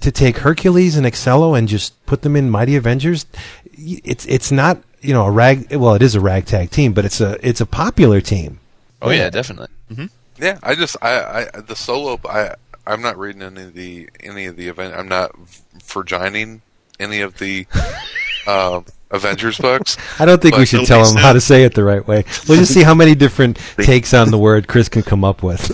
to 0.00 0.10
take 0.12 0.38
Hercules 0.38 0.96
and 0.96 1.04
Excello 1.06 1.56
and 1.58 1.68
just 1.68 2.04
put 2.06 2.22
them 2.22 2.36
in 2.36 2.50
Mighty 2.50 2.76
Avengers. 2.76 3.26
It's 3.72 4.24
it's 4.26 4.50
not 4.52 4.78
you 5.00 5.12
know 5.12 5.24
a 5.24 5.30
rag 5.30 5.74
well 5.74 5.94
it 5.94 6.02
is 6.02 6.14
a 6.14 6.20
ragtag 6.20 6.70
team, 6.70 6.92
but 6.92 7.04
it's 7.04 7.20
a 7.20 7.38
it's 7.46 7.60
a 7.60 7.66
popular 7.66 8.20
team. 8.20 8.60
Oh 9.00 9.10
yeah, 9.10 9.30
definitely. 9.30 9.68
hmm 9.94 10.06
Yeah, 10.38 10.58
I 10.62 10.74
just 10.74 10.96
I, 11.02 11.48
I 11.54 11.60
the 11.60 11.76
solo 11.76 12.20
I 12.28 12.54
I'm 12.86 13.02
not 13.02 13.18
reading 13.18 13.42
any 13.42 13.62
of 13.62 13.74
the 13.74 14.08
any 14.20 14.46
of 14.46 14.56
the 14.56 14.68
event. 14.68 14.94
I'm 14.94 15.08
not 15.08 15.32
for 15.82 16.02
virgining 16.02 16.62
any 16.98 17.20
of 17.20 17.38
the 17.38 17.66
um, 18.46 18.84
Avengers 19.10 19.58
books. 19.58 19.96
I 20.18 20.24
don't 20.24 20.40
think 20.40 20.56
we 20.56 20.66
should 20.66 20.86
tell 20.86 21.04
be 21.04 21.10
him 21.10 21.16
how 21.16 21.32
to 21.32 21.40
say 21.40 21.64
it 21.64 21.74
the 21.74 21.84
right 21.84 22.06
way. 22.06 22.24
We'll 22.48 22.58
just 22.58 22.74
see 22.74 22.82
how 22.82 22.94
many 22.94 23.14
different 23.14 23.58
takes 23.76 24.14
on 24.14 24.30
the 24.30 24.38
word 24.38 24.68
Chris 24.68 24.88
can 24.88 25.02
come 25.02 25.24
up 25.24 25.42
with. 25.42 25.70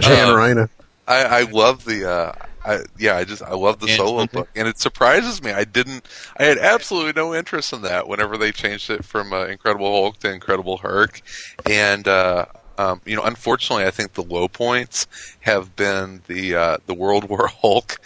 Jan 0.00 0.34
Reina. 0.34 0.68
I, 1.06 1.24
I 1.24 1.42
love 1.42 1.84
the 1.84 2.10
uh, 2.10 2.32
I 2.66 2.84
yeah 2.98 3.16
I 3.16 3.24
just 3.24 3.42
I 3.42 3.54
love 3.54 3.78
the 3.78 3.88
solo 3.88 4.20
something. 4.20 4.40
book 4.40 4.48
and 4.56 4.66
it 4.66 4.78
surprises 4.78 5.42
me. 5.42 5.52
I 5.52 5.64
didn't 5.64 6.06
I 6.36 6.44
had 6.44 6.58
absolutely 6.58 7.12
no 7.12 7.34
interest 7.34 7.72
in 7.72 7.82
that 7.82 8.08
whenever 8.08 8.36
they 8.36 8.50
changed 8.52 8.90
it 8.90 9.04
from 9.04 9.32
uh, 9.32 9.44
Incredible 9.46 9.90
Hulk 9.90 10.18
to 10.20 10.32
Incredible 10.32 10.78
Herc, 10.78 11.22
and 11.68 12.06
uh, 12.08 12.46
um, 12.76 13.00
you 13.06 13.14
know 13.14 13.22
unfortunately 13.22 13.84
I 13.84 13.90
think 13.90 14.14
the 14.14 14.24
low 14.24 14.48
points 14.48 15.06
have 15.40 15.76
been 15.76 16.22
the 16.26 16.56
uh, 16.56 16.76
the 16.86 16.94
World 16.94 17.24
War 17.28 17.46
Hulk 17.46 17.98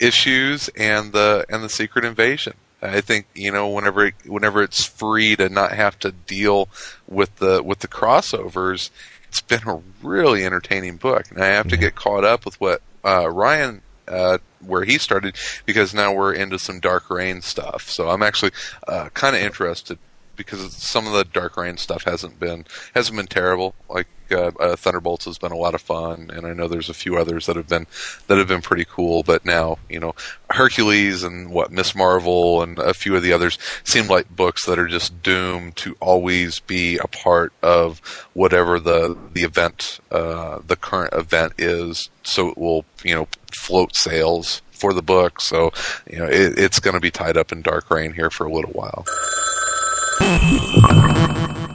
issues 0.00 0.68
and 0.76 1.12
the 1.12 1.44
and 1.48 1.62
the 1.62 1.68
Secret 1.68 2.04
Invasion. 2.04 2.54
I 2.82 3.00
think 3.00 3.26
you 3.34 3.52
know 3.52 3.68
whenever 3.68 4.06
it, 4.06 4.14
whenever 4.24 4.62
it's 4.62 4.84
free 4.84 5.36
to 5.36 5.48
not 5.48 5.72
have 5.72 5.98
to 6.00 6.12
deal 6.12 6.68
with 7.06 7.36
the 7.36 7.62
with 7.62 7.80
the 7.80 7.88
crossovers, 7.88 8.90
it's 9.28 9.40
been 9.40 9.66
a 9.66 9.82
really 10.02 10.44
entertaining 10.44 10.96
book, 10.96 11.30
and 11.30 11.42
I 11.42 11.48
have 11.48 11.68
to 11.68 11.76
get 11.76 11.94
caught 11.94 12.24
up 12.24 12.44
with 12.44 12.60
what 12.60 12.82
uh, 13.04 13.28
Ryan 13.30 13.82
uh, 14.08 14.38
where 14.64 14.84
he 14.84 14.98
started 14.98 15.36
because 15.64 15.94
now 15.94 16.12
we're 16.12 16.34
into 16.34 16.58
some 16.58 16.80
Dark 16.80 17.10
Reign 17.10 17.40
stuff. 17.42 17.88
So 17.90 18.08
I'm 18.10 18.22
actually 18.22 18.52
uh, 18.88 19.08
kind 19.14 19.36
of 19.36 19.42
interested 19.42 19.98
because 20.36 20.74
some 20.74 21.06
of 21.06 21.12
the 21.12 21.24
Dark 21.24 21.56
Reign 21.56 21.76
stuff 21.76 22.04
hasn't 22.04 22.38
been 22.38 22.64
hasn't 22.94 23.16
been 23.16 23.26
terrible. 23.26 23.74
Like 23.88 24.06
uh, 24.32 24.50
uh, 24.58 24.76
Thunderbolts 24.76 25.24
has 25.24 25.38
been 25.38 25.52
a 25.52 25.56
lot 25.56 25.74
of 25.74 25.80
fun, 25.80 26.30
and 26.32 26.46
I 26.46 26.52
know 26.52 26.68
there's 26.68 26.88
a 26.88 26.94
few 26.94 27.16
others 27.16 27.46
that 27.46 27.56
have 27.56 27.68
been 27.68 27.86
that 28.26 28.38
have 28.38 28.48
been 28.48 28.62
pretty 28.62 28.84
cool. 28.84 29.22
But 29.22 29.44
now 29.44 29.78
you 29.88 30.00
know 30.00 30.14
Hercules 30.50 31.22
and 31.22 31.50
what 31.50 31.72
Miss 31.72 31.94
Marvel 31.94 32.62
and 32.62 32.78
a 32.78 32.94
few 32.94 33.16
of 33.16 33.22
the 33.22 33.32
others 33.32 33.58
seem 33.84 34.06
like 34.06 34.34
books 34.34 34.66
that 34.66 34.78
are 34.78 34.88
just 34.88 35.22
doomed 35.22 35.76
to 35.76 35.96
always 36.00 36.60
be 36.60 36.98
a 36.98 37.06
part 37.06 37.52
of 37.62 38.00
whatever 38.34 38.78
the 38.80 39.16
the 39.32 39.42
event 39.42 40.00
uh, 40.10 40.60
the 40.66 40.76
current 40.76 41.14
event 41.14 41.54
is. 41.58 42.10
So 42.22 42.50
it 42.50 42.58
will 42.58 42.84
you 43.04 43.14
know 43.14 43.28
float 43.52 43.96
sales 43.96 44.62
for 44.70 44.92
the 44.92 45.02
book. 45.02 45.40
So 45.40 45.72
you 46.10 46.18
know 46.18 46.26
it, 46.26 46.58
it's 46.58 46.80
going 46.80 46.94
to 46.94 47.00
be 47.00 47.10
tied 47.10 47.36
up 47.36 47.52
in 47.52 47.62
Dark 47.62 47.90
Reign 47.90 48.12
here 48.12 48.30
for 48.30 48.46
a 48.46 48.52
little 48.52 48.72
while. 48.72 49.04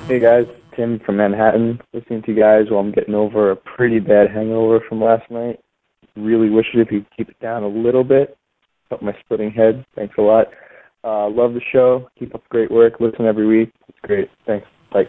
Hey 0.07 0.19
guys, 0.19 0.47
Tim 0.75 0.99
from 1.05 1.17
Manhattan. 1.17 1.79
Listening 1.93 2.21
to 2.23 2.33
you 2.33 2.39
guys 2.39 2.65
while 2.69 2.79
I'm 2.79 2.91
getting 2.91 3.15
over 3.15 3.51
a 3.51 3.55
pretty 3.55 3.99
bad 3.99 4.29
hangover 4.29 4.79
from 4.87 5.01
last 5.01 5.29
night. 5.29 5.59
Really 6.15 6.49
wish 6.49 6.65
if 6.73 6.91
you 6.91 7.05
keep 7.15 7.29
it 7.29 7.39
down 7.39 7.63
a 7.63 7.67
little 7.67 8.03
bit. 8.03 8.37
Help 8.89 9.01
my 9.01 9.15
splitting 9.23 9.51
head. 9.51 9.85
Thanks 9.95 10.15
a 10.17 10.21
lot. 10.21 10.47
Uh, 11.03 11.29
love 11.29 11.53
the 11.53 11.61
show. 11.71 12.09
Keep 12.19 12.35
up 12.35 12.43
the 12.43 12.49
great 12.49 12.71
work. 12.71 12.99
Listen 12.99 13.25
every 13.25 13.47
week. 13.47 13.71
It's 13.87 13.97
great. 14.03 14.29
Thanks. 14.45 14.67
Bye. 14.91 15.07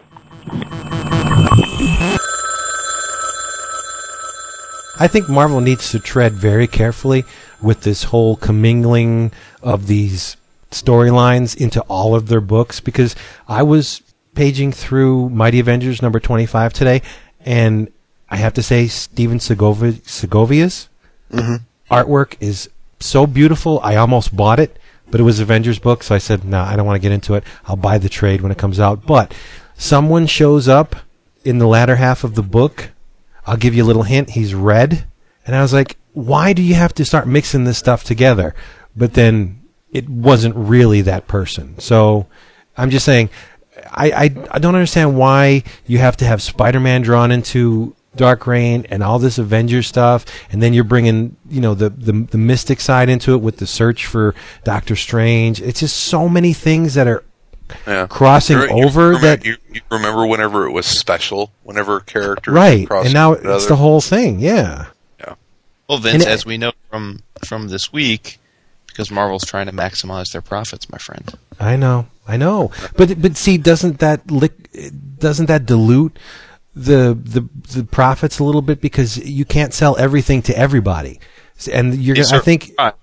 I 4.99 5.07
think 5.07 5.27
Marvel 5.27 5.59
needs 5.59 5.91
to 5.91 5.99
tread 5.99 6.33
very 6.33 6.67
carefully 6.67 7.25
with 7.61 7.81
this 7.81 8.03
whole 8.05 8.35
commingling 8.37 9.31
of 9.61 9.87
these 9.87 10.37
storylines 10.71 11.55
into 11.55 11.81
all 11.83 12.15
of 12.15 12.27
their 12.27 12.41
books 12.41 12.79
because 12.79 13.15
I 13.47 13.63
was 13.63 14.01
paging 14.35 14.71
through 14.71 15.29
Mighty 15.29 15.59
Avengers 15.59 16.01
number 16.01 16.19
25 16.19 16.73
today 16.73 17.01
and 17.45 17.91
I 18.33 18.37
have 18.37 18.53
to 18.55 18.63
say 18.63 18.87
Stephen 18.87 19.39
Segovia, 19.39 19.91
Segovia's 19.91 20.89
mm-hmm. 21.31 21.57
artwork 21.93 22.35
is 22.39 22.67
so 22.99 23.27
beautiful. 23.27 23.79
I 23.81 23.95
almost 23.95 24.35
bought 24.35 24.59
it, 24.59 24.77
but 25.11 25.19
it 25.19 25.23
was 25.23 25.39
Avengers 25.39 25.77
book, 25.77 26.01
so 26.01 26.15
I 26.15 26.17
said, 26.17 26.43
"No, 26.43 26.61
I 26.61 26.75
don't 26.75 26.87
want 26.87 26.95
to 26.95 27.01
get 27.01 27.11
into 27.11 27.35
it. 27.35 27.43
I'll 27.65 27.75
buy 27.75 27.99
the 27.99 28.09
trade 28.09 28.41
when 28.41 28.51
it 28.51 28.57
comes 28.57 28.79
out." 28.79 29.05
But 29.05 29.35
someone 29.77 30.25
shows 30.25 30.67
up 30.67 30.95
in 31.45 31.59
the 31.59 31.67
latter 31.67 31.97
half 31.97 32.23
of 32.23 32.33
the 32.33 32.41
book. 32.41 32.89
I'll 33.45 33.57
give 33.57 33.75
you 33.75 33.83
a 33.83 33.85
little 33.85 34.01
hint. 34.01 34.31
He's 34.31 34.55
red, 34.55 35.05
and 35.45 35.55
I 35.55 35.61
was 35.61 35.73
like, 35.73 35.97
"Why 36.13 36.53
do 36.53 36.63
you 36.63 36.73
have 36.73 36.95
to 36.95 37.05
start 37.05 37.27
mixing 37.27 37.65
this 37.65 37.77
stuff 37.77 38.03
together?" 38.03 38.55
But 38.95 39.13
then 39.13 39.61
it 39.91 40.09
wasn't 40.09 40.55
really 40.55 41.01
that 41.01 41.27
person. 41.27 41.77
So 41.77 42.25
I'm 42.75 42.89
just 42.89 43.05
saying, 43.05 43.29
I, 43.93 44.11
I, 44.11 44.23
I 44.51 44.59
don't 44.59 44.75
understand 44.75 45.17
why 45.17 45.63
you 45.85 45.97
have 45.99 46.17
to 46.17 46.25
have 46.25 46.41
Spider-Man 46.41 47.01
drawn 47.03 47.31
into 47.31 47.95
Dark 48.15 48.45
Reign 48.47 48.85
and 48.89 49.01
all 49.03 49.17
this 49.19 49.37
Avengers 49.37 49.87
stuff, 49.87 50.25
and 50.51 50.61
then 50.61 50.73
you're 50.73 50.83
bringing 50.83 51.35
you 51.49 51.61
know 51.61 51.73
the, 51.73 51.89
the 51.89 52.11
the 52.11 52.37
mystic 52.37 52.79
side 52.79 53.09
into 53.09 53.33
it 53.33 53.37
with 53.41 53.57
the 53.57 53.65
search 53.67 54.05
for 54.05 54.35
Doctor 54.63 54.95
Strange. 54.95 55.61
It's 55.61 55.79
just 55.79 55.95
so 55.97 56.29
many 56.29 56.53
things 56.53 56.93
that 56.93 57.07
are 57.07 57.23
Yeah. 57.87 58.05
crossing 58.07 58.57
You- 58.59 58.63
you 58.77 58.85
over 58.85 59.07
remember, 59.09 59.27
that 59.27 59.45
you, 59.45 59.57
you 59.71 59.81
remember 59.89 60.27
whenever 60.27 60.65
it 60.67 60.71
was 60.71 60.85
special, 60.85 61.51
whenever 61.63 61.99
characters 62.01 62.53
right, 62.53 62.87
and 62.91 63.13
now 63.13 63.31
over 63.31 63.41
with 63.41 63.55
it's 63.55 63.65
the 63.67 63.75
whole 63.77 63.99
thing. 64.01 64.39
Yeah, 64.39 64.85
Yeah. 65.19 65.33
Well, 65.89 65.97
Vince, 65.97 66.23
it- 66.23 66.29
as 66.29 66.45
we 66.45 66.57
know 66.59 66.71
from 66.91 67.23
from 67.43 67.69
this 67.69 67.91
week, 67.91 68.37
because 68.85 69.09
Marvel's 69.09 69.43
trying 69.43 69.65
to 69.65 69.71
maximize 69.73 70.31
their 70.33 70.41
profits, 70.41 70.87
my 70.91 70.99
friend. 70.99 71.33
I 71.59 71.77
know, 71.77 72.05
I 72.27 72.37
know, 72.37 72.71
but 72.95 73.21
but 73.21 73.35
see, 73.35 73.57
doesn't 73.57 73.99
that 73.99 74.31
lick, 74.31 74.53
doesn't 75.19 75.47
that 75.47 75.65
dilute 75.65 76.17
the 76.75 77.17
the 77.21 77.47
the 77.77 77.83
profits 77.83 78.39
a 78.39 78.43
little 78.43 78.61
bit 78.61 78.81
because 78.81 79.17
you 79.17 79.45
can't 79.45 79.73
sell 79.73 79.97
everything 79.97 80.41
to 80.43 80.57
everybody, 80.57 81.19
and 81.71 81.95
you're 81.95 82.15
Yes, 82.15 82.31
I 82.31 82.39
think. 82.39 82.71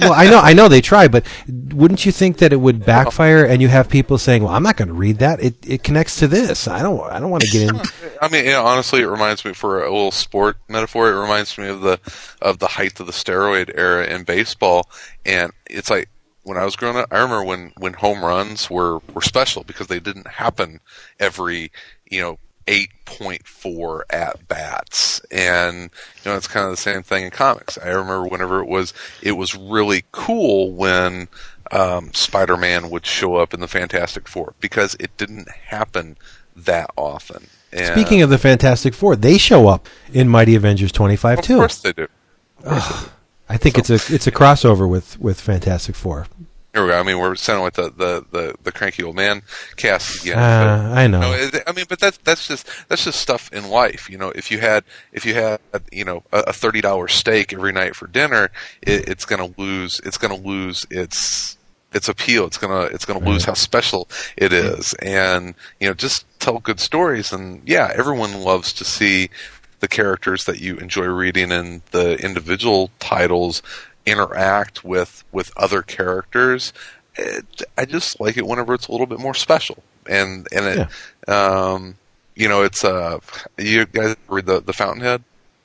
Well, 0.00 0.12
I 0.12 0.24
know, 0.28 0.40
I 0.40 0.52
know 0.52 0.66
they 0.66 0.80
try, 0.80 1.06
but 1.06 1.24
wouldn't 1.48 2.04
you 2.04 2.10
think 2.10 2.38
that 2.38 2.52
it 2.52 2.56
would 2.56 2.84
backfire 2.84 3.44
and 3.44 3.62
you 3.62 3.68
have 3.68 3.88
people 3.88 4.18
saying, 4.18 4.42
"Well, 4.42 4.52
I'm 4.52 4.64
not 4.64 4.76
going 4.76 4.88
to 4.88 4.94
read 4.94 5.18
that. 5.18 5.40
It 5.40 5.54
it 5.64 5.84
connects 5.84 6.16
to 6.16 6.26
this. 6.26 6.66
I 6.66 6.82
don't 6.82 7.00
I 7.02 7.20
don't 7.20 7.30
want 7.30 7.44
to 7.44 7.50
get 7.52 7.70
in." 7.70 7.80
I 8.20 8.28
mean, 8.28 8.46
yeah, 8.46 8.60
honestly, 8.60 9.02
it 9.02 9.06
reminds 9.06 9.44
me 9.44 9.52
for 9.52 9.84
a 9.84 9.88
little 9.88 10.10
sport 10.10 10.56
metaphor. 10.68 11.12
It 11.12 11.20
reminds 11.20 11.56
me 11.56 11.68
of 11.68 11.82
the 11.82 12.00
of 12.42 12.58
the 12.58 12.66
height 12.66 12.98
of 12.98 13.06
the 13.06 13.12
steroid 13.12 13.70
era 13.76 14.04
in 14.06 14.24
baseball, 14.24 14.90
and 15.24 15.52
it's 15.70 15.88
like 15.88 16.08
when 16.46 16.56
I 16.56 16.64
was 16.64 16.76
growing 16.76 16.96
up. 16.96 17.08
I 17.12 17.16
remember 17.16 17.44
when 17.44 17.72
when 17.76 17.92
home 17.92 18.24
runs 18.24 18.70
were 18.70 19.00
were 19.12 19.22
special 19.22 19.64
because 19.64 19.88
they 19.88 20.00
didn't 20.00 20.26
happen 20.26 20.80
every 21.20 21.70
you 22.10 22.20
know. 22.20 22.38
8.4 22.68 24.00
at 24.10 24.48
bats 24.48 25.20
and 25.30 25.82
you 25.84 26.30
know 26.30 26.36
it's 26.36 26.48
kind 26.48 26.64
of 26.64 26.72
the 26.72 26.76
same 26.76 27.04
thing 27.04 27.26
in 27.26 27.30
comics 27.30 27.78
i 27.78 27.86
remember 27.90 28.26
whenever 28.26 28.58
it 28.60 28.66
was 28.66 28.92
it 29.22 29.30
was 29.32 29.54
really 29.54 30.02
cool 30.10 30.72
when 30.72 31.28
um, 31.70 32.12
spider-man 32.12 32.90
would 32.90 33.06
show 33.06 33.36
up 33.36 33.54
in 33.54 33.60
the 33.60 33.68
fantastic 33.68 34.26
four 34.26 34.54
because 34.58 34.96
it 34.98 35.16
didn't 35.16 35.48
happen 35.48 36.16
that 36.56 36.90
often 36.96 37.46
and 37.72 37.86
Speaking 37.86 38.22
of 38.22 38.30
the 38.30 38.38
Fantastic 38.38 38.94
Four, 38.94 39.16
they 39.16 39.38
show 39.38 39.68
up 39.68 39.88
in 40.12 40.28
Mighty 40.28 40.54
Avengers 40.54 40.92
25 40.92 41.38
of 41.38 41.44
too. 41.44 41.56
course 41.56 41.78
they 41.78 41.92
do. 41.92 42.08
I 43.48 43.56
think 43.56 43.78
it's 43.78 43.90
a 43.90 43.94
it's 43.94 44.26
a 44.26 44.32
crossover 44.32 44.88
with 44.88 45.18
with 45.20 45.40
Fantastic 45.40 45.94
Four. 45.94 46.26
Here 46.74 46.84
we 46.84 46.90
go. 46.90 47.00
I 47.00 47.02
mean, 47.04 47.18
we're 47.18 47.36
sounding 47.36 47.64
with 47.64 47.72
the, 47.72 47.84
the, 47.84 48.26
the, 48.32 48.54
the 48.64 48.70
cranky 48.70 49.02
old 49.02 49.16
man 49.16 49.40
cast 49.76 50.20
again. 50.22 50.38
Uh, 50.38 50.92
I 50.94 51.06
know. 51.06 51.20
No, 51.20 51.32
it- 51.32 51.62
I 51.66 51.72
mean, 51.72 51.86
but 51.88 51.98
that's 51.98 52.18
that's 52.18 52.46
just 52.46 52.68
that's 52.88 53.02
just 53.04 53.18
stuff 53.18 53.50
in 53.52 53.70
life. 53.70 54.10
You 54.10 54.18
know, 54.18 54.28
if 54.28 54.50
you 54.50 54.58
had 54.58 54.84
if 55.12 55.24
you 55.24 55.32
had 55.34 55.58
you 55.90 56.04
know 56.04 56.22
a, 56.32 56.52
thirty 56.52 56.82
dollar 56.82 57.08
steak 57.08 57.54
every 57.54 57.72
night 57.72 57.96
for 57.96 58.06
dinner, 58.08 58.50
it, 58.82 59.08
it's 59.08 59.24
going 59.24 59.54
to 59.54 59.58
lose 59.58 60.00
it's 60.04 60.18
going 60.18 60.36
to 60.38 60.46
lose 60.46 60.84
its 60.90 61.56
its 61.94 62.10
appeal. 62.10 62.44
It's 62.44 62.58
gonna 62.58 62.82
it's 62.82 63.06
gonna 63.06 63.24
lose 63.26 63.44
how 63.46 63.54
special 63.54 64.06
it 64.36 64.52
is. 64.52 64.92
And 65.00 65.54
you 65.80 65.88
know, 65.88 65.94
just 65.94 66.26
tell 66.40 66.58
good 66.58 66.78
stories. 66.80 67.32
And 67.32 67.62
yeah, 67.66 67.90
everyone 67.94 68.34
loves 68.42 68.74
to 68.74 68.84
see 68.84 69.30
the 69.80 69.88
characters 69.88 70.44
that 70.44 70.60
you 70.60 70.76
enjoy 70.76 71.06
reading 71.06 71.52
and 71.52 71.82
the 71.90 72.16
individual 72.24 72.90
titles 72.98 73.62
interact 74.06 74.84
with 74.84 75.24
with 75.32 75.52
other 75.56 75.82
characters. 75.82 76.72
It, 77.16 77.62
I 77.76 77.84
just 77.84 78.20
like 78.20 78.36
it 78.36 78.46
whenever 78.46 78.74
it's 78.74 78.88
a 78.88 78.92
little 78.92 79.06
bit 79.06 79.18
more 79.18 79.34
special. 79.34 79.82
And 80.08 80.46
and 80.52 80.66
it, 80.66 81.28
um, 81.28 81.96
you 82.34 82.48
know, 82.48 82.62
it's 82.62 82.84
uh, 82.84 83.18
you 83.58 83.86
guys 83.86 84.16
read 84.28 84.46
the 84.46 84.60
the 84.60 84.72
Fountainhead. 84.72 85.22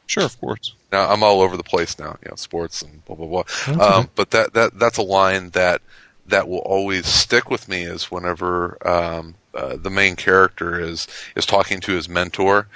Sure, 0.07 0.23
of 0.23 0.39
course. 0.41 0.73
Now 0.91 1.09
I'm 1.09 1.23
all 1.23 1.41
over 1.41 1.55
the 1.55 1.63
place 1.63 1.97
now, 1.97 2.17
you 2.23 2.29
know, 2.29 2.35
sports 2.35 2.81
and 2.81 3.03
blah 3.05 3.15
blah 3.15 3.27
blah. 3.27 3.43
Okay. 3.67 3.79
Um, 3.79 4.09
but 4.15 4.31
that 4.31 4.53
that 4.53 4.77
that's 4.77 4.97
a 4.97 5.03
line 5.03 5.51
that 5.51 5.81
that 6.27 6.47
will 6.47 6.59
always 6.59 7.05
stick 7.05 7.49
with 7.49 7.67
me 7.67 7.83
is 7.83 8.11
whenever 8.11 8.77
um, 8.87 9.35
uh, 9.53 9.75
the 9.75 9.89
main 9.89 10.15
character 10.15 10.79
is 10.79 11.07
is 11.35 11.45
talking 11.45 11.79
to 11.81 11.93
his 11.93 12.07
mentor, 12.07 12.67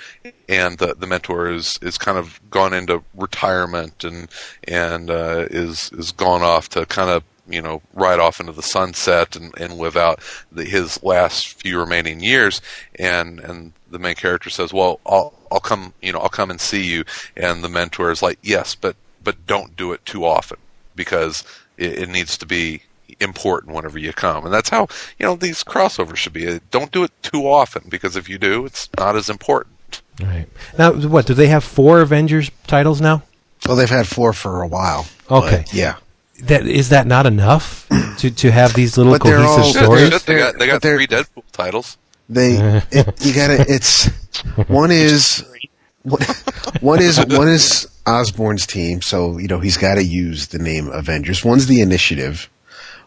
and 0.49 0.77
the 0.77 0.95
the 0.95 1.07
mentor 1.07 1.49
is 1.49 1.79
is 1.81 1.97
kind 1.97 2.17
of 2.17 2.39
gone 2.49 2.73
into 2.73 3.03
retirement 3.15 4.03
and 4.03 4.27
and 4.67 5.09
uh, 5.09 5.47
is 5.49 5.91
is 5.93 6.11
gone 6.11 6.41
off 6.41 6.69
to 6.69 6.85
kind 6.85 7.09
of 7.09 7.23
you 7.47 7.61
know 7.61 7.81
ride 7.93 8.19
off 8.19 8.39
into 8.39 8.51
the 8.51 8.61
sunset 8.61 9.35
and, 9.35 9.53
and 9.57 9.77
live 9.77 9.95
out 9.95 10.19
the, 10.51 10.65
his 10.65 11.01
last 11.03 11.59
few 11.61 11.79
remaining 11.79 12.19
years. 12.19 12.61
And 12.99 13.39
and 13.39 13.73
the 13.89 13.99
main 13.99 14.15
character 14.15 14.49
says 14.49 14.73
well 14.73 14.99
I'll 15.05 15.33
I'll 15.51 15.59
come 15.59 15.93
you 16.01 16.11
know 16.11 16.19
I'll 16.19 16.29
come 16.29 16.51
and 16.51 16.59
see 16.59 16.83
you. 16.83 17.05
And 17.37 17.63
the 17.63 17.69
mentor 17.69 18.11
is 18.11 18.21
like 18.21 18.39
yes 18.41 18.75
but 18.75 18.95
but 19.23 19.45
don't 19.45 19.75
do 19.75 19.93
it 19.93 20.05
too 20.05 20.25
often 20.25 20.57
because 20.95 21.43
it, 21.77 21.99
it 21.99 22.09
needs 22.09 22.37
to 22.37 22.45
be 22.45 22.81
important 23.19 23.73
whenever 23.75 23.97
you 23.97 24.11
come 24.13 24.45
and 24.45 24.53
that's 24.53 24.69
how 24.69 24.87
you 25.19 25.25
know 25.25 25.35
these 25.35 25.63
crossovers 25.63 26.17
should 26.17 26.33
be 26.33 26.47
uh, 26.47 26.59
don't 26.71 26.91
do 26.91 27.03
it 27.03 27.11
too 27.23 27.47
often 27.47 27.83
because 27.89 28.15
if 28.15 28.27
you 28.29 28.37
do 28.37 28.65
it's 28.65 28.89
not 28.97 29.15
as 29.15 29.29
important 29.29 29.73
Right. 30.21 30.47
Now, 30.79 30.93
what 30.93 31.25
do 31.25 31.33
they 31.33 31.47
have? 31.47 31.61
Four 31.63 31.99
Avengers 31.99 32.49
titles 32.67 33.01
now. 33.01 33.23
Well, 33.67 33.75
they've 33.75 33.89
had 33.89 34.07
four 34.07 34.31
for 34.31 34.61
a 34.61 34.67
while. 34.67 35.05
Okay. 35.29 35.65
yeah. 35.73 35.97
That 36.43 36.65
is 36.65 36.89
that 36.89 37.05
not 37.05 37.25
enough 37.25 37.85
to 38.19 38.31
to 38.31 38.51
have 38.51 38.73
these 38.73 38.97
little 38.97 39.11
But 39.13 39.23
they're 39.23 39.37
cohesive 39.37 39.63
all- 39.81 39.83
stories? 39.97 40.09
Shit, 40.09 40.21
they 40.25 40.37
got 40.37 40.53
they 40.53 40.59
But 40.59 40.67
got 40.67 40.81
they're- 40.81 40.95
three 40.97 41.07
Deadpool 41.07 41.43
titles 41.51 41.97
They, 42.29 42.55
it, 42.91 43.25
you 43.25 43.33
gotta, 43.33 43.65
it's, 43.69 44.07
one 44.67 44.91
is, 44.91 45.43
one 46.79 47.01
is, 47.01 47.17
one 47.27 47.47
is 47.49 47.87
Osborn's 48.05 48.65
team, 48.65 49.01
so, 49.01 49.37
you 49.37 49.47
know, 49.47 49.59
he's 49.59 49.77
gotta 49.77 50.03
use 50.03 50.47
the 50.47 50.59
name 50.59 50.87
Avengers. 50.89 51.43
One's 51.43 51.67
the 51.67 51.81
initiative. 51.81 52.49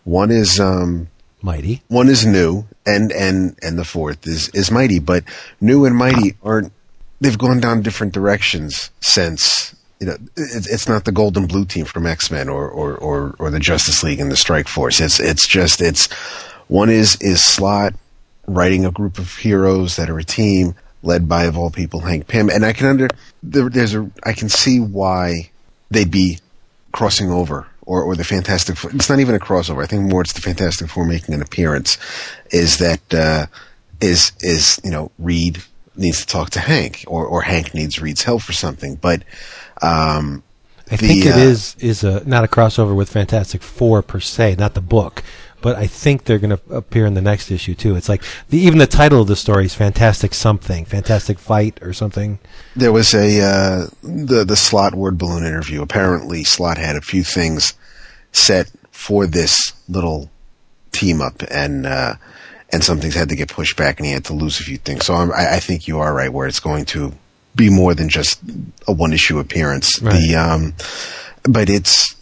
One 0.09 0.31
is, 0.31 0.59
um, 0.59 1.09
Mighty. 1.43 1.83
one 1.89 2.09
is 2.09 2.25
new, 2.25 2.65
and, 2.87 3.13
and, 3.13 3.59
and 3.63 3.79
the 3.79 3.85
fourth 3.85 4.27
is, 4.27 4.49
is 4.55 4.71
mighty, 4.71 5.01
but 5.01 5.23
new 5.61 5.85
and 5.85 5.95
mighty 5.95 6.35
aren't, 6.43 6.73
they've 7.21 7.37
gone 7.37 7.61
down 7.61 7.83
different 7.83 8.15
directions 8.15 8.91
since, 9.01 9.77
you 10.01 10.07
know, 10.07 10.17
it's, 10.35 10.89
not 10.89 11.05
the 11.05 11.13
golden 11.13 11.47
blue 11.47 11.67
team 11.67 11.85
from 11.85 12.07
X-Men 12.07 12.49
or, 12.49 12.71
or, 12.71 12.97
or, 12.97 13.37
or 13.39 13.51
the 13.51 13.61
Justice 13.61 14.03
League 14.03 14.19
and 14.19 14.33
the 14.33 14.37
Strike 14.37 14.67
Force. 14.67 14.99
It's, 14.99 15.21
it's 15.21 15.47
just, 15.47 15.83
it's, 15.83 16.11
one 16.69 16.89
is, 16.89 17.19
is 17.21 17.45
Slott 17.45 17.93
writing 18.47 18.87
a 18.87 18.91
group 18.91 19.19
of 19.19 19.37
heroes 19.37 19.97
that 19.97 20.09
are 20.09 20.19
a 20.19 20.25
team 20.25 20.75
led 21.03 21.29
by, 21.29 21.45
of 21.45 21.59
all 21.59 21.71
people, 21.71 22.01
Hank 22.01 22.29
Pym. 22.29 22.49
And 22.49 22.65
I 22.65 22.73
can 22.73 22.87
under, 22.87 23.09
there, 23.43 23.69
there's 23.69 23.95
a, 23.95 24.11
I 24.25 24.33
can 24.33 24.49
see 24.49 24.81
why 24.81 25.51
they'd 25.91 26.11
be 26.11 26.39
crossing 26.93 27.31
over 27.31 27.67
or, 27.89 28.03
or 28.03 28.15
the 28.15 28.23
Fantastic 28.25 28.77
Four. 28.77 28.91
It's 28.93 29.09
not 29.09 29.19
even 29.19 29.35
a 29.35 29.39
crossover. 29.39 29.83
I 29.83 29.87
think 29.87 30.03
more 30.03 30.21
it's 30.21 30.35
the 30.35 30.43
Fantastic 30.43 30.89
Four 30.91 31.07
making 31.07 31.35
an 31.35 31.41
appearance 31.41 31.97
is 32.51 32.77
that, 32.79 33.15
uh, 33.15 33.47
is, 34.01 34.33
is, 34.41 34.79
you 34.85 34.91
know, 34.91 35.11
Reed 35.19 35.63
needs 35.97 36.21
to 36.21 36.27
talk 36.27 36.51
to 36.51 36.61
Hank 36.61 37.05
or, 37.09 37.27
or 37.27 37.41
Hank 37.43 37.73
needs 37.73 38.01
Reed's 38.01 38.23
help 38.23 38.43
for 38.43 38.53
something. 38.53 38.97
But, 38.97 39.25
um, 39.81 40.43
I 40.91 40.97
the, 40.97 41.07
think 41.09 41.27
it 41.27 41.35
uh, 41.35 41.39
is 41.39 41.77
is 41.79 42.03
a 42.03 42.25
not 42.27 42.45
a 42.45 42.49
crossover 42.49 42.97
with 42.97 43.11
Fantastic 43.11 43.63
Four 43.63 44.01
per 44.03 44.21
se, 44.21 44.57
not 44.59 44.73
the 44.73 44.81
book, 44.81 45.23
but 45.61 45.77
I 45.77 45.87
think 45.87 46.25
they're 46.25 46.39
going 46.39 46.57
to 46.57 46.75
appear 46.75 47.07
in 47.07 47.15
the 47.15 47.23
next 47.23 47.51
issue 47.51 47.75
too. 47.75 47.97
It's 47.97 48.09
like 48.09 48.23
the, 48.49 48.59
even 48.59 48.79
the 48.79 48.87
title 48.87 49.21
of 49.21 49.29
the 49.29 49.37
story 49.37 49.65
is 49.65 49.75
Fantastic 49.75 50.35
something, 50.35 50.85
Fantastic 50.85 51.39
Fight 51.39 51.79
or 51.83 51.93
something. 51.93 52.39
There 52.77 52.93
was 52.93 53.15
a 53.15 53.41
uh, 53.41 53.87
the 54.03 54.45
the 54.45 54.57
Slott 54.57 54.95
word 54.95 55.19
balloon 55.19 55.45
interview. 55.45 55.83
Apparently, 55.83 56.45
Slott 56.45 56.79
had 56.79 56.97
a 56.97 57.01
few 57.01 57.25
things 57.25 57.75
set 58.33 58.71
for 58.91 59.27
this 59.27 59.73
little 59.89 60.31
team 60.93 61.21
up, 61.21 61.43
and 61.51 61.87
uh, 61.87 62.15
and 62.71 62.85
some 62.85 63.01
things 63.01 63.15
had 63.15 63.31
to 63.31 63.37
get 63.37 63.49
pushed 63.49 63.77
back, 63.77 63.99
and 63.99 64.07
he 64.07 64.13
had 64.13 64.25
to 64.27 64.35
lose 64.35 64.61
a 64.61 64.65
few 64.65 64.77
things. 64.77 65.07
So 65.07 65.15
I'm, 65.15 65.33
I, 65.33 65.55
I 65.55 65.61
think 65.61 65.89
you 65.89 66.01
are 66.01 66.13
right, 66.13 66.33
where 66.33 66.47
it's 66.47 66.61
going 66.61 66.85
to 66.87 67.13
be 67.55 67.71
more 67.71 67.95
than 67.95 68.09
just 68.09 68.41
a 68.87 68.93
one 68.93 69.13
issue 69.13 69.39
appearance. 69.39 70.01
Right. 70.01 70.13
The 70.13 70.37
um, 70.37 70.75
but 71.45 71.69
it's 71.69 72.15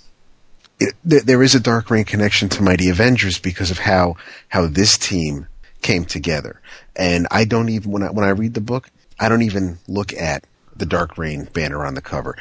it, 0.80 0.94
there, 1.04 1.42
is 1.42 1.54
a 1.54 1.60
Dark 1.60 1.90
Reign 1.90 2.04
connection 2.04 2.48
to 2.50 2.62
Mighty 2.62 2.88
Avengers 2.88 3.38
because 3.38 3.70
of 3.70 3.78
how 3.78 4.16
how 4.48 4.66
this 4.66 4.98
team 4.98 5.46
came 5.82 6.04
together. 6.04 6.60
And 6.94 7.26
I 7.30 7.44
don't 7.44 7.68
even 7.68 7.90
when 7.90 8.02
I 8.02 8.10
when 8.10 8.24
I 8.24 8.30
read 8.30 8.54
the 8.54 8.60
book, 8.60 8.90
I 9.18 9.28
don't 9.28 9.42
even 9.42 9.78
look 9.88 10.12
at 10.12 10.44
the 10.76 10.86
Dark 10.86 11.16
Reign 11.16 11.48
banner 11.52 11.84
on 11.86 11.94
the 11.94 12.02
cover. 12.02 12.36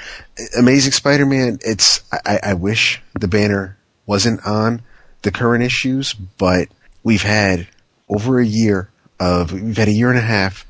Amazing 0.58 0.92
Spider-Man. 0.92 1.60
It's 1.62 2.04
I, 2.12 2.40
I 2.44 2.54
wish 2.54 3.02
the 3.20 3.28
banner 3.28 3.78
wasn't 4.06 4.46
on 4.46 4.82
the 5.22 5.32
current 5.32 5.64
issues, 5.64 6.14
but 6.14 6.68
we've 7.04 7.24
had 7.24 7.68
over 8.10 8.40
a 8.40 8.46
year 8.46 8.90
of 9.20 9.54
we've 9.54 9.78
had 9.78 9.88
a 9.88 9.94
year 9.94 10.10
and 10.10 10.20
a 10.20 10.22
half 10.22 10.66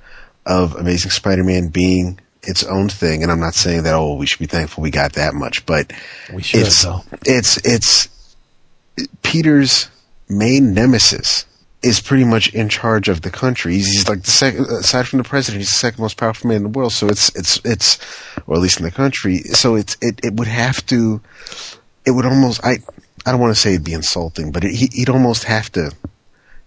of 0.46 0.76
Amazing 0.76 1.12
Spider-Man 1.12 1.70
being 1.70 2.20
its 2.48 2.64
own 2.64 2.90
thing, 2.90 3.24
and 3.24 3.32
I'm 3.32 3.40
not 3.40 3.54
saying 3.56 3.84
that 3.84 3.94
oh 3.96 4.16
we 4.16 4.26
should 4.26 4.40
be 4.40 4.46
thankful 4.46 4.82
we 4.84 4.92
got 4.92 5.14
that 5.14 5.34
much, 5.34 5.66
but 5.66 5.92
We 6.34 6.42
should 6.42 6.62
it's 6.62 6.84
though. 6.84 7.02
it's 7.26 7.58
it's 7.66 8.10
Peter's 9.24 9.90
main 10.30 10.74
nemesis 10.74 11.46
is 11.84 12.00
pretty 12.00 12.24
much 12.24 12.52
in 12.54 12.68
charge 12.70 13.10
of 13.10 13.22
the 13.22 13.30
country. 13.30 13.74
He's, 13.74 13.92
he's 13.92 14.10
like 14.10 14.24
the 14.24 14.32
second, 14.32 14.66
aside 14.68 15.08
from 15.08 15.18
the 15.18 15.24
president, 15.24 15.60
he's 15.62 15.70
the 15.70 15.78
second 15.78 16.02
most 16.02 16.18
powerful 16.18 16.48
man 16.48 16.58
in 16.58 16.64
the 16.64 16.70
world. 16.70 16.94
So 16.94 17.08
it's 17.08 17.30
it's 17.36 17.60
it's, 17.64 18.00
or 18.48 18.56
at 18.56 18.62
least 18.62 18.80
in 18.80 18.86
the 18.86 18.92
country. 18.92 19.40
So 19.40 19.76
it's 19.76 19.96
it 20.02 20.20
it 20.24 20.34
would 20.34 20.48
have 20.48 20.84
to, 20.88 21.22
it 22.06 22.12
would 22.12 22.26
almost 22.26 22.64
I 22.66 22.78
I 23.26 23.32
don't 23.32 23.40
want 23.40 23.54
to 23.54 23.60
say 23.60 23.74
it'd 23.74 23.84
be 23.86 23.94
insulting, 23.94 24.52
but 24.52 24.64
it, 24.64 24.72
he, 24.74 24.88
he'd 24.94 25.10
almost 25.10 25.44
have 25.44 25.72
to 25.74 25.92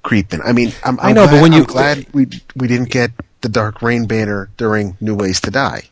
creep 0.03 0.33
in. 0.33 0.41
I 0.43 0.53
mean, 0.53 0.73
I'm, 0.85 0.99
I'm 1.01 1.07
I 1.07 1.13
know, 1.13 1.27
glad, 1.27 1.33
but 1.37 1.43
when 1.43 1.53
you- 1.53 1.59
I'm 1.61 1.65
glad 1.67 2.07
we 2.13 2.27
we 2.55 2.69
didn't 2.69 2.91
get 2.91 3.11
the 3.41 3.49
Dark 3.49 3.83
Reign 3.83 4.07
banner 4.07 4.51
during 4.57 4.97
New 5.01 5.15
Ways 5.15 5.41
to 5.43 5.51
Die. 5.51 5.83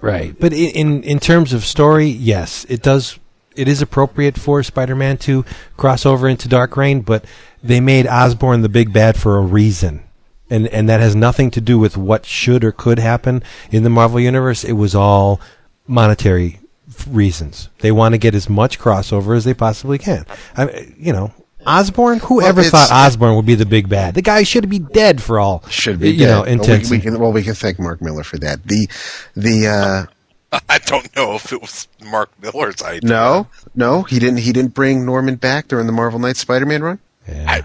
Right. 0.00 0.38
But 0.38 0.52
in 0.52 1.02
in 1.02 1.18
terms 1.18 1.52
of 1.52 1.64
story, 1.64 2.06
yes, 2.06 2.64
it 2.68 2.82
does. 2.82 3.18
It 3.56 3.66
is 3.66 3.82
appropriate 3.82 4.38
for 4.38 4.62
Spider-Man 4.62 5.16
to 5.18 5.44
cross 5.76 6.06
over 6.06 6.28
into 6.28 6.46
Dark 6.46 6.76
Reign, 6.76 7.00
but 7.00 7.24
they 7.62 7.80
made 7.80 8.06
Osborn 8.06 8.62
the 8.62 8.68
big 8.68 8.92
bad 8.92 9.16
for 9.16 9.36
a 9.36 9.40
reason, 9.40 10.04
and 10.48 10.68
and 10.68 10.88
that 10.88 11.00
has 11.00 11.16
nothing 11.16 11.50
to 11.50 11.60
do 11.60 11.78
with 11.78 11.96
what 11.96 12.24
should 12.24 12.62
or 12.62 12.70
could 12.70 13.00
happen 13.00 13.42
in 13.72 13.82
the 13.82 13.90
Marvel 13.90 14.20
universe. 14.20 14.62
It 14.62 14.74
was 14.74 14.94
all 14.94 15.40
monetary 15.88 16.60
reasons. 17.10 17.68
They 17.80 17.90
want 17.90 18.12
to 18.12 18.18
get 18.18 18.36
as 18.36 18.48
much 18.48 18.78
crossover 18.78 19.36
as 19.36 19.44
they 19.44 19.54
possibly 19.54 19.98
can. 19.98 20.26
I, 20.56 20.92
you 20.96 21.12
know. 21.12 21.32
Osborn, 21.66 22.18
whoever 22.20 22.60
it's- 22.60 22.70
thought 22.70 22.90
Osborn 22.90 23.36
would 23.36 23.46
be 23.46 23.54
the 23.54 23.66
big 23.66 23.88
bad? 23.88 24.14
The 24.14 24.22
guy 24.22 24.42
should 24.42 24.68
be 24.68 24.78
dead 24.78 25.22
for 25.22 25.38
all 25.38 25.62
Should 25.68 26.00
be 26.00 26.10
you 26.10 26.26
know 26.26 26.44
dead. 26.44 26.60
Well, 26.60 26.78
we, 26.82 26.90
we 26.90 27.00
can 27.00 27.18
well 27.18 27.32
we 27.32 27.42
can 27.42 27.54
thank 27.54 27.78
Mark 27.78 28.00
Millar 28.00 28.24
for 28.24 28.38
that. 28.38 28.62
The 28.64 28.88
the 29.36 29.66
uh, 30.52 30.60
I 30.68 30.78
don't 30.78 31.14
know 31.16 31.34
if 31.34 31.52
it 31.52 31.60
was 31.60 31.88
Mark 32.04 32.30
Millar's 32.40 32.82
idea. 32.82 33.08
no 33.08 33.48
no 33.74 34.02
he 34.02 34.18
didn't 34.18 34.38
he 34.38 34.52
didn't 34.52 34.74
bring 34.74 35.04
Norman 35.04 35.36
back 35.36 35.68
during 35.68 35.86
the 35.86 35.92
Marvel 35.92 36.18
Knights 36.18 36.40
Spider-Man 36.40 36.82
run. 36.82 36.98
I, 37.28 37.62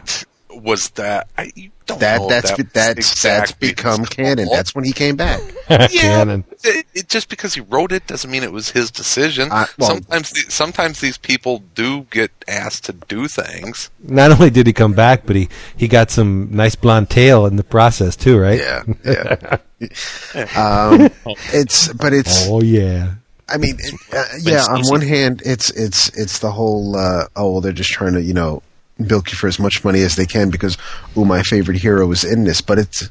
was 0.64 0.90
that 0.91 1.27
I 1.38 1.52
you 1.56 1.69
don't 1.85 1.99
That 1.99 2.22
know 2.22 2.30
that's 2.30 2.52
that 2.52 2.57
be- 2.57 2.64
was 2.64 2.72
that's 2.73 3.22
that's 3.22 3.52
become 3.52 3.99
his 3.99 4.10
canon. 4.10 4.45
call. 4.45 4.56
That's 4.56 4.73
when 4.73 4.85
he 4.85 4.94
came 4.94 5.15
back. 5.18 5.41
yeah, 5.69 5.88
Canon. 5.88 6.45
It, 6.64 6.85
it, 6.94 7.10
just 7.10 7.30
because 7.30 7.53
he 7.53 7.61
wrote 7.61 7.91
it 7.91 8.07
doesn't 8.07 8.31
mean 8.31 8.44
it 8.44 8.52
was 8.52 8.69
his 8.72 8.90
decision. 8.90 9.49
Uh, 9.52 9.65
well- 9.77 9.90
sometimes, 9.90 10.31
the, 10.31 10.40
sometimes 10.49 11.02
these 11.02 11.18
people 11.18 11.61
do 11.76 12.07
get 12.10 12.31
asked 12.48 12.85
to 12.85 12.94
do 12.94 13.27
things. 13.27 13.90
Not 14.02 14.31
only 14.31 14.49
did 14.49 14.65
he 14.65 14.73
come 14.73 14.94
back, 14.94 15.26
but 15.26 15.35
he, 15.35 15.49
he 15.76 15.88
got 15.90 16.10
some 16.10 16.48
nice 16.52 16.76
blonde 16.76 17.10
tail 17.10 17.45
in 17.45 17.57
the 17.57 17.64
process 17.64 18.15
too, 18.15 18.38
right? 18.40 18.60
Yeah, 18.60 18.84
yeah. 19.03 19.57
um, 20.56 21.10
it's 21.53 21.91
but 21.94 22.14
it's 22.14 22.48
Oh 22.48 22.61
yeah. 22.61 23.15
I 23.49 23.57
mean, 23.57 23.76
it, 23.77 23.94
uh, 24.14 24.23
yeah. 24.40 24.65
On 24.69 24.81
one 24.88 25.02
hand, 25.02 25.41
it's 25.45 25.69
it's 25.72 26.07
it's 26.18 26.40
the 26.40 26.52
whole 26.52 26.95
uh, 26.95 27.26
oh 27.35 27.52
well, 27.52 27.61
they're 27.61 27.73
just 27.73 27.91
trying 27.91 28.14
to 28.14 28.22
you 28.22 28.34
know 28.34 28.64
bilk 29.07 29.32
you 29.32 29.38
for 29.38 29.48
as 29.48 29.60
much 29.60 29.84
money 29.84 30.02
as 30.02 30.15
they 30.15 30.26
can 30.26 30.49
because 30.49 30.78
oh 31.15 31.26
my 31.26 31.41
favorite 31.44 31.78
hero 31.78 32.11
is 32.11 32.24
in 32.24 32.44
this. 32.44 32.61
But 32.61 32.80
it's 32.80 33.10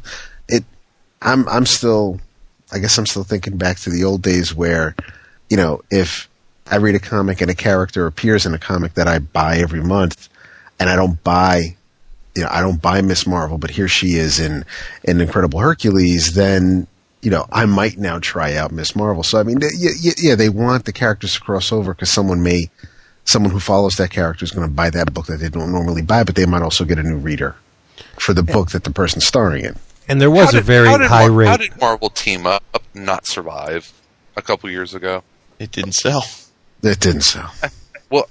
it. 0.49 0.65
I'm 1.21 1.49
I'm 1.49 1.67
still, 1.67 2.21
I 2.73 2.79
guess 2.79 2.99
I'm 2.99 3.07
still 3.07 3.25
thinking 3.25 3.57
back 3.57 3.79
to 3.81 3.91
the 3.91 4.05
old 4.05 4.23
days 4.23 4.55
where, 4.55 4.95
you 5.51 5.57
know, 5.57 5.83
if 5.91 6.29
I 6.71 6.77
read 6.77 6.95
a 6.95 7.01
comic 7.01 7.41
and 7.41 7.51
a 7.51 7.55
character 7.55 8.07
appears 8.07 8.47
in 8.47 8.55
a 8.55 8.59
comic 8.59 8.95
that 8.95 9.09
I 9.09 9.19
buy 9.19 9.59
every 9.59 9.83
month, 9.83 10.29
and 10.79 10.89
I 10.89 10.97
don't 10.97 11.23
buy. 11.23 11.77
You 12.35 12.45
know, 12.45 12.49
I 12.51 12.63
don't 12.63 12.81
buy 12.81 13.03
Miss 13.03 13.27
Marvel, 13.27 13.59
but 13.59 13.71
here 13.71 13.89
she 13.89 14.15
is 14.15 14.41
in 14.41 14.65
in 15.05 15.21
Incredible 15.21 15.61
Hercules. 15.61 16.35
Then 16.35 16.87
you 17.23 17.31
know, 17.31 17.47
I 17.53 17.67
might 17.67 17.99
now 17.99 18.19
try 18.19 18.57
out 18.57 18.73
Miss 18.73 18.97
Marvel. 18.97 19.23
So 19.23 19.39
I 19.39 19.45
mean, 19.45 19.61
they, 19.61 19.69
yeah, 19.77 20.13
yeah, 20.19 20.35
they 20.35 20.49
want 20.49 20.85
the 20.85 20.93
characters 20.93 21.35
to 21.35 21.41
cross 21.41 21.73
over 21.73 21.95
because 21.95 22.11
someone 22.11 22.43
may, 22.43 22.69
someone 23.25 23.53
who 23.53 23.61
follows 23.61 23.95
that 23.95 24.11
character 24.11 24.45
is 24.45 24.51
going 24.51 24.67
to 24.69 24.73
buy 24.75 24.91
that 24.91 25.13
book 25.15 25.27
that 25.27 25.39
they 25.39 25.49
don't 25.49 25.71
normally 25.73 26.03
buy, 26.03 26.25
but 26.25 26.35
they 26.35 26.47
might 26.47 26.63
also 26.63 26.85
get 26.85 26.99
a 26.99 27.03
new 27.03 27.17
reader 27.17 27.57
for 28.19 28.33
the 28.35 28.43
book 28.43 28.71
that 28.73 28.85
the 28.85 28.91
person's 28.91 29.27
starring 29.27 29.65
in. 29.65 29.77
And 30.09 30.21
there 30.21 30.31
was 30.31 30.47
How 30.47 30.51
a 30.51 30.61
did- 30.61 30.65
very 30.65 30.89
high 30.89 31.29
Mar- 31.29 31.31
rate. 31.33 31.47
How 31.49 31.57
did 31.57 31.81
Marvel 31.81 32.11
team 32.11 32.47
up 32.47 32.63
not 32.95 33.27
survive 33.27 33.93
a 34.37 34.43
couple 34.43 34.69
years 34.71 34.95
ago? 34.95 35.23
It 35.59 35.71
didn't 35.71 35.93
sell. 35.93 36.25
It 36.83 37.01
didn't 37.01 37.23
sell. 37.23 37.53
Well, 38.11 38.27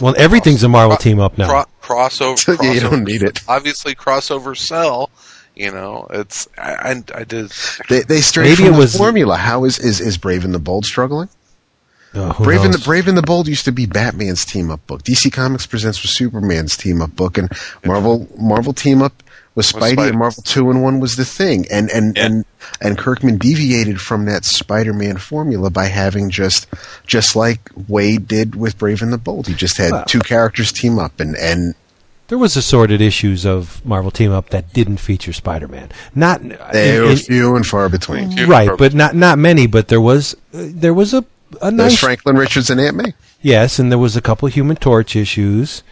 well, 0.00 0.14
everything's 0.16 0.62
a 0.62 0.68
Marvel 0.70 0.96
Cro- 0.96 1.02
team 1.02 1.20
up 1.20 1.36
now. 1.36 1.46
cro- 1.48 1.64
crossover. 1.98 2.62
Yeah, 2.62 2.72
you 2.74 2.80
don't 2.80 3.04
need 3.04 3.22
it. 3.22 3.40
Obviously, 3.46 3.94
crossover 3.94 4.56
sell. 4.56 5.10
You 5.54 5.70
know, 5.72 6.06
it's 6.08 6.48
I, 6.56 6.72
I, 6.72 7.02
I 7.20 7.24
did. 7.24 7.52
They 7.90 8.00
they 8.00 8.22
strayed 8.22 8.46
Maybe 8.50 8.56
from 8.56 8.66
it 8.66 8.70
the 8.72 8.78
was- 8.78 8.96
formula. 8.96 9.36
How 9.36 9.64
is 9.64 9.78
is 9.78 10.00
is 10.00 10.16
Brave 10.16 10.46
and 10.46 10.54
the 10.54 10.58
Bold 10.58 10.86
struggling? 10.86 11.28
Who 12.12 12.44
Brave 12.44 12.62
and 12.64 12.74
the? 12.74 12.78
Brave 12.78 13.06
and 13.08 13.16
the 13.16 13.22
Bold 13.22 13.46
used 13.46 13.64
to 13.66 13.72
be 13.72 13.86
Batman's 13.86 14.44
team 14.44 14.70
up 14.70 14.84
book. 14.86 15.02
DC 15.04 15.32
Comics 15.32 15.66
presents 15.66 16.02
was 16.02 16.16
Superman's 16.16 16.76
team 16.76 17.00
up 17.02 17.14
book, 17.14 17.38
and 17.38 17.48
Marvel 17.84 18.26
Marvel 18.36 18.72
team 18.72 19.00
up 19.00 19.22
was 19.54 19.70
Spidey, 19.72 19.94
Spidey. 19.94 20.08
and 20.08 20.18
Marvel 20.18 20.42
two 20.42 20.70
and 20.70 20.82
one 20.82 20.98
was 20.98 21.14
the 21.16 21.24
thing. 21.24 21.66
And 21.70 21.88
and 21.90 22.16
Yeah. 22.16 22.26
and 22.26 22.44
and 22.80 22.98
Kirkman 22.98 23.38
deviated 23.38 24.00
from 24.00 24.24
that 24.24 24.44
Spider-Man 24.44 25.18
formula 25.18 25.70
by 25.70 25.86
having 25.86 26.30
just 26.30 26.66
just 27.06 27.36
like 27.36 27.64
Waid 27.88 28.26
did 28.26 28.56
with 28.56 28.76
Brave 28.76 29.02
and 29.02 29.12
the 29.12 29.18
Bold. 29.18 29.46
He 29.46 29.54
just 29.54 29.76
had 29.76 29.92
Well. 29.92 30.04
two 30.04 30.20
characters 30.20 30.72
team 30.72 30.98
up, 30.98 31.20
and 31.20 31.36
and 31.36 31.74
There 32.26 32.38
was 32.38 32.56
assorted 32.56 33.00
issues 33.00 33.44
of 33.46 33.80
Marvel 33.84 34.10
team 34.12 34.32
up 34.32 34.50
that 34.50 34.72
didn't 34.72 34.98
feature 34.98 35.32
Spider-Man. 35.32 35.90
Not 36.14 36.42
they 36.72 36.96
in- 36.96 37.02
were 37.04 37.16
few 37.16 37.54
and 37.56 37.64
far 37.66 37.88
between. 37.88 38.34
Right, 38.48 38.70
but 38.76 38.94
not 38.94 39.14
not 39.14 39.38
many. 39.38 39.66
But 39.68 39.86
there 39.88 40.00
was 40.00 40.34
uh, 40.52 40.66
there 40.74 40.94
was 40.94 41.14
a 41.14 41.24
a 41.60 41.70
There's 41.76 41.92
nice 41.92 41.98
Franklin 41.98 42.36
Richards 42.36 42.70
and 42.70 42.80
Aunt 42.80 42.96
May. 42.96 43.14
yes, 43.40 43.78
and 43.78 43.90
there 43.90 43.98
was 43.98 44.16
a 44.16 44.20
couple 44.22 44.48
Human 44.48 44.76
Torch 44.76 45.16
issues. 45.16 45.82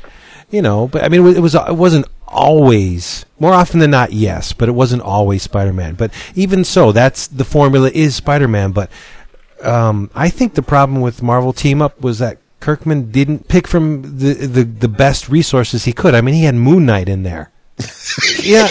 You 0.51 0.63
know, 0.63 0.89
but 0.89 1.05
I 1.05 1.09
mean, 1.11 1.27
it 1.27 1.41
was 1.41 1.55
it 1.55 1.77
wasn't 1.77 2.07
always 2.27 3.27
more 3.39 3.53
often 3.53 3.81
than 3.81 3.91
not, 3.91 4.13
yes, 4.13 4.55
but 4.55 4.69
it 4.69 4.73
wasn't 4.73 5.03
always 5.03 5.43
Spider-Man. 5.43 5.95
But 5.95 6.11
even 6.35 6.65
so, 6.65 6.91
that's 6.91 7.27
the 7.27 7.45
formula 7.45 7.91
is 7.93 8.17
Spider-Man. 8.17 8.73
But 8.73 8.91
um, 9.63 10.11
I 10.15 10.31
think 10.31 10.55
the 10.55 10.63
problem 10.63 11.03
with 11.03 11.23
Marvel 11.23 11.53
Team 11.53 11.83
Up 11.83 12.01
was 12.01 12.19
that 12.21 12.39
Kirkman 12.61 13.11
didn't 13.11 13.49
pick 13.49 13.69
from 13.69 14.03
the, 14.19 14.33
the 14.33 14.65
the 14.65 14.89
best 14.89 15.29
resources 15.29 15.85
he 15.85 15.93
could. 15.93 16.15
I 16.15 16.23
mean, 16.23 16.35
he 16.35 16.45
had 16.45 16.55
Moon 16.55 16.87
Knight 16.87 17.11
in 17.11 17.25
there. 17.25 17.51
yeah. 18.43 18.69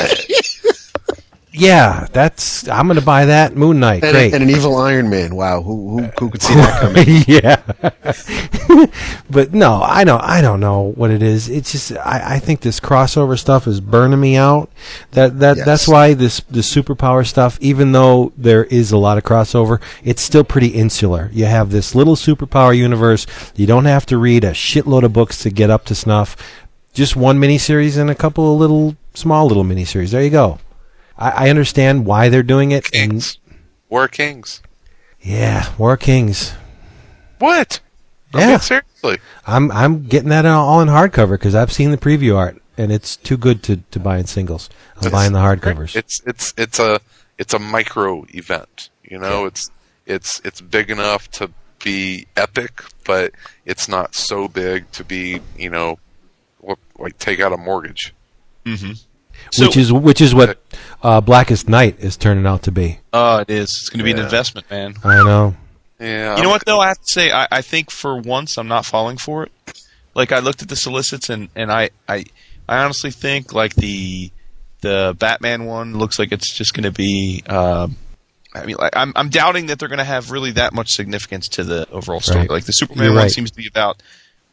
Yeah, 1.58 2.08
that's. 2.14 2.68
I'm 2.68 2.86
going 2.88 3.00
to 3.00 3.06
buy 3.06 3.26
that 3.26 3.56
Moon 3.56 3.80
Knight. 3.80 4.04
And, 4.04 4.12
Great. 4.14 4.34
and 4.34 4.44
an 4.44 4.50
evil 4.50 4.76
Iron 4.78 5.10
Man. 5.10 5.36
Wow, 5.36 5.62
who 5.64 6.00
who, 6.00 6.04
who 6.20 6.30
could 6.30 6.42
see 6.42 6.54
that 6.54 6.82
coming? 6.82 7.24
yeah. 7.28 8.86
but 9.30 9.54
no, 9.54 9.82
I 9.82 10.04
don't. 10.04 10.22
I 10.22 10.42
don't 10.42 10.60
know 10.60 10.94
what 10.96 11.10
it 11.12 11.24
is. 11.24 11.50
It's 11.50 11.72
just 11.72 11.92
I, 11.94 12.36
I 12.36 12.40
think 12.40 12.62
this 12.62 12.80
crossover 12.80 13.38
stuff 13.40 13.66
is 13.68 13.82
burning 13.82 14.20
me 14.20 14.36
out. 14.36 14.70
That 15.12 15.40
that 15.40 15.58
Yes. 15.58 15.66
that's 15.66 15.88
why 15.88 16.14
this 16.14 16.42
the 16.42 16.60
superpower 16.60 17.26
stuff, 17.26 17.58
even 17.62 17.92
though 17.92 18.32
there 18.38 18.66
is 18.66 18.92
a 18.92 18.98
lot 18.98 19.18
of 19.18 19.24
crossover, 19.24 19.82
it's 20.04 20.22
still 20.22 20.44
pretty 20.44 20.68
insular. 20.68 21.30
You 21.34 21.46
have 21.46 21.72
this 21.72 21.96
little 21.96 22.16
superpower 22.16 22.78
universe. 22.78 23.26
You 23.56 23.66
don't 23.66 23.86
have 23.86 24.06
to 24.08 24.18
read 24.18 24.44
a 24.44 24.52
shitload 24.52 25.04
of 25.04 25.14
books 25.14 25.40
to 25.40 25.50
get 25.50 25.70
up 25.70 25.86
to 25.86 25.96
snuff. 25.96 26.36
Just 26.94 27.16
one 27.16 27.40
miniseries 27.40 27.98
and 27.98 28.10
a 28.10 28.16
couple 28.16 28.54
of 28.54 28.60
little 28.60 28.96
small 29.14 29.48
little 29.48 29.64
miniseries. 29.64 30.12
There 30.12 30.24
you 30.24 30.30
go. 30.30 30.60
I, 31.18 31.48
I 31.48 31.49
understand 31.49 32.06
why 32.06 32.30
they're 32.30 32.44
doing 32.44 32.72
it. 32.72 32.85
And 32.94 33.11
Kings. 33.11 33.38
War 33.89 34.07
Kings. 34.07 34.61
yeah, 35.22 35.72
War 35.77 35.98
Kings. 35.98 36.53
What? 37.39 37.80
I 38.34 38.39
Yeah. 38.39 38.48
mean, 38.49 38.60
seriously. 38.60 39.19
I'm 39.45 39.72
I'm 39.72 40.03
getting 40.03 40.30
that 40.30 40.45
all 40.45 40.81
in 40.81 40.88
hardcover 40.89 41.31
because 41.31 41.56
I've 41.56 41.72
seen 41.72 41.91
the 41.91 41.98
preview 41.98 42.35
art 42.35 42.61
and 42.77 42.91
it's 42.91 43.15
too 43.15 43.38
good 43.38 43.64
to, 43.64 43.77
to 43.91 43.99
buy 43.99 44.18
in 44.18 44.26
singles. 44.26 44.69
I'm 45.02 45.11
buying 45.11 45.31
the 45.34 45.39
hardcovers. 45.39 45.95
It's 45.95 46.22
it's 46.26 46.53
it's 46.57 46.80
a 46.80 46.99
it's 47.38 47.53
a 47.53 47.60
micro 47.60 48.26
event. 48.30 48.89
You 49.03 49.19
know, 49.19 49.45
it's 49.45 49.72
it's 50.06 50.41
it's 50.44 50.60
big 50.61 50.89
enough 50.89 51.30
to 51.31 51.49
be 51.84 52.27
epic, 52.35 52.81
but 53.06 53.34
it's 53.65 53.88
not 53.88 54.14
so 54.15 54.48
big 54.48 54.91
to 54.91 55.03
be 55.03 55.39
you 55.57 55.69
know, 55.69 55.98
like 56.98 57.18
take 57.18 57.39
out 57.39 57.53
a 57.53 57.57
mortgage. 57.57 58.14
Mm-hmm. 58.65 58.94
Which 59.58 59.78
is 59.78 59.92
which 59.94 60.22
is 60.22 60.36
what 60.36 60.58
uh, 61.04 61.22
Blackest 61.22 61.70
Night 61.70 62.00
is 62.00 62.18
turning 62.18 62.46
out 62.46 62.64
to 62.64 62.72
be. 62.72 63.00
Oh, 63.14 63.38
it 63.38 63.50
is. 63.50 63.70
It's 63.70 63.90
going 63.90 64.00
to 64.00 64.04
be 64.04 64.12
an 64.12 64.20
investment, 64.20 64.70
man. 64.70 64.96
I 65.04 65.24
know. 65.24 65.56
Yeah. 66.00 66.38
You 66.38 66.44
know 66.44 66.50
what 66.50 66.66
though? 66.66 66.80
I 66.80 66.90
have 66.90 66.98
to 66.98 67.08
say, 67.08 67.32
I, 67.32 67.48
I 67.52 67.62
think 67.62 67.92
for 67.92 68.18
once 68.20 68.58
I'm 68.58 68.68
not 68.68 68.86
falling 68.86 69.18
for 69.18 69.44
it. 69.44 69.52
Like 70.14 70.32
I 70.32 70.40
looked 70.40 70.62
at 70.62 70.70
the 70.70 70.76
solicits 70.76 71.30
and, 71.30 71.50
and 71.56 71.72
I, 71.72 71.90
I 72.08 72.26
I 72.68 72.84
honestly 72.84 73.12
think 73.12 73.54
like 73.54 73.76
the 73.76 74.32
the 74.82 75.16
Batman 75.18 75.66
one 75.66 75.98
looks 75.98 76.20
like 76.20 76.32
it's 76.32 76.54
just 76.54 76.74
going 76.74 76.84
to 76.84 76.92
be. 76.92 77.44
Um, 77.48 77.96
I 78.54 78.66
mean, 78.66 78.78
like 78.78 78.96
I'm 78.96 79.14
I'm 79.16 79.30
doubting 79.30 79.68
that 79.68 79.80
they're 79.80 79.90
going 79.90 80.00
to 80.00 80.04
have 80.04 80.32
really 80.32 80.52
that 80.52 80.74
much 80.74 80.94
significance 80.94 81.48
to 81.50 81.64
the 81.64 81.90
overall 81.92 82.20
story. 82.20 82.42
Right. 82.42 82.50
Like 82.50 82.66
the 82.66 82.74
Superman 82.74 83.06
You're 83.06 83.14
one 83.14 83.24
right. 83.24 83.32
seems 83.32 83.52
to 83.52 83.58
be 83.58 83.68
about 83.68 84.02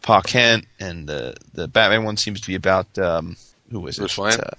Pa 0.03 0.21
Kent, 0.21 0.67
and 0.79 1.09
the 1.09 1.37
the 1.53 1.67
Batman 1.69 2.05
one 2.05 2.17
seems 2.17 2.41
to 2.43 2.47
be 2.47 2.55
about 2.55 2.99
um, 2.99 3.37
who 3.71 3.87
is 3.87 3.99
it? 3.99 4.03
Bruce 4.03 4.19
Wayne? 4.19 4.41
Uh, 4.41 4.51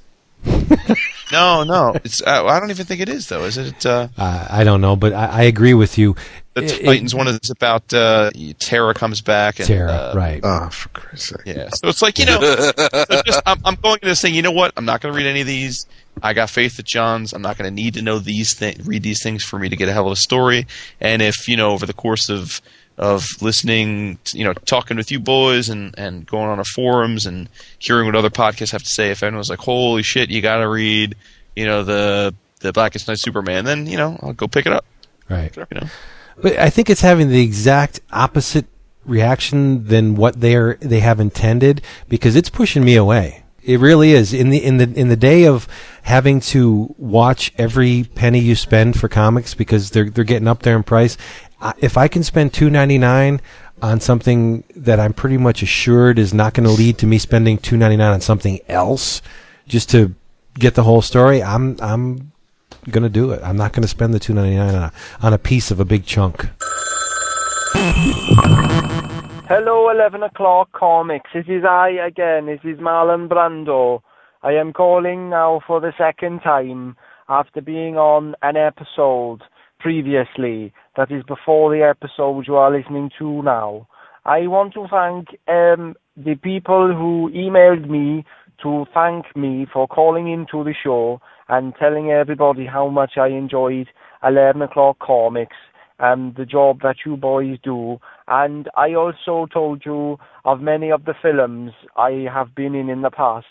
no, 1.31 1.63
no, 1.63 1.93
it's 2.03 2.21
uh, 2.21 2.45
I 2.45 2.59
don't 2.59 2.69
even 2.71 2.85
think 2.85 3.01
it 3.01 3.09
is 3.09 3.27
though. 3.27 3.43
Is 3.43 3.57
it? 3.57 3.85
Uh, 3.85 4.07
Uh, 4.17 4.47
I 4.49 4.63
don't 4.63 4.81
know, 4.81 4.95
but 4.95 5.13
I, 5.13 5.25
I 5.25 5.41
agree 5.43 5.73
with 5.73 5.97
you. 5.97 6.15
The 6.53 6.63
it- 6.63 6.85
Titans 6.85 7.13
one 7.13 7.27
is 7.27 7.49
about 7.49 7.93
uh, 7.93 8.31
Terra 8.59 8.93
comes 8.93 9.21
back. 9.21 9.59
And, 9.59 9.67
Terra, 9.67 9.91
uh, 9.91 10.13
right? 10.15 10.39
Oh, 10.43 10.69
for 10.69 10.89
Christ's 10.89 11.29
sake. 11.29 11.41
Yeah. 11.45 11.69
So 11.69 11.89
it's 11.89 12.01
like 12.01 12.17
you 12.17 12.25
know, 12.25 12.39
so 12.39 13.21
just, 13.25 13.41
I'm, 13.45 13.59
I'm 13.65 13.75
going 13.75 13.95
into 13.95 14.07
this 14.07 14.21
saying, 14.21 14.35
you 14.35 14.41
know 14.41 14.51
what? 14.51 14.71
I'm 14.77 14.85
not 14.85 15.01
going 15.01 15.13
to 15.13 15.17
read 15.17 15.27
any 15.27 15.41
of 15.41 15.47
these. 15.47 15.85
I 16.23 16.33
got 16.33 16.49
faith 16.49 16.77
that 16.77 16.85
Johns. 16.85 17.33
I'm 17.33 17.41
not 17.41 17.57
going 17.57 17.69
to 17.69 17.75
need 17.75 17.95
to 17.95 18.01
know 18.01 18.19
these 18.19 18.53
things, 18.53 18.87
read 18.87 19.03
these 19.03 19.21
things 19.21 19.43
for 19.43 19.59
me 19.59 19.67
to 19.67 19.75
get 19.75 19.89
a 19.89 19.93
hell 19.93 20.05
of 20.05 20.13
a 20.13 20.15
story. 20.15 20.65
And 21.01 21.21
if 21.21 21.49
you 21.49 21.57
know, 21.57 21.71
over 21.71 21.85
the 21.85 21.93
course 21.93 22.29
of 22.29 22.61
of 22.97 23.25
listening, 23.41 24.17
to, 24.25 24.37
you 24.37 24.43
know, 24.43 24.53
talking 24.53 24.97
with 24.97 25.11
you 25.11 25.19
boys 25.19 25.69
and 25.69 25.93
and 25.97 26.25
going 26.25 26.49
on 26.49 26.59
our 26.59 26.65
forums 26.65 27.25
and 27.25 27.49
hearing 27.79 28.05
what 28.05 28.15
other 28.15 28.29
podcasts 28.29 28.71
have 28.71 28.83
to 28.83 28.89
say, 28.89 29.11
if 29.11 29.23
anyone's 29.23 29.49
like, 29.49 29.59
holy 29.59 30.03
shit, 30.03 30.29
you 30.29 30.41
got 30.41 30.57
to 30.57 30.67
read, 30.69 31.15
you 31.55 31.65
know, 31.65 31.83
the 31.83 32.33
the 32.59 32.71
Blackest 32.71 33.07
Night 33.07 33.19
Superman, 33.19 33.65
then 33.65 33.85
you 33.85 33.97
know, 33.97 34.17
I'll 34.21 34.33
go 34.33 34.47
pick 34.47 34.65
it 34.65 34.73
up. 34.73 34.85
Right. 35.29 35.55
You 35.55 35.65
know. 35.71 35.87
But 36.37 36.57
I 36.57 36.69
think 36.69 36.89
it's 36.89 37.01
having 37.01 37.29
the 37.29 37.41
exact 37.41 38.01
opposite 38.11 38.65
reaction 39.05 39.85
than 39.85 40.15
what 40.15 40.41
they 40.41 40.55
are 40.55 40.75
they 40.81 40.99
have 40.99 41.19
intended 41.19 41.81
because 42.09 42.35
it's 42.35 42.49
pushing 42.49 42.83
me 42.83 42.95
away. 42.95 43.43
It 43.63 43.79
really 43.79 44.11
is. 44.11 44.31
In 44.31 44.49
the 44.49 44.63
in 44.63 44.77
the 44.77 44.91
in 44.93 45.09
the 45.09 45.15
day 45.15 45.45
of 45.45 45.67
having 46.03 46.39
to 46.39 46.93
watch 46.99 47.51
every 47.57 48.03
penny 48.03 48.39
you 48.39 48.55
spend 48.55 48.99
for 48.99 49.07
comics 49.07 49.55
because 49.55 49.89
they're 49.89 50.09
they're 50.09 50.23
getting 50.23 50.47
up 50.47 50.61
there 50.61 50.75
in 50.75 50.83
price. 50.83 51.17
If 51.79 51.97
I 51.97 52.07
can 52.07 52.23
spend 52.23 52.53
two 52.53 52.69
ninety 52.69 52.97
nine 52.97 53.41
on 53.81 53.99
something 53.99 54.63
that 54.75 54.99
I'm 54.99 55.13
pretty 55.13 55.37
much 55.37 55.61
assured 55.61 56.17
is 56.17 56.33
not 56.33 56.53
going 56.53 56.67
to 56.67 56.73
lead 56.73 56.97
to 56.99 57.07
me 57.07 57.17
spending 57.17 57.57
two 57.57 57.77
ninety 57.77 57.97
nine 57.97 58.13
on 58.13 58.21
something 58.21 58.59
else 58.67 59.21
just 59.67 59.89
to 59.91 60.13
get 60.55 60.75
the 60.75 60.83
whole 60.83 61.01
story, 61.01 61.43
I'm 61.43 61.77
I'm 61.81 62.31
gonna 62.89 63.09
do 63.09 63.31
it. 63.31 63.41
I'm 63.43 63.57
not 63.57 63.73
gonna 63.73 63.87
spend 63.87 64.13
the 64.13 64.19
two 64.19 64.33
ninety 64.33 64.55
nine 64.55 64.75
on 64.75 64.83
a, 64.83 64.91
on 65.21 65.33
a 65.33 65.37
piece 65.37 65.71
of 65.71 65.79
a 65.79 65.85
big 65.85 66.05
chunk. 66.05 66.49
Hello, 69.47 69.91
11 69.91 70.23
o'clock 70.23 70.71
comics. 70.71 71.29
This 71.33 71.45
is 71.47 71.63
I 71.63 71.89
again. 71.89 72.47
This 72.47 72.61
is 72.63 72.79
Marlon 72.79 73.27
Brando. 73.27 74.01
I 74.41 74.53
am 74.53 74.73
calling 74.73 75.29
now 75.29 75.61
for 75.67 75.79
the 75.79 75.93
second 75.97 76.39
time 76.39 76.95
after 77.29 77.61
being 77.61 77.95
on 77.97 78.35
an 78.41 78.57
episode 78.57 79.41
previously. 79.79 80.73
That 80.97 81.11
is 81.11 81.23
before 81.23 81.75
the 81.75 81.83
episode 81.83 82.47
you 82.47 82.55
are 82.55 82.71
listening 82.71 83.11
to 83.19 83.43
now. 83.43 83.85
I 84.23 84.47
want 84.47 84.73
to 84.75 84.87
thank 84.89 85.27
um, 85.49 85.95
the 86.15 86.35
people 86.35 86.93
who 86.93 87.29
emailed 87.35 87.89
me 87.89 88.23
to 88.63 88.85
thank 88.93 89.35
me 89.35 89.67
for 89.73 89.89
calling 89.89 90.31
into 90.31 90.63
the 90.63 90.73
show 90.73 91.19
and 91.49 91.73
telling 91.77 92.11
everybody 92.11 92.65
how 92.65 92.87
much 92.87 93.17
I 93.17 93.27
enjoyed 93.27 93.87
11 94.23 94.61
o'clock 94.61 94.97
comics 94.99 95.57
and 95.99 96.33
the 96.35 96.45
job 96.45 96.79
that 96.83 96.95
you 97.05 97.17
boys 97.17 97.57
do. 97.61 97.99
And 98.29 98.69
I 98.77 98.93
also 98.93 99.47
told 99.51 99.83
you 99.85 100.17
of 100.45 100.61
many 100.61 100.91
of 100.91 101.03
the 101.03 101.13
films 101.21 101.71
I 101.97 102.25
have 102.33 102.55
been 102.55 102.73
in 102.73 102.89
in 102.89 103.01
the 103.01 103.11
past. 103.11 103.47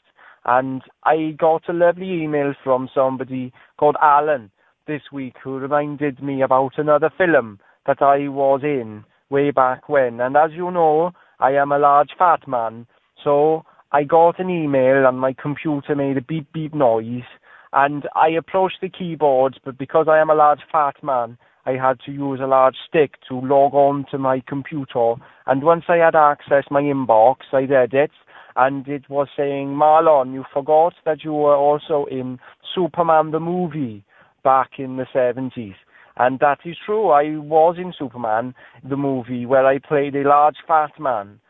And 0.47 0.81
I 1.05 1.35
got 1.39 1.69
a 1.69 1.75
lovely 1.75 2.23
email 2.23 2.55
from 2.65 2.89
somebody 2.95 3.53
called 3.79 3.97
Alan 4.03 4.51
this 4.87 5.03
week 5.13 5.35
who 5.43 5.59
reminded 5.59 6.23
me 6.23 6.43
about 6.43 6.73
another 6.77 7.11
film 7.17 7.59
that 7.87 8.03
I 8.03 8.29
was 8.29 8.61
in 8.63 9.05
way 9.31 9.51
back 9.51 9.89
when. 9.89 10.21
And 10.21 10.37
as 10.37 10.51
you 10.53 10.71
know, 10.71 11.13
I 11.41 11.53
am 11.53 11.73
a 11.73 11.79
large 11.79 12.11
fat 12.19 12.47
man. 12.47 12.87
So 13.23 13.65
I 13.93 14.05
got 14.05 14.39
an 14.39 14.51
email 14.51 15.07
and 15.07 15.19
my 15.19 15.33
computer 15.33 15.95
made 15.95 16.17
a 16.17 16.23
beep 16.23 16.53
beep 16.53 16.75
noise. 16.75 17.29
And 17.73 18.05
I 18.15 18.29
approached 18.29 18.79
the 18.81 18.89
keyboard, 18.89 19.59
but 19.65 19.79
because 19.79 20.07
I 20.09 20.19
am 20.19 20.31
a 20.31 20.35
large 20.35 20.61
fat 20.71 20.95
man, 21.03 21.39
I 21.67 21.73
had 21.73 21.99
to 22.07 22.13
use 22.13 22.41
a 22.41 22.47
large 22.47 22.77
stick 22.89 23.15
to 23.29 23.41
log 23.41 23.75
on 23.75 24.05
to 24.11 24.19
my 24.19 24.43
computer. 24.47 25.15
And 25.47 25.63
once 25.63 25.85
I 25.89 25.97
had 25.97 26.15
access 26.15 26.65
my 26.71 26.83
inbox, 26.83 27.37
I 27.53 27.63
read 27.63 27.95
it, 27.95 28.13
and 28.55 28.87
it 28.87 29.09
was 29.09 29.29
saying, 29.37 29.69
Marlon, 29.69 30.35
you 30.35 30.45
forgot 30.53 30.93
that 31.05 31.25
you 31.25 31.33
were 31.33 31.57
also 31.57 32.07
in 32.11 32.39
Superman 32.75 33.33
the 33.33 33.41
movie 33.41 34.05
back 34.45 34.73
in 34.79 34.97
the 34.97 35.07
70s. 35.15 35.75
And 36.17 36.39
that 36.39 36.59
is 36.65 36.77
true. 36.87 37.09
I 37.09 37.37
was 37.39 37.77
in 37.77 37.93
Superman 37.99 38.55
the 38.89 38.97
movie 38.97 39.47
where 39.47 39.67
I 39.67 39.79
played 39.79 40.15
a 40.15 40.29
large 40.29 40.57
fat 40.67 40.93
man 41.01 41.41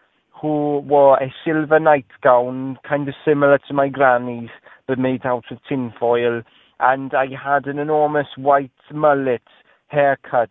who 0.41 0.79
wore 0.79 1.23
a 1.23 1.35
silver 1.45 1.79
nightgown, 1.79 2.79
kind 2.89 3.09
of 3.09 3.15
similar 3.25 3.59
to 3.69 3.75
my 3.75 3.89
granny's, 3.89 4.51
but 4.87 4.99
made 4.99 5.27
out 5.27 5.45
of 5.51 5.59
tinfoil. 5.69 6.43
And 6.81 7.13
I 7.15 7.27
had 7.27 7.67
an 7.67 7.79
enormous 7.79 8.27
white 8.37 8.71
mullet 8.93 9.43
haircut. 9.89 10.51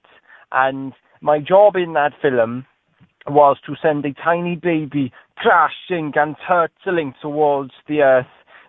And 0.51 0.93
my 1.21 1.39
job 1.39 1.75
in 1.75 1.93
that 1.93 2.13
film 2.21 2.65
was 3.27 3.57
to 3.65 3.75
send 3.81 4.05
a 4.05 4.13
tiny 4.13 4.55
baby 4.55 5.11
crashing 5.37 6.11
and 6.15 6.35
hurtling 6.47 7.13
towards 7.21 7.71
the 7.87 8.01
earth 8.01 8.25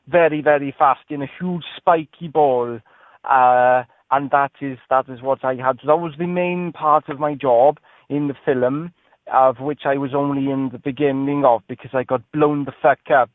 very, 0.09 0.43
very 0.43 0.75
fast 0.79 1.05
in 1.11 1.23
a 1.23 1.31
huge 1.39 1.65
spiky 1.77 2.29
ball. 2.29 2.81
Uh, 3.29 3.85
and 4.11 4.31
that 4.31 4.53
is 4.61 4.79
that 4.91 5.09
is 5.09 5.23
what 5.23 5.45
I 5.45 5.55
had. 5.55 5.79
That 5.87 5.97
was 5.97 6.15
the 6.19 6.27
main 6.27 6.73
part 6.73 7.09
of 7.09 7.19
my 7.19 7.35
job 7.35 7.79
in 8.09 8.29
the 8.29 8.35
film, 8.45 8.93
of 9.33 9.57
which 9.61 9.81
I 9.85 9.97
was 9.97 10.15
only 10.15 10.51
in 10.51 10.71
the 10.73 10.79
beginning 10.79 11.45
of 11.45 11.63
because 11.69 11.91
I 11.95 12.05
got 12.05 12.21
blown 12.33 12.65
the 12.65 12.73
fuck 12.83 13.11
up 13.15 13.31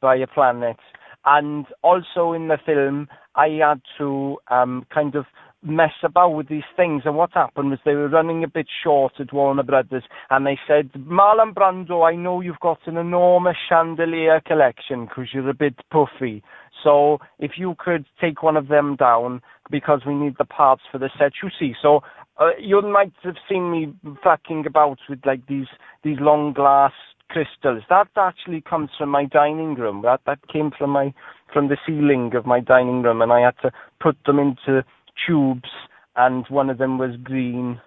by 0.00 0.16
a 0.16 0.26
planet. 0.26 0.76
And 1.24 1.66
also 1.82 2.32
in 2.32 2.48
the 2.48 2.58
film, 2.64 3.08
I 3.34 3.48
had 3.62 3.80
to 3.98 4.38
um, 4.48 4.86
kind 4.92 5.14
of 5.14 5.26
mess 5.62 5.92
about 6.02 6.30
with 6.30 6.48
these 6.48 6.62
things. 6.76 7.02
And 7.04 7.16
what 7.16 7.32
happened 7.32 7.70
was 7.70 7.78
they 7.84 7.94
were 7.94 8.08
running 8.08 8.42
a 8.44 8.48
bit 8.48 8.66
short 8.82 9.14
at 9.18 9.32
Warner 9.32 9.62
Brothers, 9.62 10.04
and 10.30 10.46
they 10.46 10.58
said, 10.66 10.90
Marlon 10.96 11.54
Brando, 11.54 12.08
I 12.08 12.16
know 12.16 12.40
you've 12.40 12.60
got 12.60 12.78
an 12.86 12.96
enormous 12.96 13.56
chandelier 13.68 14.40
collection 14.46 15.04
because 15.04 15.28
you're 15.32 15.50
a 15.50 15.54
bit 15.54 15.74
puffy. 15.90 16.42
So 16.82 17.18
if 17.38 17.52
you 17.56 17.74
could 17.78 18.04
take 18.20 18.42
one 18.42 18.56
of 18.56 18.68
them 18.68 18.96
down 18.96 19.42
because 19.70 20.02
we 20.06 20.14
need 20.14 20.34
the 20.38 20.44
parts 20.44 20.82
for 20.90 20.98
the 20.98 21.10
set, 21.18 21.32
you 21.42 21.50
see. 21.58 21.74
So 21.80 22.00
uh, 22.38 22.50
you 22.58 22.80
might 22.82 23.12
have 23.22 23.36
seen 23.48 23.70
me 23.70 23.94
fucking 24.22 24.66
about 24.66 24.98
with 25.08 25.20
like 25.24 25.46
these 25.46 25.66
these 26.02 26.16
long 26.20 26.52
glass 26.52 26.92
crystals. 27.28 27.82
That 27.88 28.08
actually 28.16 28.60
comes 28.62 28.90
from 28.98 29.10
my 29.10 29.24
dining 29.26 29.74
room. 29.74 30.02
That 30.02 30.20
that 30.26 30.38
came 30.52 30.70
from 30.76 30.90
my 30.90 31.14
from 31.52 31.68
the 31.68 31.76
ceiling 31.86 32.32
of 32.34 32.46
my 32.46 32.60
dining 32.60 33.02
room, 33.02 33.22
and 33.22 33.32
I 33.32 33.40
had 33.40 33.54
to 33.62 33.70
put 34.00 34.16
them 34.26 34.38
into 34.38 34.84
tubes, 35.26 35.68
and 36.16 36.46
one 36.48 36.70
of 36.70 36.78
them 36.78 36.98
was 36.98 37.16
green 37.22 37.80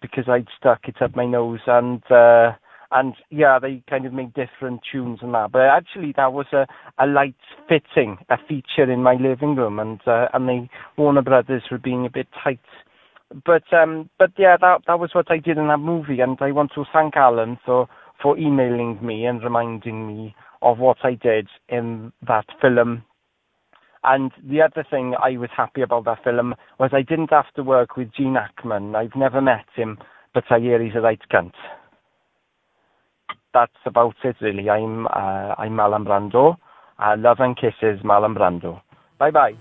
because 0.00 0.24
I'd 0.28 0.48
stuck 0.58 0.80
it 0.88 1.00
up 1.00 1.16
my 1.16 1.26
nose, 1.26 1.60
and 1.66 2.02
uh, 2.10 2.52
and 2.90 3.14
yeah, 3.30 3.58
they 3.58 3.82
kind 3.88 4.06
of 4.06 4.12
make 4.12 4.34
different 4.34 4.80
tunes 4.90 5.18
and 5.22 5.34
that. 5.34 5.52
But 5.52 5.62
actually, 5.62 6.12
that 6.16 6.32
was 6.32 6.46
a 6.52 6.66
a 6.98 7.06
light 7.06 7.34
fitting, 7.68 8.18
a 8.28 8.36
feature 8.48 8.90
in 8.90 9.02
my 9.02 9.14
living 9.14 9.56
room, 9.56 9.78
and 9.78 10.00
uh, 10.06 10.28
and 10.32 10.48
the 10.48 10.68
Warner 10.96 11.22
Brothers 11.22 11.62
were 11.70 11.78
being 11.78 12.06
a 12.06 12.10
bit 12.10 12.28
tight. 12.42 12.60
But 13.44 13.64
um, 13.72 14.08
but 14.18 14.30
yeah, 14.38 14.56
that 14.60 14.82
that 14.86 14.98
was 14.98 15.10
what 15.14 15.30
I 15.30 15.38
did 15.38 15.58
in 15.58 15.68
that 15.68 15.78
movie, 15.78 16.20
and 16.20 16.38
I 16.40 16.52
want 16.52 16.72
to 16.74 16.84
thank 16.92 17.16
Alan 17.16 17.58
for 17.64 17.88
for 18.22 18.38
emailing 18.38 18.98
me 19.04 19.26
and 19.26 19.42
reminding 19.42 20.06
me 20.06 20.34
of 20.62 20.78
what 20.78 20.98
I 21.02 21.14
did 21.14 21.48
in 21.68 22.12
that 22.26 22.46
film. 22.60 23.04
And 24.04 24.30
the 24.48 24.62
other 24.62 24.86
thing 24.88 25.14
I 25.20 25.36
was 25.36 25.50
happy 25.54 25.82
about 25.82 26.04
that 26.04 26.22
film 26.22 26.54
was 26.78 26.90
I 26.92 27.02
didn't 27.02 27.30
have 27.30 27.52
to 27.56 27.64
work 27.64 27.96
with 27.96 28.12
Gene 28.16 28.36
Hackman. 28.36 28.94
I've 28.94 29.16
never 29.16 29.40
met 29.40 29.66
him, 29.74 29.98
but 30.32 30.44
I 30.48 30.60
hear 30.60 30.80
he's 30.82 30.94
a 30.94 31.00
right 31.00 31.20
cunt. 31.32 31.52
That's 33.56 33.72
about 33.86 34.16
it, 34.22 34.36
really. 34.42 34.68
I'm 34.68 35.06
uh, 35.06 35.54
I'm 35.56 35.72
Marlon 35.72 36.04
Brando. 36.04 36.58
Uh, 36.98 37.16
love 37.16 37.40
and 37.40 37.56
kisses, 37.56 37.98
Marlon 38.02 38.36
Brando. 38.36 38.82
Bye 39.16 39.30
bye. 39.30 39.54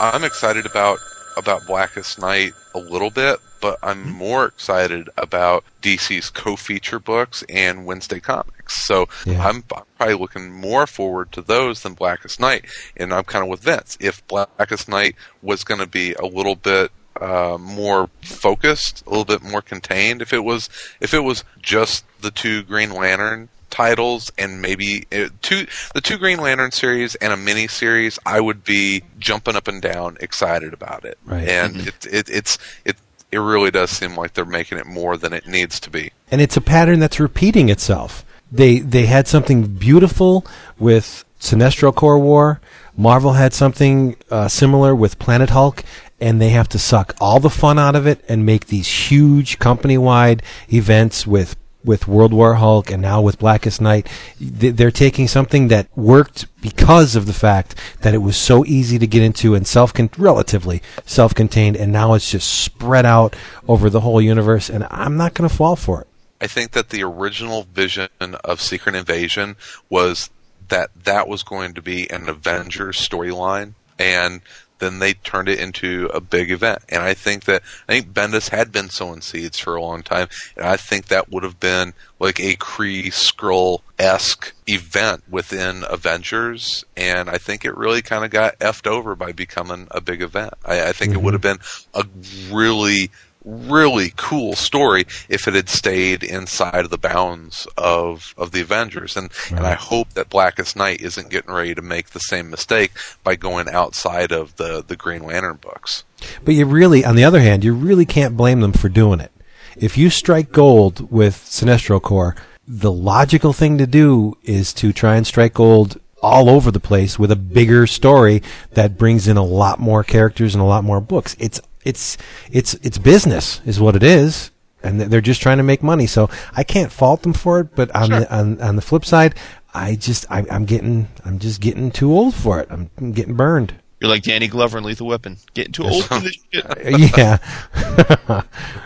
I'm 0.00 0.24
excited 0.24 0.66
about 0.66 0.98
about 1.36 1.64
Blackest 1.68 2.18
Night 2.18 2.52
a 2.74 2.80
little 2.80 3.10
bit, 3.10 3.38
but 3.60 3.78
I'm 3.84 4.10
more 4.10 4.46
excited 4.46 5.08
about 5.18 5.62
DC's 5.82 6.30
co-feature 6.30 6.98
books 6.98 7.44
and 7.48 7.86
Wednesday 7.86 8.18
Comics. 8.18 8.84
So 8.84 9.06
Yeah. 9.24 9.46
I'm, 9.46 9.62
I'm 9.76 9.84
probably 9.98 10.16
looking 10.16 10.52
more 10.52 10.88
forward 10.88 11.30
to 11.30 11.42
those 11.42 11.84
than 11.84 11.94
Blackest 11.94 12.40
Night. 12.40 12.64
And 12.96 13.14
I'm 13.14 13.22
kind 13.22 13.44
of 13.44 13.48
with 13.48 13.60
Vince. 13.60 13.96
If 14.00 14.26
Blackest 14.26 14.88
Night 14.88 15.14
was 15.42 15.62
going 15.62 15.80
to 15.80 15.86
be 15.86 16.14
a 16.14 16.26
little 16.26 16.56
bit 16.56 16.90
uh, 17.20 17.58
more 17.60 18.08
focused, 18.22 19.04
a 19.06 19.10
little 19.10 19.24
bit 19.24 19.42
more 19.42 19.62
contained, 19.62 20.22
if 20.22 20.32
it 20.32 20.44
was 20.44 20.68
if 21.00 21.14
it 21.14 21.20
was 21.20 21.44
just 21.62 22.04
the 22.20 22.30
two 22.30 22.62
Green 22.64 22.90
Lantern 22.90 23.48
titles 23.70 24.30
and 24.38 24.62
maybe 24.62 25.04
uh, 25.12 25.28
two 25.42 25.66
the 25.94 26.00
two 26.00 26.16
Green 26.18 26.38
Lantern 26.38 26.70
series 26.70 27.14
and 27.16 27.32
a 27.32 27.36
mini 27.36 27.66
series, 27.68 28.18
I 28.24 28.40
would 28.40 28.64
be 28.64 29.02
jumping 29.18 29.56
up 29.56 29.68
and 29.68 29.82
down, 29.82 30.16
excited 30.20 30.72
about 30.72 31.04
it. 31.04 31.18
Right. 31.24 31.48
And 31.48 31.88
it, 31.88 32.06
it 32.06 32.28
it's 32.30 32.58
it 32.84 32.96
it 33.32 33.38
really 33.38 33.70
does 33.72 33.90
seem 33.90 34.16
like 34.16 34.34
they're 34.34 34.44
making 34.44 34.78
it 34.78 34.86
more 34.86 35.16
than 35.16 35.32
it 35.32 35.46
needs 35.46 35.80
to 35.80 35.90
be. 35.90 36.12
and 36.30 36.40
it's 36.40 36.56
a 36.56 36.60
pattern 36.60 37.00
that's 37.00 37.18
repeating 37.18 37.68
itself. 37.68 38.24
They 38.52 38.78
they 38.78 39.06
had 39.06 39.26
something 39.26 39.66
beautiful 39.66 40.46
with 40.78 41.24
Sinestro 41.44 41.94
Corps 41.94 42.18
War. 42.18 42.60
Marvel 42.96 43.34
had 43.34 43.52
something 43.52 44.16
uh, 44.30 44.48
similar 44.48 44.94
with 44.94 45.18
Planet 45.18 45.50
Hulk, 45.50 45.84
and 46.18 46.40
they 46.40 46.48
have 46.50 46.70
to 46.70 46.78
suck 46.78 47.14
all 47.20 47.38
the 47.38 47.50
fun 47.50 47.78
out 47.78 47.94
of 47.94 48.06
it 48.06 48.24
and 48.28 48.46
make 48.46 48.66
these 48.66 49.10
huge 49.10 49.58
company-wide 49.58 50.42
events 50.72 51.26
with 51.26 51.54
with 51.84 52.08
World 52.08 52.32
War 52.32 52.54
Hulk 52.54 52.90
and 52.90 53.02
now 53.02 53.20
with 53.20 53.38
Blackest 53.38 53.78
Night. 53.78 54.08
They're 54.40 54.90
taking 54.90 55.28
something 55.28 55.68
that 55.68 55.86
worked 55.94 56.46
because 56.62 57.14
of 57.14 57.26
the 57.26 57.34
fact 57.34 57.74
that 58.00 58.14
it 58.14 58.22
was 58.22 58.38
so 58.38 58.64
easy 58.64 58.98
to 58.98 59.06
get 59.06 59.22
into 59.22 59.54
and 59.54 59.66
self 59.66 59.92
relatively 60.16 60.80
self-contained, 61.04 61.76
and 61.76 61.92
now 61.92 62.14
it's 62.14 62.30
just 62.30 62.50
spread 62.50 63.04
out 63.04 63.36
over 63.68 63.90
the 63.90 64.00
whole 64.00 64.22
universe. 64.22 64.70
And 64.70 64.86
I'm 64.90 65.18
not 65.18 65.34
going 65.34 65.46
to 65.46 65.54
fall 65.54 65.76
for 65.76 66.00
it. 66.00 66.06
I 66.40 66.46
think 66.46 66.72
that 66.72 66.88
the 66.88 67.02
original 67.04 67.66
vision 67.72 68.08
of 68.44 68.60
Secret 68.62 68.94
Invasion 68.94 69.56
was 69.90 70.30
that 70.68 70.90
that 71.04 71.28
was 71.28 71.42
going 71.42 71.74
to 71.74 71.82
be 71.82 72.10
an 72.10 72.28
Avengers 72.28 72.96
storyline, 72.96 73.74
and 73.98 74.40
then 74.78 74.98
they 74.98 75.14
turned 75.14 75.48
it 75.48 75.60
into 75.60 76.10
a 76.12 76.20
big 76.20 76.50
event. 76.50 76.80
And 76.88 77.02
I 77.02 77.14
think 77.14 77.44
that 77.44 77.62
I 77.88 77.92
think 77.92 78.12
Bendis 78.12 78.50
had 78.50 78.72
been 78.72 78.90
sowing 78.90 79.20
seeds 79.20 79.58
for 79.58 79.76
a 79.76 79.82
long 79.82 80.02
time, 80.02 80.28
and 80.56 80.66
I 80.66 80.76
think 80.76 81.06
that 81.06 81.30
would 81.30 81.42
have 81.42 81.60
been 81.60 81.94
like 82.18 82.40
a 82.40 82.56
Kree 82.56 83.06
Skrull 83.06 83.80
esque 83.98 84.52
event 84.68 85.22
within 85.28 85.84
Avengers. 85.88 86.84
And 86.96 87.30
I 87.30 87.38
think 87.38 87.64
it 87.64 87.76
really 87.76 88.02
kind 88.02 88.24
of 88.24 88.30
got 88.30 88.58
effed 88.58 88.86
over 88.86 89.14
by 89.14 89.32
becoming 89.32 89.88
a 89.90 90.00
big 90.00 90.22
event. 90.22 90.54
I, 90.64 90.88
I 90.88 90.92
think 90.92 91.12
it 91.12 91.14
mm-hmm. 91.14 91.24
would 91.24 91.34
have 91.34 91.42
been 91.42 91.60
a 91.94 92.04
really 92.50 93.10
really 93.44 94.12
cool 94.16 94.54
story 94.54 95.06
if 95.28 95.46
it 95.46 95.54
had 95.54 95.68
stayed 95.68 96.22
inside 96.22 96.84
of 96.84 96.90
the 96.90 96.98
bounds 96.98 97.66
of 97.76 98.34
of 98.36 98.52
the 98.52 98.62
Avengers 98.62 99.16
and 99.16 99.30
and 99.50 99.66
I 99.66 99.74
hope 99.74 100.10
that 100.14 100.30
Blackest 100.30 100.76
Night 100.76 101.00
isn't 101.00 101.30
getting 101.30 101.52
ready 101.52 101.74
to 101.74 101.82
make 101.82 102.10
the 102.10 102.20
same 102.20 102.50
mistake 102.50 102.92
by 103.22 103.36
going 103.36 103.68
outside 103.68 104.32
of 104.32 104.56
the 104.56 104.82
the 104.86 104.96
Green 104.96 105.22
Lantern 105.22 105.56
books. 105.56 106.04
But 106.44 106.54
you 106.54 106.64
really, 106.64 107.04
on 107.04 107.16
the 107.16 107.24
other 107.24 107.40
hand, 107.40 107.64
you 107.64 107.74
really 107.74 108.06
can't 108.06 108.36
blame 108.36 108.60
them 108.60 108.72
for 108.72 108.88
doing 108.88 109.20
it. 109.20 109.32
If 109.76 109.98
you 109.98 110.08
strike 110.08 110.52
gold 110.52 111.10
with 111.10 111.34
Sinestro 111.36 112.00
Corps, 112.00 112.36
the 112.66 112.92
logical 112.92 113.52
thing 113.52 113.76
to 113.78 113.86
do 113.86 114.36
is 114.42 114.72
to 114.74 114.92
try 114.92 115.16
and 115.16 115.26
strike 115.26 115.54
gold 115.54 116.00
all 116.22 116.48
over 116.48 116.70
the 116.70 116.80
place 116.80 117.18
with 117.18 117.30
a 117.30 117.36
bigger 117.36 117.86
story 117.86 118.42
that 118.72 118.96
brings 118.96 119.28
in 119.28 119.36
a 119.36 119.44
lot 119.44 119.78
more 119.78 120.02
characters 120.02 120.54
and 120.54 120.62
a 120.62 120.66
lot 120.66 120.82
more 120.82 121.00
books. 121.00 121.36
It's 121.38 121.60
it's 121.84 122.16
it's 122.50 122.74
it's 122.74 122.98
business 122.98 123.60
is 123.64 123.80
what 123.80 123.96
it 123.96 124.02
is 124.02 124.50
and 124.82 125.00
they're 125.00 125.20
just 125.20 125.40
trying 125.40 125.58
to 125.58 125.62
make 125.62 125.82
money 125.82 126.06
so 126.06 126.28
i 126.56 126.62
can't 126.62 126.92
fault 126.92 127.22
them 127.22 127.32
for 127.32 127.60
it 127.60 127.74
but 127.74 127.94
on 127.94 128.10
the 128.10 128.34
on, 128.34 128.60
on 128.60 128.76
the 128.76 128.82
flip 128.82 129.04
side 129.04 129.34
i 129.72 129.94
just 129.94 130.26
I, 130.30 130.44
i'm 130.50 130.64
getting 130.64 131.08
i'm 131.24 131.38
just 131.38 131.60
getting 131.60 131.90
too 131.90 132.12
old 132.12 132.34
for 132.34 132.60
it 132.60 132.68
i'm, 132.70 132.90
I'm 132.98 133.12
getting 133.12 133.34
burned 133.34 133.74
You're 134.00 134.10
like 134.10 134.22
Danny 134.22 134.48
Glover 134.48 134.76
in 134.76 134.84
Lethal 134.84 135.06
Weapon, 135.06 135.38
getting 135.54 135.72
too 135.72 135.84
old 135.84 136.04
for 136.04 136.18
this 136.20 136.36
shit. 136.52 136.66
yeah 137.16 137.38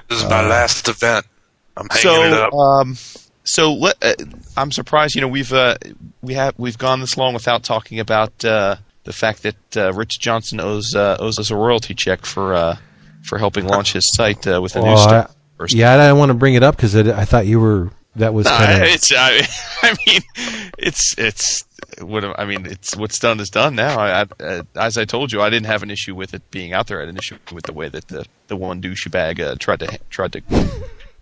This 0.09 0.23
is 0.23 0.29
my 0.29 0.47
last 0.47 0.89
event. 0.89 1.27
I'm 1.77 1.89
hanging 1.89 2.03
so 2.03 2.23
it 2.23 2.33
up. 2.33 2.55
um 2.55 2.97
so 3.49 3.73
let, 3.73 3.97
uh, 4.03 4.13
I'm 4.59 4.71
surprised. 4.71 5.15
You 5.15 5.23
know, 5.23 5.29
we've 5.29 5.53
uh, 5.53 5.79
we 6.21 6.35
have 6.35 6.55
we've 6.59 6.77
gone 6.77 7.01
this 7.01 7.17
long 7.17 7.33
without 7.33 7.63
talking 7.63 7.99
about 7.99 8.45
uh, 8.45 8.77
the 9.05 9.13
fact 9.13 9.43
that 9.43 9.77
uh, 9.77 9.93
Rich 9.95 10.21
Johnston 10.21 10.61
owes 10.61 10.95
uh, 10.95 11.17
owes 11.19 11.39
us 11.39 11.51
a 11.51 11.57
royalty 11.57 11.95
check 11.95 12.27
for 12.27 12.53
uh, 12.53 12.77
for 13.29 13.39
helping 13.39 13.67
launch 13.67 13.93
his 13.93 14.11
site 14.13 14.47
uh, 14.47 14.61
with 14.63 14.75
a 14.77 14.81
new 14.81 14.87
Well, 14.87 14.99
I, 14.99 15.09
stuff. 15.23 15.37
first. 15.57 15.75
yeah 15.75 15.95
i 15.95 15.97
didn't 15.97 16.19
want 16.19 16.31
to 16.31 16.35
bring 16.35 16.55
it 16.55 16.63
up 16.63 16.77
because 16.77 16.97
i 16.97 17.25
thought 17.25 17.47
you 17.47 17.61
were 17.61 17.91
that 18.17 18.35
was 18.35 18.47
No, 18.47 18.53
kind 18.57 18.83
of 18.83 18.89
it's 18.89 19.13
I, 19.17 19.47
I 19.83 19.95
mean 20.07 20.21
it's 20.79 21.15
it's 21.19 21.65
what 22.01 22.25
I 22.39 22.45
mean 22.47 22.67
it's 22.67 22.97
what's 22.97 23.19
done 23.19 23.39
is 23.41 23.49
done 23.51 23.75
now. 23.77 23.99
I, 23.99 24.25
I, 24.41 24.63
as 24.77 24.97
I 24.99 25.05
told 25.05 25.33
you, 25.33 25.41
I 25.41 25.51
didn't 25.51 25.67
have 25.67 25.83
an 25.83 25.91
issue 25.91 26.15
with 26.15 26.33
it 26.35 26.49
being 26.51 26.73
out 26.73 26.87
there. 26.87 26.99
I 26.99 27.03
had 27.03 27.09
an 27.09 27.17
issue 27.17 27.37
with 27.53 27.65
the 27.65 27.73
way 27.73 27.89
that 27.89 28.07
the 28.09 28.25
the 28.49 28.57
one 28.57 28.81
douchebag 28.83 29.41
uh, 29.41 29.55
tried 29.59 29.81
to 29.81 29.99
tried 30.11 30.33
to 30.33 30.41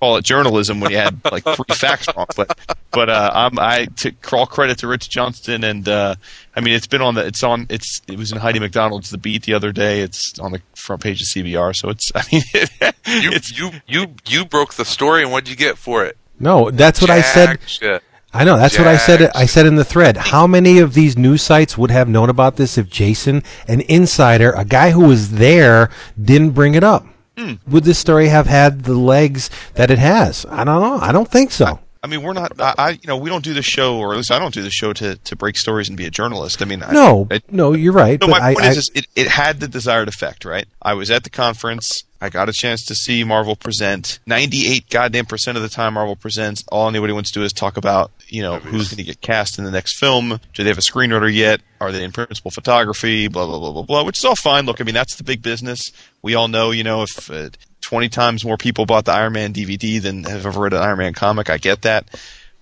call 0.01 0.16
it 0.16 0.24
journalism 0.24 0.81
when 0.81 0.90
you 0.90 0.98
had 0.98 1.20
like 1.31 1.44
three 1.44 1.64
facts 1.74 2.09
wrong. 2.14 2.27
But 2.36 2.59
but 2.90 3.10
uh, 3.10 3.31
I'm 3.32 3.59
I 3.59 3.86
to 3.97 4.12
all 4.32 4.47
credit 4.47 4.78
to 4.78 4.86
Rich 4.86 5.09
Johnston 5.10 5.64
and 5.64 5.89
uh, 5.89 6.14
I 6.55 6.60
mean 6.60 6.74
it's 6.74 6.86
been 6.86 7.02
on 7.02 7.14
the 7.14 7.27
it's 7.27 7.43
on 7.43 7.66
it's 7.70 8.01
it 8.06 8.18
was 8.18 8.32
in 8.32 8.39
Heidi 8.39 8.60
MacDonald's 8.60 9.10
The 9.10 9.18
Beat 9.18 9.44
the 9.44 9.55
other 9.55 9.73
day. 9.73 10.01
It's 10.01 10.39
on 10.39 10.52
the 10.52 10.62
front 10.74 11.02
page 11.02 11.20
of 11.20 11.28
CBR. 11.28 11.74
So 11.74 11.89
it's 11.89 12.10
I 12.14 12.23
mean 12.32 12.43
You 13.06 13.31
it's 13.31 13.56
you 13.56 13.70
you 13.86 14.14
you 14.27 14.44
broke 14.44 14.74
the 14.74 14.85
story, 14.85 15.23
and 15.23 15.31
what'd 15.31 15.48
you 15.48 15.56
get 15.56 15.78
for 15.78 16.05
it? 16.05 16.16
no 16.39 16.70
that's 16.70 17.01
what 17.01 17.09
i 17.09 17.23
said 17.23 17.59
shit. 17.66 18.02
I 18.35 18.44
know 18.44 18.59
that's 18.59 18.78
what 18.78 18.86
I 18.86 18.98
said. 18.98 19.31
I 19.35 19.47
said 19.47 19.64
in 19.64 19.77
the 19.77 19.85
thread. 19.85 20.18
How 20.18 20.47
many 20.47 20.78
of 20.81 20.93
these 20.93 21.16
news 21.16 21.40
sites 21.40 21.78
would 21.78 21.90
have 21.90 22.06
known 22.06 22.28
about 22.28 22.56
this 22.56 22.77
if 22.77 22.90
Jason, 22.90 23.43
an 23.66 23.81
insider, 23.82 24.52
a 24.52 24.64
guy 24.64 24.90
who 24.90 25.06
was 25.06 25.31
there, 25.31 25.89
didn't 26.23 26.51
bring 26.51 26.74
it 26.74 26.85
up? 26.85 27.06
Hmm. 27.36 27.54
Would 27.68 27.84
this 27.84 27.98
story 27.98 28.28
have 28.28 28.46
had 28.46 28.84
the 28.84 28.94
legs 28.94 29.50
that 29.74 29.90
it 29.90 29.98
has? 29.98 30.46
I 30.48 30.64
don't 30.64 30.80
know. 30.80 30.98
I 30.98 31.12
don't 31.12 31.30
think 31.30 31.50
so. 31.50 31.80
I 32.02 32.08
mean, 32.08 32.22
we're 32.22 32.32
not. 32.34 32.58
I, 32.60 32.74
I, 32.78 32.90
you 32.90 33.06
know, 33.08 33.16
we 33.16 33.28
don't 33.28 33.42
do 33.44 33.52
the 33.52 33.62
show, 33.62 33.98
or 33.98 34.12
at 34.12 34.16
least 34.16 34.30
I 34.30 34.38
don't 34.38 34.54
do 34.54 34.62
the 34.62 34.70
show 34.70 34.92
to, 34.92 35.16
to 35.16 35.36
break 35.36 35.56
stories 35.58 35.88
and 35.88 35.98
be 35.98 36.06
a 36.06 36.10
journalist. 36.10 36.62
I 36.62 36.64
mean, 36.64 36.82
I- 36.82 36.92
No, 36.92 37.26
I, 37.30 37.40
no, 37.50 37.72
you're 37.72 37.92
right. 37.92 38.20
no, 38.20 38.28
but 38.28 38.40
my 38.40 38.46
I, 38.50 38.54
point 38.54 38.66
I, 38.66 38.70
is, 38.70 38.76
is 38.78 38.90
it, 38.94 39.06
it 39.16 39.26
had 39.28 39.58
the 39.60 39.66
desired 39.68 40.06
effect, 40.08 40.44
right? 40.44 40.66
I 40.80 40.94
was 40.94 41.10
at 41.10 41.24
the 41.24 41.30
conference. 41.30 42.04
I 42.20 42.30
got 42.30 42.48
a 42.48 42.52
chance 42.52 42.84
to 42.86 42.94
see 42.94 43.24
Marvel 43.24 43.56
present. 43.56 44.18
Ninety-eight 44.26 44.88
goddamn 44.88 45.26
percent 45.26 45.56
of 45.56 45.62
the 45.62 45.68
time, 45.68 45.94
Marvel 45.94 46.16
presents. 46.16 46.64
All 46.68 46.88
anybody 46.88 47.12
wants 47.12 47.30
to 47.30 47.40
do 47.40 47.44
is 47.44 47.52
talk 47.52 47.76
about, 47.76 48.10
you 48.28 48.43
know, 48.43 48.59
who's 48.59 48.88
going 48.88 48.98
to 48.98 49.05
get 49.05 49.20
cast 49.20 49.59
in 49.59 49.64
the 49.64 49.70
next 49.70 49.98
film. 49.98 50.40
Do 50.55 50.62
they 50.62 50.70
have 50.70 50.78
a 50.78 50.80
screenwriter 50.80 51.32
yet? 51.32 51.60
Are 51.80 51.93
they 51.93 52.05
in 52.05 52.12
principal 52.12 52.51
photography? 52.51 53.28
Blah 53.28 53.47
blah 53.47 53.59
blah 53.59 53.72
blah 53.72 53.82
blah. 53.82 54.05
Which 54.05 54.18
is 54.18 54.24
all 54.24 54.36
fine. 54.36 54.66
Look, 54.66 54.80
I 54.80 54.84
mean, 54.84 54.94
that's 54.94 55.16
the 55.16 55.24
big 55.24 55.43
business. 55.43 55.93
We 56.22 56.34
all 56.34 56.48
know, 56.48 56.70
you 56.70 56.84
know, 56.84 57.02
if 57.02 57.30
uh, 57.30 57.51
twenty 57.80 58.09
times 58.09 58.44
more 58.44 58.56
people 58.56 58.86
bought 58.86 59.05
the 59.05 59.12
Iron 59.12 59.34
Man 59.34 59.52
DVD 59.52 60.01
than 60.01 60.24
have 60.24 60.47
ever 60.47 60.60
read 60.60 60.72
an 60.72 60.82
Iron 60.82 60.98
Man 60.98 61.12
comic, 61.12 61.51
I 61.51 61.59
get 61.59 61.82
that. 61.82 62.09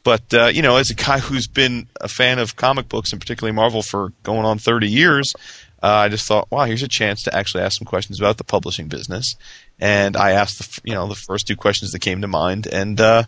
But 0.04 0.34
uh, 0.34 0.46
you 0.46 0.60
know, 0.62 0.76
as 0.76 0.90
a 0.90 0.94
guy 0.94 1.18
who's 1.18 1.46
been 1.46 1.88
a 2.00 2.08
fan 2.08 2.38
of 2.38 2.56
comic 2.56 2.88
books 2.88 3.12
and 3.12 3.20
particularly 3.20 3.54
Marvel 3.54 3.82
for 3.82 4.12
going 4.22 4.44
on 4.44 4.58
30 4.58 4.88
years, 4.88 5.32
uh, 5.84 6.04
I 6.06 6.08
just 6.08 6.26
thought, 6.26 6.50
wow, 6.50 6.64
here's 6.64 6.82
a 6.82 6.88
chance 6.88 7.22
to 7.24 7.36
actually 7.36 7.62
ask 7.62 7.78
some 7.78 7.84
questions 7.84 8.18
about 8.18 8.38
the 8.38 8.44
publishing 8.44 8.88
business. 8.88 9.34
And 9.78 10.16
I 10.16 10.30
asked 10.30 10.58
the 10.58 10.80
you 10.82 10.94
know 10.94 11.06
the 11.06 11.14
first 11.14 11.46
two 11.46 11.56
questions 11.56 11.92
that 11.92 11.98
came 11.98 12.22
to 12.22 12.26
mind, 12.26 12.66
and 12.66 12.98
uh, 12.98 13.24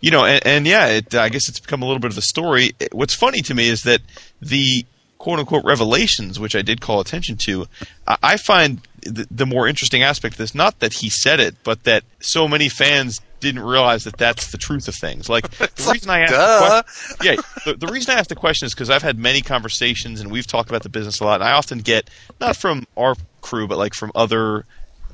you 0.00 0.12
know, 0.12 0.24
and, 0.24 0.46
and 0.46 0.66
yeah, 0.66 0.86
it, 0.86 1.16
I 1.16 1.28
guess 1.28 1.48
it's 1.48 1.58
become 1.58 1.82
a 1.82 1.86
little 1.86 1.98
bit 1.98 2.12
of 2.12 2.18
a 2.18 2.22
story. 2.22 2.70
What's 2.92 3.14
funny 3.14 3.40
to 3.40 3.54
me 3.54 3.68
is 3.68 3.82
that 3.82 4.00
the 4.40 4.86
quote 5.18 5.40
unquote 5.40 5.64
revelations, 5.64 6.38
which 6.38 6.54
I 6.54 6.62
did 6.62 6.80
call 6.80 7.00
attention 7.00 7.36
to, 7.38 7.66
I, 8.06 8.16
I 8.22 8.36
find 8.36 8.80
the, 9.02 9.26
the 9.28 9.46
more 9.46 9.66
interesting 9.66 10.04
aspect 10.04 10.34
of 10.34 10.38
this, 10.38 10.54
not 10.54 10.78
that 10.78 10.92
he 10.92 11.08
said 11.08 11.40
it, 11.40 11.56
but 11.64 11.82
that 11.82 12.04
so 12.20 12.46
many 12.46 12.68
fans 12.68 13.20
didn't 13.40 13.62
realize 13.62 14.04
that 14.04 14.16
that's 14.16 14.50
the 14.50 14.58
truth 14.58 14.88
of 14.88 14.94
things. 14.94 15.28
Like 15.28 15.48
the 15.58 15.90
reason 15.92 16.10
I 16.10 16.20
asked, 16.20 16.32
the 16.32 16.82
question, 16.84 17.16
yeah, 17.22 17.42
the, 17.64 17.86
the 17.86 17.92
reason 17.92 18.14
I 18.14 18.18
asked 18.18 18.28
the 18.28 18.34
question 18.34 18.66
is 18.66 18.74
because 18.74 18.90
I've 18.90 19.02
had 19.02 19.18
many 19.18 19.40
conversations 19.40 20.20
and 20.20 20.30
we've 20.30 20.46
talked 20.46 20.68
about 20.68 20.82
the 20.82 20.88
business 20.88 21.20
a 21.20 21.24
lot, 21.24 21.40
and 21.40 21.48
I 21.48 21.52
often 21.52 21.78
get 21.78 22.10
not 22.40 22.56
from 22.56 22.86
our 22.96 23.14
crew, 23.40 23.66
but 23.66 23.78
like 23.78 23.94
from 23.94 24.12
other 24.14 24.64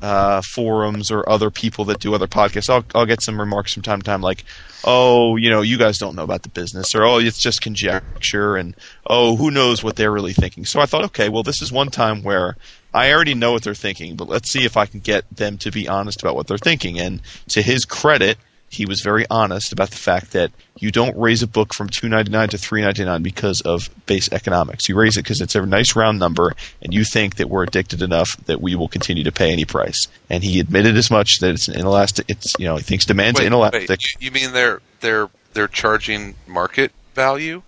uh, 0.05 0.43
forums 0.43 1.11
or 1.11 1.27
other 1.27 1.51
people 1.51 1.87
that 1.87 1.99
do 1.99 2.15
other 2.15 2.27
podcasts. 2.27 2.69
I'll 2.69 2.85
I'll 2.95 3.07
get 3.07 3.23
some 3.23 3.41
remarks 3.41 3.73
from 3.73 3.83
time 3.83 4.01
to 4.01 4.05
time 4.05 4.21
like, 4.21 4.45
oh, 4.85 5.37
you 5.37 5.49
know, 5.49 5.63
you 5.63 5.79
guys 5.79 5.97
don't 5.97 6.15
know 6.15 6.25
about 6.25 6.43
the 6.43 6.51
business, 6.51 6.95
or 6.95 7.05
oh, 7.05 7.19
it's 7.19 7.39
just 7.39 7.63
conjecture, 7.63 8.57
and 8.57 8.77
oh, 9.07 9.35
who 9.37 9.51
knows 9.51 9.83
what 9.83 9.97
they're 9.97 10.13
really 10.13 10.35
thinking. 10.35 10.67
So 10.67 10.79
I 10.79 10.85
thought, 10.85 11.05
okay, 11.07 11.31
well, 11.31 11.43
this 11.43 11.63
is 11.63 11.73
one 11.73 11.89
time 11.89 12.23
where 12.23 12.59
I 12.93 13.15
already 13.15 13.33
know 13.33 13.53
what 13.53 13.63
they're 13.63 13.75
thinking, 13.75 14.15
but 14.15 14.29
let's 14.29 14.51
see 14.51 14.67
if 14.67 14.77
I 14.77 14.85
can 14.85 15.01
get 15.01 15.25
them 15.35 15.57
to 15.59 15.71
be 15.71 15.89
honest 15.89 16.21
about 16.21 16.37
what 16.37 16.49
they're 16.49 16.59
thinking. 16.59 17.01
And 17.01 17.23
to 17.49 17.63
his 17.63 17.87
credit, 17.87 18.37
he 18.75 18.87
was 18.87 19.01
very 19.01 19.25
honest 19.31 19.73
about 19.73 19.91
the 19.91 19.97
fact 19.97 20.33
that 20.33 20.51
you 20.79 20.91
don't 20.91 21.17
raise 21.17 21.43
a 21.43 21.47
book 21.47 21.73
from 21.73 21.89
two 21.89 22.09
ninety 22.09 22.31
nine 22.31 22.49
to 22.49 22.59
three 22.59 22.83
ninety 22.83 23.05
nine 23.05 23.23
because 23.23 23.61
of 23.63 23.89
base 24.07 24.29
economics. 24.33 24.89
You 24.89 24.97
raise 24.97 25.17
it 25.17 25.23
because 25.23 25.41
it's 25.41 25.55
a 25.55 25.65
nice 25.65 25.95
round 25.95 26.19
number, 26.19 26.53
and 26.83 26.93
you 26.93 27.05
think 27.05 27.37
that 27.37 27.49
we're 27.49 27.63
addicted 27.63 28.03
enough 28.03 28.37
that 28.47 28.61
we 28.61 28.75
will 28.75 28.89
continue 28.89 29.25
to 29.25 29.33
pay 29.33 29.53
any 29.53 29.65
price. 29.65 30.09
And 30.29 30.43
he 30.43 30.61
admitted 30.61 30.97
as 30.97 31.11
much 31.11 31.39
that 31.39 31.51
it's 31.51 31.69
an 31.69 31.79
inelastic. 31.79 32.27
It's 32.29 32.55
you 32.59 32.67
know 32.67 32.77
he 32.77 32.83
thinks 32.83 33.05
demand's 33.05 33.41
Wait, 33.41 33.47
inelastic. 33.47 33.89
wait, 33.89 34.01
you, 34.21 34.27
you 34.27 34.31
mean 34.31 34.53
they're 34.53 34.81
they're 35.01 35.29
they're 35.53 35.69
charging 35.69 36.35
market 36.47 36.93
value? 37.15 37.63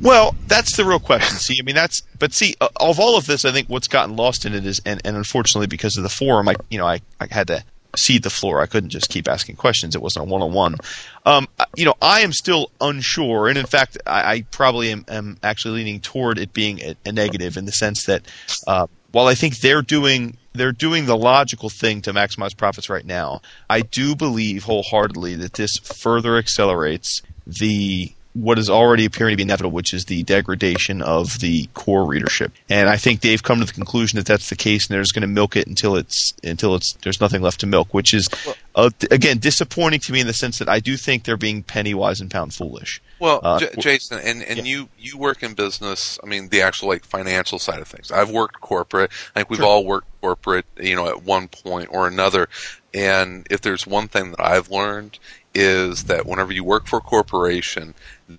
Well, 0.00 0.34
that's 0.46 0.76
the 0.76 0.84
real 0.84 0.98
question. 0.98 1.36
See, 1.38 1.56
I 1.60 1.64
mean, 1.64 1.74
that's 1.74 2.02
but 2.18 2.32
see, 2.32 2.54
uh, 2.60 2.68
of 2.76 2.98
all 3.00 3.16
of 3.16 3.26
this, 3.26 3.44
I 3.44 3.52
think 3.52 3.68
what's 3.68 3.88
gotten 3.88 4.16
lost 4.16 4.44
in 4.44 4.54
it 4.54 4.66
is, 4.66 4.80
and, 4.84 5.00
and 5.04 5.16
unfortunately 5.16 5.68
because 5.68 5.96
of 5.96 6.02
the 6.02 6.08
forum, 6.08 6.48
I 6.48 6.54
you 6.70 6.78
know 6.78 6.86
I, 6.86 7.00
I 7.20 7.26
had 7.30 7.46
to 7.48 7.64
cede 7.96 8.22
the 8.22 8.30
floor. 8.30 8.60
I 8.60 8.66
couldn't 8.66 8.90
just 8.90 9.10
keep 9.10 9.28
asking 9.28 9.56
questions. 9.56 9.94
It 9.94 10.02
wasn't 10.02 10.26
a 10.26 10.28
one 10.28 10.42
on 10.42 10.52
one. 10.52 10.76
You 11.76 11.84
know, 11.84 11.94
I 12.00 12.20
am 12.20 12.32
still 12.32 12.70
unsure, 12.80 13.48
and 13.48 13.58
in 13.58 13.66
fact, 13.66 13.98
I, 14.06 14.32
I 14.32 14.42
probably 14.50 14.90
am, 14.90 15.04
am 15.08 15.38
actually 15.42 15.74
leaning 15.74 16.00
toward 16.00 16.38
it 16.38 16.52
being 16.52 16.80
a, 16.80 16.96
a 17.04 17.12
negative 17.12 17.56
in 17.56 17.64
the 17.64 17.72
sense 17.72 18.04
that 18.06 18.22
uh, 18.66 18.86
while 19.12 19.26
I 19.26 19.34
think 19.34 19.58
they're 19.58 19.82
doing 19.82 20.36
they're 20.52 20.72
doing 20.72 21.06
the 21.06 21.16
logical 21.16 21.68
thing 21.68 22.02
to 22.02 22.12
maximize 22.12 22.56
profits 22.56 22.88
right 22.88 23.04
now, 23.04 23.42
I 23.68 23.82
do 23.82 24.16
believe 24.16 24.64
wholeheartedly 24.64 25.36
that 25.36 25.54
this 25.54 25.76
further 25.76 26.36
accelerates 26.36 27.20
the 27.46 28.12
what 28.36 28.58
is 28.58 28.68
already 28.68 29.04
appearing 29.04 29.32
to 29.32 29.36
be 29.36 29.42
inevitable, 29.42 29.70
which 29.70 29.94
is 29.94 30.04
the 30.04 30.22
degradation 30.24 31.00
of 31.02 31.38
the 31.40 31.68
core 31.74 32.06
readership. 32.06 32.52
And 32.68 32.88
I 32.88 32.96
think 32.96 33.20
they've 33.20 33.42
come 33.42 33.60
to 33.60 33.64
the 33.64 33.72
conclusion 33.72 34.18
that 34.18 34.26
that's 34.26 34.50
the 34.50 34.56
case, 34.56 34.86
and 34.86 34.94
they're 34.94 35.02
just 35.02 35.14
going 35.14 35.22
to 35.22 35.26
milk 35.28 35.56
it 35.56 35.66
until 35.66 35.96
it's 35.96 36.32
until 36.44 36.74
it's 36.74 36.92
there's 37.02 37.20
nothing 37.20 37.42
left 37.42 37.60
to 37.60 37.66
milk, 37.66 37.94
which 37.94 38.12
is 38.12 38.28
uh, 38.74 38.90
again 39.10 39.38
disappointing 39.38 40.00
to 40.00 40.12
me 40.12 40.20
in 40.20 40.26
the 40.26 40.34
sense 40.34 40.58
that 40.58 40.68
I 40.68 40.80
do 40.80 40.96
think 40.96 41.24
they're 41.24 41.36
being 41.36 41.62
penny 41.62 41.94
wise 41.94 42.20
and 42.20 42.30
pound 42.30 42.54
foolish. 42.54 43.00
Well, 43.18 43.40
Uh, 43.42 43.58
J- 43.60 43.70
Jason, 43.78 44.18
and, 44.18 44.42
and 44.42 44.66
you 44.66 44.88
you 44.98 45.16
work 45.16 45.42
in 45.42 45.54
business. 45.54 46.18
I 46.22 46.26
mean, 46.26 46.48
the 46.50 46.62
actual 46.62 46.88
like 46.88 47.04
financial 47.04 47.58
side 47.58 47.80
of 47.80 47.88
things. 47.88 48.10
I've 48.10 48.30
worked 48.30 48.60
corporate. 48.60 49.10
I 49.34 49.40
think 49.40 49.50
we've 49.50 49.62
all 49.62 49.84
worked 49.84 50.08
corporate, 50.20 50.66
you 50.78 50.94
know, 50.94 51.08
at 51.08 51.22
one 51.22 51.48
point 51.48 51.88
or 51.90 52.06
another. 52.06 52.48
And 52.92 53.46
if 53.50 53.60
there's 53.60 53.86
one 53.86 54.08
thing 54.08 54.30
that 54.30 54.40
I've 54.40 54.70
learned 54.70 55.18
is 55.54 56.04
that 56.04 56.26
whenever 56.26 56.52
you 56.52 56.64
work 56.64 56.86
for 56.86 56.98
a 56.98 57.02
corporation 57.02 57.94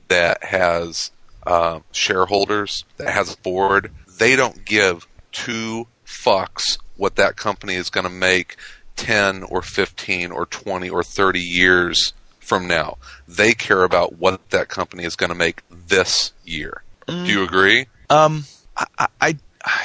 that 0.07 0.43
has 0.43 1.11
uh, 1.45 1.79
shareholders, 1.91 2.83
that 2.97 3.09
has 3.09 3.33
a 3.33 3.37
board, 3.37 3.91
they 4.19 4.35
don't 4.35 4.65
give 4.65 5.07
two 5.31 5.87
fucks 6.05 6.77
what 6.97 7.15
that 7.15 7.35
company 7.35 7.75
is 7.75 7.89
going 7.89 8.03
to 8.05 8.09
make 8.09 8.55
10 8.95 9.43
or 9.43 9.61
15 9.61 10.31
or 10.31 10.45
20 10.47 10.89
or 10.89 11.03
30 11.03 11.39
years 11.39 12.13
from 12.39 12.67
now. 12.67 12.97
They 13.27 13.53
care 13.53 13.83
about 13.83 14.17
what 14.17 14.49
that 14.49 14.67
company 14.69 15.03
is 15.03 15.15
going 15.15 15.29
to 15.29 15.35
make 15.35 15.61
this 15.69 16.33
year. 16.43 16.81
Do 17.07 17.23
you 17.25 17.43
agree? 17.43 17.85
Um, 18.09 18.43
I, 18.75 19.07
I, 19.21 19.37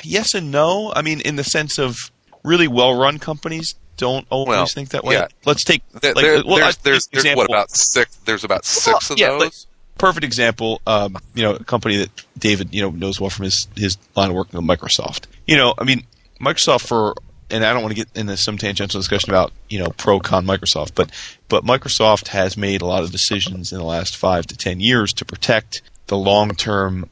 yes 0.03 0.35
and 0.35 0.51
no. 0.51 0.93
I 0.95 1.03
mean, 1.03 1.21
in 1.21 1.37
the 1.37 1.45
sense 1.45 1.79
of 1.79 1.97
really 2.43 2.67
well-run 2.67 3.19
companies 3.19 3.75
don't 3.97 4.27
always 4.31 4.57
Well, 4.57 4.67
think 4.67 4.89
that 4.91 5.05
way. 5.05 5.15
yeah. 5.15 5.29
Let's 5.45 5.63
take 5.65 5.83
There, 6.01 6.15
like, 6.15 6.25
there- 6.25 6.43
well, 6.45 6.57
there's, 6.57 6.77
there's, 6.79 7.07
there's 7.13 7.37
what 7.37 7.49
about 7.49 7.71
six? 7.71 8.17
There's 8.25 8.43
about 8.43 8.65
six 8.65 9.11
of 9.11 9.19
yeah, 9.19 9.39
those. 9.39 9.67
Perfect 9.99 10.25
example. 10.25 10.81
Um, 10.87 11.17
you 11.35 11.43
know, 11.43 11.55
a 11.55 11.65
company 11.65 11.97
that 11.99 12.11
David 12.39 12.75
you 12.75 12.83
know 12.83 12.91
knows 12.91 13.21
well 13.21 13.31
from 13.31 13.45
his 13.45 13.69
his 13.77 13.99
line 14.17 14.31
of 14.31 14.37
with 14.37 14.51
Microsoft. 14.51 15.27
You 15.47 15.57
know, 15.57 15.75
I 15.79 15.85
mean, 15.85 16.05
Microsoft 16.41 16.87
for 16.87 17.15
and 17.53 17.65
I 17.65 17.73
don't 17.73 17.83
want 17.83 17.95
to 17.95 18.03
get 18.05 18.09
into 18.17 18.37
some 18.37 18.57
tangential 18.59 18.99
discussion 18.99 19.31
about 19.31 19.53
you 19.69 19.79
know 19.79 19.91
pro 19.91 20.19
con 20.19 20.47
Microsoft, 20.47 20.95
but 20.95 21.11
but 21.49 21.65
Microsoft 21.65 22.29
has 22.29 22.57
made 22.57 22.83
a 22.83 22.87
lot 22.87 23.05
of 23.05 23.13
decisions 23.13 23.73
in 23.73 23.79
the 23.79 23.85
last 23.85 24.17
five 24.17 24.47
to 24.47 24.57
ten 24.57 24.81
years 24.81 25.13
to 25.15 25.25
protect 25.25 25.83
the 26.07 26.17
long 26.17 26.51
term 26.51 27.09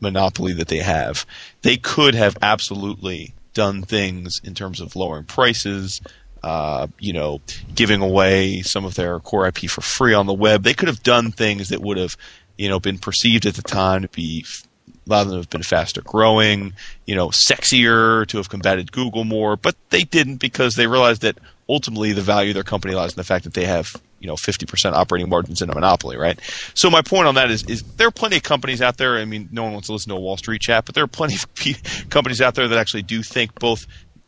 monopoly 0.00 0.52
that 0.52 0.68
they 0.68 0.78
have. 0.78 1.24
They 1.62 1.76
could 1.76 2.14
have 2.14 2.36
absolutely 2.42 3.34
done 3.54 3.82
things 3.82 4.40
in 4.42 4.54
terms 4.54 4.80
of 4.80 4.96
lowering 4.96 5.24
prices, 5.24 6.00
uh, 6.44 6.86
you 6.98 7.14
know, 7.14 7.40
giving 7.74 8.02
away 8.02 8.60
some 8.60 8.84
of 8.84 8.94
their 8.96 9.18
core 9.18 9.46
IP 9.48 9.60
for 9.60 9.80
free 9.80 10.12
on 10.12 10.26
the 10.26 10.34
web. 10.34 10.62
They 10.62 10.74
could 10.74 10.88
have 10.88 11.02
done 11.02 11.32
things 11.32 11.70
that 11.70 11.80
would 11.80 11.96
have, 11.96 12.18
you 12.58 12.68
know, 12.68 12.78
been 12.78 12.98
perceived 12.98 13.46
at 13.46 13.54
the 13.54 13.62
time 13.62 14.02
to 14.02 14.08
be 14.08 14.44
a 14.86 15.10
lot 15.10 15.22
of 15.22 15.28
them 15.28 15.38
have 15.38 15.48
been 15.48 15.62
faster 15.62 16.02
growing, 16.02 16.74
you 17.06 17.14
know, 17.14 17.28
sexier 17.28 18.26
to 18.26 18.36
have 18.36 18.50
combated 18.50 18.92
Google 18.92 19.24
more, 19.24 19.56
but 19.56 19.74
they 19.88 20.02
didn't 20.02 20.36
because 20.36 20.74
they 20.74 20.86
realized 20.86 21.22
that 21.22 21.38
ultimately 21.66 22.12
the 22.12 22.20
value 22.20 22.50
of 22.50 22.54
their 22.54 22.62
company 22.62 22.94
lies 22.94 23.12
in 23.12 23.16
the 23.16 23.24
fact 23.24 23.44
that 23.44 23.54
they 23.54 23.64
have, 23.64 23.96
you 24.18 24.26
know, 24.26 24.34
50% 24.34 24.92
operating 24.92 25.30
margins 25.30 25.62
in 25.62 25.70
a 25.70 25.74
monopoly, 25.74 26.18
right? 26.18 26.38
So 26.74 26.90
my 26.90 27.00
point 27.00 27.26
on 27.26 27.36
that 27.36 27.50
is, 27.50 27.64
is 27.68 27.84
there 27.96 28.08
are 28.08 28.12
plenty 28.12 28.36
of 28.36 28.42
companies 28.42 28.82
out 28.82 28.98
there. 28.98 29.16
I 29.16 29.24
mean, 29.24 29.48
no 29.50 29.62
one 29.62 29.72
wants 29.72 29.88
to 29.88 29.94
listen 29.94 30.10
to 30.10 30.16
a 30.16 30.20
Wall 30.20 30.36
Street 30.36 30.60
chat, 30.60 30.84
but 30.84 30.94
there 30.94 31.04
are 31.04 31.08
plenty 31.08 31.36
of 31.36 31.46
companies 32.10 32.42
out 32.42 32.54
there 32.54 32.68
that 32.68 32.78
actually 32.78 33.02
do 33.02 33.22
think 33.22 33.58
both 33.58 33.86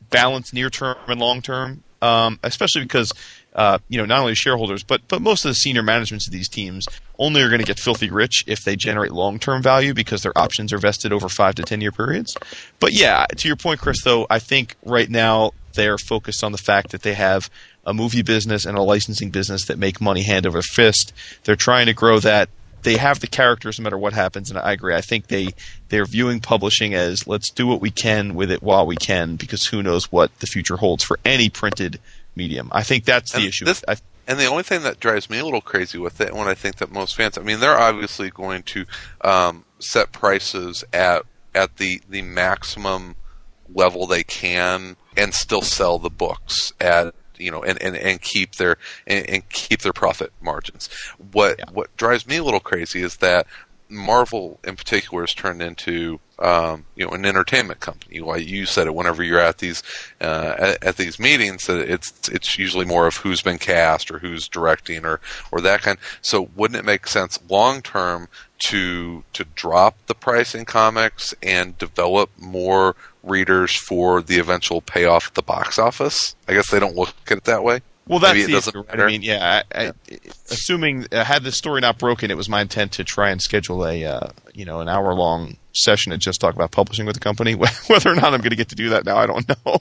balance 0.09 0.53
near 0.55 0.71
term 0.71 0.97
and 1.09 1.21
long 1.21 1.43
term, 1.43 1.83
um, 2.07 2.39
especially 2.43 2.83
because 2.83 3.13
uh, 3.55 3.79
you 3.89 3.99
know 3.99 4.05
not 4.05 4.21
only 4.21 4.35
shareholders 4.35 4.83
but 4.83 5.01
but 5.09 5.21
most 5.21 5.45
of 5.45 5.51
the 5.51 5.55
senior 5.55 5.83
managements 5.83 6.27
of 6.29 6.33
these 6.33 6.49
teams 6.49 6.87
only 7.19 7.43
are 7.43 7.49
going 7.49 7.61
to 7.61 7.67
get 7.67 7.79
filthy 7.79 8.11
rich 8.11 8.45
if 8.47 8.65
they 8.65 8.77
generate 8.77 9.13
long 9.13 9.39
term 9.39 9.63
value 9.63 9.95
because 9.95 10.23
their 10.23 10.37
options 10.37 10.73
are 10.73 10.79
vested 10.79 11.13
over 11.13 11.29
five 11.29 11.55
to 11.55 11.63
ten 11.63 11.81
year 11.81 11.93
periods. 11.93 12.37
But 12.81 12.93
yeah, 12.93 13.27
to 13.37 13.49
your 13.49 13.57
point, 13.57 13.81
Chris, 13.81 14.03
though, 14.05 14.27
I 14.31 14.39
think 14.39 14.77
right 14.85 15.09
now 15.09 15.53
they're 15.75 15.99
focused 15.99 16.43
on 16.43 16.53
the 16.53 16.59
fact 16.59 16.91
that 16.91 17.03
they 17.03 17.15
have 17.15 17.51
a 17.85 17.95
movie 17.95 18.23
business 18.23 18.67
and 18.67 18.77
a 18.77 18.83
licensing 18.83 19.31
business 19.31 19.67
that 19.67 19.79
make 19.79 20.01
money 20.01 20.23
hand 20.23 20.47
over 20.47 20.61
fist. 20.63 21.13
They're 21.45 21.57
trying 21.57 21.87
to 21.87 21.95
grow 21.95 22.19
that 22.21 22.49
they 22.87 22.97
have 22.97 23.21
the 23.21 23.27
characters 23.27 23.79
no 23.79 23.83
matter 23.83 23.99
what 23.99 24.13
happens, 24.15 24.49
and 24.49 24.59
I 24.59 24.73
agree. 24.73 24.95
I 24.95 25.01
think 25.01 25.27
they 25.27 25.49
they're 25.89 26.07
viewing 26.07 26.41
publishing 26.41 26.95
as 26.95 27.27
let's 27.27 27.51
do 27.51 27.67
what 27.67 27.81
we 27.81 27.91
can 27.91 28.35
with 28.35 28.51
it 28.51 28.63
while 28.63 28.87
we 28.87 28.97
can, 28.97 29.37
because 29.37 29.67
who 29.67 29.83
knows 29.83 30.11
what 30.13 30.31
the 30.39 30.47
future 30.47 30.77
holds 30.77 31.05
for 31.05 31.19
any 31.25 31.49
printed 31.51 31.99
medium. 32.35 32.69
I 32.73 32.83
think 32.83 33.05
that's 33.05 33.33
the 33.33 33.39
And 33.39 33.47
issue. 33.49 33.65
this- 33.65 33.85
I, 33.89 33.97
And 34.29 34.39
the 34.39 34.47
only 34.47 34.63
thing 34.63 34.83
that 34.83 34.99
drives 35.01 35.29
me 35.31 35.39
a 35.39 35.45
little 35.45 35.61
crazy 35.61 35.99
with 35.99 36.21
it, 36.21 36.35
when 36.35 36.49
I 36.49 36.55
think 36.55 36.77
that 36.77 36.91
most 36.91 37.15
fans, 37.17 37.39
I 37.39 37.43
mean, 37.43 37.61
they're 37.61 37.79
obviously 37.79 38.31
going 38.31 38.63
to 38.65 38.85
um, 39.23 39.65
set 39.79 40.13
prices 40.13 40.83
at 40.93 41.23
at 41.55 41.77
the 41.79 42.01
the 42.09 42.23
maximum 42.23 43.17
level 43.75 44.07
they 44.07 44.23
can, 44.23 44.97
and 45.17 45.35
still 45.35 45.63
sell 45.63 45.99
the 45.99 46.11
books 46.11 46.73
at 46.81 47.15
you 47.39 47.51
know, 47.51 47.63
and, 47.63 47.81
and, 47.83 47.97
and 47.97 48.21
keep 48.21 48.57
their 48.57 48.77
and, 49.07 49.29
and 49.29 49.49
keep 49.49 49.83
their 49.83 49.93
profit 49.93 50.33
margins. 50.41 50.89
What 51.33 51.61
what 51.73 51.97
drives 51.97 52.27
me 52.27 52.37
a 52.37 52.45
little 52.45 52.61
crazy 52.61 53.03
is 53.03 53.17
that 53.17 53.47
Marvel, 53.89 54.59
in 54.65 54.77
particular, 54.77 55.23
has 55.23 55.35
turned 55.35 55.63
into 55.63 56.19
um, 56.39 56.85
you 56.95 57.05
know 57.05 57.13
an 57.13 57.25
entertainment 57.25 57.81
company. 57.81 58.21
Like 58.21 58.47
you 58.47 58.67
said 58.67 58.87
it, 58.87 58.95
whenever 58.95 59.23
you're 59.23 59.41
at 59.41 59.59
these 59.59 59.83
uh, 60.21 60.55
at, 60.59 60.85
at 60.85 60.97
these 60.97 61.19
meetings, 61.19 61.67
that 61.67 61.91
it's 61.91 62.29
it's 62.29 62.59
usually 62.59 62.85
more 62.85 63.07
of 63.07 63.17
who's 63.17 63.43
been 63.43 63.59
cast 63.59 64.11
or 64.11 64.19
who's 64.19 64.49
directing 64.49 65.05
or 65.05 65.21
or 65.51 65.61
that 65.63 65.83
kind. 65.83 65.99
So 66.21 66.49
wouldn't 66.55 66.79
it 66.79 66.85
make 66.85 67.07
sense 67.07 67.39
long 67.49 67.83
term 67.83 68.29
to 68.59 69.25
to 69.33 69.45
drop 69.55 69.97
the 70.07 70.15
price 70.15 70.55
in 70.55 70.65
comics 70.65 71.35
and 71.43 71.77
develop 71.79 72.31
more 72.39 72.97
readers 73.23 73.75
for 73.75 74.23
the 74.23 74.39
eventual 74.39 74.81
payoff 74.81 75.29
at 75.29 75.35
the 75.35 75.43
box 75.43 75.79
office? 75.79 76.35
I 76.49 76.53
guess 76.53 76.71
they 76.71 76.81
don't 76.81 76.97
look 76.97 77.15
at 77.29 77.39
it 77.39 77.45
that 77.45 77.65
way. 77.65 77.81
Well, 78.09 78.21
that's 78.21 78.35
Maybe 78.35 78.53
the 78.53 78.59
issue, 78.59 78.85
matter. 78.85 79.05
I 79.05 79.07
mean, 79.09 79.23
yeah. 79.23 79.63
I, 79.75 79.87
I, 79.87 79.93
assuming 80.49 81.07
uh, 81.11 81.25
had 81.25 81.43
this 81.43 81.57
story 81.57 81.81
not 81.81 81.99
broken, 81.99 82.31
it 82.31 82.37
was 82.37 82.49
my 82.49 82.61
intent 82.61 82.93
to 82.93 83.05
try 83.05 83.31
and 83.31 83.43
schedule 83.43 83.85
a 83.85 84.05
uh, 84.05 84.29
you 84.55 84.65
know 84.65 84.81
an 84.81 84.89
hour 84.89 85.13
long 85.13 85.57
session 85.73 86.13
and 86.13 86.23
just 86.23 86.41
talk 86.41 86.55
about 86.55 86.71
publishing 86.71 87.05
with 87.05 87.15
the 87.15 87.21
company. 87.21 87.55
Whether 87.89 88.13
or 88.13 88.15
not 88.15 88.33
I'm 88.33 88.41
going 88.41 88.51
to 88.51 88.57
get 88.57 88.69
to 88.69 88.77
do 88.77 88.91
that 88.91 89.05
now, 89.05 89.17
I 89.17 89.27
don't 89.27 89.49
know. 89.67 89.79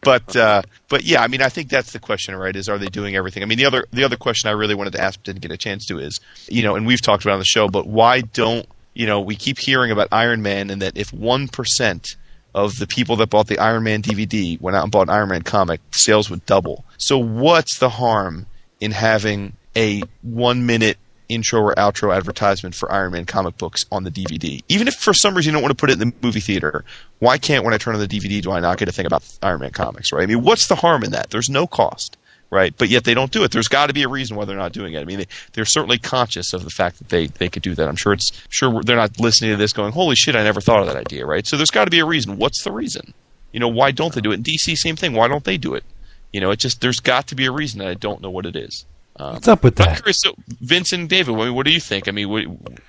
but 0.00 0.34
uh, 0.34 0.62
but 0.88 1.04
yeah, 1.04 1.22
I 1.22 1.28
mean, 1.28 1.42
I 1.42 1.48
think 1.48 1.68
that's 1.68 1.92
the 1.92 2.00
question, 2.00 2.34
right? 2.34 2.54
Is 2.56 2.68
are 2.68 2.78
they 2.78 2.88
doing 2.88 3.14
everything? 3.14 3.44
I 3.44 3.46
mean, 3.46 3.58
the 3.58 3.66
other 3.66 3.86
the 3.92 4.02
other 4.02 4.16
question 4.16 4.48
I 4.48 4.52
really 4.52 4.74
wanted 4.74 4.94
to 4.94 5.00
ask, 5.00 5.22
didn't 5.22 5.42
get 5.42 5.52
a 5.52 5.56
chance 5.56 5.86
to, 5.86 5.98
is 6.00 6.18
you 6.48 6.64
know, 6.64 6.74
and 6.74 6.86
we've 6.86 7.00
talked 7.00 7.22
about 7.22 7.32
it 7.32 7.34
on 7.34 7.40
the 7.40 7.44
show, 7.44 7.68
but 7.68 7.86
why 7.86 8.22
don't 8.22 8.66
you 8.94 9.06
know 9.06 9.20
we 9.20 9.36
keep 9.36 9.58
hearing 9.60 9.92
about 9.92 10.08
Iron 10.10 10.42
Man 10.42 10.70
and 10.70 10.82
that 10.82 10.96
if 10.96 11.12
one 11.12 11.46
percent 11.46 12.16
of 12.54 12.78
the 12.78 12.86
people 12.86 13.16
that 13.16 13.30
bought 13.30 13.46
the 13.46 13.58
Iron 13.58 13.84
Man 13.84 14.02
DVD 14.02 14.60
went 14.60 14.76
out 14.76 14.82
and 14.82 14.92
bought 14.92 15.08
an 15.08 15.10
Iron 15.10 15.28
Man 15.28 15.42
comic, 15.42 15.80
sales 15.92 16.30
would 16.30 16.44
double. 16.46 16.84
So 16.98 17.18
what's 17.18 17.78
the 17.78 17.88
harm 17.88 18.46
in 18.80 18.90
having 18.90 19.54
a 19.76 20.02
one 20.22 20.66
minute 20.66 20.98
intro 21.28 21.60
or 21.60 21.74
outro 21.76 22.14
advertisement 22.14 22.74
for 22.74 22.90
Iron 22.90 23.12
Man 23.12 23.24
comic 23.26 23.56
books 23.56 23.84
on 23.92 24.04
the 24.04 24.10
DVD? 24.10 24.62
Even 24.68 24.88
if 24.88 24.94
for 24.94 25.14
some 25.14 25.34
reason 25.34 25.50
you 25.50 25.54
don't 25.54 25.62
want 25.62 25.76
to 25.76 25.80
put 25.80 25.90
it 25.90 26.00
in 26.00 26.10
the 26.10 26.14
movie 26.22 26.40
theater, 26.40 26.84
why 27.20 27.38
can't 27.38 27.64
when 27.64 27.74
I 27.74 27.78
turn 27.78 27.94
on 27.94 28.00
the 28.00 28.08
DVD 28.08 28.42
do 28.42 28.50
I 28.50 28.60
not 28.60 28.78
get 28.78 28.88
a 28.88 28.92
thing 28.92 29.06
about 29.06 29.22
Iron 29.42 29.60
Man 29.60 29.70
comics, 29.70 30.12
right? 30.12 30.22
I 30.22 30.26
mean, 30.26 30.42
what's 30.42 30.66
the 30.66 30.74
harm 30.74 31.04
in 31.04 31.12
that? 31.12 31.30
There's 31.30 31.50
no 31.50 31.66
cost. 31.66 32.16
Right, 32.52 32.74
but 32.76 32.88
yet 32.88 33.04
they 33.04 33.14
don't 33.14 33.30
do 33.30 33.44
it. 33.44 33.52
There's 33.52 33.68
got 33.68 33.86
to 33.86 33.92
be 33.92 34.02
a 34.02 34.08
reason 34.08 34.36
why 34.36 34.44
they're 34.44 34.56
not 34.56 34.72
doing 34.72 34.94
it. 34.94 35.00
I 35.00 35.04
mean, 35.04 35.18
they, 35.18 35.26
they're 35.52 35.64
certainly 35.64 35.98
conscious 35.98 36.52
of 36.52 36.64
the 36.64 36.70
fact 36.70 36.98
that 36.98 37.08
they, 37.08 37.28
they 37.28 37.48
could 37.48 37.62
do 37.62 37.76
that. 37.76 37.86
I'm 37.88 37.94
sure 37.94 38.12
it's 38.12 38.32
sure 38.48 38.82
they're 38.82 38.96
not 38.96 39.20
listening 39.20 39.52
to 39.52 39.56
this 39.56 39.72
going, 39.72 39.92
"Holy 39.92 40.16
shit, 40.16 40.34
I 40.34 40.42
never 40.42 40.60
thought 40.60 40.80
of 40.80 40.88
that 40.88 40.96
idea." 40.96 41.26
Right? 41.26 41.46
So 41.46 41.56
there's 41.56 41.70
got 41.70 41.84
to 41.84 41.92
be 41.92 42.00
a 42.00 42.04
reason. 42.04 42.38
What's 42.38 42.64
the 42.64 42.72
reason? 42.72 43.14
You 43.52 43.60
know, 43.60 43.68
why 43.68 43.92
don't 43.92 44.12
they 44.14 44.20
do 44.20 44.32
it? 44.32 44.34
In 44.34 44.42
DC, 44.42 44.76
same 44.76 44.96
thing. 44.96 45.12
Why 45.12 45.28
don't 45.28 45.44
they 45.44 45.58
do 45.58 45.74
it? 45.74 45.84
You 46.32 46.40
know, 46.40 46.50
it 46.50 46.58
just 46.58 46.80
there's 46.80 47.00
got 47.00 47.28
to 47.28 47.36
be 47.36 47.46
a 47.46 47.52
reason, 47.52 47.80
and 47.80 47.90
I 47.90 47.94
don't 47.94 48.20
know 48.20 48.30
what 48.30 48.46
it 48.46 48.56
is. 48.56 48.84
Um, 49.20 49.34
What's 49.34 49.48
up 49.48 49.62
with 49.62 49.74
but 49.74 49.86
I'm 49.86 49.94
that? 49.94 50.02
curious, 50.02 50.20
so 50.20 50.34
Vince 50.60 50.94
and 50.94 51.06
David, 51.08 51.34
I 51.34 51.44
mean, 51.44 51.54
what 51.54 51.66
do 51.66 51.72
you 51.72 51.80
think? 51.80 52.08
I 52.08 52.10
mean, 52.10 52.30
what, 52.30 52.44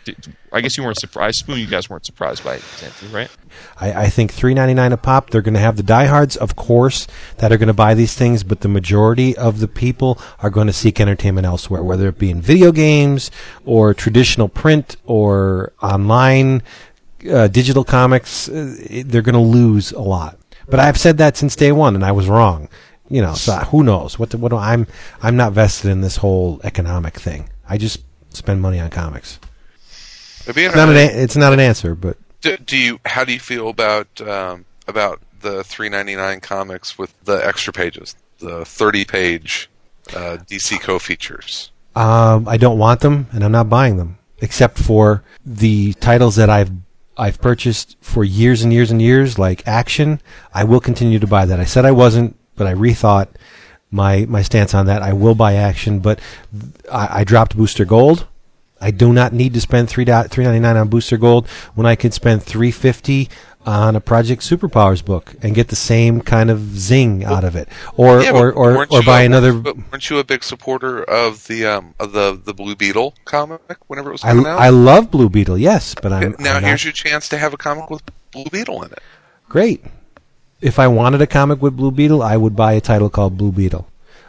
did, 0.05 0.33
I 0.53 0.61
guess 0.61 0.77
you 0.77 0.83
weren't 0.83 0.97
surprised. 0.97 1.43
Assume 1.43 1.57
you 1.59 1.67
guys 1.67 1.89
weren't 1.89 2.05
surprised 2.05 2.43
by 2.43 2.55
it, 2.55 3.03
right? 3.11 3.29
I, 3.79 4.03
I 4.03 4.09
think 4.09 4.31
three 4.31 4.53
ninety 4.53 4.73
nine 4.73 4.93
a 4.93 4.97
pop. 4.97 5.29
They're 5.29 5.41
going 5.41 5.55
to 5.55 5.59
have 5.59 5.75
the 5.75 5.83
diehards, 5.83 6.37
of 6.37 6.55
course, 6.55 7.05
that 7.37 7.51
are 7.51 7.57
going 7.57 7.67
to 7.67 7.73
buy 7.73 7.95
these 7.95 8.13
things, 8.15 8.43
but 8.45 8.61
the 8.61 8.69
majority 8.69 9.35
of 9.35 9.59
the 9.59 9.67
people 9.67 10.17
are 10.39 10.49
going 10.49 10.67
to 10.67 10.73
seek 10.73 11.01
entertainment 11.01 11.45
elsewhere, 11.45 11.83
whether 11.83 12.07
it 12.07 12.17
be 12.17 12.31
in 12.31 12.41
video 12.41 12.71
games 12.71 13.29
or 13.65 13.93
traditional 13.93 14.47
print 14.47 14.95
or 15.05 15.73
online 15.81 16.63
uh, 17.29 17.47
digital 17.49 17.83
comics. 17.83 18.47
Uh, 18.47 18.75
they're 19.05 19.21
going 19.21 19.33
to 19.33 19.39
lose 19.39 19.91
a 19.91 20.01
lot. 20.01 20.37
But 20.67 20.79
I've 20.79 20.97
said 20.97 21.17
that 21.17 21.35
since 21.35 21.57
day 21.57 21.73
one, 21.73 21.95
and 21.95 22.05
I 22.05 22.13
was 22.13 22.29
wrong. 22.29 22.69
You 23.11 23.21
know, 23.21 23.33
so 23.33 23.53
who 23.57 23.83
knows? 23.83 24.17
What? 24.17 24.29
The, 24.31 24.37
what? 24.37 24.49
do- 24.49 24.57
I'm 24.57 24.87
I'm 25.21 25.35
not 25.35 25.53
vested 25.53 25.91
in 25.91 26.01
this 26.01 26.17
whole 26.17 26.59
economic 26.63 27.15
thing. 27.19 27.49
I 27.67 27.77
just 27.77 28.01
spend 28.29 28.61
money 28.61 28.79
on 28.79 28.89
comics. 28.89 29.39
It'd 30.43 30.55
be 30.55 30.63
It's 30.65 30.75
not 30.75 30.89
an. 30.89 30.95
It's 30.97 31.35
not 31.35 31.53
an 31.53 31.59
answer, 31.59 31.93
but 31.95 32.17
Do, 32.41 32.57
do 32.57 32.77
you? 32.77 32.99
How 33.05 33.23
do 33.23 33.33
you 33.33 33.39
feel 33.39 33.69
about 33.69 34.21
um, 34.21 34.65
about 34.87 35.21
the 35.41 35.63
three 35.63 35.89
ninety 35.89 36.15
nine 36.15 36.39
comics 36.39 36.97
with 36.97 37.13
the 37.25 37.45
extra 37.45 37.73
pages, 37.73 38.15
the 38.39 38.65
thirty 38.65 39.05
page 39.05 39.69
uh, 40.15 40.37
DC 40.49 40.79
co 40.81 40.97
features? 40.99 41.71
Um, 41.95 42.47
I 42.47 42.57
don't 42.57 42.77
want 42.79 43.01
them, 43.01 43.27
and 43.33 43.43
I'm 43.43 43.51
not 43.51 43.69
buying 43.69 43.97
them. 43.97 44.17
except 44.39 44.77
for 44.79 45.23
the 45.45 45.93
titles 45.95 46.35
that 46.37 46.49
I've 46.49 46.71
I've 47.17 47.39
purchased 47.41 47.97
for 48.01 48.23
years 48.23 48.63
and 48.63 48.71
years 48.73 48.89
and 48.89 49.01
years, 49.01 49.37
like 49.37 49.67
Action. 49.67 50.21
I 50.53 50.63
will 50.63 50.79
continue 50.79 51.19
to 51.19 51.27
buy 51.27 51.45
that. 51.45 51.59
I 51.59 51.65
said 51.65 51.85
I 51.85 51.91
wasn't, 51.91 52.35
but 52.55 52.67
I 52.67 52.73
rethought 52.73 53.27
my 53.91 54.25
my 54.27 54.41
stance 54.41 54.73
on 54.73 54.85
that. 54.87 55.01
I 55.01 55.13
will 55.13 55.35
buy 55.35 55.55
Action, 55.55 55.99
but 55.99 56.19
I, 56.91 57.19
I 57.21 57.23
dropped 57.23 57.55
Booster 57.57 57.85
Gold. 57.85 58.27
I 58.79 58.89
do 58.89 59.13
not 59.13 59.31
need 59.31 59.53
to 59.53 59.61
spend 59.61 59.89
three 59.89 60.05
three 60.05 60.43
ninety 60.43 60.59
nine 60.59 60.77
on 60.77 60.87
Booster 60.89 61.17
Gold 61.17 61.47
when 61.75 61.85
I 61.85 61.95
could 61.95 62.13
spend 62.13 62.41
three 62.43 62.71
fifty 62.71 63.29
on 63.63 63.95
a 63.95 64.01
Project 64.01 64.41
Superpowers 64.41 65.05
book 65.05 65.35
and 65.43 65.53
get 65.53 65.67
the 65.67 65.75
same 65.75 66.21
kind 66.21 66.49
of 66.49 66.59
zing 66.79 67.23
out 67.23 67.43
of 67.43 67.55
it, 67.55 67.69
or 67.95 68.23
Yeah, 68.23 68.31
or 68.31 68.51
or, 68.51 68.87
or 68.89 69.03
buy 69.03 69.21
a- 69.21 69.25
another. 69.27 69.53
But 69.53 69.77
weren't 69.91 70.09
you 70.09 70.17
a 70.17 70.23
big 70.23 70.43
supporter 70.43 71.03
of 71.03 71.45
the 71.47 71.65
um 71.67 71.93
of 71.99 72.13
the 72.13 72.41
the 72.43 72.55
Blue 72.55 72.75
Beetle 72.75 73.13
comic 73.25 73.61
whenever 73.87 74.09
it 74.09 74.13
was 74.13 74.23
I, 74.23 74.29
coming 74.29 74.47
out? 74.47 74.59
I 74.59 74.69
love 74.69 75.11
Blue 75.11 75.29
Beetle, 75.29 75.59
yes, 75.59 75.93
but 76.01 76.11
I'm 76.11 76.35
now 76.39 76.55
I'm 76.55 76.61
not- 76.63 76.69
here's 76.69 76.83
your 76.83 76.93
chance 76.93 77.29
to 77.29 77.37
have 77.37 77.53
a 77.53 77.57
comic 77.57 77.91
with 77.91 78.01
Blue 78.31 78.45
Beetle 78.51 78.81
in 78.83 78.91
it. 78.93 78.99
Great. 79.47 79.83
If 80.61 80.79
I 80.79 80.87
wanted 80.87 81.21
a 81.21 81.27
comic 81.27 81.61
with 81.61 81.75
Blue 81.75 81.91
Beetle, 81.91 82.21
I 82.21 82.37
would 82.37 82.55
buy 82.55 82.73
a 82.73 82.81
title 82.81 83.09
called 83.09 83.37
Blue 83.37 83.51
Beetle. 83.51 83.87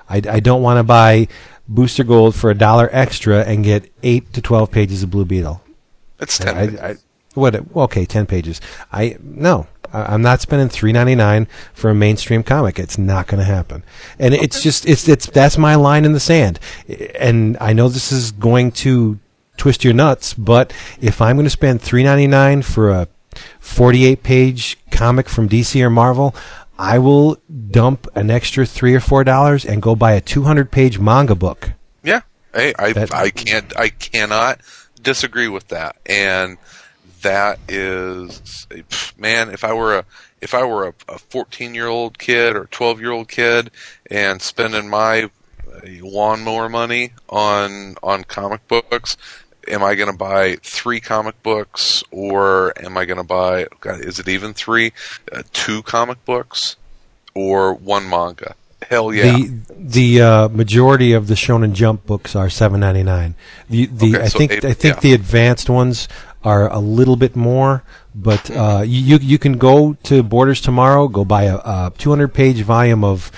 I, 0.08 0.16
I 0.28 0.40
don't 0.40 0.62
want 0.62 0.78
to 0.78 0.82
buy 0.82 1.28
Booster 1.68 2.04
Gold 2.04 2.34
for 2.34 2.50
a 2.50 2.54
dollar 2.54 2.88
extra 2.92 3.44
and 3.44 3.64
get 3.64 3.92
eight 4.02 4.32
to 4.32 4.40
twelve 4.40 4.70
pages 4.70 5.02
of 5.02 5.10
Blue 5.10 5.24
Beetle. 5.24 5.62
It's 6.20 6.38
ten. 6.38 6.56
I. 6.56 6.88
I, 6.88 6.96
what? 7.34 7.54
Okay, 7.76 8.04
ten 8.04 8.26
pages. 8.26 8.60
I 8.92 9.16
no. 9.22 9.66
I'm 9.94 10.22
not 10.22 10.40
spending 10.40 10.70
three 10.70 10.92
ninety 10.92 11.14
nine 11.14 11.46
for 11.74 11.90
a 11.90 11.94
mainstream 11.94 12.42
comic. 12.42 12.78
It's 12.78 12.96
not 12.96 13.26
going 13.26 13.40
to 13.40 13.44
happen. 13.44 13.84
And 14.18 14.32
it's 14.32 14.62
just 14.62 14.86
it's 14.86 15.06
it's 15.06 15.26
that's 15.26 15.58
my 15.58 15.74
line 15.74 16.04
in 16.04 16.12
the 16.12 16.20
sand. 16.20 16.58
And 17.18 17.58
I 17.60 17.74
know 17.74 17.88
this 17.88 18.10
is 18.10 18.32
going 18.32 18.72
to 18.72 19.18
twist 19.58 19.84
your 19.84 19.92
nuts, 19.92 20.32
but 20.32 20.72
if 21.00 21.20
I'm 21.20 21.36
going 21.36 21.44
to 21.44 21.50
spend 21.50 21.82
three 21.82 22.04
ninety 22.04 22.26
nine 22.26 22.62
for 22.62 22.90
a 22.90 23.08
forty 23.60 24.04
eight 24.06 24.22
page 24.22 24.78
comic 24.90 25.28
from 25.28 25.48
DC 25.48 25.80
or 25.82 25.90
Marvel. 25.90 26.34
I 26.78 26.98
will 26.98 27.36
dump 27.70 28.08
an 28.14 28.30
extra 28.30 28.66
three 28.66 28.94
or 28.94 29.00
four 29.00 29.24
dollars 29.24 29.64
and 29.64 29.80
go 29.80 29.94
buy 29.94 30.12
a 30.12 30.20
200 30.20 30.70
page 30.70 30.98
manga 30.98 31.34
book. 31.34 31.72
Yeah, 32.02 32.22
hey, 32.54 32.72
I 32.78 32.92
That- 32.92 33.14
I 33.14 33.30
can't 33.30 33.72
I 33.78 33.88
cannot 33.90 34.60
disagree 35.00 35.48
with 35.48 35.68
that, 35.68 35.96
and 36.06 36.58
that 37.22 37.58
is 37.68 38.66
man. 39.16 39.50
If 39.50 39.64
I 39.64 39.72
were 39.74 39.98
a 39.98 40.04
if 40.40 40.54
I 40.54 40.64
were 40.64 40.94
a 41.08 41.18
14 41.18 41.74
year 41.74 41.86
old 41.86 42.18
kid 42.18 42.56
or 42.56 42.64
12 42.66 43.00
year 43.00 43.12
old 43.12 43.28
kid 43.28 43.70
and 44.10 44.42
spending 44.42 44.88
my 44.90 45.24
uh, 45.72 45.80
lawnmower 46.02 46.68
money 46.68 47.12
on 47.28 47.94
on 48.02 48.24
comic 48.24 48.66
books. 48.66 49.16
Am 49.72 49.82
I 49.82 49.94
going 49.94 50.10
to 50.10 50.16
buy 50.16 50.56
three 50.62 51.00
comic 51.00 51.42
books, 51.42 52.04
or 52.10 52.72
am 52.84 52.96
I 52.98 53.06
going 53.06 53.16
to 53.16 53.24
buy? 53.24 53.66
God, 53.80 54.00
is 54.04 54.18
it 54.18 54.28
even 54.28 54.52
three? 54.52 54.92
Uh, 55.32 55.42
two 55.52 55.82
comic 55.82 56.22
books, 56.26 56.76
or 57.34 57.72
one 57.74 58.08
manga? 58.08 58.54
Hell 58.88 59.14
yeah! 59.14 59.32
The 59.32 59.60
the 59.78 60.20
uh, 60.22 60.48
majority 60.48 61.12
of 61.12 61.26
the 61.26 61.34
Shonen 61.34 61.72
Jump 61.72 62.04
books 62.04 62.36
are 62.36 62.50
seven 62.50 62.80
ninety 62.80 63.02
nine. 63.02 63.34
The 63.70 63.86
the 63.86 64.16
Okay, 64.16 64.24
I 64.24 64.28
so 64.28 64.38
think 64.38 64.52
eight- 64.52 64.64
I 64.64 64.72
think 64.74 64.96
yeah. 64.96 65.00
the 65.00 65.12
advanced 65.14 65.70
ones 65.70 66.08
are 66.44 66.70
a 66.70 66.80
little 66.80 67.16
bit 67.16 67.34
more, 67.36 67.82
but 68.14 68.50
uh, 68.50 68.82
you 68.84 69.16
you 69.22 69.38
can 69.38 69.56
go 69.56 69.94
to 70.02 70.22
Borders 70.22 70.60
tomorrow, 70.60 71.08
go 71.08 71.24
buy 71.24 71.44
a, 71.44 71.56
a 71.56 71.92
two 71.96 72.10
hundred 72.10 72.34
page 72.34 72.60
volume 72.62 73.04
of 73.04 73.30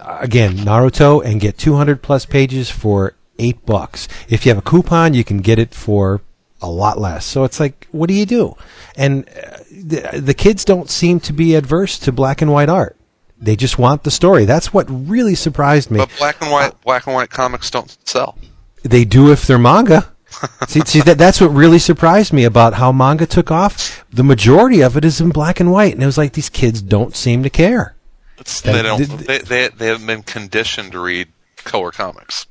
again 0.00 0.56
Naruto, 0.56 1.22
and 1.24 1.40
get 1.40 1.58
two 1.58 1.74
hundred 1.74 2.00
plus 2.00 2.24
pages 2.24 2.70
for 2.70 3.14
eight 3.38 3.64
bucks. 3.66 4.08
If 4.28 4.44
you 4.44 4.50
have 4.50 4.58
a 4.58 4.62
coupon, 4.62 5.14
you 5.14 5.24
can 5.24 5.38
get 5.38 5.58
it 5.58 5.74
for 5.74 6.20
a 6.60 6.68
lot 6.68 6.98
less. 6.98 7.24
So 7.24 7.44
it's 7.44 7.60
like, 7.60 7.86
what 7.92 8.08
do 8.08 8.14
you 8.14 8.26
do? 8.26 8.56
And 8.96 9.28
uh, 9.28 9.58
the, 9.70 10.20
the 10.20 10.34
kids 10.34 10.64
don't 10.64 10.90
seem 10.90 11.20
to 11.20 11.32
be 11.32 11.54
adverse 11.54 11.98
to 12.00 12.12
black 12.12 12.42
and 12.42 12.52
white 12.52 12.68
art. 12.68 12.96
They 13.40 13.54
just 13.54 13.78
want 13.78 14.02
the 14.02 14.10
story. 14.10 14.44
That's 14.44 14.74
what 14.74 14.86
really 14.88 15.36
surprised 15.36 15.90
me. 15.90 15.98
But 15.98 16.10
black 16.18 16.40
and 16.42 16.50
white 16.50 16.80
black 16.82 17.06
and 17.06 17.14
white 17.14 17.30
comics 17.30 17.70
don't 17.70 17.96
sell. 18.08 18.36
They 18.82 19.04
do 19.04 19.30
if 19.30 19.46
they're 19.46 19.58
manga. 19.58 20.12
see, 20.68 20.80
see 20.80 21.00
that 21.02 21.18
that's 21.18 21.40
what 21.40 21.48
really 21.48 21.78
surprised 21.78 22.32
me 22.32 22.44
about 22.44 22.74
how 22.74 22.90
manga 22.90 23.26
took 23.26 23.52
off. 23.52 24.04
The 24.10 24.24
majority 24.24 24.82
of 24.82 24.96
it 24.96 25.04
is 25.04 25.20
in 25.20 25.30
black 25.30 25.60
and 25.60 25.70
white, 25.70 25.94
and 25.94 26.02
it 26.02 26.06
was 26.06 26.18
like 26.18 26.32
these 26.32 26.48
kids 26.48 26.82
don't 26.82 27.14
seem 27.14 27.44
to 27.44 27.50
care. 27.50 27.94
That- 28.36 28.62
they 28.64 28.82
don't. 28.82 28.98
They, 29.26 29.38
they 29.38 29.68
they 29.68 29.86
haven't 29.86 30.06
been 30.06 30.22
conditioned 30.22 30.92
to 30.92 31.00
read 31.00 31.28
color 31.58 31.92
comics. 31.92 32.46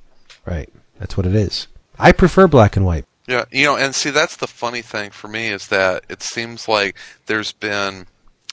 Right. 0.45 0.69
That's 0.99 1.18
what 1.18 1.26
it 1.26 1.36
is. 1.36 1.68
I 1.99 2.11
prefer 2.11 2.48
black 2.48 2.76
and 2.76 2.86
white. 2.86 3.06
Yeah, 3.28 3.45
you 3.52 3.65
know, 3.65 3.76
and 3.76 3.94
see 3.94 4.10
that's 4.10 4.38
the 4.38 4.48
funny 4.48 4.82
thing 4.82 5.11
for 5.11 5.28
me 5.28 5.48
is 5.49 5.68
that 5.68 6.06
it 6.10 6.22
seems 6.22 6.68
like 6.68 6.95
there's 7.26 7.52
been 7.52 8.07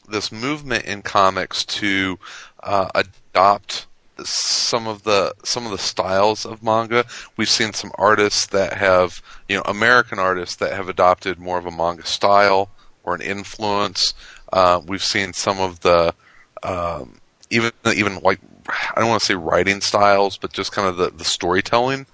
this 0.08 0.32
movement 0.32 0.84
in 0.84 1.02
comics 1.02 1.64
to 1.64 2.18
uh, 2.62 2.88
adopt 2.94 3.86
some 4.22 4.86
of 4.86 5.02
the 5.02 5.34
some 5.44 5.64
of 5.64 5.72
the 5.72 5.78
styles 5.78 6.44
of 6.44 6.62
manga. 6.62 7.04
We've 7.36 7.48
seen 7.48 7.72
some 7.72 7.92
artists 7.96 8.46
that 8.46 8.74
have, 8.74 9.22
you 9.48 9.56
know, 9.56 9.62
American 9.66 10.18
artists 10.18 10.56
that 10.56 10.72
have 10.72 10.88
adopted 10.88 11.38
more 11.38 11.58
of 11.58 11.66
a 11.66 11.70
manga 11.70 12.06
style 12.06 12.70
or 13.04 13.14
an 13.14 13.20
influence. 13.20 14.14
Uh, 14.52 14.80
we've 14.84 15.04
seen 15.04 15.32
some 15.32 15.60
of 15.60 15.80
the 15.80 16.14
um, 16.62 17.20
even 17.50 17.72
even 17.94 18.18
like 18.20 18.40
I 18.68 19.00
don't 19.00 19.08
want 19.08 19.20
to 19.20 19.26
say 19.26 19.34
writing 19.34 19.80
styles, 19.80 20.36
but 20.36 20.52
just 20.52 20.72
kind 20.72 20.88
of 20.88 20.96
the, 20.96 21.10
the 21.10 21.24
storytelling 21.24 22.06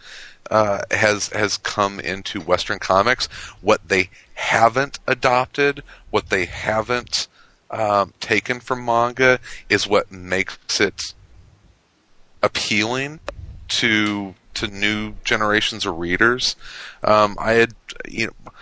uh, 0.51 0.82
has 0.90 1.28
has 1.28 1.56
come 1.59 2.01
into 2.01 2.40
Western 2.40 2.78
comics. 2.78 3.27
What 3.60 3.89
they 3.89 4.10
haven't 4.35 4.98
adopted, 5.06 5.82
what 6.10 6.28
they 6.31 6.47
haven't 6.47 7.28
um, 7.70 8.12
taken 8.20 8.60
from 8.60 8.85
manga, 8.85 9.39
is 9.68 9.86
what 9.86 10.10
makes 10.10 10.81
it 10.81 11.14
appealing 12.43 13.20
to 13.68 14.35
to 14.55 14.66
new 14.66 15.14
generations 15.24 15.86
of 15.86 15.98
readers. 15.98 16.56
Um, 17.05 17.36
I 17.39 17.52
had 17.52 17.74
you 18.09 18.27
know 18.27 18.52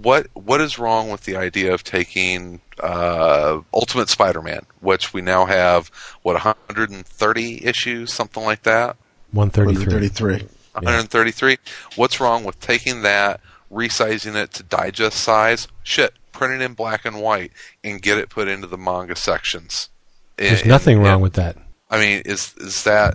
what 0.00 0.26
what 0.34 0.60
is 0.60 0.78
wrong 0.78 1.10
with 1.10 1.24
the 1.24 1.36
idea 1.36 1.72
of 1.72 1.82
taking 1.82 2.60
uh, 2.80 3.60
Ultimate 3.72 4.08
Spider-Man, 4.08 4.66
which 4.80 5.12
we 5.12 5.20
now 5.22 5.44
have 5.46 5.88
what 6.22 6.34
130 6.34 7.64
issues, 7.64 8.12
something 8.12 8.42
like 8.44 8.62
that. 8.64 8.96
133. 9.32 10.08
33. 10.08 10.48
133. 10.74 11.58
What's 11.96 12.20
wrong 12.20 12.44
with 12.44 12.58
taking 12.60 13.02
that, 13.02 13.40
resizing 13.72 14.34
it 14.36 14.52
to 14.54 14.62
digest 14.62 15.18
size? 15.18 15.68
Shit, 15.82 16.14
print 16.32 16.54
it 16.54 16.64
in 16.64 16.74
black 16.74 17.04
and 17.04 17.20
white 17.20 17.52
and 17.84 18.00
get 18.00 18.18
it 18.18 18.30
put 18.30 18.48
into 18.48 18.66
the 18.66 18.78
manga 18.78 19.16
sections. 19.16 19.88
There's 20.36 20.60
And- 20.60 20.68
nothing 20.68 20.98
and- 20.98 21.06
wrong 21.06 21.20
with 21.20 21.34
that. 21.34 21.56
I 21.90 21.98
mean, 21.98 22.22
is 22.26 22.54
is 22.58 22.84
that 22.84 23.14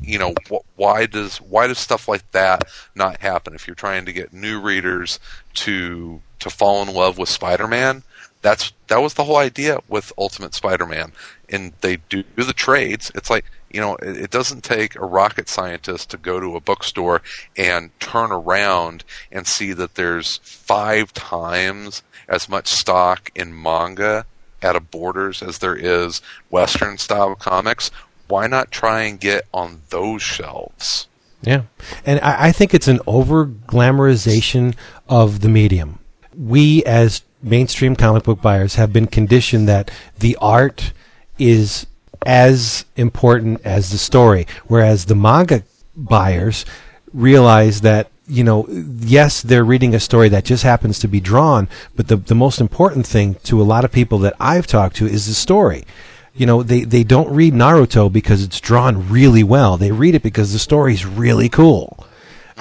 you 0.00 0.18
know 0.18 0.32
wh- 0.50 0.78
why 0.78 1.04
does 1.06 1.36
why 1.42 1.66
does 1.66 1.78
stuff 1.78 2.08
like 2.08 2.28
that 2.32 2.64
not 2.94 3.20
happen? 3.20 3.54
If 3.54 3.66
you're 3.66 3.74
trying 3.74 4.06
to 4.06 4.12
get 4.12 4.32
new 4.32 4.60
readers 4.60 5.20
to 5.54 6.20
to 6.40 6.50
fall 6.50 6.82
in 6.82 6.92
love 6.94 7.18
with 7.18 7.28
Spider-Man, 7.28 8.02
that's 8.42 8.72
that 8.88 9.02
was 9.02 9.14
the 9.14 9.24
whole 9.24 9.36
idea 9.36 9.80
with 9.88 10.12
Ultimate 10.18 10.54
Spider-Man. 10.54 11.12
And 11.50 11.72
they 11.80 11.96
do 11.96 12.24
the 12.36 12.52
trades. 12.52 13.10
It's 13.14 13.30
like 13.30 13.44
you 13.70 13.80
know, 13.80 13.96
it, 13.96 14.16
it 14.16 14.30
doesn't 14.30 14.64
take 14.64 14.96
a 14.96 15.04
rocket 15.04 15.48
scientist 15.48 16.10
to 16.10 16.16
go 16.16 16.40
to 16.40 16.56
a 16.56 16.60
bookstore 16.60 17.22
and 17.56 17.90
turn 18.00 18.32
around 18.32 19.04
and 19.30 19.46
see 19.46 19.72
that 19.74 19.94
there's 19.94 20.38
five 20.42 21.12
times 21.12 22.02
as 22.28 22.48
much 22.48 22.68
stock 22.68 23.30
in 23.34 23.60
manga 23.60 24.24
at 24.62 24.76
a 24.76 24.80
Borders 24.80 25.42
as 25.42 25.58
there 25.58 25.76
is 25.76 26.20
Western 26.50 26.98
style 26.98 27.34
comics. 27.34 27.90
Why 28.26 28.46
not 28.46 28.70
try 28.70 29.02
and 29.02 29.18
get 29.18 29.46
on 29.54 29.82
those 29.90 30.22
shelves? 30.22 31.06
Yeah. 31.42 31.62
And 32.04 32.20
I, 32.20 32.48
I 32.48 32.52
think 32.52 32.74
it's 32.74 32.88
an 32.88 33.00
over 33.06 33.46
glamorization 33.46 34.74
of 35.08 35.40
the 35.40 35.48
medium. 35.48 36.00
We, 36.36 36.84
as 36.84 37.22
mainstream 37.42 37.96
comic 37.96 38.24
book 38.24 38.40
buyers, 38.42 38.74
have 38.76 38.92
been 38.92 39.06
conditioned 39.06 39.68
that 39.68 39.90
the 40.18 40.36
art 40.40 40.92
is 41.38 41.86
as 42.26 42.84
important 42.96 43.60
as 43.64 43.90
the 43.90 43.98
story, 43.98 44.46
whereas 44.66 45.06
the 45.06 45.14
manga 45.14 45.62
buyers 45.96 46.64
realize 47.12 47.80
that 47.82 48.10
you 48.26 48.44
know 48.44 48.66
yes 48.98 49.40
they're 49.40 49.64
reading 49.64 49.94
a 49.94 50.00
story 50.00 50.28
that 50.28 50.44
just 50.44 50.62
happens 50.62 50.98
to 50.98 51.08
be 51.08 51.18
drawn 51.18 51.66
but 51.96 52.08
the 52.08 52.16
the 52.16 52.34
most 52.34 52.60
important 52.60 53.06
thing 53.06 53.34
to 53.36 53.62
a 53.62 53.64
lot 53.64 53.86
of 53.86 53.90
people 53.90 54.18
that 54.18 54.34
I've 54.38 54.66
talked 54.66 54.96
to 54.96 55.06
is 55.06 55.26
the 55.26 55.34
story. 55.34 55.84
You 56.34 56.46
know 56.46 56.62
they 56.62 56.84
they 56.84 57.04
don't 57.04 57.34
read 57.34 57.54
Naruto 57.54 58.12
because 58.12 58.42
it's 58.42 58.60
drawn 58.60 59.08
really 59.08 59.42
well. 59.42 59.76
They 59.76 59.90
read 59.90 60.14
it 60.14 60.22
because 60.22 60.52
the 60.52 60.58
story's 60.58 61.06
really 61.06 61.48
cool 61.48 62.06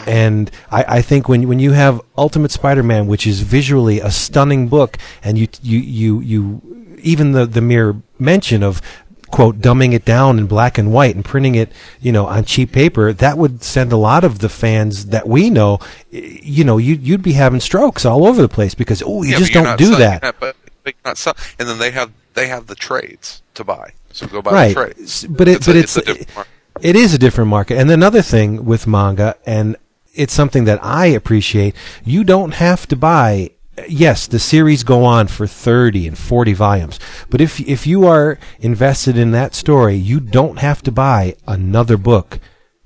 and 0.06 0.52
I, 0.72 0.86
I 0.98 1.02
think 1.02 1.28
when 1.28 1.48
when 1.48 1.60
you 1.60 1.72
have 1.72 2.02
Ultimate 2.18 2.52
Spider-Man, 2.52 3.08
which 3.08 3.26
is 3.26 3.42
visually 3.42 4.00
a 4.00 4.12
stunning 4.12 4.68
book, 4.68 4.98
and 5.24 5.38
you 5.38 5.48
you 5.62 5.80
you 5.80 6.20
you 6.22 6.98
even 7.02 7.32
the 7.32 7.46
the 7.46 7.62
mere 7.62 7.96
mention 8.20 8.64
of 8.64 8.82
quote 9.30 9.60
dumbing 9.60 9.94
it 9.94 10.06
down 10.06 10.40
in 10.40 10.48
black 10.48 10.78
and 10.78 10.92
white 10.94 11.14
and 11.14 11.26
printing 11.26 11.54
it 11.56 11.70
you 12.00 12.12
know 12.14 12.26
on 12.28 12.46
cheap 12.46 12.72
paper 12.72 13.12
that 13.12 13.38
would 13.38 13.62
send 13.62 13.92
a 13.92 13.98
lot 13.98 14.24
of 14.24 14.40
the 14.40 14.48
fans 14.48 15.08
that 15.08 15.28
we 15.28 15.50
know 15.50 15.78
you 16.12 16.64
know 16.64 16.78
you 16.78 16.96
you'd 16.96 17.22
be 17.22 17.34
having 17.34 17.60
strokes 17.60 18.06
all 18.06 18.26
over 18.26 18.42
the 18.42 18.48
place 18.48 18.74
because 18.74 19.04
oh 19.06 19.24
you 19.24 19.32
Yeah, 19.32 19.38
just 19.40 19.52
don't 19.52 19.78
do 19.78 19.86
selling 19.88 20.00
that 20.00 20.36
but, 20.40 20.56
but 20.84 20.96
not 21.04 21.18
sell- 21.18 21.36
and 21.60 21.68
then 21.68 21.78
they 21.78 21.92
have 21.92 22.12
they 22.36 22.48
have 22.48 22.68
the 22.68 22.76
trades 22.76 23.42
to 23.56 23.64
buy. 23.66 23.92
So 24.14 24.28
go 24.28 24.42
buy 24.42 24.52
right 24.54 24.68
the 24.70 24.74
trades. 24.94 25.26
But 25.26 25.48
it 25.50 25.58
It's 25.58 25.66
but 25.68 25.76
a- 25.76 25.80
it's, 25.80 25.98
it's 25.98 26.38
a 26.38 26.46
it 26.82 26.96
is 26.96 27.14
a 27.14 27.18
different 27.18 27.50
market 27.50 27.78
and 27.80 27.92
another 27.92 28.22
thing 28.22 28.64
with 28.64 28.88
manga 28.88 29.36
and 29.46 29.76
it's 30.18 30.34
something 30.34 30.66
that 30.66 30.84
I 30.84 31.08
appreciate 31.08 31.76
you 32.04 32.24
don't 32.24 32.54
have 32.54 32.88
to 32.88 32.96
buy 32.96 33.52
yes 33.88 34.28
the 34.28 34.40
series 34.40 34.84
go 34.84 35.06
on 35.06 35.28
for 35.28 35.46
30 35.46 36.08
and 36.08 36.18
40 36.18 36.54
volumes 36.54 37.00
but 37.30 37.42
if 37.42 37.60
if 37.60 37.86
you 37.86 38.08
are 38.08 38.40
invested 38.60 39.18
in 39.18 39.32
that 39.32 39.54
story 39.54 39.96
you 39.96 40.20
don't 40.20 40.60
have 40.60 40.82
to 40.84 40.92
buy 40.92 41.36
another 41.48 41.98
book 41.98 42.40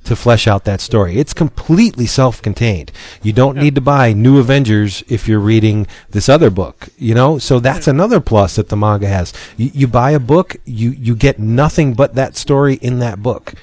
to 0.04 0.16
flesh 0.16 0.48
out 0.48 0.66
that 0.66 0.82
story. 0.82 1.18
It's 1.18 1.34
completely 1.34 2.06
self-contained. 2.06 2.92
You 3.22 3.34
don't 3.34 3.58
need 3.58 3.76
to 3.76 3.82
buy 3.82 4.14
New 4.14 4.40
Avengers 4.40 5.04
if 5.08 5.28
you're 5.28 5.40
reading 5.40 5.88
this 6.10 6.28
other 6.28 6.50
book, 6.50 6.90
you 6.98 7.14
know? 7.14 7.38
So 7.38 7.60
that's 7.60 7.88
another 7.88 8.20
plus 8.20 8.56
that 8.56 8.70
the 8.70 8.78
manga 8.78 9.08
has. 9.08 9.34
You, 9.58 9.72
you 9.74 9.88
buy 9.88 10.12
a 10.12 10.20
book, 10.20 10.56
you, 10.66 10.92
you 10.92 11.16
get 11.16 11.40
nothing 11.40 11.94
but 11.94 12.16
that 12.16 12.36
story 12.36 12.76
in 12.76 13.00
that 13.00 13.22
book. 13.22 13.54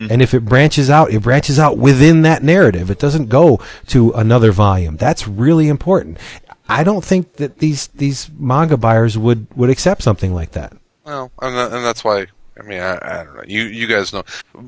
And 0.00 0.22
if 0.22 0.34
it 0.34 0.44
branches 0.44 0.90
out, 0.90 1.10
it 1.10 1.22
branches 1.22 1.58
out 1.58 1.78
within 1.78 2.22
that 2.22 2.42
narrative. 2.42 2.90
It 2.90 2.98
doesn't 2.98 3.28
go 3.28 3.60
to 3.88 4.12
another 4.12 4.52
volume. 4.52 4.96
That's 4.96 5.26
really 5.26 5.68
important. 5.68 6.18
I 6.68 6.84
don't 6.84 7.04
think 7.04 7.34
that 7.34 7.58
these, 7.58 7.88
these 7.88 8.30
manga 8.38 8.76
buyers 8.76 9.16
would, 9.16 9.46
would 9.56 9.70
accept 9.70 10.02
something 10.02 10.34
like 10.34 10.52
that. 10.52 10.76
Well, 11.04 11.32
and, 11.40 11.56
and 11.56 11.84
that's 11.84 12.04
why. 12.04 12.26
I 12.58 12.62
mean, 12.62 12.80
I, 12.80 12.98
I 13.00 13.24
don't 13.24 13.36
know. 13.36 13.44
You 13.46 13.62
you 13.62 13.86
guys 13.86 14.12
know. 14.12 14.24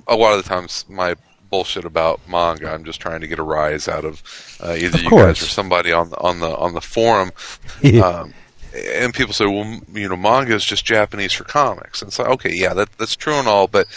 A 0.06 0.14
lot 0.14 0.32
of 0.32 0.42
the 0.42 0.48
times, 0.48 0.84
my 0.88 1.16
bullshit 1.50 1.84
about 1.84 2.20
manga. 2.28 2.72
I'm 2.72 2.84
just 2.84 3.00
trying 3.00 3.20
to 3.20 3.26
get 3.26 3.38
a 3.38 3.42
rise 3.42 3.88
out 3.88 4.04
of 4.04 4.22
uh, 4.62 4.76
either 4.78 4.96
Of 4.96 5.02
you 5.02 5.10
guys 5.10 5.42
or 5.42 5.46
somebody 5.46 5.92
on 5.92 6.08
the 6.10 6.18
on 6.18 6.40
the 6.40 6.56
on 6.56 6.72
the 6.72 6.80
forum. 6.80 7.32
um, 8.02 8.32
and 8.74 9.12
people 9.12 9.34
say, 9.34 9.46
well, 9.46 9.80
you 9.92 10.08
know, 10.08 10.16
manga 10.16 10.54
is 10.54 10.64
just 10.64 10.84
Japanese 10.84 11.32
for 11.32 11.44
comics. 11.44 12.00
And 12.00 12.08
it's 12.08 12.18
like, 12.18 12.28
okay, 12.28 12.54
yeah, 12.54 12.72
that 12.74 12.88
that's 12.98 13.16
true 13.16 13.34
and 13.34 13.48
all, 13.48 13.66
but 13.66 13.88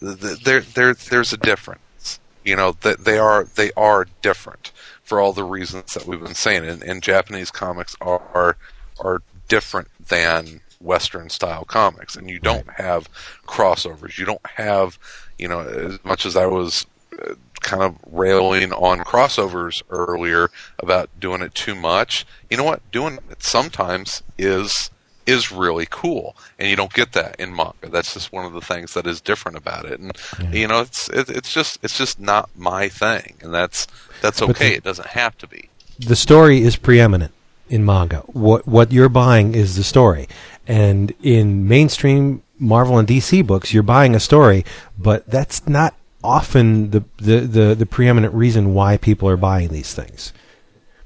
there 0.00 0.60
there 0.60 0.94
there's 0.94 1.32
a 1.32 1.36
difference. 1.36 2.20
You 2.44 2.56
know, 2.56 2.72
that 2.80 3.04
they 3.04 3.18
are 3.18 3.44
they 3.44 3.70
are 3.76 4.06
different 4.22 4.72
for 5.02 5.20
all 5.20 5.32
the 5.32 5.44
reasons 5.44 5.94
that 5.94 6.06
we've 6.06 6.20
been 6.22 6.34
saying. 6.34 6.64
And, 6.64 6.82
and 6.82 7.02
Japanese 7.02 7.50
comics 7.50 7.96
are, 8.00 8.22
are 8.34 8.56
are 8.98 9.22
different 9.48 9.88
than 10.08 10.60
Western 10.80 11.28
style 11.28 11.64
comics, 11.64 12.16
and 12.16 12.30
you 12.30 12.38
don't 12.38 12.68
have 12.70 13.08
crossovers. 13.46 14.18
You 14.18 14.24
don't 14.24 14.46
have, 14.46 14.98
you 15.38 15.48
know, 15.48 15.60
as 15.60 16.02
much 16.04 16.24
as 16.24 16.36
I 16.36 16.46
was 16.46 16.86
uh, 17.22 17.34
kind 17.60 17.82
of 17.82 17.96
railing 18.10 18.72
on 18.72 19.00
crossovers 19.00 19.82
earlier 19.90 20.50
about 20.78 21.10
doing 21.20 21.42
it 21.42 21.54
too 21.54 21.74
much. 21.74 22.24
You 22.48 22.56
know 22.56 22.64
what? 22.64 22.90
Doing 22.90 23.18
it 23.30 23.42
sometimes 23.42 24.22
is 24.38 24.90
is 25.26 25.52
really 25.52 25.86
cool, 25.90 26.36
and 26.58 26.68
you 26.68 26.76
don't 26.76 26.92
get 26.92 27.12
that 27.12 27.36
in 27.38 27.54
manga. 27.54 27.88
That's 27.88 28.14
just 28.14 28.32
one 28.32 28.44
of 28.46 28.52
the 28.52 28.60
things 28.60 28.94
that 28.94 29.06
is 29.06 29.20
different 29.20 29.56
about 29.58 29.84
it, 29.84 30.00
and 30.00 30.12
you 30.52 30.66
know, 30.68 30.80
it's 30.80 31.08
it, 31.10 31.28
it's 31.28 31.52
just 31.52 31.78
it's 31.82 31.96
just 31.96 32.18
not 32.20 32.50
my 32.56 32.88
thing, 32.88 33.34
and 33.42 33.52
that's 33.54 33.86
that's 34.20 34.42
okay. 34.42 34.70
the- 34.70 34.74
it 34.76 34.84
doesn't 34.84 35.08
have 35.08 35.36
to 35.38 35.46
be. 35.46 35.68
the 35.98 36.16
story 36.16 36.62
is 36.62 36.76
preeminent 36.76 37.32
in 37.68 37.84
manga. 37.84 38.18
What 38.26 38.66
what 38.66 38.92
you're 38.92 39.08
buying 39.10 39.54
is 39.54 39.76
the 39.76 39.84
story, 39.84 40.28
and 40.66 41.12
in 41.22 41.68
mainstream 41.68 42.42
Marvel 42.58 42.98
and 42.98 43.06
DC 43.08 43.46
books, 43.46 43.72
you're 43.72 43.82
buying 43.82 44.14
a 44.14 44.20
story, 44.20 44.64
but 44.98 45.26
that's 45.30 45.66
not 45.68 45.94
often 46.24 46.90
the 46.90 47.04
the 47.18 47.40
the, 47.40 47.74
the 47.74 47.86
preeminent 47.86 48.34
reason 48.34 48.74
why 48.74 48.96
people 48.96 49.28
are 49.28 49.36
buying 49.36 49.68
these 49.68 49.94
things. 49.94 50.32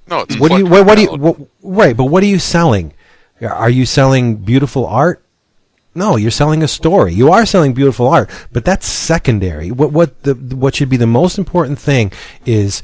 No, 0.06 0.20
it's 0.20 0.38
What 0.38 0.50
do 0.50 0.58
you 0.58 0.66
what, 0.66 0.84
what 0.86 0.96
do 0.96 1.02
you 1.02 1.10
what, 1.12 1.36
right? 1.62 1.96
But 1.96 2.04
what 2.06 2.22
are 2.22 2.26
you 2.26 2.38
selling? 2.38 2.92
Are 3.42 3.70
you 3.70 3.86
selling 3.86 4.36
beautiful 4.36 4.86
art? 4.86 5.24
No, 5.94 6.16
you're 6.16 6.30
selling 6.30 6.62
a 6.62 6.68
story. 6.68 7.14
You 7.14 7.30
are 7.30 7.46
selling 7.46 7.72
beautiful 7.72 8.08
art, 8.08 8.30
but 8.52 8.64
that's 8.64 8.86
secondary. 8.86 9.70
What 9.70 9.92
what 9.92 10.22
the 10.22 10.34
what 10.34 10.74
should 10.74 10.88
be 10.88 10.96
the 10.96 11.06
most 11.06 11.38
important 11.38 11.78
thing 11.78 12.12
is 12.44 12.82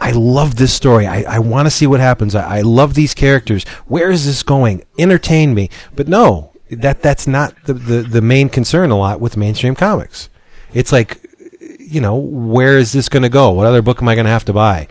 I 0.00 0.10
love 0.10 0.56
this 0.56 0.74
story. 0.74 1.06
I, 1.06 1.22
I 1.22 1.38
want 1.38 1.66
to 1.66 1.70
see 1.70 1.86
what 1.86 2.00
happens. 2.00 2.34
I, 2.34 2.58
I 2.58 2.60
love 2.62 2.94
these 2.94 3.14
characters. 3.14 3.64
Where 3.86 4.10
is 4.10 4.26
this 4.26 4.42
going? 4.42 4.84
Entertain 4.98 5.54
me. 5.54 5.70
But 5.94 6.08
no, 6.08 6.52
that 6.70 7.02
that's 7.02 7.26
not 7.26 7.54
the, 7.64 7.74
the, 7.74 8.02
the 8.02 8.20
main 8.20 8.48
concern 8.48 8.90
a 8.90 8.98
lot 8.98 9.20
with 9.20 9.36
mainstream 9.36 9.74
comics. 9.74 10.28
It's 10.74 10.90
like, 10.90 11.24
you 11.78 12.00
know, 12.00 12.16
where 12.16 12.78
is 12.78 12.92
this 12.92 13.08
going 13.08 13.22
to 13.22 13.28
go? 13.28 13.52
What 13.52 13.66
other 13.66 13.80
book 13.80 14.02
am 14.02 14.08
I 14.08 14.14
going 14.14 14.24
to 14.26 14.32
have 14.32 14.44
to 14.46 14.52
buy? 14.52 14.88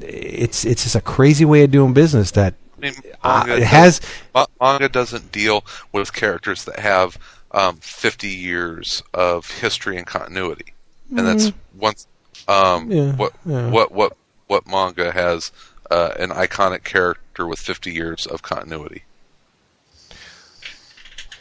It's 0.00 0.64
it's 0.64 0.84
just 0.84 0.96
a 0.96 1.00
crazy 1.00 1.44
way 1.44 1.62
of 1.62 1.70
doing 1.70 1.92
business 1.92 2.30
that 2.32 2.54
Uh, 2.84 3.38
manga 3.44 3.56
it 3.56 3.62
has- 3.62 4.00
ma- 4.34 4.46
manga 4.60 4.88
doesn't 4.88 5.32
deal 5.32 5.64
with 5.92 6.12
characters 6.12 6.64
that 6.64 6.78
have 6.78 7.18
um, 7.52 7.76
50 7.76 8.28
years 8.28 9.02
of 9.12 9.50
history 9.50 9.96
and 9.96 10.06
continuity, 10.06 10.72
and 11.16 11.26
that's 11.26 11.52
once 11.76 12.06
um, 12.48 12.88
Mm. 12.88 12.94
Yeah, 12.94 13.12
what 13.16 13.32
yeah. 13.44 13.70
what 13.70 13.92
what 13.92 14.16
what 14.46 14.66
manga 14.66 15.12
has 15.12 15.52
uh, 15.90 16.12
an 16.18 16.30
iconic 16.30 16.84
character 16.84 17.46
with 17.46 17.58
50 17.58 17.92
years 17.92 18.26
of 18.26 18.42
continuity. 18.42 19.02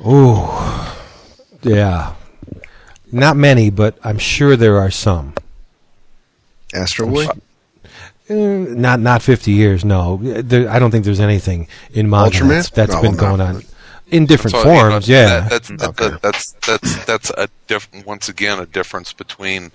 Ooh, 0.06 0.48
yeah, 1.62 2.16
not 3.12 3.36
many, 3.38 3.70
but 3.70 3.98
I'm 4.04 4.18
sure 4.18 4.56
there 4.56 4.78
are 4.78 4.92
some. 4.92 5.34
Astro 6.74 7.08
Boy. 7.08 7.28
Uh, 8.30 8.34
not 8.76 9.00
not 9.00 9.22
50 9.22 9.52
years. 9.52 9.84
No, 9.84 10.18
there, 10.22 10.70
I 10.70 10.78
don't 10.80 10.92
think 10.92 11.06
there's 11.06 11.20
anything 11.20 11.68
in 11.94 12.10
manga 12.10 12.38
Ultraman? 12.38 12.50
that's, 12.50 12.70
that's 12.70 12.94
No, 12.94 13.02
been 13.02 13.12
not- 13.16 13.20
going 13.20 13.42
on 13.42 13.64
in 14.12 14.26
different 14.26 14.52
So, 14.56 14.60
you 14.60 14.66
know, 14.74 14.80
forms. 14.90 15.08
yeah, 15.10 15.48
that, 15.48 15.50
that's 15.50 15.72
Okay. 15.72 16.10
that, 16.10 16.22
that's 16.22 16.52
that's 16.66 17.06
that's 17.06 17.30
a 17.32 17.48
diff- 17.68 17.90
once 18.06 18.30
again 18.30 18.60
a 18.60 18.66
difference 18.66 19.14
between 19.14 19.72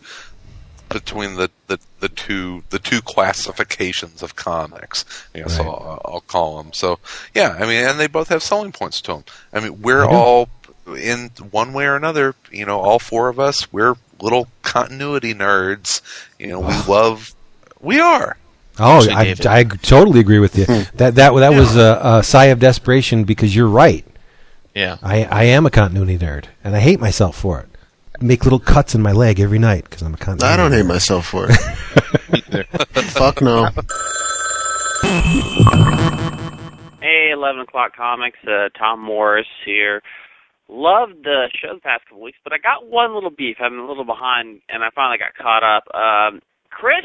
between 0.91 1.35
the, 1.35 1.51
the, 1.67 1.79
the 2.01 2.09
two 2.09 2.63
the 2.71 2.79
two 2.79 3.01
classifications 3.03 4.23
of 4.23 4.37
comics. 4.37 5.05
I 5.35 5.39
guess 5.41 5.59
Right. 5.59 5.67
I'll, 5.67 6.01
I'll 6.05 6.21
call 6.21 6.63
them. 6.63 6.73
So 6.73 6.99
yeah, 7.35 7.57
I 7.59 7.63
mean, 7.63 7.85
and 7.85 7.99
they 7.99 8.07
both 8.07 8.29
have 8.29 8.43
selling 8.43 8.71
points 8.73 9.01
to 9.03 9.15
them. 9.15 9.25
I 9.53 9.61
mean, 9.61 9.83
we're 9.83 10.03
They 10.03 10.09
do. 10.09 10.15
all 10.15 10.49
in 10.97 11.31
one 11.51 11.73
way 11.73 11.87
or 11.87 11.97
another. 11.97 12.35
You 12.53 12.67
know, 12.67 12.79
all 12.79 12.99
four 13.01 13.29
of 13.29 13.41
us, 13.41 13.73
we're 13.73 13.95
little 14.21 14.47
continuity 14.63 15.35
nerds. 15.35 16.01
You 16.39 16.49
know, 16.49 16.61
we 16.61 16.75
love. 16.87 17.35
We 17.81 17.99
are. 18.01 18.37
Oh, 18.79 19.07
I, 19.11 19.35
I 19.45 19.65
totally 19.65 20.21
agree 20.21 20.41
with 20.41 20.59
you. 20.59 20.67
That 20.67 21.15
that 21.15 21.33
that 21.33 21.53
was 21.53 21.77
a, 21.77 22.01
a 22.03 22.23
sigh 22.23 22.47
of 22.47 22.59
desperation 22.59 23.25
because 23.25 23.55
you're 23.55 23.69
right. 23.69 24.05
Yeah. 24.75 24.99
I, 25.03 25.25
I 25.25 25.45
am 25.45 25.67
a 25.67 25.71
continuity 25.71 26.19
nerd, 26.19 26.47
and 26.65 26.75
I 26.75 26.81
hate 26.81 26.99
myself 26.99 27.37
for 27.37 27.61
it. 27.61 27.69
I 28.21 28.25
make 28.25 28.45
little 28.45 28.59
cuts 28.59 28.95
in 28.95 29.03
my 29.03 29.13
leg 29.13 29.39
every 29.39 29.59
night 29.61 29.85
because 29.85 30.03
I'm 30.03 30.15
a 30.15 30.17
continuity. 30.17 30.53
I 30.53 30.57
don't 30.57 30.73
hate 30.73 30.87
myself 30.87 31.27
for 31.27 31.47
it. 31.49 32.67
Fuck 33.13 33.41
no. 33.41 33.69
Hey, 37.01 37.31
11 37.33 37.61
o'clock 37.63 37.95
comics. 37.97 38.39
Uh, 38.47 38.69
Tom 38.79 39.01
Morris 39.01 39.47
here. 39.65 40.03
Loved 40.69 41.23
the 41.25 41.51
show 41.61 41.75
the 41.75 41.81
past 41.81 42.05
couple 42.07 42.23
weeks, 42.23 42.39
but 42.43 42.53
I 42.53 42.59
got 42.59 42.89
one 42.89 43.15
little 43.15 43.31
beef. 43.31 43.59
I'm 43.61 43.79
a 43.79 43.87
little 43.87 44.05
behind, 44.05 44.63
and 44.69 44.83
I 44.83 44.89
finally 44.95 45.19
got 45.19 45.35
caught 45.35 45.63
up. 45.63 45.85
Um, 45.95 46.41
Chris, 46.71 47.05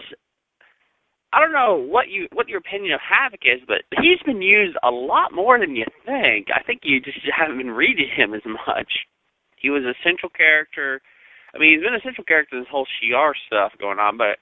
I 1.31 1.39
don't 1.39 1.53
know 1.53 1.77
what 1.77 2.10
you 2.10 2.27
what 2.34 2.49
your 2.49 2.57
opinion 2.57 2.93
of 2.93 3.01
Havoc 3.06 3.41
is, 3.45 3.61
but 3.68 3.85
he's 4.01 4.22
been 4.26 4.41
used 4.41 4.77
a 4.81 4.89
lot 4.89 5.31
more 5.31 5.60
than 5.60 5.76
you 5.76 5.85
think. 6.06 6.47
I 6.49 6.64
think 6.64 6.81
you 6.84 6.99
just 6.99 7.19
haven't 7.30 7.57
been 7.57 7.72
reading 7.72 8.10
him 8.10 8.34
as 8.34 8.41
much. 8.45 9.06
He 9.57 9.69
was 9.69 9.84
a 9.84 9.93
central 10.03 10.31
character. 10.31 11.01
I 11.53 11.60
mean, 11.60 11.77
he's 11.77 11.85
been 11.85 11.93
a 11.93 12.01
central 12.01 12.26
character 12.26 12.56
in 12.57 12.64
this 12.64 12.72
whole 12.72 12.88
Shi'ar 12.97 13.34
stuff 13.45 13.73
going 13.80 13.99
on, 13.99 14.18
but 14.18 14.41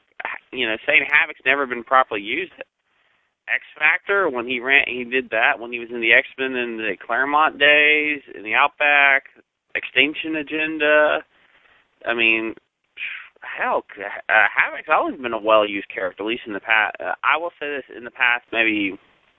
you 0.51 0.65
know, 0.65 0.77
saying 0.85 1.03
Havoc's 1.11 1.43
never 1.45 1.65
been 1.65 1.83
properly 1.83 2.21
used. 2.21 2.53
X 3.47 3.63
Factor 3.77 4.29
when 4.29 4.45
he 4.45 4.59
ran, 4.59 4.83
he 4.87 5.03
did 5.03 5.29
that 5.31 5.59
when 5.59 5.71
he 5.71 5.79
was 5.79 5.89
in 5.91 6.01
the 6.01 6.13
X 6.13 6.27
Men 6.37 6.55
in 6.55 6.77
the 6.77 6.95
Claremont 6.99 7.59
days, 7.59 8.21
in 8.35 8.43
the 8.43 8.53
Outback, 8.55 9.23
X-Tinction 9.75 10.35
Agenda. 10.35 11.19
I 12.05 12.13
mean, 12.13 12.55
hell, 13.41 13.83
uh, 13.97 14.47
Havoc's 14.53 14.89
always 14.91 15.19
been 15.19 15.33
a 15.33 15.41
well-used 15.41 15.87
character, 15.93 16.23
at 16.23 16.27
least 16.27 16.43
in 16.47 16.53
the 16.53 16.59
past. 16.59 16.95
Uh, 16.99 17.13
I 17.23 17.37
will 17.37 17.51
say 17.59 17.67
this: 17.67 17.85
in 17.95 18.03
the 18.03 18.11
past, 18.11 18.45
maybe 18.51 18.97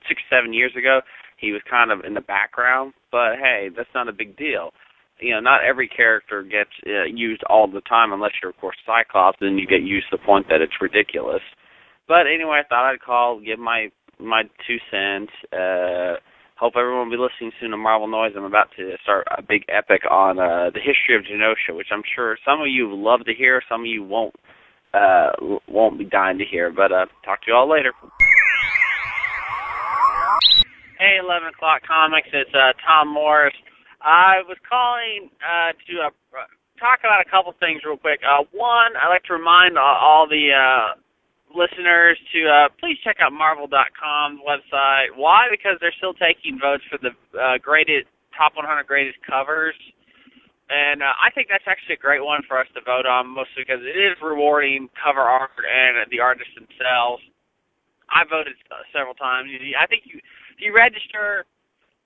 six, 0.09 0.21
seven 0.31 0.53
years 0.53 0.73
ago, 0.77 1.01
he 1.39 1.53
was 1.53 1.63
kind 1.71 1.91
of 1.91 2.05
in 2.05 2.15
the 2.15 2.21
background. 2.21 2.95
But 3.11 3.37
hey, 3.43 3.69
that's 3.75 3.93
not 3.95 4.09
a 4.09 4.13
big 4.13 4.37
deal. 4.37 4.71
You 5.21 5.35
know, 5.35 5.41
not 5.41 5.65
every 5.65 5.89
character 5.89 6.43
gets 6.43 6.71
uh, 6.87 7.11
used 7.13 7.43
all 7.51 7.67
the 7.67 7.81
time, 7.83 8.13
unless 8.13 8.33
you're, 8.41 8.51
of 8.53 8.59
course, 8.59 8.77
Cyclops. 8.87 9.39
Then 9.41 9.59
you 9.59 9.67
get 9.67 9.83
used 9.83 10.07
to 10.11 10.17
the 10.17 10.25
point 10.25 10.47
that 10.49 10.61
it's 10.61 10.81
ridiculous. 10.81 11.43
But 12.07 12.27
anyway, 12.33 12.63
I 12.65 12.69
thought 12.69 12.91
I'd 12.91 13.01
call, 13.01 13.41
give 13.41 13.59
my 13.59 13.89
my 14.21 14.43
two 14.67 14.79
cents. 14.91 15.33
Uh, 15.53 16.19
hope 16.59 16.75
everyone 16.77 17.09
will 17.09 17.17
be 17.17 17.23
listening 17.23 17.53
soon 17.61 17.71
to 17.71 17.77
Marvel 17.77 18.09
Noise. 18.09 18.33
I'm 18.37 18.45
about 18.45 18.69
to 18.77 18.97
start 19.03 19.27
a 19.31 19.43
big 19.43 19.63
epic 19.69 20.03
on 20.11 20.39
uh, 20.39 20.71
the 20.75 20.81
history 20.83 21.15
of 21.15 21.23
Genosha, 21.23 21.75
which 21.75 21.89
I'm 21.93 22.03
sure 22.15 22.37
some 22.45 22.61
of 22.61 22.67
you 22.67 22.91
love 22.95 23.25
to 23.27 23.35
hear, 23.35 23.63
some 23.69 23.83
of 23.83 23.87
you 23.87 24.03
won't 24.03 24.35
uh, 24.93 25.31
won't 25.69 25.99
be 25.99 26.05
dying 26.05 26.39
to 26.39 26.45
hear. 26.45 26.73
But 26.73 26.91
uh, 26.91 27.07
talk 27.25 27.43
to 27.43 27.47
you 27.49 27.55
all 27.55 27.71
later. 27.71 27.93
Hey, 30.99 31.19
11 31.23 31.49
o'clock 31.55 31.83
comics. 31.87 32.29
It's 32.33 32.51
uh, 32.51 32.75
Tom 32.83 33.15
Morris. 33.15 33.55
I 34.03 34.43
was 34.49 34.59
calling 34.67 35.31
uh, 35.39 35.71
to 35.87 36.11
uh, 36.11 36.11
talk 36.81 36.99
about 37.07 37.23
a 37.23 37.31
couple 37.31 37.55
things 37.61 37.83
real 37.87 37.99
quick. 37.99 38.19
Uh, 38.27 38.43
one, 38.51 38.99
I'd 38.99 39.11
like 39.11 39.23
to 39.31 39.35
remind 39.35 39.79
all, 39.79 39.99
all 40.01 40.27
the 40.27 40.51
uh, 40.51 40.99
listeners 41.55 42.19
to 42.33 42.41
uh, 42.49 42.69
please 42.81 42.97
check 43.05 43.17
out 43.21 43.33
Marvel.com's 43.33 44.41
website. 44.45 45.15
Why? 45.17 45.49
Because 45.51 45.77
they're 45.81 45.95
still 45.97 46.15
taking 46.15 46.59
votes 46.61 46.85
for 46.89 46.99
the 47.01 47.13
uh, 47.37 47.59
graded 47.61 48.07
top 48.37 48.55
100 48.55 48.67
greatest 48.87 49.19
covers, 49.27 49.75
and 50.69 51.01
uh, 51.01 51.17
I 51.17 51.33
think 51.33 51.49
that's 51.49 51.67
actually 51.67 51.97
a 51.97 52.03
great 52.03 52.23
one 52.23 52.45
for 52.47 52.61
us 52.61 52.69
to 52.77 52.81
vote 52.85 53.09
on, 53.09 53.27
mostly 53.27 53.65
because 53.65 53.81
it 53.81 53.97
is 53.97 54.21
rewarding 54.21 54.93
cover 54.95 55.25
art 55.25 55.51
and 55.65 56.05
the 56.13 56.21
artists 56.21 56.53
themselves. 56.55 57.25
I 58.09 58.25
voted 58.25 58.57
uh, 58.73 58.85
several 58.93 59.17
times. 59.17 59.53
I 59.77 59.85
think 59.89 60.09
you, 60.09 60.21
if 60.21 60.59
you 60.61 60.73
register, 60.73 61.45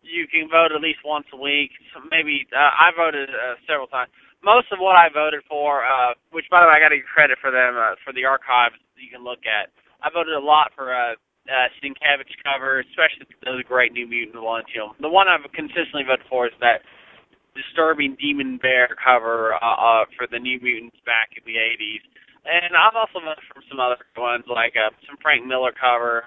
you 0.02 0.26
can 0.26 0.50
vote 0.50 0.74
at 0.74 0.82
least 0.82 1.02
once 1.06 1.26
a 1.30 1.38
week. 1.38 1.70
So 1.94 2.02
maybe 2.10 2.46
uh, 2.50 2.58
I 2.58 2.90
voted 2.94 3.30
uh, 3.30 3.58
several 3.66 3.86
times 3.86 4.10
most 4.42 4.68
of 4.74 4.78
what 4.82 4.98
I 4.98 5.08
voted 5.08 5.46
for, 5.48 5.86
uh, 5.86 6.14
which 6.34 6.46
by 6.50 6.60
the 6.60 6.68
way 6.68 6.76
I 6.76 6.82
got 6.82 6.90
to 6.90 6.98
give 6.98 7.08
credit 7.08 7.38
for 7.40 7.50
them 7.50 7.78
uh, 7.78 7.94
for 8.02 8.12
the 8.12 8.26
archives 8.26 8.76
you 8.98 9.10
can 9.10 9.24
look 9.24 9.46
at. 9.46 9.70
I 10.02 10.10
voted 10.10 10.34
a 10.34 10.42
lot 10.42 10.74
for 10.74 10.90
uh, 10.90 11.14
uh, 11.46 11.68
Sienkiewicz 11.78 12.34
cover, 12.42 12.82
especially 12.82 13.26
the 13.42 13.66
great 13.66 13.92
New 13.94 14.06
Mutant 14.06 14.34
Millennium. 14.34 14.94
The 14.98 15.10
one 15.10 15.26
I've 15.26 15.46
consistently 15.54 16.06
voted 16.06 16.26
for 16.30 16.46
is 16.46 16.56
that 16.58 16.82
disturbing 17.54 18.16
Demon 18.18 18.58
Bear 18.58 18.94
cover 18.98 19.54
uh, 19.54 19.62
uh, 19.62 20.04
for 20.16 20.26
the 20.30 20.38
New 20.38 20.58
Mutants 20.60 20.98
back 21.04 21.34
in 21.36 21.42
the 21.44 21.58
80s. 21.58 22.02
And 22.42 22.74
I've 22.74 22.98
also 22.98 23.22
voted 23.22 23.44
for 23.46 23.62
some 23.70 23.78
other 23.78 23.98
ones 24.18 24.44
like 24.50 24.74
uh, 24.74 24.90
some 25.06 25.18
Frank 25.22 25.46
Miller 25.46 25.70
cover 25.70 26.26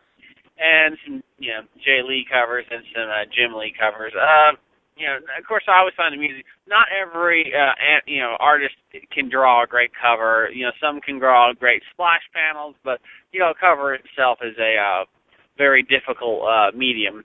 and 0.55 0.95
some 1.03 1.19
you 1.35 1.51
know 1.51 1.67
Jae 1.83 2.07
Lee 2.07 2.23
covers 2.23 2.63
and 2.71 2.83
some 2.95 3.11
uh, 3.11 3.27
Jim 3.27 3.51
Lee 3.51 3.75
covers. 3.75 4.15
Uh, 4.15 4.55
you 4.95 5.05
know, 5.05 5.19
of 5.19 5.43
course, 5.47 5.63
I 5.67 5.79
always 5.79 5.93
find 5.95 6.13
the 6.13 6.19
music. 6.19 6.45
Not 6.67 6.87
every 6.89 7.51
uh, 7.51 7.75
you 8.07 8.19
know 8.19 8.37
artist 8.39 8.75
can 9.11 9.29
draw 9.29 9.63
a 9.63 9.67
great 9.67 9.91
cover. 9.91 10.49
You 10.53 10.65
know, 10.65 10.71
some 10.79 11.01
can 11.01 11.19
draw 11.19 11.51
great 11.53 11.83
splash 11.91 12.23
panels, 12.33 12.75
but 12.83 12.99
you 13.31 13.39
know, 13.39 13.53
cover 13.59 13.93
itself 13.93 14.39
is 14.41 14.55
a 14.57 14.75
uh, 14.79 15.03
very 15.57 15.83
difficult 15.83 16.47
uh, 16.47 16.71
medium. 16.75 17.23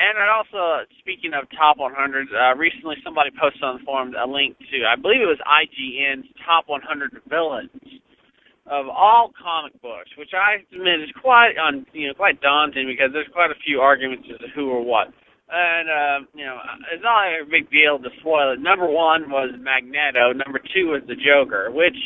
And 0.00 0.16
I'd 0.16 0.32
also, 0.32 0.88
speaking 1.00 1.32
of 1.34 1.44
top 1.52 1.76
100s, 1.76 2.32
uh, 2.32 2.56
recently 2.56 2.96
somebody 3.04 3.28
posted 3.36 3.62
on 3.62 3.76
the 3.76 3.84
forum 3.84 4.14
a 4.16 4.24
link 4.24 4.56
to, 4.56 4.86
I 4.88 4.96
believe 4.96 5.20
it 5.20 5.28
was 5.28 5.40
IGN's 5.44 6.24
top 6.46 6.68
100 6.68 7.20
villains 7.28 7.68
of 8.64 8.88
all 8.88 9.28
comic 9.36 9.76
books, 9.82 10.08
which 10.16 10.32
I 10.32 10.64
admit 10.72 11.04
is 11.04 11.12
quite 11.20 11.58
on, 11.60 11.84
you 11.92 12.08
know, 12.08 12.14
quite 12.14 12.40
daunting 12.40 12.86
because 12.86 13.12
there's 13.12 13.28
quite 13.34 13.50
a 13.50 13.60
few 13.66 13.80
arguments 13.80 14.24
as 14.32 14.40
to 14.40 14.48
who 14.54 14.70
or 14.70 14.80
what 14.80 15.12
and 15.50 15.86
uh, 15.90 16.18
you 16.34 16.46
know, 16.46 16.58
it's 16.94 17.02
not 17.02 17.26
a 17.26 17.42
big 17.44 17.70
deal 17.70 17.98
to 17.98 18.10
spoil 18.20 18.54
it. 18.54 18.62
Number 18.62 18.86
one 18.86 19.30
was 19.30 19.50
Magneto. 19.58 20.32
Number 20.32 20.62
two 20.72 20.94
was 20.94 21.02
the 21.10 21.18
Joker, 21.18 21.74
which 21.74 21.98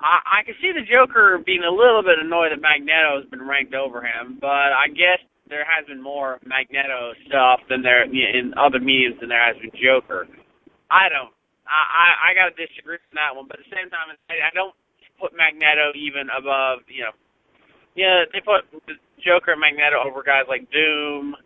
I, 0.00 0.40
I 0.40 0.46
can 0.48 0.56
see 0.60 0.72
the 0.72 0.88
Joker 0.88 1.38
being 1.44 1.62
a 1.62 1.70
little 1.70 2.02
bit 2.02 2.16
annoyed 2.18 2.56
that 2.56 2.64
Magneto 2.64 3.20
has 3.20 3.28
been 3.28 3.44
ranked 3.44 3.76
over 3.76 4.00
him, 4.00 4.40
but 4.40 4.72
I 4.72 4.88
guess 4.88 5.20
there 5.52 5.68
has 5.68 5.84
been 5.84 6.00
more 6.00 6.40
Magneto 6.48 7.12
stuff 7.28 7.60
than 7.68 7.84
there 7.84 8.08
in 8.08 8.56
other 8.56 8.80
mediums 8.80 9.20
than 9.20 9.28
there 9.28 9.44
has 9.44 9.60
been 9.60 9.72
Joker. 9.76 10.24
I 10.88 11.12
don't. 11.12 11.36
I 11.68 11.80
I, 11.84 12.06
I 12.16 12.30
got 12.32 12.48
to 12.48 12.56
disagree 12.56 12.96
on 12.96 13.16
that 13.20 13.36
one, 13.36 13.44
but 13.44 13.60
at 13.60 13.68
the 13.68 13.76
same 13.76 13.92
time, 13.92 14.08
I 14.32 14.52
don't 14.56 14.74
put 15.20 15.36
Magneto 15.36 15.92
even 15.92 16.32
above. 16.32 16.88
You 16.88 17.12
know, 17.12 17.14
yeah, 17.92 18.24
they 18.32 18.40
put 18.40 18.64
Joker 19.20 19.52
and 19.52 19.60
Magneto 19.60 20.00
over 20.00 20.24
guys 20.24 20.48
like 20.48 20.64
Doom 20.72 21.36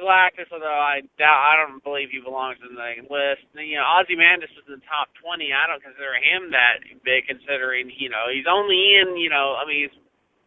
Galactus, 0.00 0.48
although 0.48 0.72
I 0.72 1.04
doubt, 1.20 1.40
I 1.44 1.54
don't 1.60 1.84
believe 1.84 2.08
he 2.08 2.18
belongs 2.24 2.56
in 2.64 2.72
the 2.72 3.04
list. 3.06 3.44
You 3.54 3.76
know, 3.76 3.86
Ozymandias 4.00 4.50
is 4.56 4.64
in 4.66 4.80
the 4.80 4.88
top 4.88 5.12
20. 5.20 5.52
I 5.52 5.68
don't 5.68 5.84
consider 5.84 6.16
him 6.16 6.50
that 6.56 6.80
big, 7.04 7.28
considering 7.28 7.92
you 7.92 8.08
know 8.08 8.32
he's 8.32 8.48
only 8.48 8.98
in 8.98 9.20
you 9.20 9.28
know, 9.28 9.60
I 9.60 9.68
mean, 9.68 9.86
he's 9.86 9.96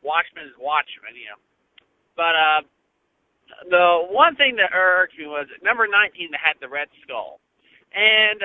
Watchmen 0.02 0.50
is 0.50 0.58
Watchmen, 0.60 1.16
you 1.16 1.30
know. 1.32 1.40
But 2.18 2.34
uh, 2.36 2.62
the 3.70 4.10
one 4.10 4.36
thing 4.36 4.58
that 4.58 4.74
irked 4.74 5.16
me 5.16 5.30
was 5.30 5.48
number 5.62 5.86
19 5.88 6.34
that 6.34 6.42
had 6.44 6.58
the 6.60 6.68
Red 6.68 6.90
Skull, 7.06 7.40
and 7.94 8.42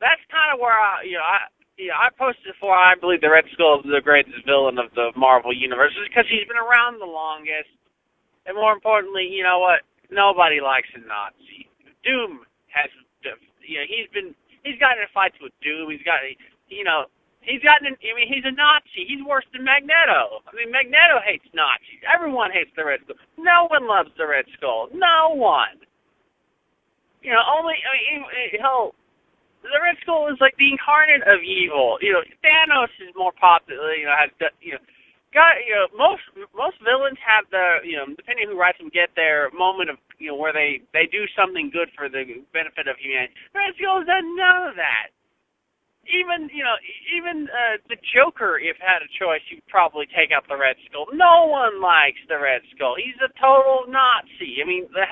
that's 0.00 0.24
kind 0.32 0.50
of 0.52 0.58
where 0.58 0.74
I, 0.74 1.04
you 1.04 1.20
know, 1.20 1.26
I. 1.26 1.52
Yeah, 1.76 1.92
I 1.92 2.08
posted 2.08 2.56
before. 2.56 2.72
I 2.72 2.96
believe 2.96 3.20
the 3.20 3.28
Red 3.28 3.44
Skull 3.52 3.84
is 3.84 3.84
the 3.84 4.00
greatest 4.00 4.40
villain 4.48 4.80
of 4.80 4.88
the 4.96 5.12
Marvel 5.12 5.52
universe, 5.52 5.92
because 6.08 6.24
he's 6.24 6.48
been 6.48 6.56
around 6.56 6.96
the 6.96 7.04
longest 7.04 7.68
and 8.46 8.54
more 8.54 8.72
importantly, 8.72 9.26
you 9.26 9.42
know 9.42 9.58
what? 9.58 9.82
Nobody 10.10 10.62
likes 10.62 10.88
a 10.94 11.02
Nazi. 11.02 11.66
Doom 12.06 12.46
has, 12.70 12.86
you 13.66 13.82
know, 13.82 13.86
he's 13.90 14.06
been, 14.14 14.30
he's 14.62 14.78
gotten 14.78 15.02
in 15.02 15.10
fights 15.10 15.34
with 15.42 15.50
Doom. 15.58 15.90
He's 15.90 16.06
got, 16.06 16.22
you 16.70 16.86
know, 16.86 17.10
he's 17.42 17.58
gotten, 17.66 17.90
in, 17.90 17.98
I 17.98 18.14
mean, 18.14 18.30
he's 18.30 18.46
a 18.46 18.54
Nazi. 18.54 19.02
He's 19.02 19.22
worse 19.26 19.46
than 19.50 19.66
Magneto. 19.66 20.46
I 20.46 20.54
mean, 20.54 20.70
Magneto 20.70 21.18
hates 21.26 21.46
Nazis. 21.50 21.98
Everyone 22.06 22.54
hates 22.54 22.70
the 22.78 22.86
Red 22.86 23.02
Skull. 23.02 23.18
No 23.34 23.66
one 23.66 23.90
loves 23.90 24.14
the 24.14 24.30
Red 24.30 24.46
Skull. 24.54 24.94
No 24.94 25.34
one. 25.34 25.82
You 27.26 27.34
know, 27.34 27.42
only, 27.42 27.74
I 27.82 27.90
mean, 27.98 28.22
hell, 28.62 28.94
the 29.66 29.82
Red 29.82 29.98
Skull 30.06 30.30
is 30.30 30.38
like 30.38 30.54
the 30.62 30.70
incarnate 30.70 31.26
of 31.26 31.42
evil. 31.42 31.98
You 31.98 32.14
know, 32.14 32.22
Thanos 32.46 32.94
is 33.02 33.10
more 33.18 33.34
popular. 33.34 33.98
You 33.98 34.06
know, 34.06 34.14
has 34.14 34.30
you 34.62 34.78
know 34.78 34.82
got 35.36 35.60
you 35.68 35.76
know 35.76 35.92
most 35.92 36.24
most 36.56 36.80
villains 36.80 37.20
have 37.20 37.44
the 37.52 37.84
you 37.84 38.00
know 38.00 38.08
depending 38.16 38.48
who 38.48 38.56
writes 38.56 38.80
them 38.80 38.88
get 38.88 39.12
their 39.12 39.52
moment 39.52 39.92
of 39.92 40.00
you 40.16 40.32
know 40.32 40.38
where 40.40 40.56
they 40.56 40.80
they 40.96 41.04
do 41.04 41.28
something 41.36 41.68
good 41.68 41.92
for 41.92 42.08
the 42.08 42.24
benefit 42.56 42.88
of 42.88 42.96
humanity. 42.96 43.36
Skull 43.76 44.00
does 44.00 44.24
none 44.32 44.72
of 44.72 44.80
that. 44.80 45.12
Even 46.08 46.48
you 46.48 46.64
know 46.64 46.80
even 47.12 47.52
uh, 47.52 47.76
the 47.92 48.00
Joker, 48.16 48.56
if 48.56 48.80
had 48.80 49.04
a 49.04 49.10
choice, 49.20 49.44
you'd 49.52 49.66
probably 49.68 50.08
take 50.08 50.32
out 50.32 50.48
the 50.48 50.56
Red 50.56 50.80
Skull. 50.88 51.04
No 51.12 51.44
one 51.44 51.84
likes 51.84 52.22
the 52.32 52.40
Red 52.40 52.64
Skull. 52.72 52.96
He's 52.96 53.20
a 53.20 53.28
total 53.36 53.84
Nazi. 53.92 54.64
I 54.64 54.64
mean 54.64 54.88
the 54.96 55.04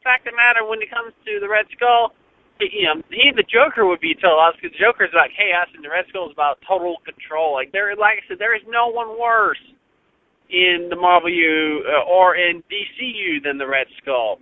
fact 0.00 0.24
of 0.24 0.32
the 0.32 0.40
matter 0.40 0.64
when 0.64 0.80
it 0.80 0.88
comes 0.88 1.12
to 1.28 1.36
the 1.44 1.50
Red 1.50 1.68
Skull 1.76 2.16
you 2.60 2.84
know, 2.90 3.02
he 3.10 3.30
the 3.34 3.46
Joker 3.46 3.86
would 3.86 4.00
be 4.00 4.14
total 4.14 4.40
us 4.42 4.54
because 4.58 4.74
the 4.74 4.82
Joker's 4.82 5.14
about 5.14 5.30
chaos 5.34 5.70
and 5.74 5.84
the 5.84 5.90
Red 5.90 6.06
Skull 6.10 6.26
is 6.26 6.34
about 6.34 6.58
total 6.66 6.98
control. 7.06 7.54
Like 7.54 7.70
there, 7.70 7.94
like 7.94 8.18
I 8.18 8.22
said, 8.26 8.38
there 8.38 8.56
is 8.56 8.62
no 8.66 8.88
one 8.88 9.18
worse 9.18 9.62
in 10.50 10.88
the 10.88 10.96
Marvel 10.96 11.30
U 11.30 11.84
uh, 11.86 12.08
or 12.08 12.36
in 12.36 12.62
DCU 12.66 13.42
than 13.44 13.58
the 13.58 13.68
Red 13.68 13.86
Skull. 14.02 14.40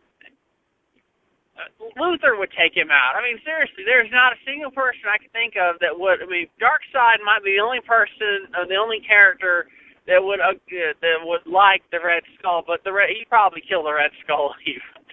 Uh, 1.57 1.73
Luthor 1.97 2.37
would 2.37 2.53
take 2.53 2.77
him 2.77 2.93
out. 2.93 3.17
I 3.17 3.25
mean, 3.25 3.41
seriously, 3.41 3.85
there's 3.85 4.13
not 4.13 4.37
a 4.37 4.39
single 4.45 4.71
person 4.71 5.09
I 5.09 5.17
can 5.17 5.33
think 5.33 5.57
of 5.57 5.81
that 5.81 5.93
would. 5.93 6.21
I 6.21 6.29
mean, 6.29 6.49
Darkseid 6.61 7.25
might 7.25 7.41
be 7.45 7.57
the 7.57 7.65
only 7.65 7.81
person, 7.81 8.53
uh, 8.53 8.69
the 8.69 8.77
only 8.77 9.01
character 9.05 9.67
that 10.07 10.23
would 10.23 10.41
uh, 10.41 10.55
that 10.69 11.19
would 11.25 11.45
like 11.49 11.83
the 11.91 11.99
Red 11.99 12.23
Skull, 12.39 12.63
but 12.67 12.85
the 12.85 12.93
Red, 12.93 13.11
he'd 13.11 13.29
probably 13.29 13.63
kill 13.67 13.83
the 13.83 13.93
Red 13.93 14.13
Skull 14.25 14.55
even. 14.67 14.97
Uh, 14.97 15.05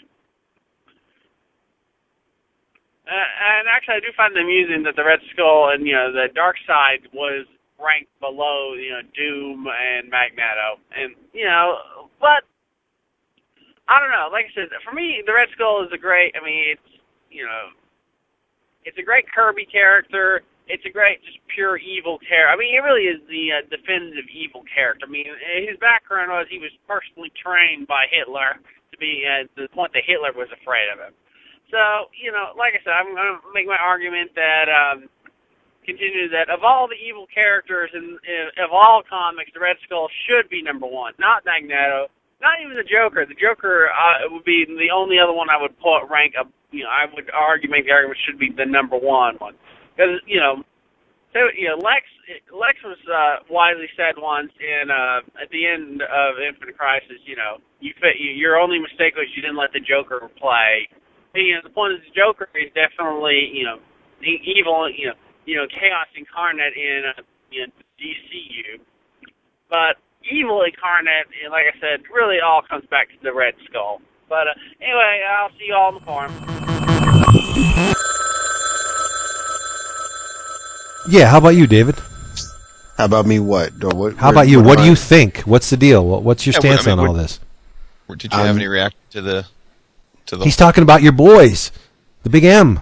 and 3.08 3.68
actually, 3.68 4.00
I 4.00 4.06
do 4.06 4.16
find 4.16 4.36
it 4.36 4.42
amusing 4.42 4.84
that 4.84 4.96
the 4.96 5.04
Red 5.04 5.20
Skull 5.34 5.76
and 5.76 5.86
you 5.86 5.94
know 5.94 6.12
the 6.12 6.32
Darkseid 6.32 7.12
was 7.12 7.46
ranked 7.76 8.14
below 8.24 8.74
you 8.80 8.96
know 8.96 9.04
Doom 9.12 9.68
and 9.68 10.08
Magneto, 10.08 10.80
and 10.96 11.16
you 11.36 11.46
know, 11.46 12.08
but 12.20 12.48
I 13.92 14.00
don't 14.00 14.12
know. 14.16 14.32
Like 14.32 14.48
I 14.48 14.54
said, 14.56 14.72
for 14.88 14.96
me, 14.96 15.20
the 15.28 15.36
Red 15.36 15.52
Skull 15.52 15.84
is 15.84 15.92
a 15.92 16.00
great. 16.00 16.32
I 16.40 16.44
mean, 16.44 16.80
it's 16.80 16.92
you 17.28 17.44
know, 17.44 17.76
it's 18.88 18.98
a 18.98 19.04
great 19.04 19.28
Kirby 19.28 19.68
character. 19.68 20.44
It's 20.72 20.86
a 20.88 20.94
great, 20.96 21.20
just 21.28 21.44
pure 21.52 21.76
evil 21.76 22.16
character. 22.24 22.48
I 22.48 22.56
mean, 22.56 22.72
he 22.72 22.80
really 22.80 23.12
is 23.12 23.20
the 23.28 23.60
uh, 23.60 23.68
definitive 23.68 24.32
evil 24.32 24.64
character. 24.72 25.04
I 25.04 25.12
mean, 25.12 25.28
his 25.68 25.76
background 25.84 26.32
was 26.32 26.48
he 26.48 26.56
was 26.56 26.72
personally 26.88 27.36
trained 27.36 27.84
by 27.84 28.08
Hitler 28.08 28.64
to 28.64 28.96
be 28.96 29.28
uh, 29.28 29.44
to 29.60 29.68
the 29.68 29.74
point 29.76 29.92
that 29.92 30.08
Hitler 30.08 30.32
was 30.32 30.48
afraid 30.56 30.88
of 30.88 31.04
him. 31.04 31.12
So, 31.74 32.14
you 32.14 32.30
know, 32.32 32.54
like 32.54 32.78
I 32.78 32.82
said, 32.86 32.94
I'm 32.94 33.10
going 33.18 33.18
to 33.18 33.42
make 33.58 33.66
my 33.66 33.82
argument 33.82 34.32
that, 34.38 34.70
um, 34.70 35.10
continue 35.86 36.30
that 36.30 36.50
of 36.54 36.64
all 36.64 36.88
the 36.88 36.96
evil 36.96 37.28
characters 37.34 37.92
in, 37.94 38.20
in 38.24 38.44
of 38.64 38.72
all 38.72 39.04
comics, 39.04 39.52
the 39.54 39.60
Red 39.60 39.78
Skull 39.86 40.08
should 40.28 40.50
be 40.50 40.62
number 40.62 40.88
one, 40.88 41.14
not 41.20 41.44
Magneto, 41.46 42.08
not 42.42 42.62
even 42.64 42.78
the 42.78 42.88
Joker. 42.88 43.26
The 43.26 43.36
Joker 43.36 43.90
uh, 43.92 44.30
would 44.32 44.46
be 44.46 44.66
the 44.68 44.94
only 44.94 45.18
other 45.20 45.34
one 45.34 45.50
I 45.50 45.62
would 45.62 45.76
put 45.80 46.08
rank 46.12 46.36
up. 46.40 46.48
You 46.72 46.86
know, 46.86 46.92
I 46.92 47.10
would 47.12 47.32
argue 47.34 47.70
make 47.70 47.86
the 47.86 47.94
argument 47.94 48.20
should 48.28 48.40
be 48.40 48.52
the 48.56 48.66
number 48.66 48.98
one 48.98 49.36
one 49.40 49.56
because 49.96 50.22
you 50.28 50.40
know 50.40 50.64
So 51.34 51.50
you 51.58 51.68
know, 51.68 51.78
Lex 51.82 52.06
Lex 52.54 52.78
was 52.86 53.00
uh, 53.10 53.44
wisely 53.50 53.90
said 53.98 54.16
once 54.18 54.52
in 54.62 54.92
uh, 54.92 55.22
at 55.42 55.50
the 55.52 55.68
end 55.68 56.02
of 56.02 56.40
Infinite 56.40 56.78
Crisis. 56.78 57.20
You 57.26 57.36
know, 57.36 57.60
you 57.82 57.94
fit 58.00 58.20
you, 58.20 58.32
your 58.32 58.58
only 58.58 58.80
mistake 58.80 59.16
was 59.18 59.28
you 59.36 59.42
didn't 59.42 59.58
let 59.60 59.74
the 59.74 59.82
Joker 59.84 60.30
play. 60.40 60.88
And, 61.34 61.46
you 61.48 61.56
know, 61.56 61.62
the 61.64 61.70
point 61.74 61.94
is 61.94 62.00
the 62.06 62.14
Joker 62.16 62.48
is 62.56 62.70
definitely 62.74 63.50
you 63.54 63.66
know 63.66 63.80
e- 64.24 64.42
evil. 64.58 64.90
You 64.90 65.08
know, 65.08 65.14
you 65.46 65.56
know, 65.58 65.66
chaos 65.68 66.08
incarnate 66.16 66.74
in 66.78 67.04
uh, 67.18 67.22
you 67.52 67.62
know, 67.68 67.74
DCU. 68.00 68.80
But 69.70 69.98
evil 70.30 70.62
incarnate, 70.64 71.28
you 71.42 71.48
know, 71.50 71.52
like 71.56 71.66
I 71.74 71.80
said, 71.80 72.04
really 72.14 72.38
all 72.40 72.62
comes 72.62 72.86
back 72.90 73.10
to 73.10 73.16
the 73.24 73.34
Red 73.34 73.56
Skull. 73.70 74.02
But 74.30 74.48
uh, 74.48 74.54
anyway, 74.82 75.24
I'll 75.28 75.50
see 75.58 75.66
you 75.68 75.76
all 75.76 75.88
on 75.88 75.96
the 75.96 76.02
forum. 76.02 76.32
Yeah, 81.10 81.28
how 81.28 81.38
about 81.40 81.50
you, 81.56 81.68
David? 81.68 81.96
How 82.98 83.06
about 83.06 83.26
me? 83.26 83.40
What? 83.40 83.74
Or 83.84 83.90
what 83.90 84.16
How 84.16 84.30
about 84.30 84.48
you? 84.48 84.60
what 84.60 84.68
What 84.68 84.78
do 84.78 84.84
I- 84.84 84.88
you 84.88 84.96
think? 84.96 85.40
What's 85.42 85.70
the 85.70 85.78
deal? 85.78 86.08
What's 86.22 86.46
your 86.46 86.54
Yeah, 86.54 86.60
well, 86.64 86.72
I 86.72 86.76
stance 86.76 86.88
mean, 86.88 87.00
on 87.00 87.08
all 87.08 87.14
this? 87.14 87.40
Did 88.10 88.32
you 88.32 88.38
have 88.40 88.50
Um, 88.52 88.58
any 88.58 88.68
reaction 88.68 89.00
to 89.12 89.22
the 89.22 89.46
to 90.28 90.38
the? 90.38 90.44
He's 90.46 90.56
talking 90.56 90.84
about 90.84 91.02
your 91.02 91.12
boys, 91.12 91.72
the 92.24 92.30
Big 92.30 92.44
M. 92.44 92.80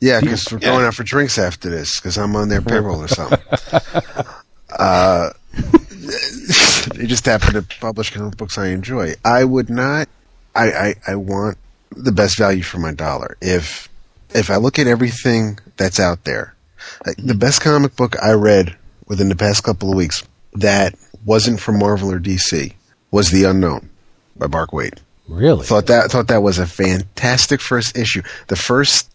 Yeah, 0.00 0.20
because 0.20 0.50
we're 0.52 0.58
Yeah. 0.58 0.72
going 0.72 0.84
out 0.84 0.94
for 0.94 1.04
drinks 1.04 1.38
after 1.38 1.70
this 1.70 1.96
because 1.96 2.18
I'm 2.18 2.36
on 2.36 2.48
their 2.48 2.60
payroll 2.62 3.02
or 3.02 3.08
something. 3.08 3.38
uh, 4.78 5.30
they 6.94 7.06
just 7.06 7.24
happen 7.26 7.54
to 7.54 7.62
publish 7.80 8.12
comic 8.12 8.36
books 8.36 8.58
I 8.58 8.68
enjoy. 8.68 9.14
I 9.24 9.44
would 9.44 9.70
not. 9.70 10.08
I, 10.54 10.70
I 10.72 10.94
I 11.08 11.14
want 11.16 11.58
the 11.90 12.12
best 12.12 12.36
value 12.36 12.62
for 12.62 12.78
my 12.78 12.92
dollar. 12.92 13.36
If 13.40 13.88
if 14.34 14.50
I 14.50 14.56
look 14.56 14.78
at 14.78 14.86
everything 14.86 15.58
that's 15.76 15.98
out 16.00 16.24
there, 16.24 16.54
like, 17.06 17.16
the 17.16 17.34
best 17.34 17.60
comic 17.62 17.96
book 17.96 18.16
I 18.22 18.32
read 18.32 18.76
within 19.06 19.28
the 19.28 19.36
past 19.36 19.64
couple 19.64 19.90
of 19.90 19.96
weeks 19.96 20.22
that 20.54 20.94
wasn't 21.24 21.60
from 21.60 21.78
Marvel 21.78 22.12
or 22.12 22.18
DC 22.20 22.74
was 23.10 23.30
The 23.30 23.44
Unknown 23.44 23.88
by 24.36 24.46
Mark 24.46 24.70
Waid. 24.70 24.98
Really? 25.28 25.64
Thought 25.66 25.86
that 25.86 26.10
thought 26.10 26.28
that 26.28 26.42
was 26.42 26.58
a 26.58 26.66
fantastic 26.66 27.60
first 27.60 27.96
issue. 27.98 28.22
The 28.48 28.56
first, 28.56 29.10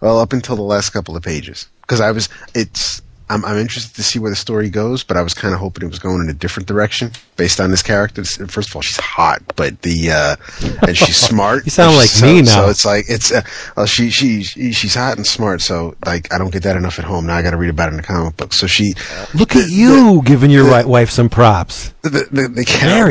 well, 0.00 0.18
up 0.18 0.32
until 0.32 0.56
the 0.56 0.62
last 0.62 0.90
couple 0.90 1.16
of 1.16 1.22
pages, 1.22 1.68
because 1.82 2.00
I 2.00 2.10
was 2.12 2.28
it's. 2.54 3.02
I'm, 3.32 3.44
I'm 3.44 3.58
interested 3.58 3.94
to 3.94 4.02
see 4.02 4.18
where 4.18 4.28
the 4.32 4.34
story 4.34 4.68
goes, 4.70 5.04
but 5.04 5.16
I 5.16 5.22
was 5.22 5.34
kind 5.34 5.54
of 5.54 5.60
hoping 5.60 5.84
it 5.84 5.88
was 5.88 6.00
going 6.00 6.20
in 6.20 6.28
a 6.28 6.32
different 6.34 6.66
direction 6.66 7.12
based 7.36 7.60
on 7.60 7.70
this 7.70 7.80
character. 7.80 8.24
First 8.24 8.70
of 8.70 8.74
all, 8.74 8.82
she's 8.82 8.98
hot, 8.98 9.40
but 9.54 9.82
the 9.82 10.10
uh, 10.10 10.36
and 10.84 10.96
she's 10.96 11.16
smart. 11.16 11.64
You 11.64 11.70
sound 11.70 11.94
like 11.94 12.08
so, 12.08 12.26
me 12.26 12.42
now. 12.42 12.64
So 12.64 12.70
it's 12.70 12.84
like 12.84 13.04
it's 13.08 13.30
uh, 13.30 13.42
well, 13.76 13.86
she 13.86 14.10
she 14.10 14.42
she- 14.42 14.72
she's 14.72 14.96
hot 14.96 15.16
and 15.16 15.24
smart. 15.24 15.60
So 15.60 15.94
like 16.04 16.32
I 16.34 16.38
don't 16.38 16.50
get 16.50 16.64
that 16.64 16.74
enough 16.76 16.98
at 16.98 17.04
home. 17.04 17.26
Now 17.26 17.36
I 17.36 17.42
got 17.42 17.50
to 17.52 17.56
read 17.56 17.70
about 17.70 17.90
it 17.90 17.92
in 17.92 17.96
the 17.98 18.02
comic 18.02 18.36
book. 18.36 18.52
So 18.52 18.66
she 18.66 18.94
Look 19.34 19.54
at 19.54 19.68
you 19.70 20.22
giving 20.24 20.50
your 20.50 20.64
wi- 20.64 20.86
wife 20.86 21.10
some 21.10 21.28
props. 21.28 21.90
the 22.02 22.08
the, 22.32 22.48
the 22.48 22.48
Very 22.48 22.64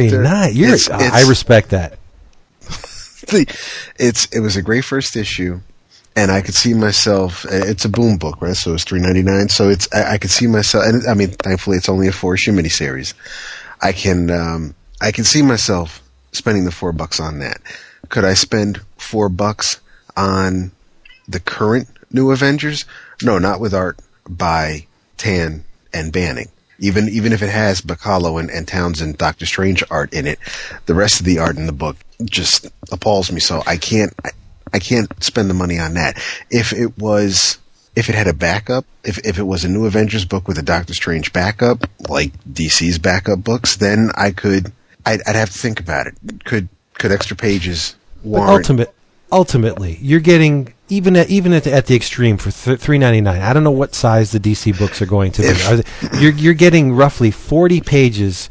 character, 0.10 0.22
nice. 0.24 0.54
You're, 0.54 0.74
it's- 0.74 0.90
I 0.90 1.30
respect 1.30 1.70
that. 1.70 1.99
It's 3.98 4.26
it 4.26 4.40
was 4.40 4.56
a 4.56 4.62
great 4.62 4.86
first 4.86 5.16
issue, 5.16 5.60
and 6.16 6.32
I 6.32 6.42
could 6.42 6.56
see 6.56 6.74
myself. 6.74 7.46
It's 7.50 7.86
a 7.86 7.90
boom 7.90 8.18
book, 8.18 8.42
right? 8.42 8.56
So 8.56 8.74
it's 8.74 8.84
three 8.84 9.00
ninety 9.00 9.24
nine. 9.24 9.50
So 9.50 9.70
it's 9.70 9.88
I, 9.94 10.14
I 10.14 10.18
could 10.18 10.32
see 10.32 10.48
myself, 10.48 10.86
and 10.86 11.08
I 11.08 11.14
mean, 11.14 11.30
thankfully, 11.30 11.78
it's 11.78 11.90
only 11.90 12.08
a 12.08 12.12
four 12.12 12.36
issue 12.36 12.52
miniseries. 12.52 13.14
I 13.82 13.92
can 13.92 14.30
um, 14.30 14.76
I 15.02 15.12
can 15.12 15.24
see 15.24 15.42
myself 15.42 16.02
spending 16.32 16.66
the 16.66 16.72
four 16.72 16.92
bucks 16.92 17.20
on 17.20 17.40
that. 17.40 17.62
Could 18.10 18.26
I 18.26 18.34
spend 18.34 18.82
four 18.98 19.30
bucks 19.30 19.80
on 20.18 20.72
the 21.28 21.40
current 21.40 21.88
new 22.12 22.32
Avengers? 22.32 22.86
No, 23.22 23.38
not 23.38 23.60
with 23.60 23.74
art 23.74 24.00
by 24.28 24.88
Tan 25.18 25.64
and 25.94 26.12
Banning. 26.12 26.50
Even 26.80 27.10
even 27.10 27.34
if 27.34 27.42
it 27.42 27.50
has 27.50 27.82
Bachalo 27.82 28.40
and, 28.40 28.50
and 28.50 28.68
Townsend 28.68 29.18
Doctor 29.18 29.46
Strange 29.46 29.84
art 29.90 30.14
in 30.14 30.28
it, 30.28 30.40
the 30.86 30.96
rest 30.96 31.20
of 31.20 31.26
the 31.26 31.40
art 31.40 31.58
in 31.58 31.66
the 31.66 31.74
book 31.74 31.98
just 32.24 32.68
appalls 32.92 33.32
me. 33.32 33.40
So 33.40 33.62
I 33.66 33.78
can't 33.78 34.14
I, 34.24 34.30
I 34.74 34.80
can't 34.80 35.12
spend 35.24 35.50
the 35.50 35.54
money 35.56 35.80
on 35.80 35.96
that. 35.96 36.18
If 36.50 36.74
it 36.74 36.98
was 36.98 37.58
if 37.96 38.10
it 38.10 38.16
had 38.16 38.28
a 38.28 38.34
backup, 38.34 38.86
if 39.04 39.18
if 39.26 39.40
it 39.40 39.44
was 39.44 39.66
a 39.66 39.70
new 39.70 39.86
Avengers 39.86 40.26
book 40.26 40.48
with 40.48 40.58
a 40.58 40.64
Doctor 40.64 40.94
Strange 40.94 41.34
backup, 41.34 41.90
like 42.08 42.32
DC's 42.46 42.98
backup 42.98 43.44
books, 43.44 43.78
then 43.78 44.12
I 44.16 44.32
could 44.32 44.72
I'd, 45.06 45.22
I'd 45.28 45.36
have 45.36 45.50
to 45.50 45.58
think 45.58 45.80
about 45.80 46.08
it. 46.08 46.16
Could 46.46 46.70
could 46.94 47.12
extra 47.12 47.36
pages 47.36 47.96
But 48.24 48.30
warrant? 48.30 48.52
ultimate, 48.52 48.96
ultimately, 49.32 49.98
you're 50.02 50.20
getting 50.20 50.74
even 50.90 51.16
at, 51.16 51.30
even 51.30 51.54
at, 51.54 51.66
at 51.68 51.86
the 51.86 51.96
extreme 51.96 52.38
for 52.38 52.52
th- 52.52 52.80
three 52.80 52.98
ninety 52.98 53.22
nine. 53.22 53.42
I 53.42 53.54
don't 53.54 53.64
know 53.64 53.72
what 53.72 53.96
size 53.96 54.32
the 54.32 54.40
DC 54.40 54.78
books 54.78 55.02
are 55.02 55.06
going 55.06 55.32
to 55.34 55.42
be. 55.42 55.48
Are 55.50 55.76
they, 55.78 56.20
you're 56.20 56.34
you're 56.34 56.54
getting 56.54 56.94
roughly 56.94 57.32
forty 57.32 57.80
pages 57.82 58.50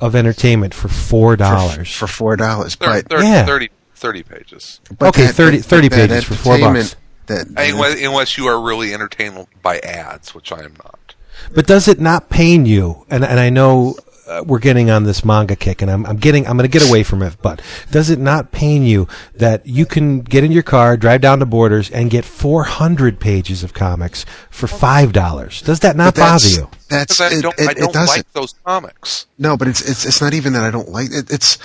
of 0.00 0.14
entertainment 0.14 0.74
for 0.74 0.88
four 0.88 1.36
dollars. 1.36 1.92
for 1.94 2.06
four 2.06 2.36
dollars, 2.36 2.76
They're, 2.76 2.88
but 3.02 3.08
they're 3.08 3.22
Yeah. 3.22 3.44
30, 3.44 3.68
30 3.96 4.22
pages. 4.22 4.80
but 4.98 5.08
Okay, 5.08 5.26
that- 5.26 5.34
30 5.34 5.56
that- 5.58 5.62
30 5.64 5.88
that 5.88 5.96
pages 6.08 6.24
for 6.24 6.34
four 6.34 6.52
bucks. 6.58 6.62
entertainment- 6.62 6.96
That, 7.26 7.46
unless, 7.72 8.00
unless 8.00 8.38
you 8.38 8.46
are 8.46 8.60
really 8.60 8.94
entertained 8.94 9.46
by 9.62 9.78
ads, 9.80 10.34
which 10.36 10.52
I 10.52 10.60
am 10.60 10.74
not. 10.84 11.14
But 11.54 11.66
does 11.66 11.88
it 11.88 12.00
not 12.00 12.30
pain 12.30 12.64
you? 12.64 13.04
And 13.10 13.24
and 13.24 13.38
I 13.40 13.50
know 13.50 13.96
uh, 14.28 14.44
we're 14.46 14.58
getting 14.58 14.90
on 14.90 15.04
this 15.04 15.24
manga 15.24 15.56
kick, 15.56 15.82
and 15.82 15.90
I'm 15.90 16.04
I'm 16.06 16.16
getting 16.16 16.46
I'm 16.46 16.56
going 16.56 16.68
to 16.70 16.78
get 16.78 16.86
away 16.88 17.02
from 17.02 17.22
it. 17.22 17.36
But 17.42 17.62
does 17.90 18.10
it 18.10 18.18
not 18.18 18.52
pain 18.52 18.82
you 18.82 19.08
that 19.34 19.66
you 19.66 19.86
can 19.86 20.20
get 20.20 20.44
in 20.44 20.52
your 20.52 20.62
car, 20.62 20.96
drive 20.96 21.20
down 21.20 21.38
to 21.38 21.46
Borders, 21.46 21.90
and 21.90 22.10
get 22.10 22.24
400 22.24 23.18
pages 23.18 23.64
of 23.64 23.72
comics 23.74 24.24
for 24.50 24.66
five 24.66 25.12
dollars? 25.12 25.62
Does 25.62 25.80
that 25.80 25.96
not 25.96 26.14
bother 26.14 26.48
you? 26.48 26.70
That's 26.88 27.20
I 27.20 27.40
don't, 27.40 27.58
it, 27.58 27.68
I 27.68 27.74
don't 27.74 27.92
doesn't. 27.92 28.16
like 28.16 28.32
those 28.32 28.54
comics. 28.64 29.26
No, 29.38 29.56
but 29.56 29.68
it's 29.68 29.80
it's 29.80 30.04
it's 30.04 30.20
not 30.20 30.34
even 30.34 30.52
that 30.52 30.62
I 30.62 30.70
don't 30.70 30.90
like 30.90 31.08
it. 31.10 31.30
It's 31.30 31.58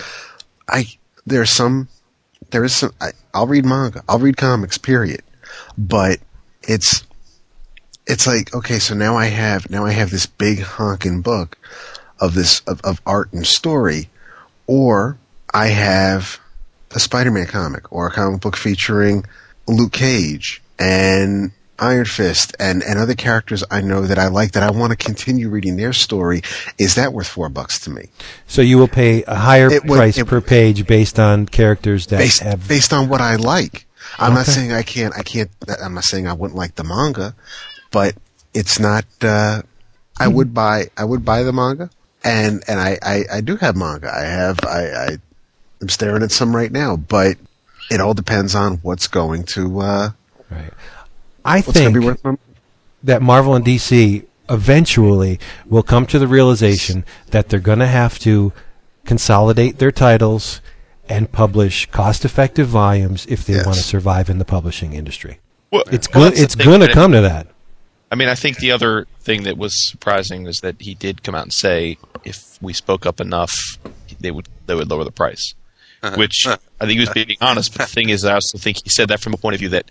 I 0.67 0.85
there's 1.25 1.51
some 1.51 1.87
there 2.51 2.63
is 2.63 2.75
some 2.75 2.91
I, 3.01 3.11
I'll 3.33 3.47
read 3.47 3.65
manga. 3.65 4.03
I'll 4.07 4.19
read 4.19 4.37
comics. 4.37 4.77
Period. 4.77 5.21
But 5.77 6.19
it's 6.61 7.03
it's 8.07 8.27
like 8.27 8.53
okay, 8.53 8.79
so 8.79 8.95
now 8.95 9.15
I 9.15 9.25
have 9.25 9.69
now 9.69 9.85
I 9.85 9.91
have 9.91 10.11
this 10.11 10.25
big 10.25 10.61
honking 10.61 11.21
book 11.21 11.57
of 12.23 12.33
this 12.33 12.61
of, 12.61 12.79
of 12.83 13.01
art 13.05 13.31
and 13.33 13.45
story, 13.45 14.09
or 14.67 15.17
I 15.53 15.67
have 15.67 16.39
a 16.95 16.99
Spider-Man 16.99 17.47
comic 17.47 17.91
or 17.91 18.07
a 18.07 18.11
comic 18.11 18.41
book 18.41 18.55
featuring 18.55 19.25
Luke 19.67 19.91
Cage 19.93 20.61
and 20.79 21.51
Iron 21.79 22.05
Fist 22.05 22.55
and, 22.59 22.81
and 22.83 22.97
other 22.99 23.15
characters 23.15 23.63
I 23.69 23.81
know 23.81 24.03
that 24.05 24.17
I 24.19 24.27
like 24.27 24.51
that 24.53 24.63
I 24.63 24.71
want 24.71 24.91
to 24.91 24.97
continue 24.97 25.49
reading 25.49 25.75
their 25.75 25.91
story. 25.91 26.41
Is 26.77 26.95
that 26.95 27.11
worth 27.13 27.27
four 27.27 27.49
bucks 27.49 27.79
to 27.81 27.89
me? 27.89 28.09
So 28.47 28.61
you 28.61 28.77
will 28.77 28.87
pay 28.87 29.23
a 29.23 29.35
higher 29.35 29.69
It 29.71 29.83
would- 29.85 29.97
price 29.97 30.17
it- 30.17 30.27
per 30.27 30.39
page 30.39 30.85
based 30.87 31.19
on 31.19 31.45
characters 31.47 32.07
that 32.07 32.19
Based 32.19 32.41
have. 32.41 32.67
based 32.67 32.93
on 32.93 33.09
what 33.09 33.21
I 33.21 33.35
like. 33.35 33.85
I'm 34.19 34.33
not 34.35 34.45
saying 34.45 34.71
I 34.71 34.83
can't 34.83 35.13
I 35.17 35.23
can't 35.23 35.49
I'm 35.83 35.95
not 35.95 36.03
saying 36.03 36.27
I 36.27 36.33
wouldn't 36.33 36.57
like 36.57 36.75
the 36.75 36.83
manga, 36.83 37.35
but 37.91 38.15
it's 38.53 38.79
not 38.79 39.05
uh 39.21 39.61
I 40.19 40.25
Hmm. 40.27 40.33
would 40.35 40.53
buy 40.53 40.89
I 40.95 41.03
would 41.05 41.25
buy 41.25 41.41
the 41.43 41.53
manga 41.53 41.89
and 42.23 42.63
and 42.67 42.79
I, 42.79 42.97
I, 43.01 43.23
I 43.33 43.41
do 43.41 43.55
have 43.57 43.75
manga. 43.75 44.11
I 44.13 44.21
have 44.23 44.59
I, 44.65 44.81
I 44.91 45.17
I'm 45.81 45.89
staring 45.89 46.23
at 46.23 46.31
some 46.31 46.55
right 46.55 46.71
now, 46.71 46.95
but 46.95 47.37
it 47.91 47.99
all 47.99 48.13
depends 48.13 48.55
on 48.55 48.75
what's 48.77 49.07
going 49.07 49.43
to 49.43 49.79
uh 49.79 50.09
Right. 50.49 50.71
I 51.45 51.61
think 51.61 51.93
be 51.93 51.99
worth 51.99 52.23
my 52.23 52.37
that 53.03 53.21
Marvel 53.21 53.55
and 53.55 53.65
DC 53.65 54.25
eventually 54.49 55.39
will 55.65 55.83
come 55.83 56.05
to 56.05 56.19
the 56.19 56.27
realization 56.27 57.03
that 57.31 57.49
they're 57.49 57.59
going 57.59 57.79
to 57.79 57.87
have 57.87 58.19
to 58.19 58.53
consolidate 59.05 59.79
their 59.79 59.91
titles 59.91 60.61
and 61.09 61.31
publish 61.31 61.85
cost-effective 61.91 62.67
volumes 62.67 63.25
if 63.25 63.45
they 63.45 63.55
Yes. 63.55 63.65
want 63.65 63.77
to 63.77 63.83
survive 63.83 64.29
in 64.29 64.37
the 64.37 64.45
publishing 64.45 64.93
industry. 64.93 65.39
Well, 65.71 65.83
It's 65.91 66.07
well, 66.13 66.29
good. 66.29 66.39
It's 66.39 66.55
going 66.55 66.79
to 66.81 66.93
come 66.93 67.11
to 67.11 67.21
that. 67.21 67.47
I 68.13 68.15
mean, 68.15 68.29
I 68.29 68.35
think 68.35 68.57
the 68.57 68.73
other 68.73 69.07
thing 69.21 69.43
that 69.45 69.57
was 69.57 69.89
surprising 69.89 70.43
was 70.43 70.59
that 70.59 70.79
he 70.79 70.93
did 70.93 71.23
come 71.23 71.33
out 71.33 71.41
and 71.41 71.51
say 71.51 71.97
if 72.23 72.61
we 72.61 72.71
spoke 72.71 73.07
up 73.07 73.19
enough, 73.19 73.79
they 74.19 74.29
would 74.29 74.47
they 74.67 74.75
would 74.75 74.87
lower 74.87 75.03
the 75.03 75.11
price. 75.11 75.55
Uh-huh. 76.03 76.15
Which 76.15 76.45
I 76.45 76.57
think 76.81 76.91
he 76.91 76.99
was 76.99 77.09
uh-huh. 77.09 77.25
being 77.25 77.37
honest. 77.41 77.75
But 77.75 77.87
the 77.87 77.91
thing 77.91 78.09
is, 78.09 78.23
I 78.23 78.35
also 78.35 78.59
think 78.59 78.77
he 78.83 78.91
said 78.91 79.07
that 79.07 79.19
from 79.19 79.33
a 79.33 79.37
point 79.37 79.55
of 79.55 79.61
view 79.61 79.69
that 79.69 79.89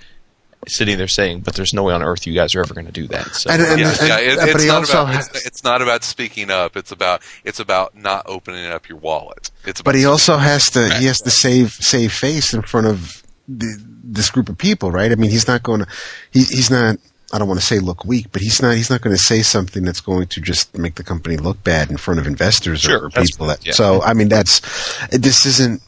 sitting 0.69 0.99
there 0.99 1.09
saying, 1.09 1.41
"But 1.41 1.57
there's 1.57 1.75
no 1.75 1.83
way 1.83 1.95
on 1.95 2.01
earth 2.05 2.25
you 2.25 2.33
guys 2.33 2.55
are 2.55 2.61
ever 2.61 2.75
going 2.75 2.87
to 2.87 2.93
do 2.93 3.09
that." 3.09 3.35
So 3.35 3.51
And- 3.51 3.61
and- 3.61 3.81
Yeah, 3.81 3.97
yeah, 4.01 4.19
it, 4.19 4.37
but 4.39 4.49
it's 4.51 4.63
he 4.63 4.69
not 4.69 4.77
also 4.77 5.03
about 5.03 5.15
has- 5.15 5.29
it's, 5.31 5.47
it's 5.47 5.65
not 5.65 5.83
about 5.83 6.05
speaking 6.05 6.49
up. 6.49 6.77
It's 6.77 6.93
about 6.93 7.23
it's 7.43 7.59
about 7.59 7.97
not 7.97 8.23
opening 8.27 8.67
up 8.67 8.89
your 8.89 8.99
wallet. 8.99 9.51
It's 9.67 9.81
about 9.81 9.89
But 9.89 9.99
he 9.99 10.05
also 10.07 10.37
has 10.37 10.67
to 10.67 10.95
he 10.95 11.07
has 11.07 11.23
to 11.23 11.31
save 11.31 11.73
save 11.73 12.13
face 12.13 12.55
in 12.55 12.63
front 12.63 12.87
of 12.87 13.25
the, 13.49 13.83
this 14.05 14.31
group 14.31 14.49
of 14.49 14.59
people, 14.59 14.93
right? 14.93 15.11
I 15.11 15.17
mean, 15.17 15.31
he's 15.31 15.49
not 15.49 15.65
going 15.65 15.81
to 15.81 15.87
he, 16.31 16.45
he's 16.45 16.71
not. 16.71 16.99
I 17.33 17.39
don't 17.39 17.49
want 17.49 17.61
to 17.61 17.67
say 17.67 17.79
look 17.79 18.05
weak, 18.05 18.27
but 18.31 18.43
he's 18.43 18.61
not. 18.61 18.75
He's 18.77 18.91
not 18.91 19.01
going 19.01 19.17
to 19.17 19.23
say 19.23 19.43
something 19.43 19.85
that's 19.85 20.01
going 20.01 20.27
to 20.29 20.41
just 20.41 20.77
make 20.77 20.97
the 20.97 21.05
company 21.05 21.37
look 21.39 21.63
bad 21.65 21.91
in 21.91 21.97
front 21.97 22.21
of 22.21 22.27
investors 22.27 22.81
Sure, 22.83 23.05
or, 23.05 23.07
or 23.07 23.11
people. 23.11 23.47
That 23.47 23.65
yeah. 23.65 23.73
so. 23.73 24.03
I 24.03 24.13
mean, 24.13 24.29
that's 24.29 24.61
this 25.09 25.47
isn't. 25.47 25.83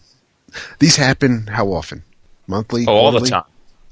These 0.79 0.97
happen 0.97 1.47
how 1.47 1.73
often? 1.73 2.03
Monthly? 2.47 2.87
oh, 2.87 2.93
all 2.93 3.13
the 3.13 3.21
time. 3.21 3.45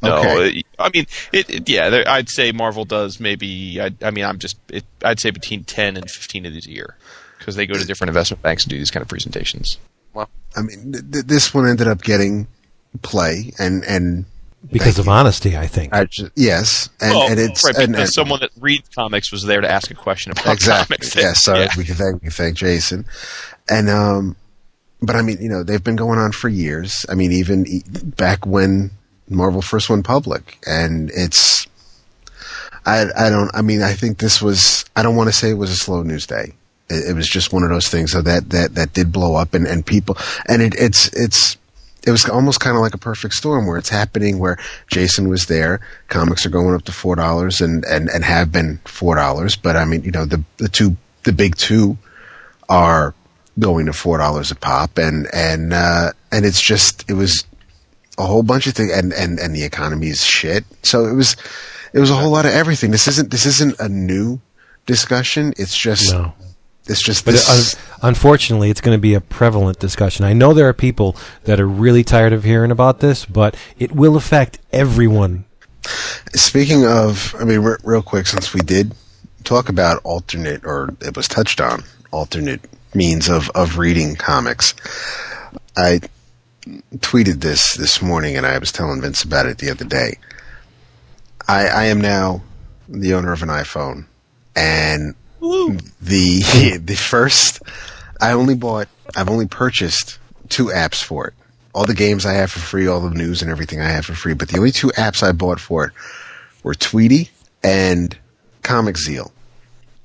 No, 0.03 0.19
Okay. 0.19 0.63
I 0.79 0.91
mean, 0.93 1.07
it, 1.33 1.49
it- 1.51 1.69
yeah, 1.69 1.89
there, 1.91 2.09
I'd 2.09 2.29
say 2.29 2.53
Marvel 2.53 2.85
does 2.85 3.21
maybe. 3.21 3.81
I, 3.81 3.91
I 4.03 4.11
mean, 4.11 4.25
I'm 4.25 4.39
just. 4.39 4.57
It, 4.69 4.85
I'd 5.05 5.21
say 5.21 5.31
between 5.31 5.65
ten 5.65 5.97
and 5.97 6.11
fifteen 6.11 6.47
of 6.47 6.53
these 6.53 6.67
a 6.67 6.71
year 6.73 6.97
because 7.39 7.55
they 7.57 7.67
go 7.67 7.75
to 7.75 7.85
different 7.85 8.09
investment 8.09 8.43
banks 8.43 8.65
and 8.65 8.71
do 8.71 8.79
these 8.79 8.91
kind 8.91 9.03
of 9.03 9.09
presentations. 9.09 9.77
Well, 10.15 10.29
I 10.57 10.63
mean, 10.63 10.93
th- 10.93 11.05
th- 11.13 11.25
this 11.27 11.53
one 11.55 11.69
ended 11.69 11.87
up 11.89 12.03
getting 12.03 12.47
play, 13.03 13.53
and 13.59 13.85
and 13.85 14.25
Because 14.71 14.99
of 14.99 15.09
honesty, 15.09 15.57
I 15.57 15.67
think. 15.67 15.93
I 15.95 16.05
ju- 16.05 16.31
yes, 16.37 16.89
and, 17.01 17.11
well, 17.15 17.29
and 17.31 17.41
it's 17.41 17.65
right, 17.65 17.77
and, 17.77 17.97
and- 17.97 18.09
someone 18.09 18.41
that 18.41 18.51
reads 18.61 18.89
comics 18.91 19.33
was 19.33 19.43
there 19.45 19.61
to 19.61 19.71
ask 19.71 19.91
a 19.91 19.95
question 19.95 20.33
about 20.33 20.47
exactly. 20.55 20.97
comics. 20.99 21.17
Yeah, 21.17 21.33
sorry, 21.33 21.61
Yeah. 21.63 21.69
we 21.77 21.85
can 21.85 21.95
thank 21.97 22.15
we 22.17 22.21
can 22.21 22.31
thank 22.31 22.57
Jason, 22.57 23.05
and 23.69 23.91
um, 23.91 24.37
but 25.01 25.17
I 25.17 25.23
mean, 25.23 25.39
you 25.41 25.49
know, 25.49 25.63
they've 25.65 25.83
been 25.83 25.97
going 25.97 26.19
on 26.19 26.31
for 26.33 26.49
years. 26.49 27.05
I 27.09 27.15
mean, 27.15 27.33
even 27.33 27.67
e- 27.67 27.83
back 28.17 28.47
when 28.47 28.93
Marvel 29.29 29.63
first 29.63 29.91
went 29.91 30.05
public, 30.05 30.59
and 30.67 31.11
it's. 31.15 31.67
I, 32.85 33.07
I 33.17 33.31
don't 33.31 33.49
I 33.55 33.63
mean 33.63 33.81
I 33.81 33.93
think 33.93 34.19
this 34.19 34.43
was 34.43 34.85
I 34.97 35.05
don't 35.05 35.15
want 35.15 35.29
to 35.29 35.33
say 35.33 35.51
it 35.51 35.55
was 35.55 35.71
a 35.71 35.77
slow 35.77 36.03
news 36.03 36.27
day 36.27 36.53
it, 36.91 37.11
it 37.11 37.13
was 37.15 37.29
just 37.29 37.53
one 37.53 37.63
of 37.63 37.69
those 37.71 37.87
things 37.89 38.11
so 38.11 38.21
that 38.23 38.51
that 38.51 38.75
that 38.75 38.93
did 38.93 39.13
blow 39.13 39.37
up 39.37 39.55
and 39.55 39.69
and 39.69 39.87
people 39.87 40.17
and 40.49 40.61
it 40.63 40.75
it's 40.77 41.07
it's 41.13 41.57
it 42.07 42.11
was 42.11 42.29
almost 42.29 42.61
kind 42.61 42.77
of 42.77 42.83
like 42.83 42.95
a 42.95 42.99
perfect 42.99 43.35
storm 43.35 43.67
where 43.67 43.79
it's 43.79 43.89
happening 43.89 44.39
where 44.39 44.59
Jason 44.89 45.29
was 45.29 45.47
there 45.47 45.81
comics 46.09 46.45
are 46.45 46.51
going 46.51 46.75
up 46.75 46.83
to 46.85 46.93
four 46.93 47.17
dollars 47.17 47.61
and 47.61 47.85
and 47.85 48.09
and 48.11 48.25
have 48.25 48.51
been 48.51 48.79
four 48.85 49.15
dollars 49.15 49.57
but 49.57 49.77
I 49.77 49.85
mean 49.85 50.03
you 50.03 50.11
know 50.11 50.25
the 50.25 50.43
the 50.59 50.69
two 50.69 50.97
the 51.25 51.33
big 51.33 51.57
two 51.57 51.97
are 52.69 53.15
going 53.59 53.87
to 53.87 53.93
four 53.93 54.19
dollars 54.19 54.51
a 54.51 54.55
pop 54.57 54.99
and 54.99 55.29
and 55.33 55.73
uh 55.73 56.13
and 56.31 56.45
it's 56.45 56.61
just 56.61 57.09
it 57.09 57.15
was 57.15 57.45
a 58.19 58.27
whole 58.27 58.43
bunch 58.43 58.67
of 58.67 58.75
things 58.75 58.93
and 58.93 59.13
and 59.13 59.39
and 59.39 59.55
the 59.55 59.65
economy 59.65 60.09
is 60.09 60.23
shit. 60.23 60.65
So 60.83 61.07
it 61.07 61.15
was 61.15 61.37
it 61.93 62.01
was 62.01 62.11
a 62.11 62.15
whole 62.15 62.31
lot 62.31 62.47
of 62.47 62.53
everything. 62.53 62.91
This 62.91 63.09
isn't 63.09 63.31
this 63.31 63.47
isn't 63.47 63.79
a 63.81 63.89
new 63.89 64.41
discussion. 64.87 65.53
It's 65.57 65.77
just 65.77 66.13
No. 66.13 66.33
It's 66.87 67.03
just 67.03 67.25
But 67.25 67.35
uh, 67.35 67.37
this 67.37 67.75
un- 67.75 67.81
unfortunately, 68.03 68.71
it's 68.71 68.81
going 68.81 68.97
to 68.97 69.01
be 69.01 69.15
a 69.15 69.21
prevalent 69.21 69.79
discussion. 69.79 70.25
I 70.25 70.33
know 70.33 70.53
there 70.53 70.69
are 70.69 70.73
people 70.73 71.17
that 71.45 71.61
are 71.61 71.69
really 71.69 72.03
tired 72.03 72.33
of 72.33 72.45
hearing 72.45 72.71
about 72.71 73.01
this, 73.01 73.25
but 73.25 73.57
it 73.79 73.93
will 73.93 74.17
affect 74.17 74.59
everyone. 74.73 75.45
Speaking 76.35 76.87
of, 76.87 77.35
I 77.39 77.45
mean, 77.45 77.61
re- 77.61 77.77
real 77.85 78.03
quick, 78.03 78.27
since 78.27 78.53
we 78.53 78.61
did 78.61 78.95
talk 79.45 79.69
about 79.69 80.01
alternate, 80.05 80.65
or 80.65 80.95
it 81.01 81.17
was 81.17 81.29
touched 81.29 81.61
on, 81.61 81.85
alternate 82.11 82.61
means 82.95 83.29
of, 83.29 83.51
of 83.51 83.79
reading 83.79 84.15
comics, 84.17 84.75
I 85.77 86.01
tweeted 86.99 87.41
this 87.41 87.75
this 87.75 88.03
morning, 88.03 88.37
and 88.37 88.47
I 88.47 88.59
was 88.59 88.73
telling 88.73 89.01
Vince 89.01 89.23
about 89.23 89.47
it 89.47 89.59
the 89.59 89.71
other 89.71 89.85
day. 89.85 90.19
I, 91.49 91.67
I 91.67 91.85
am 91.87 92.01
now 92.01 92.43
the 92.89 93.15
owner 93.15 93.33
of 93.33 93.43
an 93.43 93.49
iPhone, 93.49 94.07
and 94.55 95.15
the 95.43 96.79
the 96.85 96.95
first, 96.95 97.63
I 98.21 98.33
only 98.33 98.55
bought, 98.55 98.89
I've 99.17 99.29
only 99.29 99.47
purchased 99.47 100.19
two 100.49 100.67
apps 100.67 101.03
for 101.03 101.29
it. 101.29 101.35
All 101.75 101.85
the 101.85 101.95
games 101.95 102.27
I 102.27 102.35
have 102.35 102.51
for 102.51 102.61
free, 102.61 102.87
all 102.87 103.01
the 103.01 103.11
news 103.11 103.43
and 103.43 103.51
everything 103.51 103.81
I 103.81 103.89
have 103.89 104.05
for 104.05 104.15
free. 104.15 104.35
But 104.35 104.49
the 104.49 104.59
only 104.59 104.73
two 104.73 104.89
apps 104.89 105.23
I 105.23 105.33
bought 105.33 105.59
for 105.59 105.87
it 105.87 105.93
were 106.63 106.75
Tweetie 106.75 107.31
and 107.65 108.17
Comic 108.63 108.99
Zeal. 108.99 109.33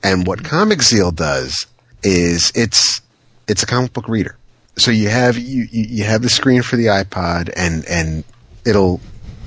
And 0.01 0.25
what 0.25 0.43
Comic 0.43 0.81
Zeal 0.81 1.11
does 1.11 1.67
is 2.03 2.51
it's 2.55 3.01
it's 3.47 3.63
a 3.63 3.65
comic 3.65 3.93
book 3.93 4.07
reader. 4.07 4.37
So 4.77 4.91
you 4.91 5.09
have 5.09 5.37
you, 5.37 5.67
you 5.69 5.85
you 5.89 6.03
have 6.05 6.21
the 6.21 6.29
screen 6.29 6.61
for 6.61 6.77
the 6.77 6.85
iPod 6.85 7.51
and 7.55 7.85
and 7.85 8.23
it'll 8.65 9.01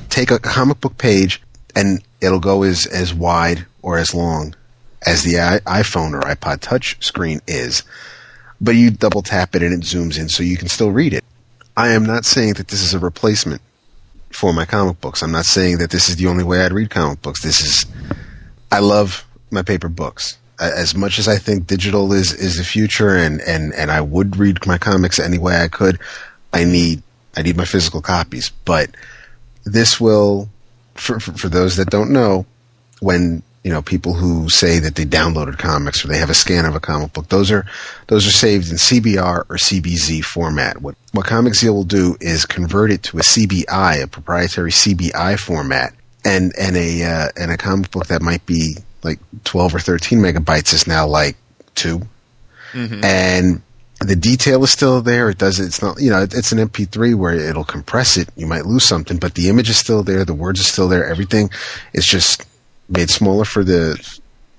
take 0.08 0.30
a 0.30 0.38
comic 0.38 0.80
book 0.80 0.98
page 0.98 1.40
and 1.74 2.02
it'll 2.20 2.40
go 2.40 2.62
as 2.62 2.86
as 2.86 3.14
wide 3.14 3.64
or 3.82 3.96
as 3.96 4.14
long 4.14 4.54
as 5.06 5.22
the 5.22 5.34
iPhone 5.66 6.12
or 6.12 6.20
iPod 6.20 6.60
touch 6.60 6.96
screen 7.04 7.40
is. 7.46 7.82
But 8.60 8.72
you 8.72 8.90
double 8.90 9.22
tap 9.22 9.54
it 9.54 9.62
and 9.62 9.72
it 9.72 9.86
zooms 9.86 10.18
in 10.18 10.28
so 10.28 10.42
you 10.42 10.56
can 10.56 10.68
still 10.68 10.90
read 10.90 11.14
it. 11.14 11.24
I 11.76 11.88
am 11.88 12.04
not 12.04 12.24
saying 12.24 12.54
that 12.54 12.68
this 12.68 12.82
is 12.82 12.92
a 12.92 12.98
replacement 12.98 13.62
for 14.30 14.52
my 14.52 14.64
comic 14.64 15.00
books. 15.00 15.22
I'm 15.22 15.32
not 15.32 15.46
saying 15.46 15.78
that 15.78 15.90
this 15.90 16.08
is 16.08 16.16
the 16.16 16.26
only 16.26 16.44
way 16.44 16.60
I'd 16.60 16.72
read 16.72 16.90
comic 16.90 17.22
books. 17.22 17.42
This 17.42 17.60
is 17.60 17.86
I 18.70 18.80
love 18.80 19.24
my 19.50 19.62
paper 19.62 19.88
books. 19.88 20.36
As 20.60 20.94
much 20.94 21.18
as 21.18 21.26
I 21.26 21.38
think 21.38 21.66
digital 21.66 22.12
is 22.12 22.32
is 22.32 22.58
the 22.58 22.64
future 22.64 23.16
and 23.16 23.40
and 23.40 23.72
and 23.74 23.90
I 23.90 24.00
would 24.02 24.36
read 24.36 24.66
my 24.66 24.78
comics 24.78 25.18
any 25.18 25.38
way 25.38 25.62
I 25.62 25.68
could, 25.68 25.98
I 26.52 26.64
need 26.64 27.02
I 27.36 27.42
need 27.42 27.56
my 27.56 27.64
physical 27.64 28.02
copies. 28.02 28.50
But 28.64 28.90
this 29.64 30.00
will 30.00 30.50
for 30.94 31.18
for, 31.18 31.32
for 31.32 31.48
those 31.48 31.76
that 31.76 31.90
don't 31.90 32.12
know, 32.12 32.44
when 33.00 33.42
you 33.62 33.70
know 33.70 33.82
people 33.82 34.14
who 34.14 34.48
say 34.48 34.78
that 34.78 34.94
they 34.94 35.04
downloaded 35.04 35.58
comics 35.58 36.04
or 36.04 36.08
they 36.08 36.18
have 36.18 36.30
a 36.30 36.34
scan 36.34 36.64
of 36.64 36.74
a 36.74 36.80
comic 36.80 37.12
book, 37.12 37.28
those 37.28 37.50
are 37.50 37.66
those 38.06 38.26
are 38.26 38.32
saved 38.32 38.70
in 38.70 38.76
CBR 38.76 39.44
or 39.48 39.56
CBZ 39.56 40.24
format. 40.24 40.80
What 40.80 40.94
what 41.12 41.26
Comic 41.26 41.54
Zeal 41.54 41.74
will 41.74 41.84
do 41.84 42.16
is 42.20 42.46
convert 42.46 42.90
it 42.90 43.02
to 43.04 43.18
a 43.18 43.22
CBI, 43.22 44.02
a 44.02 44.06
proprietary 44.06 44.70
CBI 44.70 45.38
format, 45.38 45.94
and 46.24 46.52
and 46.58 46.76
a 46.76 47.04
uh, 47.04 47.28
and 47.36 47.50
a 47.50 47.56
comic 47.56 47.90
book 47.90 48.06
that 48.06 48.22
might 48.22 48.44
be 48.46 48.76
like 49.02 49.18
twelve 49.44 49.74
or 49.74 49.80
thirteen 49.80 50.20
megabytes 50.20 50.72
is 50.72 50.86
now 50.86 51.06
like 51.06 51.36
2 51.76 52.00
and 53.02 53.62
the 54.00 54.16
detail 54.16 54.62
is 54.64 54.70
still 54.70 55.02
there. 55.02 55.28
It 55.30 55.38
does. 55.38 55.60
It's 55.60 55.82
not. 55.82 56.00
You 56.00 56.10
know, 56.10 56.22
it's 56.22 56.52
an 56.52 56.58
MP3 56.58 57.14
where 57.14 57.34
it'll 57.34 57.64
compress 57.64 58.16
it. 58.16 58.28
You 58.36 58.46
might 58.46 58.64
lose 58.64 58.84
something, 58.84 59.18
but 59.18 59.34
the 59.34 59.48
image 59.48 59.68
is 59.68 59.76
still 59.76 60.02
there. 60.02 60.24
The 60.24 60.34
words 60.34 60.60
are 60.60 60.64
still 60.64 60.88
there. 60.88 61.06
Everything 61.06 61.50
is 61.92 62.06
just 62.06 62.46
made 62.90 63.10
smaller 63.10 63.44
for 63.44 63.64
the 63.64 63.96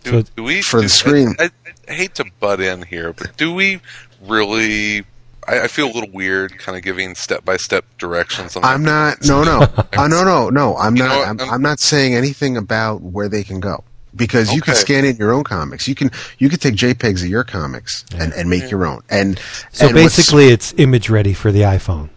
Do, 0.03 0.23
do 0.23 0.43
we 0.43 0.61
for 0.61 0.81
the 0.81 0.89
screen. 0.89 1.35
I, 1.39 1.49
I 1.87 1.93
hate 1.93 2.15
to 2.15 2.25
butt 2.39 2.59
in 2.61 2.83
here, 2.83 3.13
but 3.13 3.35
do 3.37 3.53
we 3.53 3.81
really? 4.25 5.03
I, 5.47 5.61
I 5.61 5.67
feel 5.67 5.87
a 5.87 5.93
little 5.93 6.09
weird, 6.11 6.57
kind 6.57 6.77
of 6.77 6.83
giving 6.83 7.15
step 7.15 7.43
by 7.43 7.57
step 7.57 7.85
directions. 7.97 8.55
On 8.55 8.63
I'm 8.63 8.83
not. 8.83 9.17
No, 9.25 9.43
no. 9.43 9.61
uh, 9.97 10.07
no, 10.07 10.23
no, 10.23 10.49
no. 10.49 10.75
I'm 10.77 10.95
You 10.95 11.03
not. 11.03 11.17
what? 11.17 11.27
I'm, 11.27 11.39
I'm- 11.39 11.49
I'm 11.51 11.61
not 11.61 11.79
saying 11.79 12.15
anything 12.15 12.57
about 12.57 13.01
where 13.01 13.27
they 13.27 13.43
can 13.43 13.59
go 13.59 13.83
because 14.15 14.53
you 14.53 14.61
can 14.61 14.75
scan 14.75 15.05
in 15.05 15.15
your 15.17 15.31
own 15.33 15.43
comics. 15.43 15.87
You 15.87 15.95
can 15.95 16.11
you 16.37 16.49
can 16.49 16.59
take 16.59 16.75
JPEGs 16.75 17.23
of 17.23 17.29
your 17.29 17.43
comics 17.43 18.05
and, 18.15 18.33
and 18.33 18.49
make 18.49 18.69
your 18.71 18.85
own. 18.85 19.01
And 19.09 19.39
So 19.71 19.85
and 19.87 19.95
basically, 19.95 20.47
it's 20.49 20.73
image 20.77 21.09
ready 21.09 21.33
for 21.33 21.51
the 21.51 21.61
iPhone. 21.61 22.09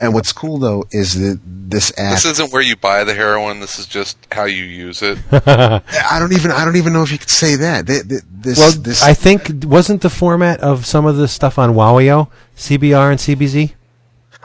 And 0.00 0.14
what's 0.14 0.32
cool 0.32 0.58
though 0.58 0.84
is 0.90 1.14
that 1.20 1.38
this 1.44 1.92
app. 1.98 2.14
This 2.14 2.24
isn't 2.24 2.52
where 2.52 2.62
you 2.62 2.74
buy 2.76 3.04
the 3.04 3.14
heroin. 3.14 3.60
This 3.60 3.78
is 3.78 3.86
just 3.86 4.16
how 4.32 4.44
you 4.44 4.64
use 4.64 5.02
it. 5.02 5.18
I 5.30 6.16
don't 6.18 6.32
even. 6.32 6.50
I 6.50 6.64
don't 6.64 6.76
even 6.76 6.92
know 6.94 7.02
if 7.02 7.12
you 7.12 7.18
could 7.18 7.28
say 7.28 7.56
that. 7.56 7.86
Th- 7.86 8.08
th- 8.08 8.22
This. 8.30 8.58
well, 8.58 8.72
this. 8.72 9.02
I 9.02 9.12
think 9.12 9.64
wasn't 9.64 10.00
the 10.00 10.08
format 10.10 10.60
of 10.60 10.86
some 10.86 11.04
of 11.04 11.16
the 11.16 11.28
stuff 11.28 11.58
on 11.58 11.74
Wowio 11.74 12.28
CBR 12.56 13.10
and 13.10 13.18
CBZ? 13.20 13.72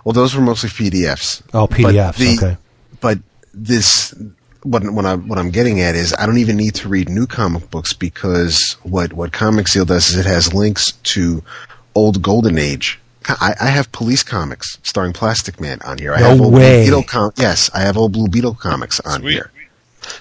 Well, 0.04 0.14
those 0.14 0.36
were 0.36 0.42
mostly 0.42 0.70
PDFs. 0.70 1.42
Oh, 1.54 1.68
But 1.68 1.78
PDFs. 1.78 2.18
the- 2.18 2.36
okay. 2.46 2.58
But 3.00 3.20
this, 3.54 4.14
what 4.64 4.84
what 4.92 5.06
I 5.06 5.16
what 5.16 5.40
I'm 5.40 5.52
getting 5.52 5.80
at 5.82 5.96
is 5.96 6.14
I 6.20 6.26
don't 6.26 6.38
even 6.38 6.58
need 6.58 6.76
to 6.76 6.90
read 6.90 7.08
new 7.08 7.28
comic 7.28 7.72
books 7.72 7.94
because 7.94 8.76
what 8.84 9.14
what 9.14 9.32
Comic 9.32 9.70
Zeal 9.70 9.86
does 9.86 10.10
is 10.10 10.18
it 10.18 10.26
has 10.26 10.54
links 10.54 10.92
to 11.16 11.44
old 11.96 12.22
Golden 12.22 12.58
Age. 12.58 13.00
I, 13.28 13.56
I 13.60 13.68
have 13.68 13.92
police 13.92 14.24
comics 14.24 14.78
starring 14.84 15.14
Plastic 15.14 15.60
Man 15.60 15.80
on 15.86 15.98
here. 15.98 16.14
I 16.14 16.20
No 16.20 16.30
have 16.30 16.42
old 16.42 16.54
way. 16.54 16.84
Blue 16.84 16.86
Beetle 16.86 17.04
com- 17.04 17.32
yes, 17.38 17.70
I 17.74 17.82
have 17.82 17.98
old 17.98 18.14
Blue 18.14 18.28
Beetle 18.28 18.56
comics 18.56 19.00
on 19.02 19.22
Sweet. 19.22 19.34
here. 19.34 19.52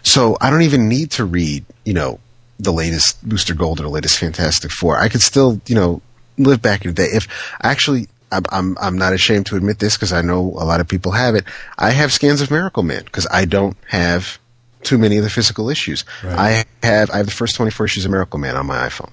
So 0.02 0.36
I 0.40 0.50
don't 0.50 0.62
even 0.62 0.88
need 0.88 1.10
to 1.12 1.24
read, 1.24 1.64
you 1.84 1.92
know, 1.94 2.18
the 2.58 2.72
latest 2.72 3.26
Booster 3.28 3.54
Gold 3.54 3.80
or 3.80 3.84
the 3.84 3.88
latest 3.88 4.18
Fantastic 4.18 4.70
Four. 4.70 4.98
I 4.98 5.08
could 5.08 5.20
still, 5.22 5.60
you 5.66 5.74
know, 5.74 6.00
live 6.38 6.62
back 6.62 6.84
in 6.84 6.90
the 6.90 6.94
day. 6.94 7.08
If 7.12 7.28
actually, 7.62 8.08
I'm 8.32 8.44
I'm, 8.50 8.76
I'm 8.80 8.98
not 8.98 9.12
ashamed 9.12 9.46
to 9.46 9.56
admit 9.56 9.78
this 9.78 9.96
because 9.96 10.12
I 10.12 10.22
know 10.22 10.40
a 10.40 10.64
lot 10.64 10.80
of 10.80 10.88
people 10.88 11.12
have 11.12 11.34
it. 11.34 11.44
I 11.78 11.90
have 11.90 12.12
scans 12.12 12.40
of 12.40 12.48
Miracleman 12.48 13.04
because 13.04 13.26
I 13.30 13.44
don't 13.44 13.76
have 13.88 14.38
too 14.82 14.98
many 14.98 15.16
of 15.16 15.24
the 15.24 15.30
physical 15.30 15.68
issues. 15.68 16.04
I 16.22 16.64
have 16.82 17.10
I 17.10 17.16
have 17.18 17.26
the 17.26 17.32
first 17.32 17.56
24 17.56 17.86
issues 17.86 18.04
of 18.04 18.12
Miracleman 18.12 18.54
on 18.54 18.66
my 18.66 18.88
iPhone. 18.88 19.10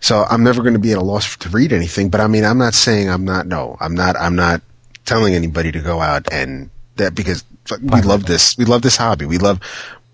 So 0.00 0.24
I'm 0.28 0.44
never 0.44 0.62
going 0.62 0.74
to 0.74 0.80
be 0.80 0.92
at 0.92 0.98
a 0.98 1.02
loss 1.02 1.36
to 1.38 1.48
read 1.48 1.72
anything. 1.72 2.10
But 2.10 2.20
I 2.20 2.26
mean, 2.26 2.44
I'm 2.44 2.58
not 2.58 2.74
saying 2.74 3.08
I'm 3.08 3.24
not. 3.24 3.46
No, 3.46 3.76
I'm 3.80 3.94
not. 3.94 4.16
I'm 4.16 4.36
not 4.36 4.62
telling 5.04 5.34
anybody 5.34 5.72
to 5.72 5.80
go 5.80 6.00
out 6.00 6.32
and 6.32 6.70
that 6.96 7.14
because 7.14 7.44
we 7.82 8.02
love 8.02 8.26
this. 8.26 8.56
We 8.58 8.64
love 8.64 8.82
this 8.82 8.96
hobby. 8.96 9.26
We 9.26 9.38
love 9.38 9.60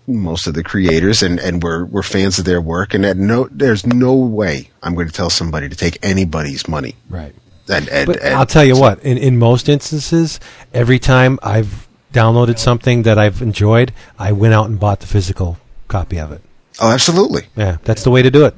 most 0.05 0.47
of 0.47 0.53
the 0.53 0.63
creators 0.63 1.23
and, 1.23 1.39
and 1.39 1.63
we're 1.63 1.85
we're 1.85 2.03
fans 2.03 2.37
of 2.39 2.45
their 2.45 2.61
work. 2.61 2.93
And 2.93 3.03
that 3.03 3.17
no, 3.17 3.47
there's 3.51 3.85
no 3.85 4.13
way 4.15 4.69
I'm 4.81 4.95
going 4.95 5.07
to 5.07 5.13
tell 5.13 5.29
somebody 5.29 5.69
to 5.69 5.75
take 5.75 5.97
anybody's 6.03 6.67
money. 6.67 6.95
Right. 7.09 7.33
And, 7.69 7.87
and, 7.89 8.07
But 8.07 8.21
and 8.21 8.35
I'll 8.35 8.45
tell 8.45 8.65
you 8.65 8.77
what, 8.77 8.99
in, 9.03 9.17
in 9.17 9.39
most 9.39 9.69
instances, 9.69 10.39
every 10.73 10.99
time 10.99 11.39
I've 11.41 11.87
downloaded 12.11 12.59
something 12.59 13.03
that 13.03 13.17
I've 13.17 13.41
enjoyed, 13.41 13.93
I 14.19 14.33
went 14.33 14.53
out 14.53 14.67
and 14.69 14.79
bought 14.79 14.99
the 14.99 15.07
physical 15.07 15.57
copy 15.87 16.19
of 16.19 16.31
it. 16.31 16.41
oh, 16.81 16.91
absolutely. 16.91 17.43
Yeah, 17.55 17.77
that's 17.83 18.03
the 18.03 18.11
way 18.11 18.21
to 18.21 18.29
do 18.29 18.45
it. 18.45 18.53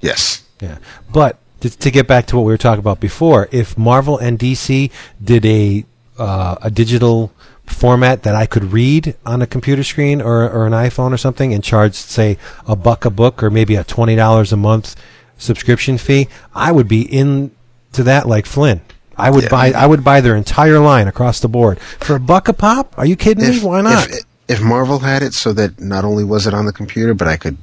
Yes. 0.00 0.44
Yeah. 0.60 0.78
But 1.12 1.38
to, 1.60 1.70
to 1.70 1.90
get 1.90 2.06
back 2.06 2.26
to 2.26 2.36
what 2.36 2.42
we 2.42 2.52
were 2.52 2.58
talking 2.58 2.80
about 2.80 3.00
before, 3.00 3.48
if 3.50 3.76
Marvel 3.76 4.18
and 4.18 4.38
DC 4.38 4.90
did 5.22 5.44
a 5.46 5.84
uh, 6.18 6.56
a 6.62 6.70
digital 6.70 7.32
format 7.66 8.22
that 8.24 8.34
I 8.34 8.46
could 8.46 8.72
read 8.72 9.14
on 9.26 9.40
a 9.42 9.46
computer 9.46 9.84
screen 9.84 10.20
or, 10.20 10.48
or 10.50 10.66
an 10.66 10.72
iPhone 10.72 11.12
or 11.12 11.16
something 11.16 11.52
and 11.54 11.62
charge, 11.62 11.94
say, 11.94 12.38
a 12.66 12.74
buck 12.74 13.04
a 13.04 13.10
book 13.10 13.42
or 13.42 13.50
maybe 13.50 13.76
a 13.76 13.84
$20 13.84 14.52
a 14.52 14.56
month 14.56 14.96
subscription 15.36 15.96
fee, 15.98 16.26
I 16.54 16.72
would 16.72 16.88
be 16.88 17.02
into 17.02 17.52
that 17.92 18.26
like 18.26 18.46
Flynn. 18.46 18.80
I 19.16 19.30
would 19.30 19.44
Yeah. 19.44 19.50
buy 19.50 19.72
I 19.72 19.86
would 19.86 20.02
buy 20.02 20.20
their 20.20 20.34
entire 20.36 20.78
line 20.78 21.08
across 21.08 21.40
the 21.40 21.48
board 21.48 21.78
for 21.80 22.16
a 22.16 22.20
buck 22.20 22.48
a 22.48 22.52
pop. 22.52 22.94
Are 22.96 23.06
you 23.06 23.16
kidding 23.16 23.48
me? 23.48 23.60
Why 23.60 23.80
not? 23.82 24.08
If, 24.08 24.20
if 24.48 24.62
Marvel 24.62 24.98
had 25.00 25.22
it 25.22 25.34
so 25.34 25.52
that 25.52 25.78
not 25.80 26.04
only 26.04 26.24
was 26.24 26.46
it 26.46 26.54
on 26.54 26.66
the 26.66 26.72
computer, 26.72 27.14
but 27.14 27.28
I 27.28 27.36
could, 27.36 27.58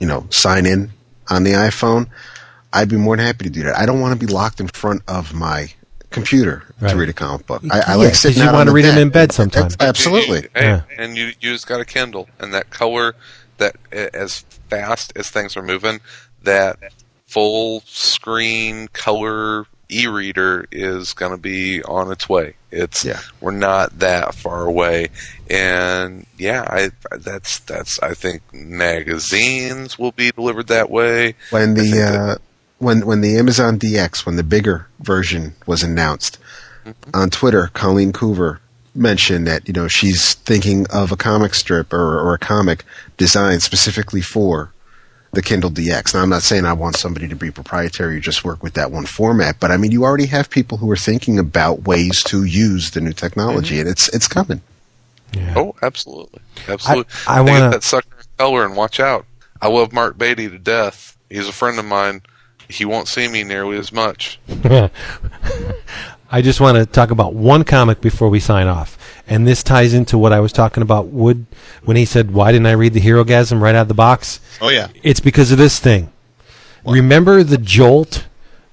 you 0.00 0.06
know, 0.06 0.26
sign 0.30 0.66
in 0.66 0.90
on 1.30 1.44
the 1.44 1.52
iPhone, 1.52 2.08
I'd 2.72 2.88
be 2.88 2.96
more 2.96 3.16
than 3.16 3.24
happy 3.26 3.44
to 3.44 3.50
do 3.50 3.62
that. 3.64 3.76
I 3.76 3.86
don't 3.86 4.00
want 4.00 4.18
to 4.18 4.26
be 4.26 4.30
locked 4.32 4.60
in 4.60 4.68
front 4.68 5.02
of 5.08 5.32
my 5.34 5.72
computer 6.10 6.64
Right. 6.80 6.90
to 6.90 6.96
read 6.96 7.08
a 7.08 7.12
comic 7.12 7.46
book. 7.46 7.62
I, 7.70 7.76
I 7.78 7.78
Yeah, 7.90 7.94
like 7.96 8.08
'cause 8.08 8.18
sitting 8.20 8.42
you 8.42 8.52
wanna 8.52 8.72
read 8.72 8.84
the 8.84 8.88
read 8.88 8.96
'em 8.96 9.02
in 9.02 9.10
bed 9.10 9.32
sometimes. 9.32 9.76
Absolutely. 9.78 10.48
Hey, 10.54 10.66
Yeah. 10.66 10.82
and 10.98 11.16
you 11.16 11.26
you 11.40 11.52
just 11.52 11.66
got 11.68 11.80
a 11.80 11.84
Kindle, 11.84 12.28
and 12.40 12.52
that 12.52 12.70
color, 12.70 13.14
that 13.58 13.76
as 13.92 14.44
fast 14.68 15.12
as 15.14 15.30
things 15.30 15.56
are 15.56 15.62
moving, 15.62 16.00
that 16.42 16.78
full 17.26 17.82
screen 17.86 18.88
color 18.92 19.66
e-reader 19.90 20.66
is 20.72 21.12
going 21.14 21.32
to 21.32 21.38
be 21.38 21.82
on 21.84 22.10
its 22.12 22.28
way. 22.28 22.54
It's 22.70 23.04
Yeah. 23.04 23.20
we're 23.40 23.50
not 23.50 23.98
that 23.98 24.34
far 24.34 24.62
away, 24.64 25.08
and 25.48 26.24
yeah, 26.38 26.64
I 26.68 26.90
that's 27.18 27.58
that's 27.60 27.98
I 28.00 28.14
think 28.14 28.42
magazines 28.52 29.98
will 29.98 30.12
be 30.12 30.30
delivered 30.30 30.68
that 30.68 30.90
way. 30.90 31.34
when 31.50 31.74
the 31.74 31.90
that- 31.90 32.14
uh, 32.14 32.36
when 32.78 33.04
when 33.06 33.20
the 33.20 33.36
Amazon 33.36 33.78
DX 33.78 34.24
when 34.24 34.36
the 34.36 34.42
bigger 34.42 34.86
version 35.00 35.54
was 35.66 35.82
announced 35.82 36.38
Mm-hmm. 36.86 37.10
on 37.12 37.28
Twitter, 37.28 37.68
Colleen 37.74 38.10
Coover 38.10 38.58
mentioned 38.94 39.46
that 39.46 39.68
you 39.68 39.74
know 39.74 39.86
she's 39.86 40.32
thinking 40.34 40.86
of 40.90 41.12
a 41.12 41.16
comic 41.16 41.52
strip 41.54 41.92
or, 41.92 42.18
or 42.18 42.32
a 42.32 42.38
comic 42.38 42.84
designed 43.18 43.62
specifically 43.62 44.22
for 44.22 44.72
the 45.32 45.42
Kindle 45.42 45.70
DX. 45.70 46.14
Now 46.14 46.22
I'm 46.22 46.28
not 46.30 46.42
saying 46.42 46.64
I 46.64 46.72
want 46.72 46.96
somebody 46.96 47.28
to 47.28 47.36
be 47.36 47.50
proprietary 47.50 48.16
or 48.16 48.20
just 48.20 48.44
work 48.44 48.62
with 48.62 48.74
that 48.74 48.90
one 48.90 49.06
format, 49.06 49.56
but 49.60 49.70
I 49.70 49.76
mean 49.76 49.92
you 49.92 50.04
already 50.04 50.26
have 50.26 50.50
people 50.50 50.78
who 50.78 50.90
are 50.90 50.96
thinking 50.96 51.38
about 51.38 51.82
ways 51.84 52.22
to 52.24 52.44
use 52.44 52.90
the 52.90 53.00
new 53.00 53.12
technology, 53.12 53.74
Mm-hmm. 53.76 53.80
and 53.82 53.88
it's 53.90 54.08
it's 54.08 54.26
coming. 54.28 54.60
Yeah. 55.32 55.54
Oh, 55.56 55.76
absolutely, 55.82 56.40
absolutely. 56.68 57.12
I 57.28 57.42
They 57.42 57.52
wanna- 57.52 57.70
that 57.70 57.84
sucker 57.84 58.08
in 58.18 58.24
color 58.38 58.64
and 58.64 58.76
watch 58.76 58.98
out. 58.98 59.24
I 59.62 59.68
love 59.68 59.92
Mark 59.92 60.18
Beatty 60.18 60.48
to 60.48 60.58
death. 60.58 61.16
He's 61.28 61.46
a 61.46 61.52
friend 61.52 61.78
of 61.78 61.84
mine. 61.84 62.22
He 62.68 62.84
won't 62.84 63.06
see 63.08 63.28
me 63.28 63.44
nearly 63.44 63.76
as 63.78 63.92
much. 63.92 64.38
I 66.32 66.42
just 66.42 66.60
want 66.60 66.76
to 66.78 66.86
talk 66.86 67.10
about 67.10 67.34
one 67.34 67.64
comic 67.64 68.00
before 68.00 68.28
we 68.28 68.38
sign 68.40 68.68
off. 68.68 68.96
And 69.30 69.46
this 69.46 69.62
ties 69.62 69.94
into 69.94 70.18
what 70.18 70.32
I 70.32 70.40
was 70.40 70.52
talking 70.52 70.82
about 70.82 71.06
Wood 71.06 71.46
when 71.84 71.96
he 71.96 72.04
said, 72.04 72.32
Why 72.32 72.50
didn't 72.50 72.66
I 72.66 72.72
read 72.72 72.94
the 72.94 73.00
Herogasm 73.00 73.60
right 73.60 73.76
out 73.76 73.82
of 73.82 73.88
the 73.88 73.94
box? 73.94 74.40
Oh 74.60 74.68
yeah. 74.68 74.88
It's 75.04 75.20
because 75.20 75.52
of 75.52 75.58
this 75.58 75.78
thing. 75.78 76.12
Remember 76.84 77.44
the 77.44 77.56
jolt 77.56 78.26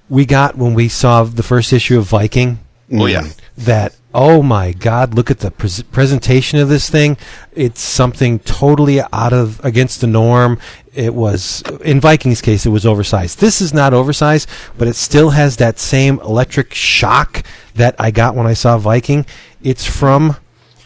we 0.08 0.26
got 0.26 0.56
when 0.56 0.74
we 0.74 0.88
saw 0.88 1.22
the 1.22 1.44
first 1.44 1.72
issue 1.72 1.96
of 1.96 2.06
Viking? 2.06 2.58
Oh 2.92 3.06
yeah. 3.06 3.28
That, 3.56 3.94
oh 4.12 4.42
my 4.42 4.72
God, 4.72 5.14
look 5.14 5.30
at 5.30 5.38
the 5.38 5.52
pres- 5.52 5.82
presentation 5.82 6.58
of 6.58 6.68
this 6.68 6.90
thing. 6.90 7.16
It's 7.52 7.80
something 7.80 8.40
totally 8.40 9.00
out 9.00 9.32
of, 9.32 9.64
against 9.64 10.00
the 10.00 10.06
norm. 10.08 10.58
It 10.92 11.14
was, 11.14 11.62
in 11.84 12.00
Viking's 12.00 12.40
case, 12.40 12.66
it 12.66 12.70
was 12.70 12.86
oversized. 12.86 13.38
This 13.38 13.60
is 13.60 13.72
not 13.72 13.94
oversized, 13.94 14.48
but 14.76 14.88
it 14.88 14.96
still 14.96 15.30
has 15.30 15.58
that 15.58 15.78
same 15.78 16.18
electric 16.20 16.74
shock 16.74 17.44
that 17.74 17.94
I 17.98 18.10
got 18.10 18.34
when 18.34 18.46
I 18.46 18.54
saw 18.54 18.78
Viking. 18.78 19.26
It's 19.62 19.84
from 19.84 20.36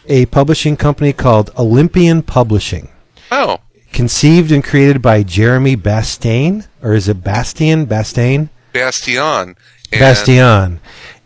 a 0.07 0.27
publishing 0.27 0.77
company 0.77 1.13
called 1.13 1.51
Olympian 1.59 2.23
Publishing 2.23 2.89
Oh, 3.31 3.61
conceived 3.93 4.51
and 4.51 4.65
created 4.65 5.01
by 5.01 5.23
Jeremy 5.23 5.77
Bastain, 5.77 6.67
or 6.83 6.95
is 6.95 7.09
it 7.09 7.23
Bastian? 7.23 7.87
Bastain? 7.87 8.49
Bastion. 8.73 9.57
Bastion. 9.91 10.81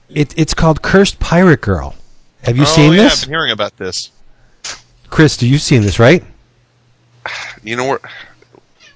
It, 0.08 0.38
it's 0.38 0.54
called 0.54 0.82
Cursed 0.82 1.18
Pirate 1.18 1.60
Girl. 1.60 1.94
Have 2.42 2.56
you 2.56 2.62
oh, 2.62 2.66
seen 2.66 2.92
yeah, 2.92 3.02
this? 3.04 3.22
I've 3.22 3.28
been 3.28 3.34
hearing 3.34 3.52
about 3.52 3.76
this. 3.76 4.10
Chris, 5.10 5.36
do 5.36 5.48
you 5.48 5.58
seen 5.58 5.82
this, 5.82 5.98
right? 5.98 6.22
You 7.62 7.76
know 7.76 7.86
where? 7.86 8.00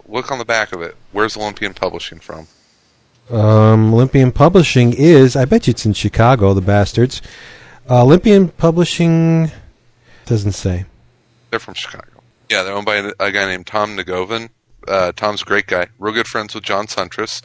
Look 0.06 0.30
on 0.30 0.38
the 0.38 0.44
back 0.44 0.72
of 0.72 0.82
it. 0.82 0.96
Where's 1.12 1.36
Olympian 1.36 1.74
Publishing 1.74 2.20
from? 2.20 2.46
Um, 3.30 3.94
Olympian 3.94 4.32
Publishing 4.32 4.92
is, 4.92 5.36
I 5.36 5.44
bet 5.44 5.66
you 5.66 5.72
it's 5.72 5.86
in 5.86 5.92
Chicago, 5.92 6.54
the 6.54 6.60
bastards. 6.60 7.22
Uh, 7.88 8.02
Olympian 8.02 8.48
Publishing 8.48 9.50
doesn't 10.30 10.52
say. 10.52 10.84
They're 11.50 11.58
from 11.60 11.74
Chicago. 11.74 12.22
Yeah, 12.48 12.62
they're 12.62 12.74
owned 12.74 12.86
by 12.86 12.96
a, 12.96 13.12
a 13.20 13.30
guy 13.32 13.46
named 13.46 13.66
Tom 13.66 13.96
Negovan. 13.96 14.48
Uh, 14.88 15.12
Tom's 15.12 15.42
a 15.42 15.44
great 15.44 15.66
guy, 15.66 15.88
real 15.98 16.14
good 16.14 16.26
friends 16.26 16.54
with 16.54 16.64
John 16.64 16.86
Suntress, 16.86 17.42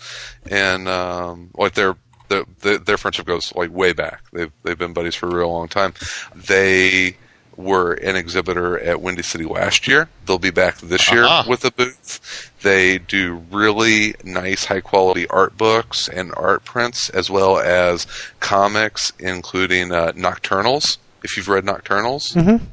and 0.50 0.88
um, 0.88 1.50
like 1.56 1.74
their 1.74 1.96
the, 2.30 2.46
the, 2.62 2.78
their 2.78 2.98
friendship 2.98 3.26
goes 3.26 3.54
like 3.56 3.72
way 3.72 3.92
back. 3.92 4.22
They've 4.32 4.52
they've 4.64 4.78
been 4.78 4.94
buddies 4.94 5.16
for 5.16 5.28
a 5.28 5.36
real 5.36 5.52
long 5.52 5.68
time. 5.68 5.94
They 6.36 7.18
were 7.58 7.94
an 7.94 8.16
exhibitor 8.16 8.78
at 8.80 9.02
Windy 9.02 9.24
City 9.24 9.46
last 9.46 9.88
year. 9.88 10.08
They'll 10.26 10.38
be 10.40 10.50
back 10.52 10.78
this 10.78 11.10
year 11.12 11.24
Uh-huh. 11.24 11.50
with 11.50 11.64
a 11.66 11.72
booth. 11.72 12.52
They 12.62 12.98
do 13.00 13.36
really 13.52 14.14
nice, 14.24 14.66
high 14.66 14.82
quality 14.82 15.26
art 15.28 15.58
books 15.58 16.08
and 16.10 16.34
art 16.36 16.66
prints, 16.66 17.10
as 17.12 17.30
well 17.30 17.58
as 17.60 18.08
comics, 18.42 19.12
including 19.20 19.92
uh, 19.92 20.12
Nocturnals. 20.14 20.98
If 21.24 21.38
you've 21.38 21.48
read 21.48 21.64
Nocturnals, 21.66 22.34
Mm-hmm. 22.36 22.66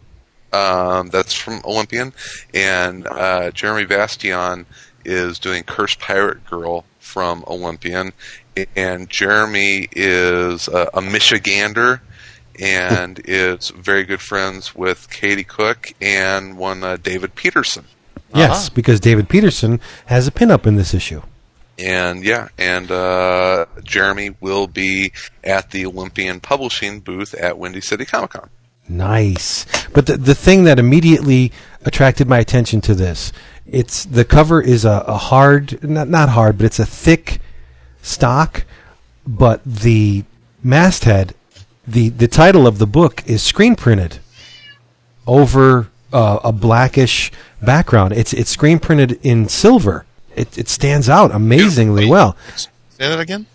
Um, 0.53 1.09
that's 1.09 1.33
from 1.33 1.62
Olympian, 1.65 2.12
and 2.53 3.07
uh, 3.07 3.51
Jeremy 3.53 3.87
Bastian 3.87 4.66
is 5.05 5.39
doing 5.39 5.62
Curse 5.65 5.95
Pirate 5.97 6.45
Girl 6.45 6.85
from 6.99 7.45
Olympian, 7.47 8.12
and 8.77 9.09
Jeremy 9.09 9.89
is 9.93 10.69
a, 10.69 10.91
a 10.95 11.01
Michigander 11.01 12.01
and 12.61 13.20
is 13.24 13.70
very 13.70 14.05
good 14.05 14.20
friends 14.20 14.74
with 14.74 15.09
Katie 15.11 15.45
Cook 15.45 15.93
and 16.01 16.57
one 16.57 16.85
uh, 16.85 16.97
David 16.97 17.35
Petersen. 17.35 17.85
Yes, 18.35 18.70
because 18.70 18.99
David 18.99 19.29
Petersen 19.29 19.79
has 20.07 20.27
a 20.27 20.31
pinup 20.31 20.66
in 20.66 20.77
this 20.77 20.95
issue. 20.95 21.20
And 21.79 22.24
yeah, 22.24 22.49
and 22.59 22.91
uh, 22.91 23.66
Jeremy 23.83 24.35
will 24.41 24.66
be 24.66 25.12
at 25.45 25.70
the 25.70 25.85
Olympian 25.87 26.41
Publishing 26.41 27.01
booth 27.01 27.35
at 27.35 27.59
Windy 27.59 27.81
City 27.81 28.05
Comic 28.07 28.31
Con. 28.31 28.49
Nice. 28.89 29.67
But 29.93 30.07
the 30.07 30.17
the 30.17 30.35
thing 30.35 30.65
that 30.65 30.79
immediately 30.79 31.53
attracted 31.85 32.29
my 32.29 32.39
attention 32.39 32.81
to 32.83 32.95
this, 32.95 33.33
it's 33.67 34.05
the 34.05 34.25
cover 34.25 34.61
is 34.61 34.85
a, 34.85 35.05
a 35.07 35.17
hard 35.17 35.83
not 35.89 36.09
not 36.09 36.31
hard, 36.31 36.59
but 36.59 36.67
it's 36.67 36.79
a 36.79 36.87
thick 36.87 37.41
stock, 38.03 38.65
but 39.27 39.63
the 39.65 40.25
masthead, 40.63 41.35
the 41.87 42.09
the 42.11 42.29
title 42.29 42.67
of 42.67 42.79
the 42.79 42.87
book 42.87 43.23
is 43.27 43.43
screen 43.43 43.77
printed 43.77 44.19
over 45.27 45.89
uh, 46.13 46.41
a 46.45 46.53
blackish 46.53 47.31
background. 47.61 48.13
It's 48.13 48.33
it's 48.33 48.51
screen 48.51 48.79
printed 48.79 49.19
in 49.23 49.49
silver. 49.49 50.05
It 50.35 50.59
it 50.59 50.69
stands 50.69 51.09
out 51.09 51.31
amazingly 51.33 52.07
well. 52.09 52.37
Say 52.57 52.71
that 52.99 53.21
again. 53.21 53.47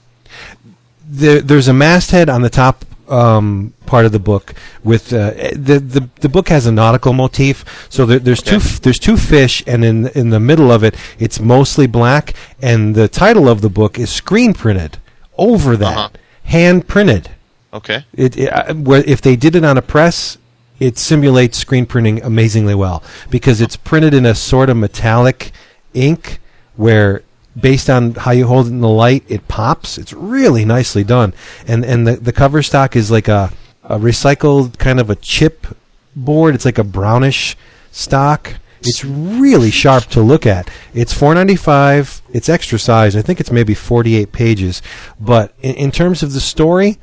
there, 1.08 1.42
there's 1.42 1.68
a 1.68 1.74
masthead 1.74 2.30
on 2.30 2.42
the 2.42 2.50
top 2.50 2.86
um, 3.10 3.74
part 3.86 4.06
of 4.06 4.12
the 4.12 4.20
book 4.20 4.54
with 4.84 5.14
uh, 5.14 5.32
the, 5.54 5.80
the 5.80 6.10
the 6.22 6.30
book 6.30 6.50
has 6.50 6.66
a 6.66 6.72
nautical 6.72 7.14
motif. 7.14 7.64
So 7.90 8.06
there, 8.06 8.20
there's 8.20 8.42
two 8.42 8.58
f- 8.58 8.82
there's 8.82 9.00
two 9.00 9.18
fish, 9.18 9.64
and 9.68 9.84
in 9.86 10.08
in 10.10 10.30
the 10.30 10.40
middle 10.40 10.72
of 10.72 10.84
it, 10.84 10.96
it's 11.20 11.40
mostly 11.40 11.88
black. 11.88 12.34
And 12.62 12.96
the 12.96 13.08
title 13.08 13.48
of 13.48 13.62
the 13.62 13.70
book 13.70 13.98
is 14.00 14.10
screen 14.12 14.54
printed 14.54 14.98
over 15.38 15.78
that, 15.78 15.98
Uh-huh. 15.98 16.10
hand 16.44 16.88
printed. 16.88 17.30
Okay. 17.74 18.06
It, 18.14 18.38
it 18.38 18.52
uh, 18.52 18.74
where 18.74 19.04
if 19.06 19.22
they 19.22 19.36
did 19.36 19.56
it 19.56 19.64
on 19.66 19.78
a 19.78 19.82
press, 19.82 20.38
it 20.80 20.98
simulates 20.98 21.58
screen 21.58 21.86
printing 21.86 22.22
amazingly 22.24 22.76
well 22.76 23.04
because 23.30 23.62
it's 23.62 23.76
printed 23.76 24.14
in 24.14 24.26
a 24.26 24.34
sort 24.36 24.70
of 24.70 24.78
metallic 24.78 25.52
ink 25.94 26.40
where 26.76 27.22
based 27.60 27.90
on 27.90 28.14
how 28.16 28.32
you 28.32 28.48
hold 28.48 28.68
it 28.68 28.70
in 28.70 28.82
the 28.82 28.90
light 28.90 29.24
it 29.28 29.48
pops. 29.48 29.98
It's 29.98 30.14
really 30.14 30.66
nicely 30.66 31.04
done. 31.04 31.34
And 31.68 31.84
and 31.86 32.08
the, 32.08 32.16
the 32.16 32.34
cover 32.34 32.62
stock 32.62 32.96
is 32.96 33.10
like 33.12 33.28
a, 33.28 33.52
a 33.84 33.98
recycled 33.98 34.78
kind 34.78 35.00
of 35.00 35.10
a 35.10 35.16
chip 35.16 35.68
board. 36.16 36.56
It's 36.56 36.66
like 36.66 36.78
a 36.78 36.84
brownish 36.84 37.58
stock. 37.92 38.54
It's 38.82 39.04
really 39.04 39.72
sharp 39.72 40.06
to 40.06 40.22
look 40.22 40.46
at. 40.46 40.70
It's 40.94 41.14
495 41.14 42.22
it's 42.30 42.50
extra 42.50 42.78
size. 42.78 43.16
I 43.16 43.22
think 43.22 43.40
it's 43.40 43.52
maybe 43.52 43.74
48 43.74 44.32
pages. 44.32 44.82
But 45.20 45.54
in, 45.62 45.76
in 45.76 45.92
terms 45.92 46.22
of 46.24 46.34
the 46.34 46.40
story 46.40 47.00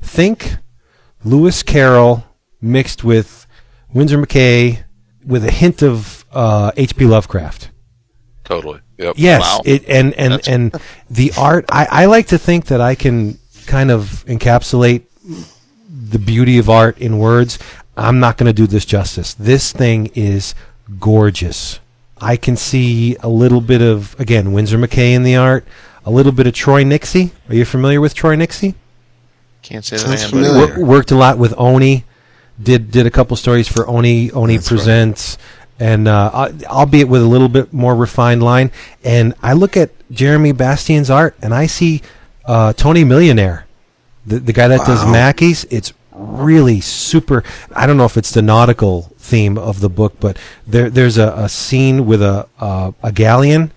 think 0.00 0.56
Lewis 1.24 1.62
Carroll 1.62 2.24
mixed 2.60 3.04
with 3.04 3.46
Winsor 3.92 4.18
McCay 4.18 4.84
with 5.24 5.44
a 5.44 5.50
hint 5.50 5.82
of 5.82 6.24
uh, 6.32 6.72
H.P. 6.76 7.04
Lovecraft. 7.04 7.70
Totally. 8.44 8.80
Yep. 8.98 9.14
Yes, 9.16 9.40
Wow. 9.42 9.62
it 9.64 9.88
and 9.88 10.12
and 10.14 10.46
and 10.48 10.74
the 11.08 11.32
art. 11.38 11.64
I, 11.70 11.86
I 11.90 12.04
like 12.06 12.26
to 12.28 12.38
think 12.38 12.66
that 12.66 12.80
I 12.80 12.94
can 12.96 13.38
kind 13.66 13.90
of 13.90 14.24
encapsulate 14.26 15.02
the 15.88 16.18
beauty 16.18 16.58
of 16.58 16.68
art 16.68 16.98
in 16.98 17.18
words. 17.18 17.58
I'm 17.96 18.18
not 18.20 18.36
going 18.38 18.46
to 18.48 18.52
do 18.52 18.66
this 18.66 18.84
justice. 18.84 19.34
This 19.34 19.72
thing 19.72 20.10
is 20.14 20.54
gorgeous. 20.98 21.80
I 22.20 22.36
can 22.36 22.56
see 22.56 23.16
a 23.22 23.28
little 23.28 23.60
bit 23.60 23.80
of 23.82 24.18
again 24.18 24.52
Winsor 24.52 24.78
McCay 24.78 25.12
in 25.14 25.22
the 25.22 25.36
art, 25.36 25.64
a 26.04 26.10
little 26.10 26.32
bit 26.32 26.46
of 26.46 26.54
Troy 26.54 26.82
Nixey. 26.84 27.30
Are 27.48 27.54
you 27.54 27.64
familiar 27.64 28.00
with 28.00 28.14
Troy 28.14 28.34
Nixey? 28.36 28.74
Can't 29.62 29.84
say 29.84 29.96
that 29.96 30.02
Sounds 30.06 30.20
I 30.22 30.24
am. 30.24 30.30
familiar. 30.30 30.66
but- 30.66 30.76
Wor- 30.78 30.86
worked 30.86 31.10
a 31.12 31.16
lot 31.16 31.38
with 31.38 31.54
Oni. 31.56 32.04
Did 32.60 32.90
did 32.90 33.06
a 33.06 33.10
couple 33.10 33.36
stories 33.36 33.68
for 33.68 33.86
Oni 33.88 34.32
Oni 34.32 34.56
That's 34.56 34.72
right. 34.72 34.78
And 35.80 36.08
uh, 36.08 36.30
al- 36.34 36.64
albeit 36.66 37.08
with 37.08 37.22
a 37.22 37.26
little 37.26 37.48
bit 37.48 37.72
more 37.72 37.94
refined 37.94 38.42
line. 38.42 38.70
And 39.04 39.34
I 39.42 39.52
look 39.52 39.76
at 39.76 39.90
Jeremy 40.10 40.52
Bastian's 40.52 41.10
art, 41.10 41.36
and 41.40 41.54
I 41.54 41.66
see 41.66 42.02
uh, 42.44 42.72
Tony 42.72 43.04
Millionaire, 43.04 43.66
the 44.26 44.38
the 44.40 44.52
guy 44.52 44.68
that 44.68 44.86
does 44.86 45.04
Wow. 45.04 45.12
Maakies. 45.12 45.66
It's 45.70 45.92
really 46.12 46.80
super. 46.80 47.44
I 47.76 47.86
don't 47.86 47.96
know 47.96 48.06
if 48.06 48.16
it's 48.16 48.32
the 48.32 48.42
nautical 48.42 49.12
theme 49.18 49.56
of 49.56 49.80
the 49.80 49.88
book, 49.88 50.14
but 50.18 50.36
there 50.66 50.90
there's 50.90 51.18
a, 51.18 51.32
a 51.36 51.48
scene 51.48 52.06
with 52.06 52.22
a, 52.22 52.48
a 52.58 52.94
a 53.02 53.12
galleon, 53.12 53.70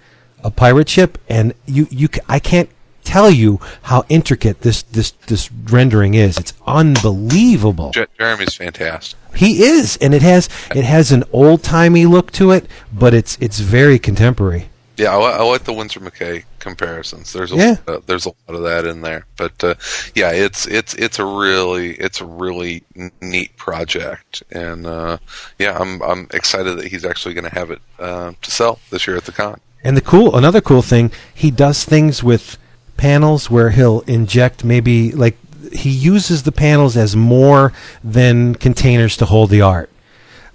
a 0.43 0.49
pirate 0.49 0.89
ship, 0.89 1.17
and 1.29 1.53
you 1.67 1.87
you 1.91 2.09
I 2.27 2.39
can't 2.39 2.69
tell 3.11 3.29
you 3.29 3.59
how 3.83 4.03
intricate 4.09 4.61
this 4.61 4.83
this 4.83 5.11
this 5.27 5.51
rendering 5.51 6.13
is. 6.13 6.37
It's 6.37 6.53
unbelievable. 6.65 7.91
Je- 7.91 8.05
Jeremy's 8.17 8.55
fantastic. 8.55 9.17
He 9.35 9.63
is, 9.63 9.97
and 10.01 10.13
it 10.13 10.21
has 10.21 10.47
it 10.75 10.83
has 10.83 11.11
an 11.11 11.23
old 11.33 11.63
timey 11.63 12.05
look 12.05 12.31
to 12.33 12.51
it, 12.51 12.65
but 12.93 13.13
it's 13.13 13.37
it's 13.41 13.59
very 13.59 13.99
contemporary. 13.99 14.67
Yeah, 14.97 15.15
I, 15.17 15.37
I 15.37 15.43
like 15.43 15.63
the 15.63 15.73
Winsor 15.73 15.99
McCay 16.01 16.43
comparisons. 16.59 17.33
There's 17.33 17.51
a 17.51 17.55
Yeah. 17.55 17.75
uh, 17.87 17.99
there's 18.05 18.25
a 18.25 18.29
lot 18.47 18.55
of 18.57 18.63
that 18.63 18.85
in 18.85 19.01
there, 19.01 19.25
but 19.35 19.61
uh, 19.63 19.75
yeah, 20.15 20.31
it's 20.31 20.67
it's 20.67 20.93
it's 20.95 21.17
a 21.19 21.25
really 21.25 21.93
it's 21.95 22.21
a 22.21 22.25
really 22.25 22.83
neat 23.21 23.55
project, 23.57 24.43
and 24.51 24.85
uh, 24.85 25.17
yeah, 25.59 25.77
I'm 25.77 26.01
I'm 26.03 26.27
excited 26.33 26.77
that 26.77 26.87
he's 26.87 27.05
actually 27.05 27.33
going 27.33 27.49
to 27.49 27.55
have 27.59 27.71
it 27.71 27.81
uh, 27.99 28.33
to 28.41 28.51
sell 28.51 28.79
this 28.89 29.07
year 29.07 29.17
at 29.17 29.25
the 29.25 29.31
con. 29.31 29.59
And 29.83 29.97
the 29.97 30.01
cool, 30.01 30.35
another 30.35 30.61
cool 30.61 30.83
thing, 30.83 31.11
he 31.33 31.49
does 31.49 31.83
things 31.83 32.21
with 32.21 32.57
panels 33.01 33.49
where 33.49 33.71
he'll 33.71 34.01
inject 34.01 34.63
maybe 34.63 35.11
like 35.11 35.35
he 35.73 35.89
uses 35.89 36.43
the 36.43 36.51
panels 36.51 36.95
as 36.95 37.15
more 37.15 37.73
than 38.03 38.53
containers 38.53 39.17
to 39.17 39.25
hold 39.25 39.49
the 39.49 39.61
art. 39.61 39.89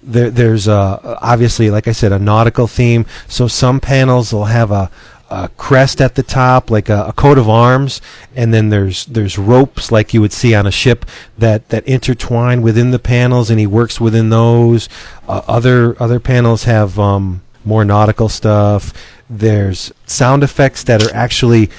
There, 0.01 0.29
there's 0.29 0.65
uh, 0.65 1.17
obviously, 1.21 1.69
like 1.69 1.89
I 1.89 1.91
said, 1.91 2.13
a 2.13 2.19
nautical 2.19 2.67
theme. 2.67 3.05
So 3.27 3.49
some 3.49 3.81
panels 3.81 4.31
will 4.31 4.45
have 4.45 4.71
a, 4.71 4.89
a 5.29 5.49
crest 5.57 5.99
at 5.99 6.15
the 6.15 6.23
top, 6.23 6.71
like 6.71 6.87
a, 6.87 7.07
a 7.07 7.13
coat 7.13 7.37
of 7.37 7.49
arms, 7.49 7.99
and 8.33 8.53
then 8.53 8.69
there's 8.69 9.05
there's 9.07 9.37
ropes 9.37 9.91
like 9.91 10.13
you 10.13 10.21
would 10.21 10.31
see 10.31 10.55
on 10.55 10.65
a 10.65 10.71
ship 10.71 11.05
that 11.37 11.67
that 11.67 11.85
intertwine 11.85 12.61
within 12.61 12.91
the 12.91 12.99
panels, 12.99 13.49
and 13.49 13.59
he 13.59 13.67
works 13.67 13.99
within 13.99 14.29
those. 14.29 14.87
Uh, 15.27 15.41
other 15.49 16.01
other 16.01 16.21
panels 16.21 16.63
have 16.63 16.97
um, 16.97 17.41
more 17.65 17.83
nautical 17.83 18.29
stuff. 18.29 18.93
There's 19.29 19.91
sound 20.05 20.43
effects 20.43 20.83
that 20.85 21.03
are 21.03 21.13
actually 21.13 21.69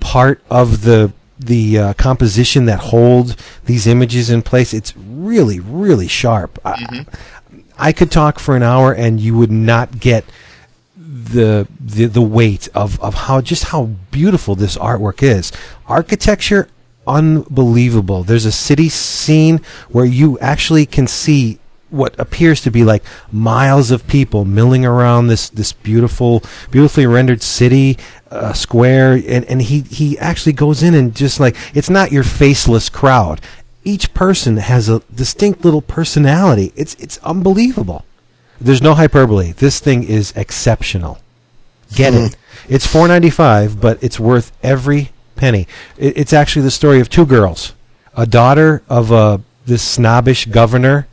part 0.00 0.42
of 0.50 0.82
the 0.82 1.12
the 1.38 1.78
uh, 1.78 1.92
composition 1.94 2.66
that 2.66 2.78
hold 2.78 3.36
these 3.64 3.86
images 3.86 4.30
in 4.30 4.42
place. 4.42 4.74
It's 4.74 4.94
really 4.96 5.60
really 5.60 6.08
sharp. 6.08 6.58
I, 6.64 7.06
I 7.78 7.92
could 7.92 8.10
talk 8.10 8.38
for 8.38 8.56
an 8.56 8.62
hour 8.62 8.92
and 8.92 9.20
you 9.20 9.36
would 9.36 9.52
not 9.52 10.00
get 10.00 10.24
the 10.96 11.68
the 11.78 12.06
the 12.06 12.22
weight 12.22 12.68
of 12.74 13.00
of 13.00 13.14
how 13.14 13.40
just 13.40 13.64
how 13.64 13.84
beautiful 14.10 14.54
this 14.54 14.76
artwork 14.76 15.22
is. 15.22 15.52
Architecture 15.86 16.68
unbelievable. 17.06 18.22
There's 18.22 18.44
a 18.44 18.52
city 18.52 18.88
scene 18.88 19.60
where 19.88 20.04
you 20.04 20.38
actually 20.40 20.86
can 20.86 21.06
see 21.06 21.58
what 21.90 22.18
appears 22.18 22.60
to 22.62 22.70
be 22.70 22.84
like 22.84 23.02
miles 23.32 23.90
of 23.90 24.06
people 24.06 24.44
milling 24.44 24.84
around 24.84 25.26
this 25.26 25.48
this 25.50 25.72
beautiful 25.72 26.42
beautifully 26.70 27.06
rendered 27.06 27.42
city 27.42 27.98
uh, 28.30 28.52
square 28.52 29.20
and 29.26 29.44
and 29.46 29.62
he 29.62 29.80
he 29.80 30.18
actually 30.18 30.52
goes 30.52 30.82
in 30.82 30.94
and 30.94 31.14
just 31.14 31.40
like 31.40 31.56
it's 31.74 31.90
not 31.90 32.12
your 32.12 32.22
faceless 32.22 32.88
crowd. 32.88 33.40
Each 33.82 34.12
person 34.12 34.58
has 34.58 34.88
a 34.88 35.00
distinct 35.14 35.64
little 35.64 35.82
personality. 35.82 36.72
It's 36.76 36.94
it's 36.94 37.18
unbelievable. 37.18 38.04
There's 38.60 38.82
no 38.82 38.94
hyperbole. 38.94 39.52
This 39.52 39.80
thing 39.80 40.04
is 40.04 40.32
exceptional. 40.36 41.18
Get 41.94 42.14
it. 42.14 42.36
It's 42.68 42.86
4.95 42.86 43.80
but 43.80 43.98
it's 44.00 44.20
worth 44.20 44.52
every 44.62 45.10
penny. 45.34 45.66
It, 45.96 46.16
it's 46.18 46.32
actually 46.32 46.62
the 46.62 46.70
story 46.70 47.00
of 47.00 47.08
two 47.08 47.26
girls 47.26 47.72
a 48.14 48.26
daughter 48.26 48.82
of 48.88 49.10
a 49.10 49.40
this 49.66 49.82
snobbish 49.82 50.46
governor 50.46 51.06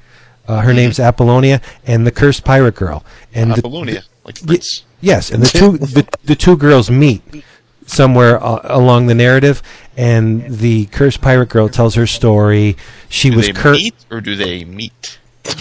uh, 0.47 0.61
her 0.61 0.73
name's 0.73 0.99
Apollonia, 0.99 1.61
and 1.85 2.05
the 2.05 2.11
cursed 2.11 2.43
pirate 2.43 2.75
girl. 2.75 3.03
And 3.33 3.51
the- 3.51 3.57
Apollonia, 3.59 4.03
like 4.23 4.37
Fritz. 4.39 4.83
yes, 5.01 5.31
and 5.31 5.41
the 5.43 5.47
two 5.47 5.77
the, 5.77 6.07
the 6.23 6.35
two 6.35 6.57
girls 6.57 6.89
meet 6.89 7.21
somewhere 7.85 8.43
uh, 8.43 8.59
along 8.63 9.07
the 9.07 9.15
narrative, 9.15 9.61
and 9.95 10.43
the 10.49 10.85
cursed 10.87 11.21
pirate 11.21 11.49
girl 11.49 11.69
tells 11.69 11.95
her 11.95 12.05
story. 12.07 12.75
She 13.09 13.29
Do 13.29 13.37
was 13.37 13.49
cursed. 13.49 14.05
or 14.11 14.21
do 14.21 14.35
they 14.35 14.65
meet? 14.65 15.19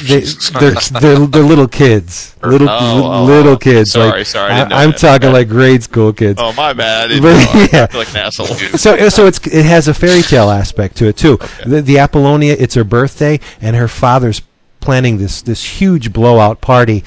They, 0.08 0.20
they're, 0.58 0.74
they're, 1.00 1.26
they're 1.28 1.42
little 1.44 1.68
kids, 1.68 2.34
little 2.42 2.68
Oh, 2.68 3.02
oh, 3.04 3.24
little 3.24 3.52
oh. 3.52 3.56
kids. 3.56 3.92
Sorry, 3.92 4.10
like, 4.10 4.26
sorry, 4.26 4.50
I 4.50 4.58
didn't 4.58 4.70
know 4.70 4.76
I, 4.78 4.82
am 4.82 4.92
talking 4.92 5.30
like 5.32 5.48
grade 5.48 5.84
school 5.84 6.12
kids. 6.12 6.40
Oh 6.42 6.52
my 6.54 6.72
bad. 6.72 7.10
But, 7.22 7.70
yeah. 7.72 7.86
feel 7.86 8.00
like 8.00 8.10
an 8.10 8.16
asshole. 8.16 8.46
So, 8.46 9.08
so 9.08 9.26
it's 9.26 9.38
it 9.46 9.64
has 9.64 9.86
a 9.86 9.94
fairy 9.94 10.22
tale 10.22 10.50
aspect 10.50 10.96
to 10.96 11.06
it 11.06 11.16
too. 11.16 11.38
The, 11.64 11.82
the 11.82 11.98
Apollonia, 12.00 12.56
it's 12.58 12.74
her 12.74 12.82
birthday, 12.82 13.38
and 13.60 13.76
her 13.76 13.86
father's 13.86 14.40
planning 14.86 15.18
this 15.18 15.42
this 15.42 15.64
huge 15.80 16.12
blowout 16.12 16.60
party, 16.60 17.02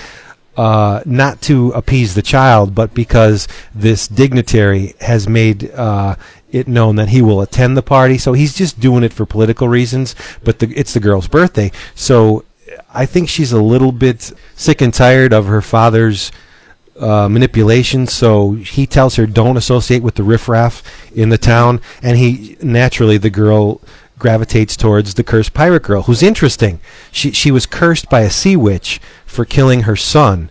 uh, 0.57 1.01
not 1.05 1.41
to 1.41 1.71
appease 1.71 2.13
the 2.13 2.21
child, 2.21 2.75
but 2.75 2.93
because 2.93 3.47
this 3.73 4.05
dignitary 4.05 4.95
has 4.99 5.29
made 5.29 5.71
uh, 5.71 6.15
it 6.51 6.67
known 6.67 6.97
that 6.97 7.07
he 7.07 7.21
will 7.21 7.39
attend 7.39 7.77
the 7.77 7.81
party. 7.81 8.17
So 8.17 8.33
he's 8.33 8.53
just 8.53 8.81
doing 8.81 9.03
it 9.05 9.13
for 9.13 9.25
political 9.25 9.69
reasons. 9.69 10.13
But 10.43 10.59
the, 10.59 10.67
it's 10.75 10.93
the 10.93 10.99
girl's 10.99 11.29
birthday, 11.29 11.71
so 11.95 12.43
I 12.93 13.05
think 13.05 13.29
she's 13.29 13.53
a 13.53 13.61
little 13.61 13.93
bit 13.93 14.33
sick 14.55 14.81
and 14.81 14.93
tired 14.93 15.31
of 15.31 15.45
her 15.45 15.61
father's 15.61 16.33
uh, 16.99 17.29
manipulation. 17.29 18.07
So 18.07 18.51
he 18.55 18.85
tells 18.85 19.15
her, 19.15 19.25
"Don't 19.25 19.55
associate 19.55 20.03
with 20.03 20.15
the 20.15 20.23
riffraff 20.23 20.83
in 21.15 21.29
the 21.29 21.37
town," 21.37 21.79
and 22.03 22.17
he 22.17 22.57
naturally 22.61 23.17
the 23.17 23.29
girl 23.29 23.79
gravitates 24.19 24.77
towards 24.77 25.13
the 25.13 25.23
cursed 25.23 25.53
pirate 25.53 25.83
girl, 25.83 26.03
who's 26.03 26.21
interesting. 26.21 26.79
She 27.11 27.31
she 27.31 27.51
was 27.51 27.65
cursed 27.65 28.09
by 28.09 28.21
a 28.21 28.29
sea 28.29 28.55
witch 28.55 28.99
for 29.25 29.45
killing 29.45 29.81
her 29.83 29.95
son, 29.95 30.49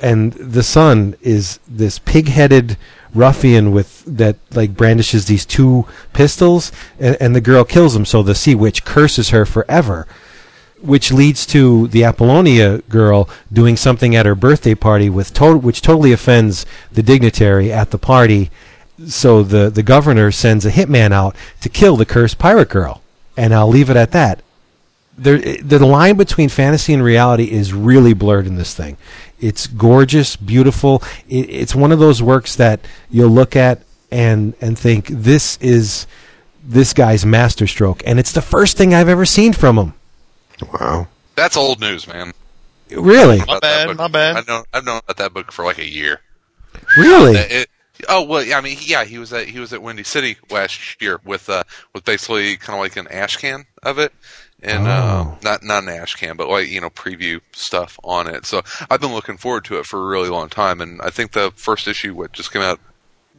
and 0.00 0.32
the 0.34 0.62
son 0.62 1.16
is 1.22 1.58
this 1.66 1.98
pig-headed 1.98 2.76
ruffian 3.14 3.72
with 3.72 4.04
that 4.04 4.36
like 4.52 4.76
brandishes 4.76 5.26
these 5.26 5.46
two 5.46 5.86
pistols, 6.12 6.70
and, 7.00 7.16
and 7.20 7.34
the 7.34 7.40
girl 7.40 7.64
kills 7.64 7.96
him. 7.96 8.04
So 8.04 8.22
the 8.22 8.34
sea 8.34 8.54
witch 8.54 8.84
curses 8.84 9.30
her 9.30 9.46
forever 9.46 10.06
which 10.84 11.10
leads 11.10 11.46
to 11.46 11.88
the 11.88 12.04
Apollonia 12.04 12.78
girl 12.90 13.28
doing 13.50 13.76
something 13.76 14.14
at 14.14 14.26
her 14.26 14.34
birthday 14.34 14.74
party 14.74 15.08
with 15.08 15.32
to- 15.32 15.56
which 15.56 15.80
totally 15.80 16.12
offends 16.12 16.66
the 16.92 17.02
dignitary 17.02 17.72
at 17.72 17.90
the 17.90 17.98
party. 17.98 18.50
So 19.06 19.42
the 19.42 19.70
the 19.70 19.82
governor 19.82 20.30
sends 20.30 20.64
a 20.64 20.70
hitman 20.70 21.12
out 21.12 21.34
to 21.62 21.68
kill 21.68 21.96
the 21.96 22.06
cursed 22.06 22.38
pirate 22.38 22.68
girl, 22.68 23.02
and 23.36 23.54
I'll 23.54 23.68
leave 23.68 23.90
it 23.90 23.96
at 23.96 24.12
that. 24.12 24.42
There, 25.16 25.38
the 25.38 25.84
line 25.84 26.16
between 26.16 26.48
fantasy 26.48 26.92
and 26.92 27.02
reality 27.02 27.44
is 27.50 27.72
really 27.72 28.14
blurred 28.14 28.46
in 28.46 28.56
this 28.56 28.74
thing. 28.74 28.96
It's 29.40 29.66
gorgeous, 29.66 30.34
beautiful. 30.36 31.02
It, 31.28 31.48
it's 31.50 31.74
one 31.74 31.92
of 31.92 31.98
those 31.98 32.22
works 32.22 32.56
that 32.56 32.80
you'll 33.10 33.30
look 33.30 33.56
at 33.56 33.82
and 34.10 34.54
and 34.60 34.78
think 34.78 35.08
this 35.08 35.56
is 35.60 36.06
this 36.64 36.92
guy's 36.92 37.26
masterstroke, 37.26 38.02
and 38.06 38.18
it's 38.18 38.32
the 38.32 38.42
first 38.42 38.76
thing 38.76 38.94
I've 38.94 39.08
ever 39.08 39.24
seen 39.26 39.52
from 39.52 39.76
him. 39.76 39.94
Wow. 40.72 41.08
That's 41.34 41.56
old 41.56 41.80
news, 41.80 42.06
man. 42.06 42.32
Really? 42.90 43.40
About 43.40 43.60
that 43.62 43.86
bad, 43.88 43.96
my 43.96 44.08
bad. 44.08 44.36
I've 44.36 44.48
known, 44.48 44.64
I've 44.72 44.84
known 44.84 45.00
about 45.04 45.16
that 45.16 45.34
book 45.34 45.50
for 45.50 45.64
like 45.64 45.78
a 45.78 45.88
year. 45.88 46.20
Really? 46.96 47.36
It- 47.36 47.70
oh 48.08 48.24
well, 48.24 48.42
yeah, 48.44 48.58
I 48.58 48.60
mean, 48.60 48.78
yeah, 48.80 49.04
he 49.04 49.18
was 49.18 49.32
at 49.32 49.46
he 49.46 49.58
was 49.58 49.72
at 49.72 49.82
Windy 49.82 50.02
City 50.04 50.36
last 50.50 51.00
year 51.02 51.20
with 51.24 51.48
uh 51.48 51.64
with 51.92 52.04
basically 52.04 52.56
kind 52.56 52.76
of 52.78 52.82
like 52.82 52.96
an 52.96 53.08
ash 53.08 53.36
can 53.36 53.64
of 53.82 53.98
it, 53.98 54.12
and 54.62 54.86
uh, 54.86 55.24
Oh. 55.26 55.38
not 55.42 55.62
not 55.62 55.82
an 55.82 55.88
ash 55.90 56.14
can, 56.14 56.36
but 56.36 56.48
like 56.48 56.68
you 56.68 56.80
know 56.80 56.90
preview 56.90 57.40
stuff 57.52 57.98
on 58.04 58.26
it. 58.26 58.46
So 58.46 58.62
I've 58.90 59.00
been 59.00 59.12
looking 59.14 59.36
forward 59.36 59.64
to 59.66 59.78
it 59.78 59.86
for 59.86 60.00
a 60.00 60.06
really 60.06 60.28
long 60.28 60.48
time, 60.48 60.80
and 60.80 61.00
I 61.02 61.10
think 61.10 61.32
the 61.32 61.52
first 61.56 61.86
issue 61.88 62.14
what 62.14 62.32
just 62.32 62.52
came 62.52 62.62
out 62.62 62.78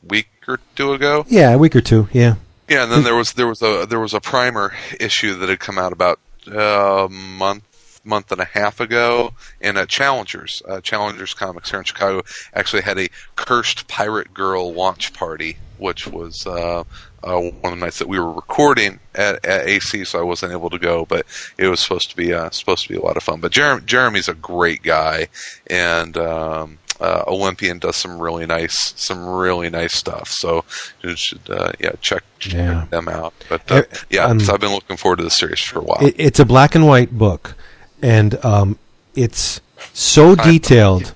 a 0.03 0.07
week 0.07 0.27
or 0.47 0.59
two 0.75 0.93
ago. 0.93 1.25
Yeah, 1.27 1.51
a 1.53 1.57
week 1.57 1.75
or 1.75 1.81
two. 1.81 2.07
Yeah. 2.11 2.35
Yeah, 2.67 2.83
and 2.83 2.91
then 2.91 3.03
there 3.03 3.15
was 3.15 3.33
there 3.33 3.47
was 3.47 3.61
a 3.61 3.85
there 3.87 3.99
was 3.99 4.13
a 4.15 4.19
primer 4.21 4.73
issue 4.99 5.35
that 5.35 5.49
had 5.49 5.59
come 5.59 5.77
out 5.77 5.93
about 5.93 6.19
uh, 6.51 7.05
a 7.05 7.09
month 7.09 7.63
month 8.05 8.31
and 8.31 8.41
a 8.41 8.45
half 8.45 8.79
ago, 8.79 9.33
in 9.61 9.77
uh, 9.77 9.85
Challengers, 9.85 10.61
uh, 10.67 10.81
Challengers 10.81 11.33
Comics 11.33 11.69
here 11.71 11.79
in 11.79 11.85
Chicago, 11.85 12.21
actually 12.53 12.83
had 12.83 12.97
a 12.99 13.09
cursed 13.35 13.87
pirate 13.87 14.33
girl 14.33 14.73
launch 14.73 15.13
party, 15.13 15.57
which 15.77 16.07
was 16.07 16.45
uh, 16.47 16.79
uh, 17.23 17.39
one 17.61 17.73
of 17.73 17.79
the 17.79 17.85
nights 17.85 17.99
that 17.99 18.07
we 18.07 18.19
were 18.19 18.31
recording 18.31 18.99
at, 19.15 19.43
at 19.45 19.67
AC, 19.67 20.05
so 20.05 20.19
I 20.19 20.23
wasn't 20.23 20.51
able 20.53 20.69
to 20.69 20.79
go. 20.79 21.05
But 21.05 21.25
it 21.57 21.67
was 21.67 21.79
supposed 21.79 22.09
to 22.11 22.15
be 22.15 22.33
uh, 22.33 22.49
supposed 22.51 22.83
to 22.83 22.89
be 22.89 22.97
a 22.97 23.01
lot 23.01 23.17
of 23.17 23.23
fun. 23.23 23.39
But 23.41 23.51
Jer- 23.51 23.81
Jeremy's 23.81 24.29
a 24.29 24.35
great 24.35 24.83
guy, 24.83 25.27
and 25.67 26.15
um, 26.17 26.77
uh, 27.01 27.23
Olympian 27.27 27.77
does 27.79 27.97
some 27.97 28.19
really 28.21 28.45
nice 28.45 28.93
some 28.95 29.27
really 29.27 29.69
nice 29.69 29.93
stuff. 29.93 30.29
So 30.29 30.63
you 31.01 31.15
should 31.17 31.49
uh, 31.49 31.73
yeah 31.79 31.91
check, 31.99 32.23
check 32.39 32.53
Yeah. 32.53 32.85
them 32.89 33.09
out. 33.09 33.33
But 33.49 33.63
yeah, 34.09 34.25
um, 34.25 34.39
so 34.39 34.53
I've 34.53 34.61
been 34.61 34.71
looking 34.71 34.95
forward 34.95 35.17
to 35.17 35.23
the 35.23 35.29
series 35.29 35.59
for 35.59 35.79
a 35.79 35.83
while. 35.83 36.05
It, 36.05 36.15
it's 36.17 36.39
a 36.39 36.45
black 36.45 36.73
and 36.75 36.87
white 36.87 37.11
book, 37.11 37.55
and 38.01 38.43
um, 38.45 38.77
it's 39.15 39.61
so 39.93 40.35
detailed 40.35 41.13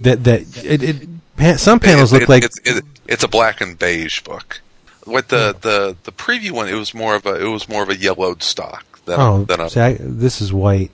that 0.00 0.24
that 0.24 0.64
it, 0.64 0.82
it 0.82 1.58
some 1.58 1.80
panels 1.80 2.12
It- 2.12 2.20
look 2.20 2.28
like 2.28 2.44
it's, 2.44 2.58
it, 2.64 2.84
it's 3.06 3.24
a 3.24 3.28
black 3.28 3.60
and 3.60 3.78
beige 3.78 4.20
book. 4.20 4.60
With 5.06 5.28
the, 5.28 5.56
the, 5.60 5.96
the 6.04 6.12
preview 6.12 6.52
one, 6.52 6.68
it 6.68 6.74
was 6.74 6.94
more 6.94 7.14
of 7.14 7.24
a 7.26 7.40
it 7.40 7.48
was 7.48 7.68
more 7.68 7.82
of 7.82 7.88
a 7.88 7.96
yellowed 7.96 8.42
stock 8.42 9.02
than 9.06 9.18
oh, 9.18 9.44
than 9.44 9.60
a 9.60 9.70
see, 9.70 9.80
I, 9.80 9.96
this 9.98 10.40
is 10.40 10.52
white. 10.52 10.90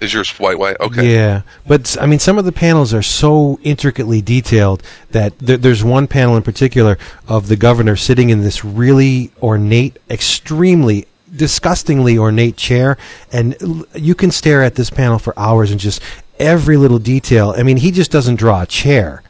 is 0.00 0.12
yours 0.12 0.28
white 0.38 0.58
white? 0.58 0.76
Okay. 0.78 1.14
Yeah, 1.14 1.42
but 1.66 1.96
I 2.00 2.06
mean, 2.06 2.18
some 2.18 2.38
of 2.38 2.44
the 2.44 2.52
panels 2.52 2.92
are 2.92 3.02
so 3.02 3.58
intricately 3.62 4.20
detailed 4.20 4.82
that 5.10 5.38
th- 5.38 5.60
there's 5.60 5.82
one 5.82 6.06
panel 6.06 6.36
in 6.36 6.42
particular 6.42 6.98
of 7.26 7.48
the 7.48 7.56
governor 7.56 7.96
sitting 7.96 8.28
in 8.30 8.42
this 8.42 8.62
really 8.64 9.32
ornate, 9.42 9.96
extremely 10.10 11.06
disgustingly 11.34 12.18
ornate 12.18 12.56
chair, 12.56 12.96
and 13.32 13.56
you 13.94 14.14
can 14.14 14.30
stare 14.30 14.62
at 14.62 14.74
this 14.74 14.90
panel 14.90 15.18
for 15.18 15.38
hours 15.38 15.70
and 15.70 15.80
just 15.80 16.00
every 16.38 16.76
little 16.76 16.98
detail. 16.98 17.54
I 17.56 17.62
mean, 17.62 17.78
he 17.78 17.90
just 17.90 18.10
doesn't 18.10 18.36
draw 18.36 18.62
a 18.62 18.66
chair. 18.66 19.22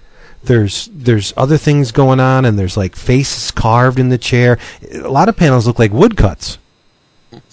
There's 0.45 0.89
there's 0.93 1.33
other 1.37 1.57
things 1.59 1.91
going 1.93 2.21
on, 2.21 2.45
and 2.45 2.59
there's 2.59 2.77
like 2.77 2.95
faces 2.95 3.51
carved 3.51 3.99
in 3.99 4.11
the 4.11 4.19
chair. 4.19 4.59
A 4.93 5.09
lot 5.09 5.29
of 5.29 5.37
panels 5.37 5.67
look 5.67 5.79
like 5.79 5.93
woodcuts. 5.93 6.59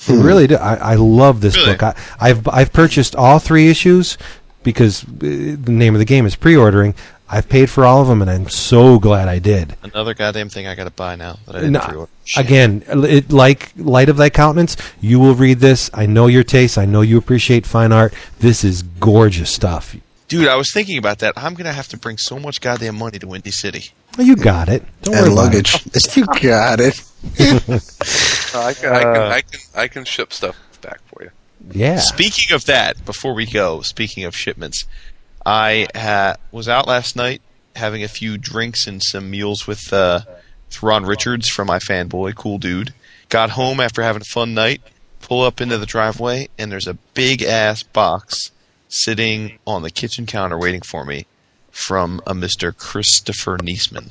They 0.07 0.15
really 0.17 0.47
do. 0.47 0.55
I, 0.55 0.75
I 0.75 0.95
love 0.95 1.41
this 1.41 1.55
Really? 1.55 1.71
book. 1.71 1.83
I, 1.83 1.95
I've 2.19 2.47
I've 2.47 2.71
purchased 2.73 3.15
all 3.15 3.39
three 3.39 3.69
issues 3.69 4.17
because 4.61 5.03
uh, 5.03 5.07
the 5.19 5.71
name 5.71 5.95
of 5.95 5.99
the 5.99 6.05
game 6.05 6.25
is 6.25 6.35
pre-ordering. 6.35 6.93
I've 7.33 7.49
paid 7.49 7.67
for 7.67 7.83
all 7.83 7.99
of 7.99 8.07
them, 8.07 8.21
and 8.21 8.29
I'm 8.29 8.47
so 8.47 8.99
glad 8.99 9.27
I 9.27 9.39
did. 9.39 9.75
Another 9.81 10.13
goddamn 10.13 10.49
thing 10.49 10.67
I 10.67 10.75
got 10.75 10.83
to 10.83 10.91
buy 10.91 11.15
now 11.15 11.39
that 11.47 11.55
I 11.55 11.59
didn't 11.61 11.73
No, 11.73 11.79
pre-order. 11.79 12.11
Again, 12.37 12.83
it, 12.87 13.31
like 13.31 13.71
light 13.75 14.07
of 14.09 14.17
thy 14.17 14.29
countenance, 14.29 14.77
you 15.01 15.19
will 15.19 15.33
read 15.33 15.57
this. 15.57 15.89
I 15.95 16.05
know 16.05 16.27
your 16.27 16.43
taste. 16.43 16.77
I 16.77 16.85
know 16.85 17.01
you 17.01 17.17
appreciate 17.17 17.65
fine 17.65 17.91
art. 17.91 18.13
This 18.37 18.63
is 18.63 18.83
gorgeous 18.83 19.49
stuff. 19.49 19.95
Dude, 20.27 20.47
I 20.47 20.55
was 20.55 20.71
thinking 20.71 20.99
about 20.99 21.17
that. 21.19 21.33
I'm 21.35 21.55
gonna 21.55 21.73
have 21.73 21.87
to 21.87 21.97
bring 21.97 22.19
so 22.19 22.37
much 22.37 22.61
goddamn 22.61 22.99
money 22.99 23.17
to 23.17 23.25
Windy 23.25 23.49
City. 23.49 23.89
Well, 24.15 24.27
you 24.27 24.35
got 24.35 24.69
it. 24.69 24.83
Don't 25.01 25.15
worry 25.15 25.23
and 25.23 25.33
about 25.33 25.45
luggage. 25.45 25.87
it. 25.87 26.15
you 26.15 26.25
got 26.39 26.79
it. 26.79 27.03
I, 28.53 28.73
can, 28.75 28.93
uh, 28.93 28.99
I 28.99 29.03
can 29.03 29.15
I 29.17 29.41
can 29.41 29.59
I 29.73 29.87
can 29.87 30.05
ship 30.05 30.33
stuff 30.33 30.55
back 30.81 30.99
for 31.07 31.23
you. 31.23 31.31
Yeah. 31.71 31.97
Speaking 31.97 32.53
of 32.53 32.65
that, 32.65 33.03
before 33.05 33.33
we 33.33 33.47
go, 33.47 33.81
speaking 33.81 34.23
of 34.23 34.35
shipments, 34.35 34.85
I 35.45 35.87
ha- 35.95 36.35
was 36.51 36.69
out 36.69 36.87
last 36.87 37.15
night 37.15 37.41
having 37.75 38.03
a 38.03 38.07
few 38.07 38.37
drinks 38.37 38.87
and 38.87 39.01
some 39.03 39.29
meals 39.29 39.67
with 39.67 39.91
uh, 39.91 40.21
with 40.67 40.83
Ron 40.83 41.05
Richards 41.05 41.49
from 41.49 41.67
iFanboy, 41.67 42.35
cool 42.35 42.57
dude. 42.57 42.93
Got 43.29 43.51
home 43.51 43.79
after 43.79 44.01
having 44.01 44.21
a 44.21 44.25
fun 44.25 44.53
night, 44.53 44.81
pull 45.21 45.41
up 45.43 45.59
into 45.61 45.77
the 45.77 45.85
driveway, 45.85 46.49
and 46.57 46.71
there's 46.71 46.87
a 46.87 46.93
big 47.13 47.41
ass 47.41 47.83
box 47.83 48.51
sitting 48.89 49.57
on 49.65 49.81
the 49.81 49.89
kitchen 49.89 50.25
counter 50.25 50.57
waiting 50.57 50.81
for 50.81 51.03
me 51.03 51.25
from 51.71 52.21
a 52.27 52.33
Mr. 52.33 52.75
Christopher 52.75 53.57
Neseman. 53.57 54.09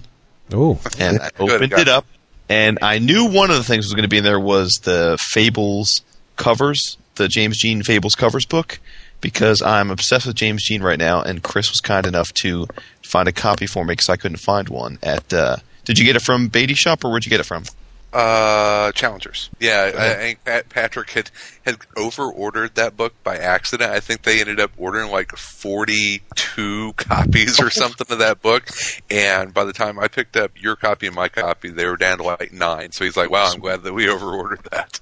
Oh, 0.53 0.81
and 0.99 1.21
I 1.21 1.31
opened 1.39 1.71
got 1.71 1.81
it 1.81 1.89
up, 1.89 2.05
and 2.49 2.79
I 2.83 2.99
knew 2.99 3.27
one 3.27 3.51
of 3.51 3.57
the 3.57 3.65
things 3.65 3.87
was 3.87 3.95
going 3.95 4.03
to 4.03 4.09
be 4.09 4.19
in 4.19 4.25
there 4.25 4.41
was 4.41 4.73
the 4.83 5.17
Fables 5.21 6.03
covers, 6.37 6.99
the 7.15 7.29
James 7.29 7.59
Jean 7.59 7.83
Fables 7.83 8.15
covers 8.17 8.45
book, 8.45 8.81
because 9.23 9.62
I'm 9.62 9.90
obsessed 9.90 10.27
with 10.27 10.36
James 10.36 10.62
Jean 10.62 10.82
right 10.82 10.99
now, 10.99 11.23
and 11.23 11.43
Chris 11.43 11.70
was 11.70 11.81
kind 11.81 12.07
enough 12.07 12.35
to 12.35 12.66
find 13.03 13.28
a 13.28 13.32
copy 13.32 13.66
for 13.66 13.85
me 13.85 13.93
because 13.93 14.11
I 14.11 14.16
couldn't 14.16 14.36
find 14.36 14.69
one 14.69 14.99
at. 15.03 15.32
Uh, 15.32 15.57
did 15.86 15.99
you 15.99 16.05
get 16.05 16.16
it 16.16 16.23
from 16.23 16.49
Beatty 16.49 16.74
Shop 16.74 17.03
or 17.05 17.11
where'd 17.11 17.24
you 17.24 17.31
get 17.31 17.40
it 17.40 17.47
from? 17.47 17.65
Uh, 18.12 18.93
challengers. 18.93 19.49
Yeah, 19.59 19.90
I, 19.97 20.36
I 20.47 20.62
Patrick 20.69 21.11
had 21.11 21.31
had 21.65 21.77
over 21.97 22.24
ordered 22.24 22.74
that 22.74 22.94
book 22.94 23.15
by 23.24 23.39
accident. 23.39 23.90
I 23.90 24.01
think 24.01 24.23
they 24.23 24.40
ended 24.40 24.61
up 24.61 24.70
ordering 24.77 25.11
like 25.11 25.35
forty 25.35 26.20
two 26.35 26.93
copies 26.99 27.59
or 27.59 27.70
something 27.70 28.07
of 28.11 28.19
that 28.19 28.43
book, 28.43 28.69
and 29.11 29.55
by 29.55 29.65
the 29.65 29.73
time 29.73 29.99
I 29.99 30.09
picked 30.09 30.36
up 30.36 30.51
your 30.61 30.77
copy 30.77 31.07
and 31.07 31.16
my 31.16 31.31
copy, 31.31 31.70
they 31.70 31.86
were 31.86 31.97
down 31.97 32.19
to 32.19 32.24
like 32.24 32.53
nine. 32.53 32.93
So 32.93 33.05
he's 33.05 33.16
like, 33.16 33.31
"Wow, 33.31 33.51
I'm 33.51 33.61
glad 33.61 33.82
that 33.82 33.94
we 33.94 34.07
over 34.11 34.35
ordered 34.35 34.69
that." 34.70 35.01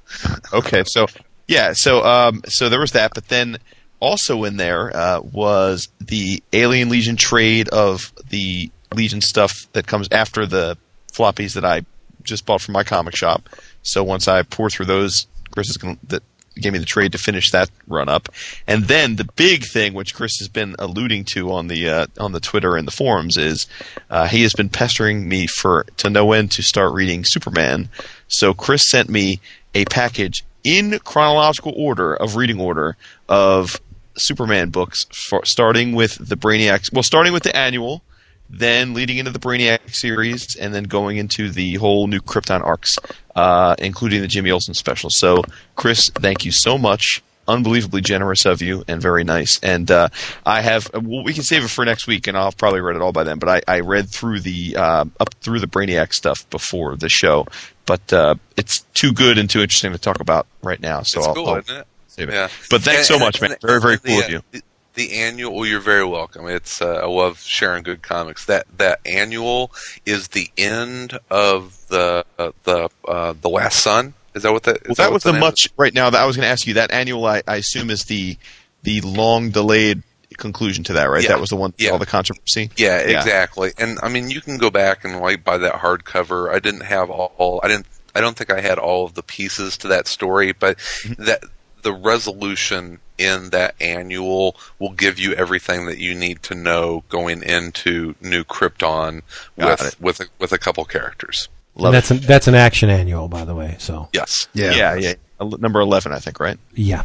Okay, 0.53 0.85
so 0.87 1.07
yeah, 1.49 1.73
so 1.75 2.05
um, 2.05 2.43
so 2.47 2.69
there 2.69 2.79
was 2.79 2.93
that, 2.93 3.11
but 3.13 3.27
then 3.27 3.59
also 4.01 4.45
in 4.45 4.57
there 4.57 4.95
uh, 4.95 5.21
was 5.21 5.89
the 6.01 6.43
Alien 6.53 6.89
Legion 6.89 7.17
trade 7.17 7.69
of 7.69 8.13
the 8.29 8.71
Legion 8.95 9.21
stuff 9.21 9.67
that 9.73 9.87
comes 9.87 10.09
after 10.11 10.47
the 10.47 10.77
floppies 11.13 11.55
that 11.55 11.65
I 11.65 11.85
just 12.23 12.47
bought 12.47 12.61
from 12.61 12.73
my 12.73 12.85
comic 12.85 13.17
shop. 13.17 13.49
So 13.83 14.03
once 14.03 14.29
I 14.29 14.43
pour 14.43 14.71
through 14.71 14.87
those, 14.87 15.27
Chris 15.51 15.71
is 15.71 15.77
going 15.77 15.99
that 16.09 16.23
gave 16.57 16.73
me 16.73 16.79
the 16.79 16.85
trade 16.85 17.13
to 17.13 17.19
finish 17.19 17.51
that 17.53 17.71
run 17.87 18.09
up, 18.09 18.29
and 18.67 18.85
then 18.85 19.17
the 19.17 19.25
big 19.37 19.65
thing, 19.65 19.95
which 19.95 20.15
Chris 20.15 20.39
has 20.41 20.49
been 20.49 20.75
alluding 20.79 21.25
to 21.25 21.53
on 21.53 21.69
the 21.69 21.89
uh, 21.89 22.07
on 22.19 22.33
the 22.33 22.41
Twitter 22.41 22.77
and 22.77 22.87
the 22.87 22.93
forums, 22.93 23.37
is 23.37 23.67
uh, 24.11 24.27
he 24.27 24.43
has 24.43 24.53
been 24.53 24.69
pestering 24.69 25.29
me 25.29 25.47
for 25.47 25.87
to 25.99 26.11
no 26.11 26.33
end 26.33 26.51
to 26.53 26.63
start 26.63 26.93
reading 26.93 27.25
Superman. 27.25 27.89
So 28.29 28.53
Chris 28.53 28.89
sent 28.89 29.09
me 29.09 29.41
a 29.75 29.85
package 29.87 30.45
in 30.65 30.99
chronological 31.01 31.73
order 31.77 32.15
of 32.15 32.37
reading 32.37 32.61
order 32.61 32.97
of 33.29 33.81
Superman 34.21 34.71
books, 34.71 35.05
for, 35.13 35.45
starting 35.45 35.95
with 35.95 36.17
the 36.17 36.37
Brainiac. 36.37 36.93
Well, 36.93 37.03
starting 37.03 37.33
with 37.33 37.43
the 37.43 37.57
annual, 37.57 38.03
then 38.49 38.95
leading 38.95 39.19
into 39.19 39.31
the 39.31 39.39
Brainiac 39.39 39.95
series, 39.95 40.57
and 40.57 40.75
then 40.75 40.85
going 40.85 41.17
into 41.17 41.51
the 41.51 41.75
whole 41.75 42.07
new 42.07 42.21
Krypton 42.21 42.63
arcs, 42.65 42.99
uh, 43.37 43.77
including 43.79 44.23
the 44.23 44.29
Jimmy 44.29 44.51
Olsen 44.51 44.75
special. 44.75 45.11
So, 45.11 45.43
Chris, 45.77 46.11
thank 46.11 46.45
you 46.45 46.53
so 46.53 46.77
much. 46.77 47.23
Unbelievably 47.49 48.03
generous 48.03 48.47
of 48.47 48.63
you 48.63 48.85
and 48.87 49.03
very 49.03 49.25
nice. 49.25 49.59
And 49.61 49.91
uh, 49.91 50.09
I 50.47 50.61
have, 50.61 50.89
well, 50.93 51.25
we 51.25 51.33
can 51.33 51.43
save 51.43 51.65
it 51.65 51.69
for 51.69 51.85
next 51.85 52.07
week, 52.07 52.29
and 52.29 52.37
I'll 52.37 52.53
probably 52.53 52.81
read 52.81 52.95
it 52.95 53.03
all 53.03 53.11
by 53.11 53.25
then. 53.25 53.39
But 53.41 53.49
I, 53.49 53.77
I 53.77 53.81
read 53.81 54.09
through 54.09 54.41
the 54.41 54.77
uh, 54.77 55.05
up 55.19 55.35
through 55.41 55.59
the 55.59 55.67
Brainiac 55.67 56.13
stuff 56.13 56.49
before 56.51 56.95
the 56.95 57.09
show, 57.09 57.47
but 57.87 58.13
uh, 58.13 58.37
it's 58.57 58.83
too 58.95 59.13
good 59.13 59.37
and 59.37 59.51
too 59.51 59.63
interesting 59.63 59.91
to 59.91 59.99
talk 59.99 60.21
about 60.21 60.47
right 60.63 60.81
now. 60.81 61.03
So 61.03 61.19
it's 61.19 61.29
I'll, 61.29 61.35
cool, 61.35 61.49
I'll 61.49 61.57
isn't 61.57 61.77
it? 61.77 61.87
Yeah. 62.29 62.49
But 62.71 62.83
thanks 62.83 63.09
And- 63.11 63.19
so 63.19 63.25
much, 63.25 63.41
and- 63.41 63.51
man. 63.51 63.59
Very, 63.63 63.81
very 63.81 63.99
cool 63.99 64.17
the, 64.19 64.25
of 64.25 64.31
you. 64.31 64.43
The, 64.53 64.63
the 64.95 65.13
annual. 65.21 65.55
Well, 65.55 65.67
you're 65.67 65.81
very 65.81 66.05
welcome. 66.05 66.47
It's 66.49 66.83
uh, 66.83 66.95
I 67.03 67.07
love 67.07 67.41
sharing 67.41 67.83
good 67.85 68.03
comics. 68.03 68.47
That 68.47 68.67
that 68.79 69.01
annual 69.07 69.73
is 70.05 70.29
the 70.29 70.51
end 70.59 71.19
of 71.31 71.77
the 71.89 72.25
uh, 72.39 72.51
the 72.65 72.91
uh, 73.07 73.35
the 73.41 73.49
Last 73.49 73.79
Son. 73.81 74.15
Is 74.35 74.43
that 74.43 74.53
what 74.53 74.65
that? 74.65 74.77
Is 74.77 74.83
Well, 74.89 74.95
that 74.97 75.03
that 75.05 75.13
was 75.13 75.23
the 75.23 75.33
much 75.33 75.69
right 75.77 75.95
now 75.95 76.11
that 76.11 76.21
I 76.21 76.27
was 76.27 76.37
going 76.37 76.45
to 76.47 76.51
ask 76.51 76.67
you. 76.67 76.75
That 76.75 76.91
annual, 76.91 77.25
I, 77.25 77.43
I 77.49 77.57
assume, 77.57 77.89
is 77.91 78.05
the 78.05 78.37
the 78.83 79.01
long 79.03 79.51
delayed 79.51 80.03
conclusion 80.37 80.85
to 80.85 80.95
that, 80.95 81.05
right? 81.05 81.23
Yeah. 81.23 81.31
That 81.31 81.41
was 81.41 81.51
the 81.51 81.57
one, 81.57 81.75
Yeah. 81.79 81.91
all 81.91 81.99
the 81.99 82.07
controversy. 82.07 82.71
Yeah, 82.77 82.99
exactly. 82.99 83.73
And 83.79 83.99
I 84.03 84.09
mean, 84.09 84.31
you 84.31 84.41
can 84.41 84.57
go 84.59 84.71
back 84.71 85.05
and 85.05 85.21
like 85.21 85.45
buy 85.45 85.59
that 85.59 85.75
hardcover. 85.75 86.53
I 86.53 86.59
didn't 86.61 86.83
have 86.83 87.11
all. 87.11 87.61
I 87.63 87.69
didn't. 87.69 87.87
I 88.15 88.21
don't 88.21 88.37
think 88.37 88.51
I 88.51 88.61
had 88.61 88.79
all 88.79 89.05
of 89.05 89.15
the 89.15 89.23
pieces 89.23 89.77
to 89.79 89.89
that 89.89 90.09
story, 90.09 90.53
but 90.53 90.79
Mm-hmm. 90.79 91.25
that 91.25 91.45
the 91.83 91.93
resolution 91.93 92.99
in 93.19 93.51
that 93.51 93.75
annual 93.81 94.57
will 94.79 94.91
give 94.93 95.19
you 95.19 95.35
everything 95.35 95.87
that 95.87 95.99
you 95.99 96.15
need 96.15 96.43
to 96.45 96.55
know 96.55 97.05
going 97.09 97.43
into 97.43 98.15
New 98.21 98.45
Krypton 98.45 99.23
Got 99.59 99.81
with 99.81 99.93
it. 99.93 100.01
with 100.01 100.21
a, 100.21 100.27
with 100.39 100.53
a 100.53 100.59
couple 100.59 100.85
characters. 100.85 101.49
And 101.77 101.95
that's 101.95 102.11
an, 102.11 102.19
that's 102.19 102.49
an 102.49 102.55
action 102.55 102.91
annual, 102.91 103.29
by 103.29 103.45
the 103.45 103.55
way. 103.55 103.77
So 103.79 104.09
Yes. 104.13 104.49
yeah, 104.53 104.95
yeah. 104.97 105.15
El- 105.41 105.51
Number 105.59 105.81
eleven, 105.81 106.13
I 106.13 106.19
think, 106.19 106.41
right? 106.41 106.59
yeah, 106.75 107.05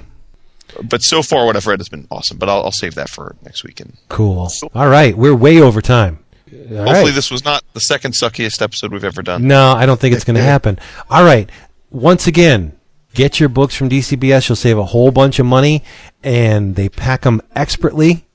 But 0.84 1.00
so 1.04 1.22
far, 1.22 1.46
what 1.46 1.56
I've 1.56 1.68
read 1.68 1.80
has 1.80 1.88
been 1.90 2.08
awesome. 2.12 2.38
But 2.38 2.50
I'll, 2.50 2.64
I'll 2.64 2.72
save 2.72 2.96
that 2.96 3.10
for 3.10 3.36
next 3.44 3.64
week. 3.64 3.80
And 3.80 3.96
cool. 4.10 4.50
All 4.74 4.88
right, 4.90 5.18
we're 5.18 5.36
way 5.36 5.62
over 5.62 5.82
time. 5.82 6.20
All 6.52 6.58
hopefully, 6.78 7.06
right. 7.06 7.14
this 7.16 7.32
was 7.32 7.44
not 7.46 7.64
the 7.74 7.80
second 7.80 8.14
suckiest 8.14 8.62
episode 8.62 8.92
we've 8.92 9.04
ever 9.04 9.22
done. 9.22 9.48
No, 9.48 9.72
I 9.74 9.86
don't 9.86 10.00
think 10.00 10.16
it's 10.16 10.24
going 10.26 10.36
to 10.36 10.44
happen. 10.44 10.80
All 11.10 11.24
right. 11.24 11.50
Once 11.92 12.28
again, 12.28 12.75
get 13.16 13.40
your 13.40 13.50
books 13.50 13.74
from 13.76 13.90
DCBS. 13.90 14.48
You'll 14.50 14.56
save 14.56 14.78
a 14.78 14.86
whole 14.86 15.10
bunch 15.12 15.40
of 15.40 15.48
money, 15.48 15.84
and 16.24 16.76
they 16.76 16.90
pack 16.90 17.22
them 17.22 17.42
expertly. 17.56 18.26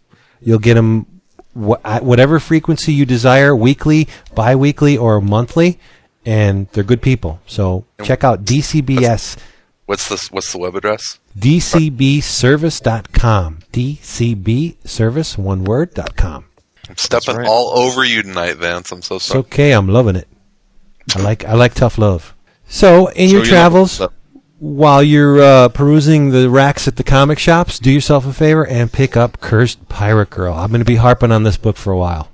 You'll 0.41 0.59
get 0.59 0.75
them 0.75 1.07
wh- 1.55 1.79
at 1.85 2.03
whatever 2.03 2.41
frequency 2.41 2.93
you 2.93 3.07
desire, 3.07 3.55
weekly, 3.55 4.09
bi-weekly, 4.35 4.97
or 4.97 5.21
monthly, 5.21 5.79
and 6.27 6.67
they're 6.73 6.83
good 6.83 7.03
people. 7.03 7.39
So 7.47 7.85
check 8.03 8.25
out 8.25 8.45
DCBS. 8.45 9.37
What's 9.87 10.09
the 10.09 10.29
what's 10.33 10.51
the 10.53 10.59
web 10.59 10.75
address? 10.77 11.21
DCBService.com. 11.39 13.59
DCBService, 13.73 15.39
one 15.39 15.63
word, 15.65 15.95
dot 15.95 16.17
com. 16.17 16.47
I'm 16.89 16.97
stepping 16.97 17.37
right. 17.37 17.47
all 17.47 17.79
over 17.79 18.03
you 18.05 18.23
tonight, 18.23 18.57
Vince. 18.57 18.91
I'm 18.91 19.03
so 19.03 19.19
sorry. 19.19 19.21
It's 19.21 19.27
sorry. 19.27 19.41
okay. 19.41 19.73
I'm 19.73 19.89
loving 19.89 20.17
it. 20.17 20.27
I 21.15 21.21
like 21.21 21.45
I 21.45 21.53
like 21.55 21.75
tough 21.75 21.99
love. 21.99 22.35
So, 22.69 23.09
in 23.09 23.29
Show 23.29 23.37
your 23.37 23.45
your 23.45 23.47
travels, 23.47 24.01
love. 24.01 24.13
While 24.61 25.03
you're 25.03 25.41
uh, 25.41 25.69
perusing 25.71 26.33
the 26.33 26.51
racks 26.51 26.87
at 26.87 26.97
the 26.97 27.03
comic 27.03 27.39
shops, 27.39 27.79
do 27.79 27.91
yourself 27.91 28.27
a 28.27 28.33
favor 28.35 28.67
and 28.67 28.93
pick 28.93 29.17
up 29.17 29.41
Cursed 29.41 29.89
Pirate 29.89 30.29
Girl. 30.29 30.53
I'm 30.53 30.69
going 30.69 30.83
to 30.83 30.85
be 30.85 30.97
harping 30.97 31.33
on 31.33 31.45
this 31.45 31.57
book 31.57 31.79
for 31.79 31.95
a 31.95 31.97
while. 31.97 32.29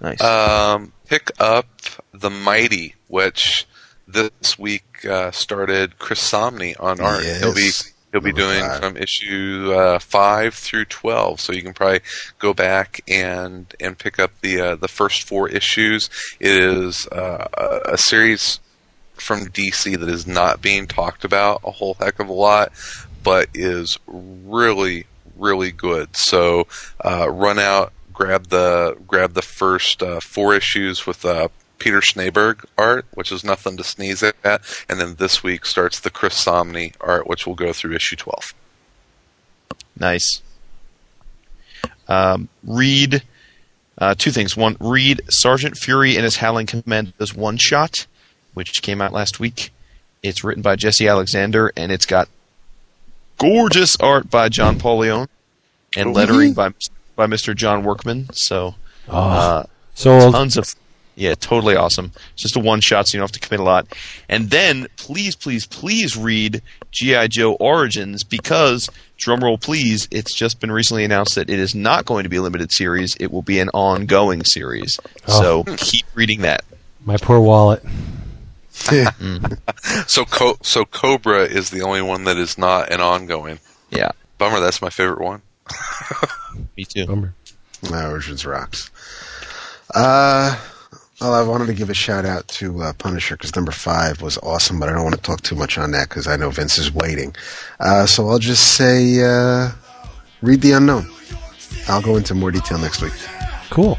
Nice. 0.00 0.20
Um, 0.20 0.92
pick 1.06 1.30
up 1.38 1.68
The 2.12 2.30
Mighty, 2.30 2.96
which 3.06 3.68
this 4.08 4.58
week 4.58 5.06
uh, 5.06 5.30
started 5.30 6.00
Chris 6.00 6.20
Samnee 6.20 6.74
on 6.80 7.00
art. 7.00 7.24
He'll 7.24 7.54
be 7.54 7.70
he'll 8.10 8.20
be 8.20 8.32
doing 8.32 8.60
five. 8.60 8.80
from 8.80 8.96
issue 8.96 9.72
uh, 9.72 10.00
five 10.00 10.54
through 10.54 10.86
twelve, 10.86 11.40
so 11.40 11.52
you 11.52 11.62
can 11.62 11.74
probably 11.74 12.00
go 12.40 12.52
back 12.52 13.02
and 13.06 13.72
and 13.78 13.96
pick 13.96 14.18
up 14.18 14.32
the 14.40 14.60
uh, 14.60 14.74
the 14.74 14.88
first 14.88 15.28
four 15.28 15.48
issues. 15.48 16.10
It 16.40 16.60
is 16.60 17.06
uh, 17.06 17.46
a, 17.54 17.92
a 17.92 17.98
series 17.98 18.58
from 19.14 19.46
DC 19.46 19.98
that 19.98 20.08
is 20.08 20.26
not 20.26 20.62
being 20.62 20.86
talked 20.86 21.24
about 21.24 21.60
a 21.64 21.70
whole 21.70 21.94
heck 21.94 22.18
of 22.18 22.28
a 22.28 22.32
lot, 22.32 22.72
but 23.22 23.48
is 23.54 23.98
really 24.06 25.06
really 25.36 25.72
good. 25.72 26.14
So 26.16 26.66
uh, 27.04 27.28
run 27.28 27.58
out, 27.58 27.92
grab 28.12 28.48
the 28.48 28.96
grab 29.06 29.34
the 29.34 29.42
first 29.42 30.02
uh, 30.02 30.20
four 30.20 30.54
issues 30.54 31.06
with 31.06 31.24
uh, 31.24 31.48
Peter 31.78 32.00
Snejbjerg 32.00 32.64
art, 32.78 33.06
which 33.14 33.32
is 33.32 33.44
nothing 33.44 33.76
to 33.76 33.84
sneeze 33.84 34.22
at, 34.22 34.84
and 34.88 35.00
then 35.00 35.16
this 35.16 35.42
week 35.42 35.66
starts 35.66 36.00
the 36.00 36.10
Chris 36.10 36.42
Samnee 36.42 36.94
art, 37.00 37.26
which 37.26 37.46
will 37.46 37.54
go 37.54 37.72
through 37.72 37.94
issue 37.96 38.16
twelve. 38.16 38.54
Nice. 39.98 40.40
Um, 42.08 42.48
read 42.64 43.22
uh, 43.98 44.14
two 44.16 44.30
things. 44.30 44.56
One, 44.56 44.76
read 44.80 45.22
Sergeant 45.28 45.76
Fury 45.76 46.16
and 46.16 46.24
his 46.24 46.36
Howling 46.36 46.66
Command 46.66 46.84
Commandos 46.84 47.34
one 47.34 47.56
shot, 47.56 48.06
which 48.54 48.82
came 48.82 49.00
out 49.00 49.12
last 49.12 49.40
week. 49.40 49.70
It's 50.22 50.44
written 50.44 50.62
by 50.62 50.76
Jesse 50.76 51.08
Alexander 51.08 51.72
and 51.76 51.90
it's 51.90 52.06
got 52.06 52.28
gorgeous 53.38 53.96
art 53.96 54.30
by 54.30 54.48
John 54.48 54.78
Paul 54.78 54.98
Leon 54.98 55.28
and 55.96 56.14
lettering 56.14 56.52
by 56.54 56.70
by 57.16 57.26
Mr. 57.26 57.54
John 57.54 57.84
Workman. 57.84 58.28
So, 58.32 58.74
uh, 59.08 59.64
Sold. 59.94 60.32
tons 60.32 60.56
of 60.56 60.74
yeah, 61.14 61.34
totally 61.34 61.76
awesome. 61.76 62.12
It's 62.32 62.42
just 62.42 62.56
a 62.56 62.60
one 62.60 62.80
shot, 62.80 63.06
so 63.06 63.16
you 63.16 63.20
don't 63.20 63.28
have 63.28 63.40
to 63.40 63.46
commit 63.46 63.60
a 63.60 63.64
lot. 63.64 63.86
And 64.28 64.48
then, 64.48 64.86
please, 64.96 65.36
please, 65.36 65.66
please 65.66 66.16
read 66.16 66.62
GI 66.90 67.28
Joe 67.28 67.52
Origins 67.54 68.24
because, 68.24 68.88
drumroll 69.18 69.60
please, 69.60 70.08
it's 70.10 70.34
just 70.34 70.58
been 70.58 70.72
recently 70.72 71.04
announced 71.04 71.34
that 71.34 71.50
it 71.50 71.58
is 71.58 71.74
not 71.74 72.06
going 72.06 72.22
to 72.22 72.30
be 72.30 72.36
a 72.36 72.42
limited 72.42 72.72
series. 72.72 73.14
It 73.16 73.30
will 73.30 73.42
be 73.42 73.58
an 73.60 73.68
ongoing 73.74 74.42
series. 74.44 74.98
Oh. 75.28 75.64
So 75.64 75.76
keep 75.76 76.06
reading 76.14 76.42
that. 76.42 76.64
My 77.04 77.18
poor 77.18 77.40
wallet. 77.40 77.84
So 80.06 80.24
Co- 80.24 80.58
so 80.62 80.84
Cobra 80.84 81.42
is 81.42 81.70
the 81.70 81.82
only 81.82 82.02
one 82.02 82.24
that 82.24 82.36
is 82.36 82.56
not 82.56 82.92
an 82.92 83.00
ongoing. 83.00 83.58
Yeah, 83.90 84.12
Bummer, 84.38 84.60
that's 84.60 84.80
my 84.82 84.90
favorite 84.90 85.20
one. 85.20 85.42
me 86.76 86.84
too. 86.84 87.06
Bummer. 87.06 87.34
My 87.90 88.06
Origins 88.06 88.46
rocks. 88.46 88.90
Uh, 89.94 90.56
well, 91.20 91.34
I 91.34 91.42
wanted 91.42 91.66
to 91.66 91.74
give 91.74 91.90
a 91.90 91.94
shout 91.94 92.24
out 92.24 92.48
to 92.48 92.82
uh, 92.82 92.92
Punisher 92.94 93.36
because 93.36 93.54
number 93.54 93.72
five 93.72 94.22
was 94.22 94.38
awesome, 94.38 94.80
but 94.80 94.88
I 94.88 94.92
don't 94.92 95.04
want 95.04 95.14
to 95.14 95.20
talk 95.20 95.42
too 95.42 95.54
much 95.54 95.78
on 95.78 95.90
that 95.92 96.08
because 96.08 96.26
I 96.26 96.36
know 96.36 96.50
Vince 96.50 96.78
is 96.78 96.92
waiting. 96.92 97.34
Uh, 97.80 98.06
so 98.06 98.28
I'll 98.28 98.38
just 98.38 98.76
say, 98.76 99.20
uh, 99.22 99.70
read 100.42 100.60
the 100.62 100.72
unknown. 100.72 101.06
I'll 101.88 102.02
go 102.02 102.16
into 102.16 102.34
more 102.34 102.50
detail 102.50 102.78
next 102.78 103.02
week. 103.02 103.12
Cool. 103.70 103.98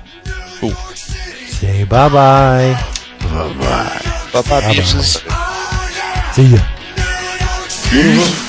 Cool. 0.59 0.71
Say 0.71 1.83
bye 1.85 2.09
bye. 2.09 2.93
Bye 3.31 3.53
bye. 3.59 4.01
Bye 4.33 4.41
bye, 4.49 4.61
pieces. 4.73 5.23
See 6.33 6.55
ya. 6.55 8.43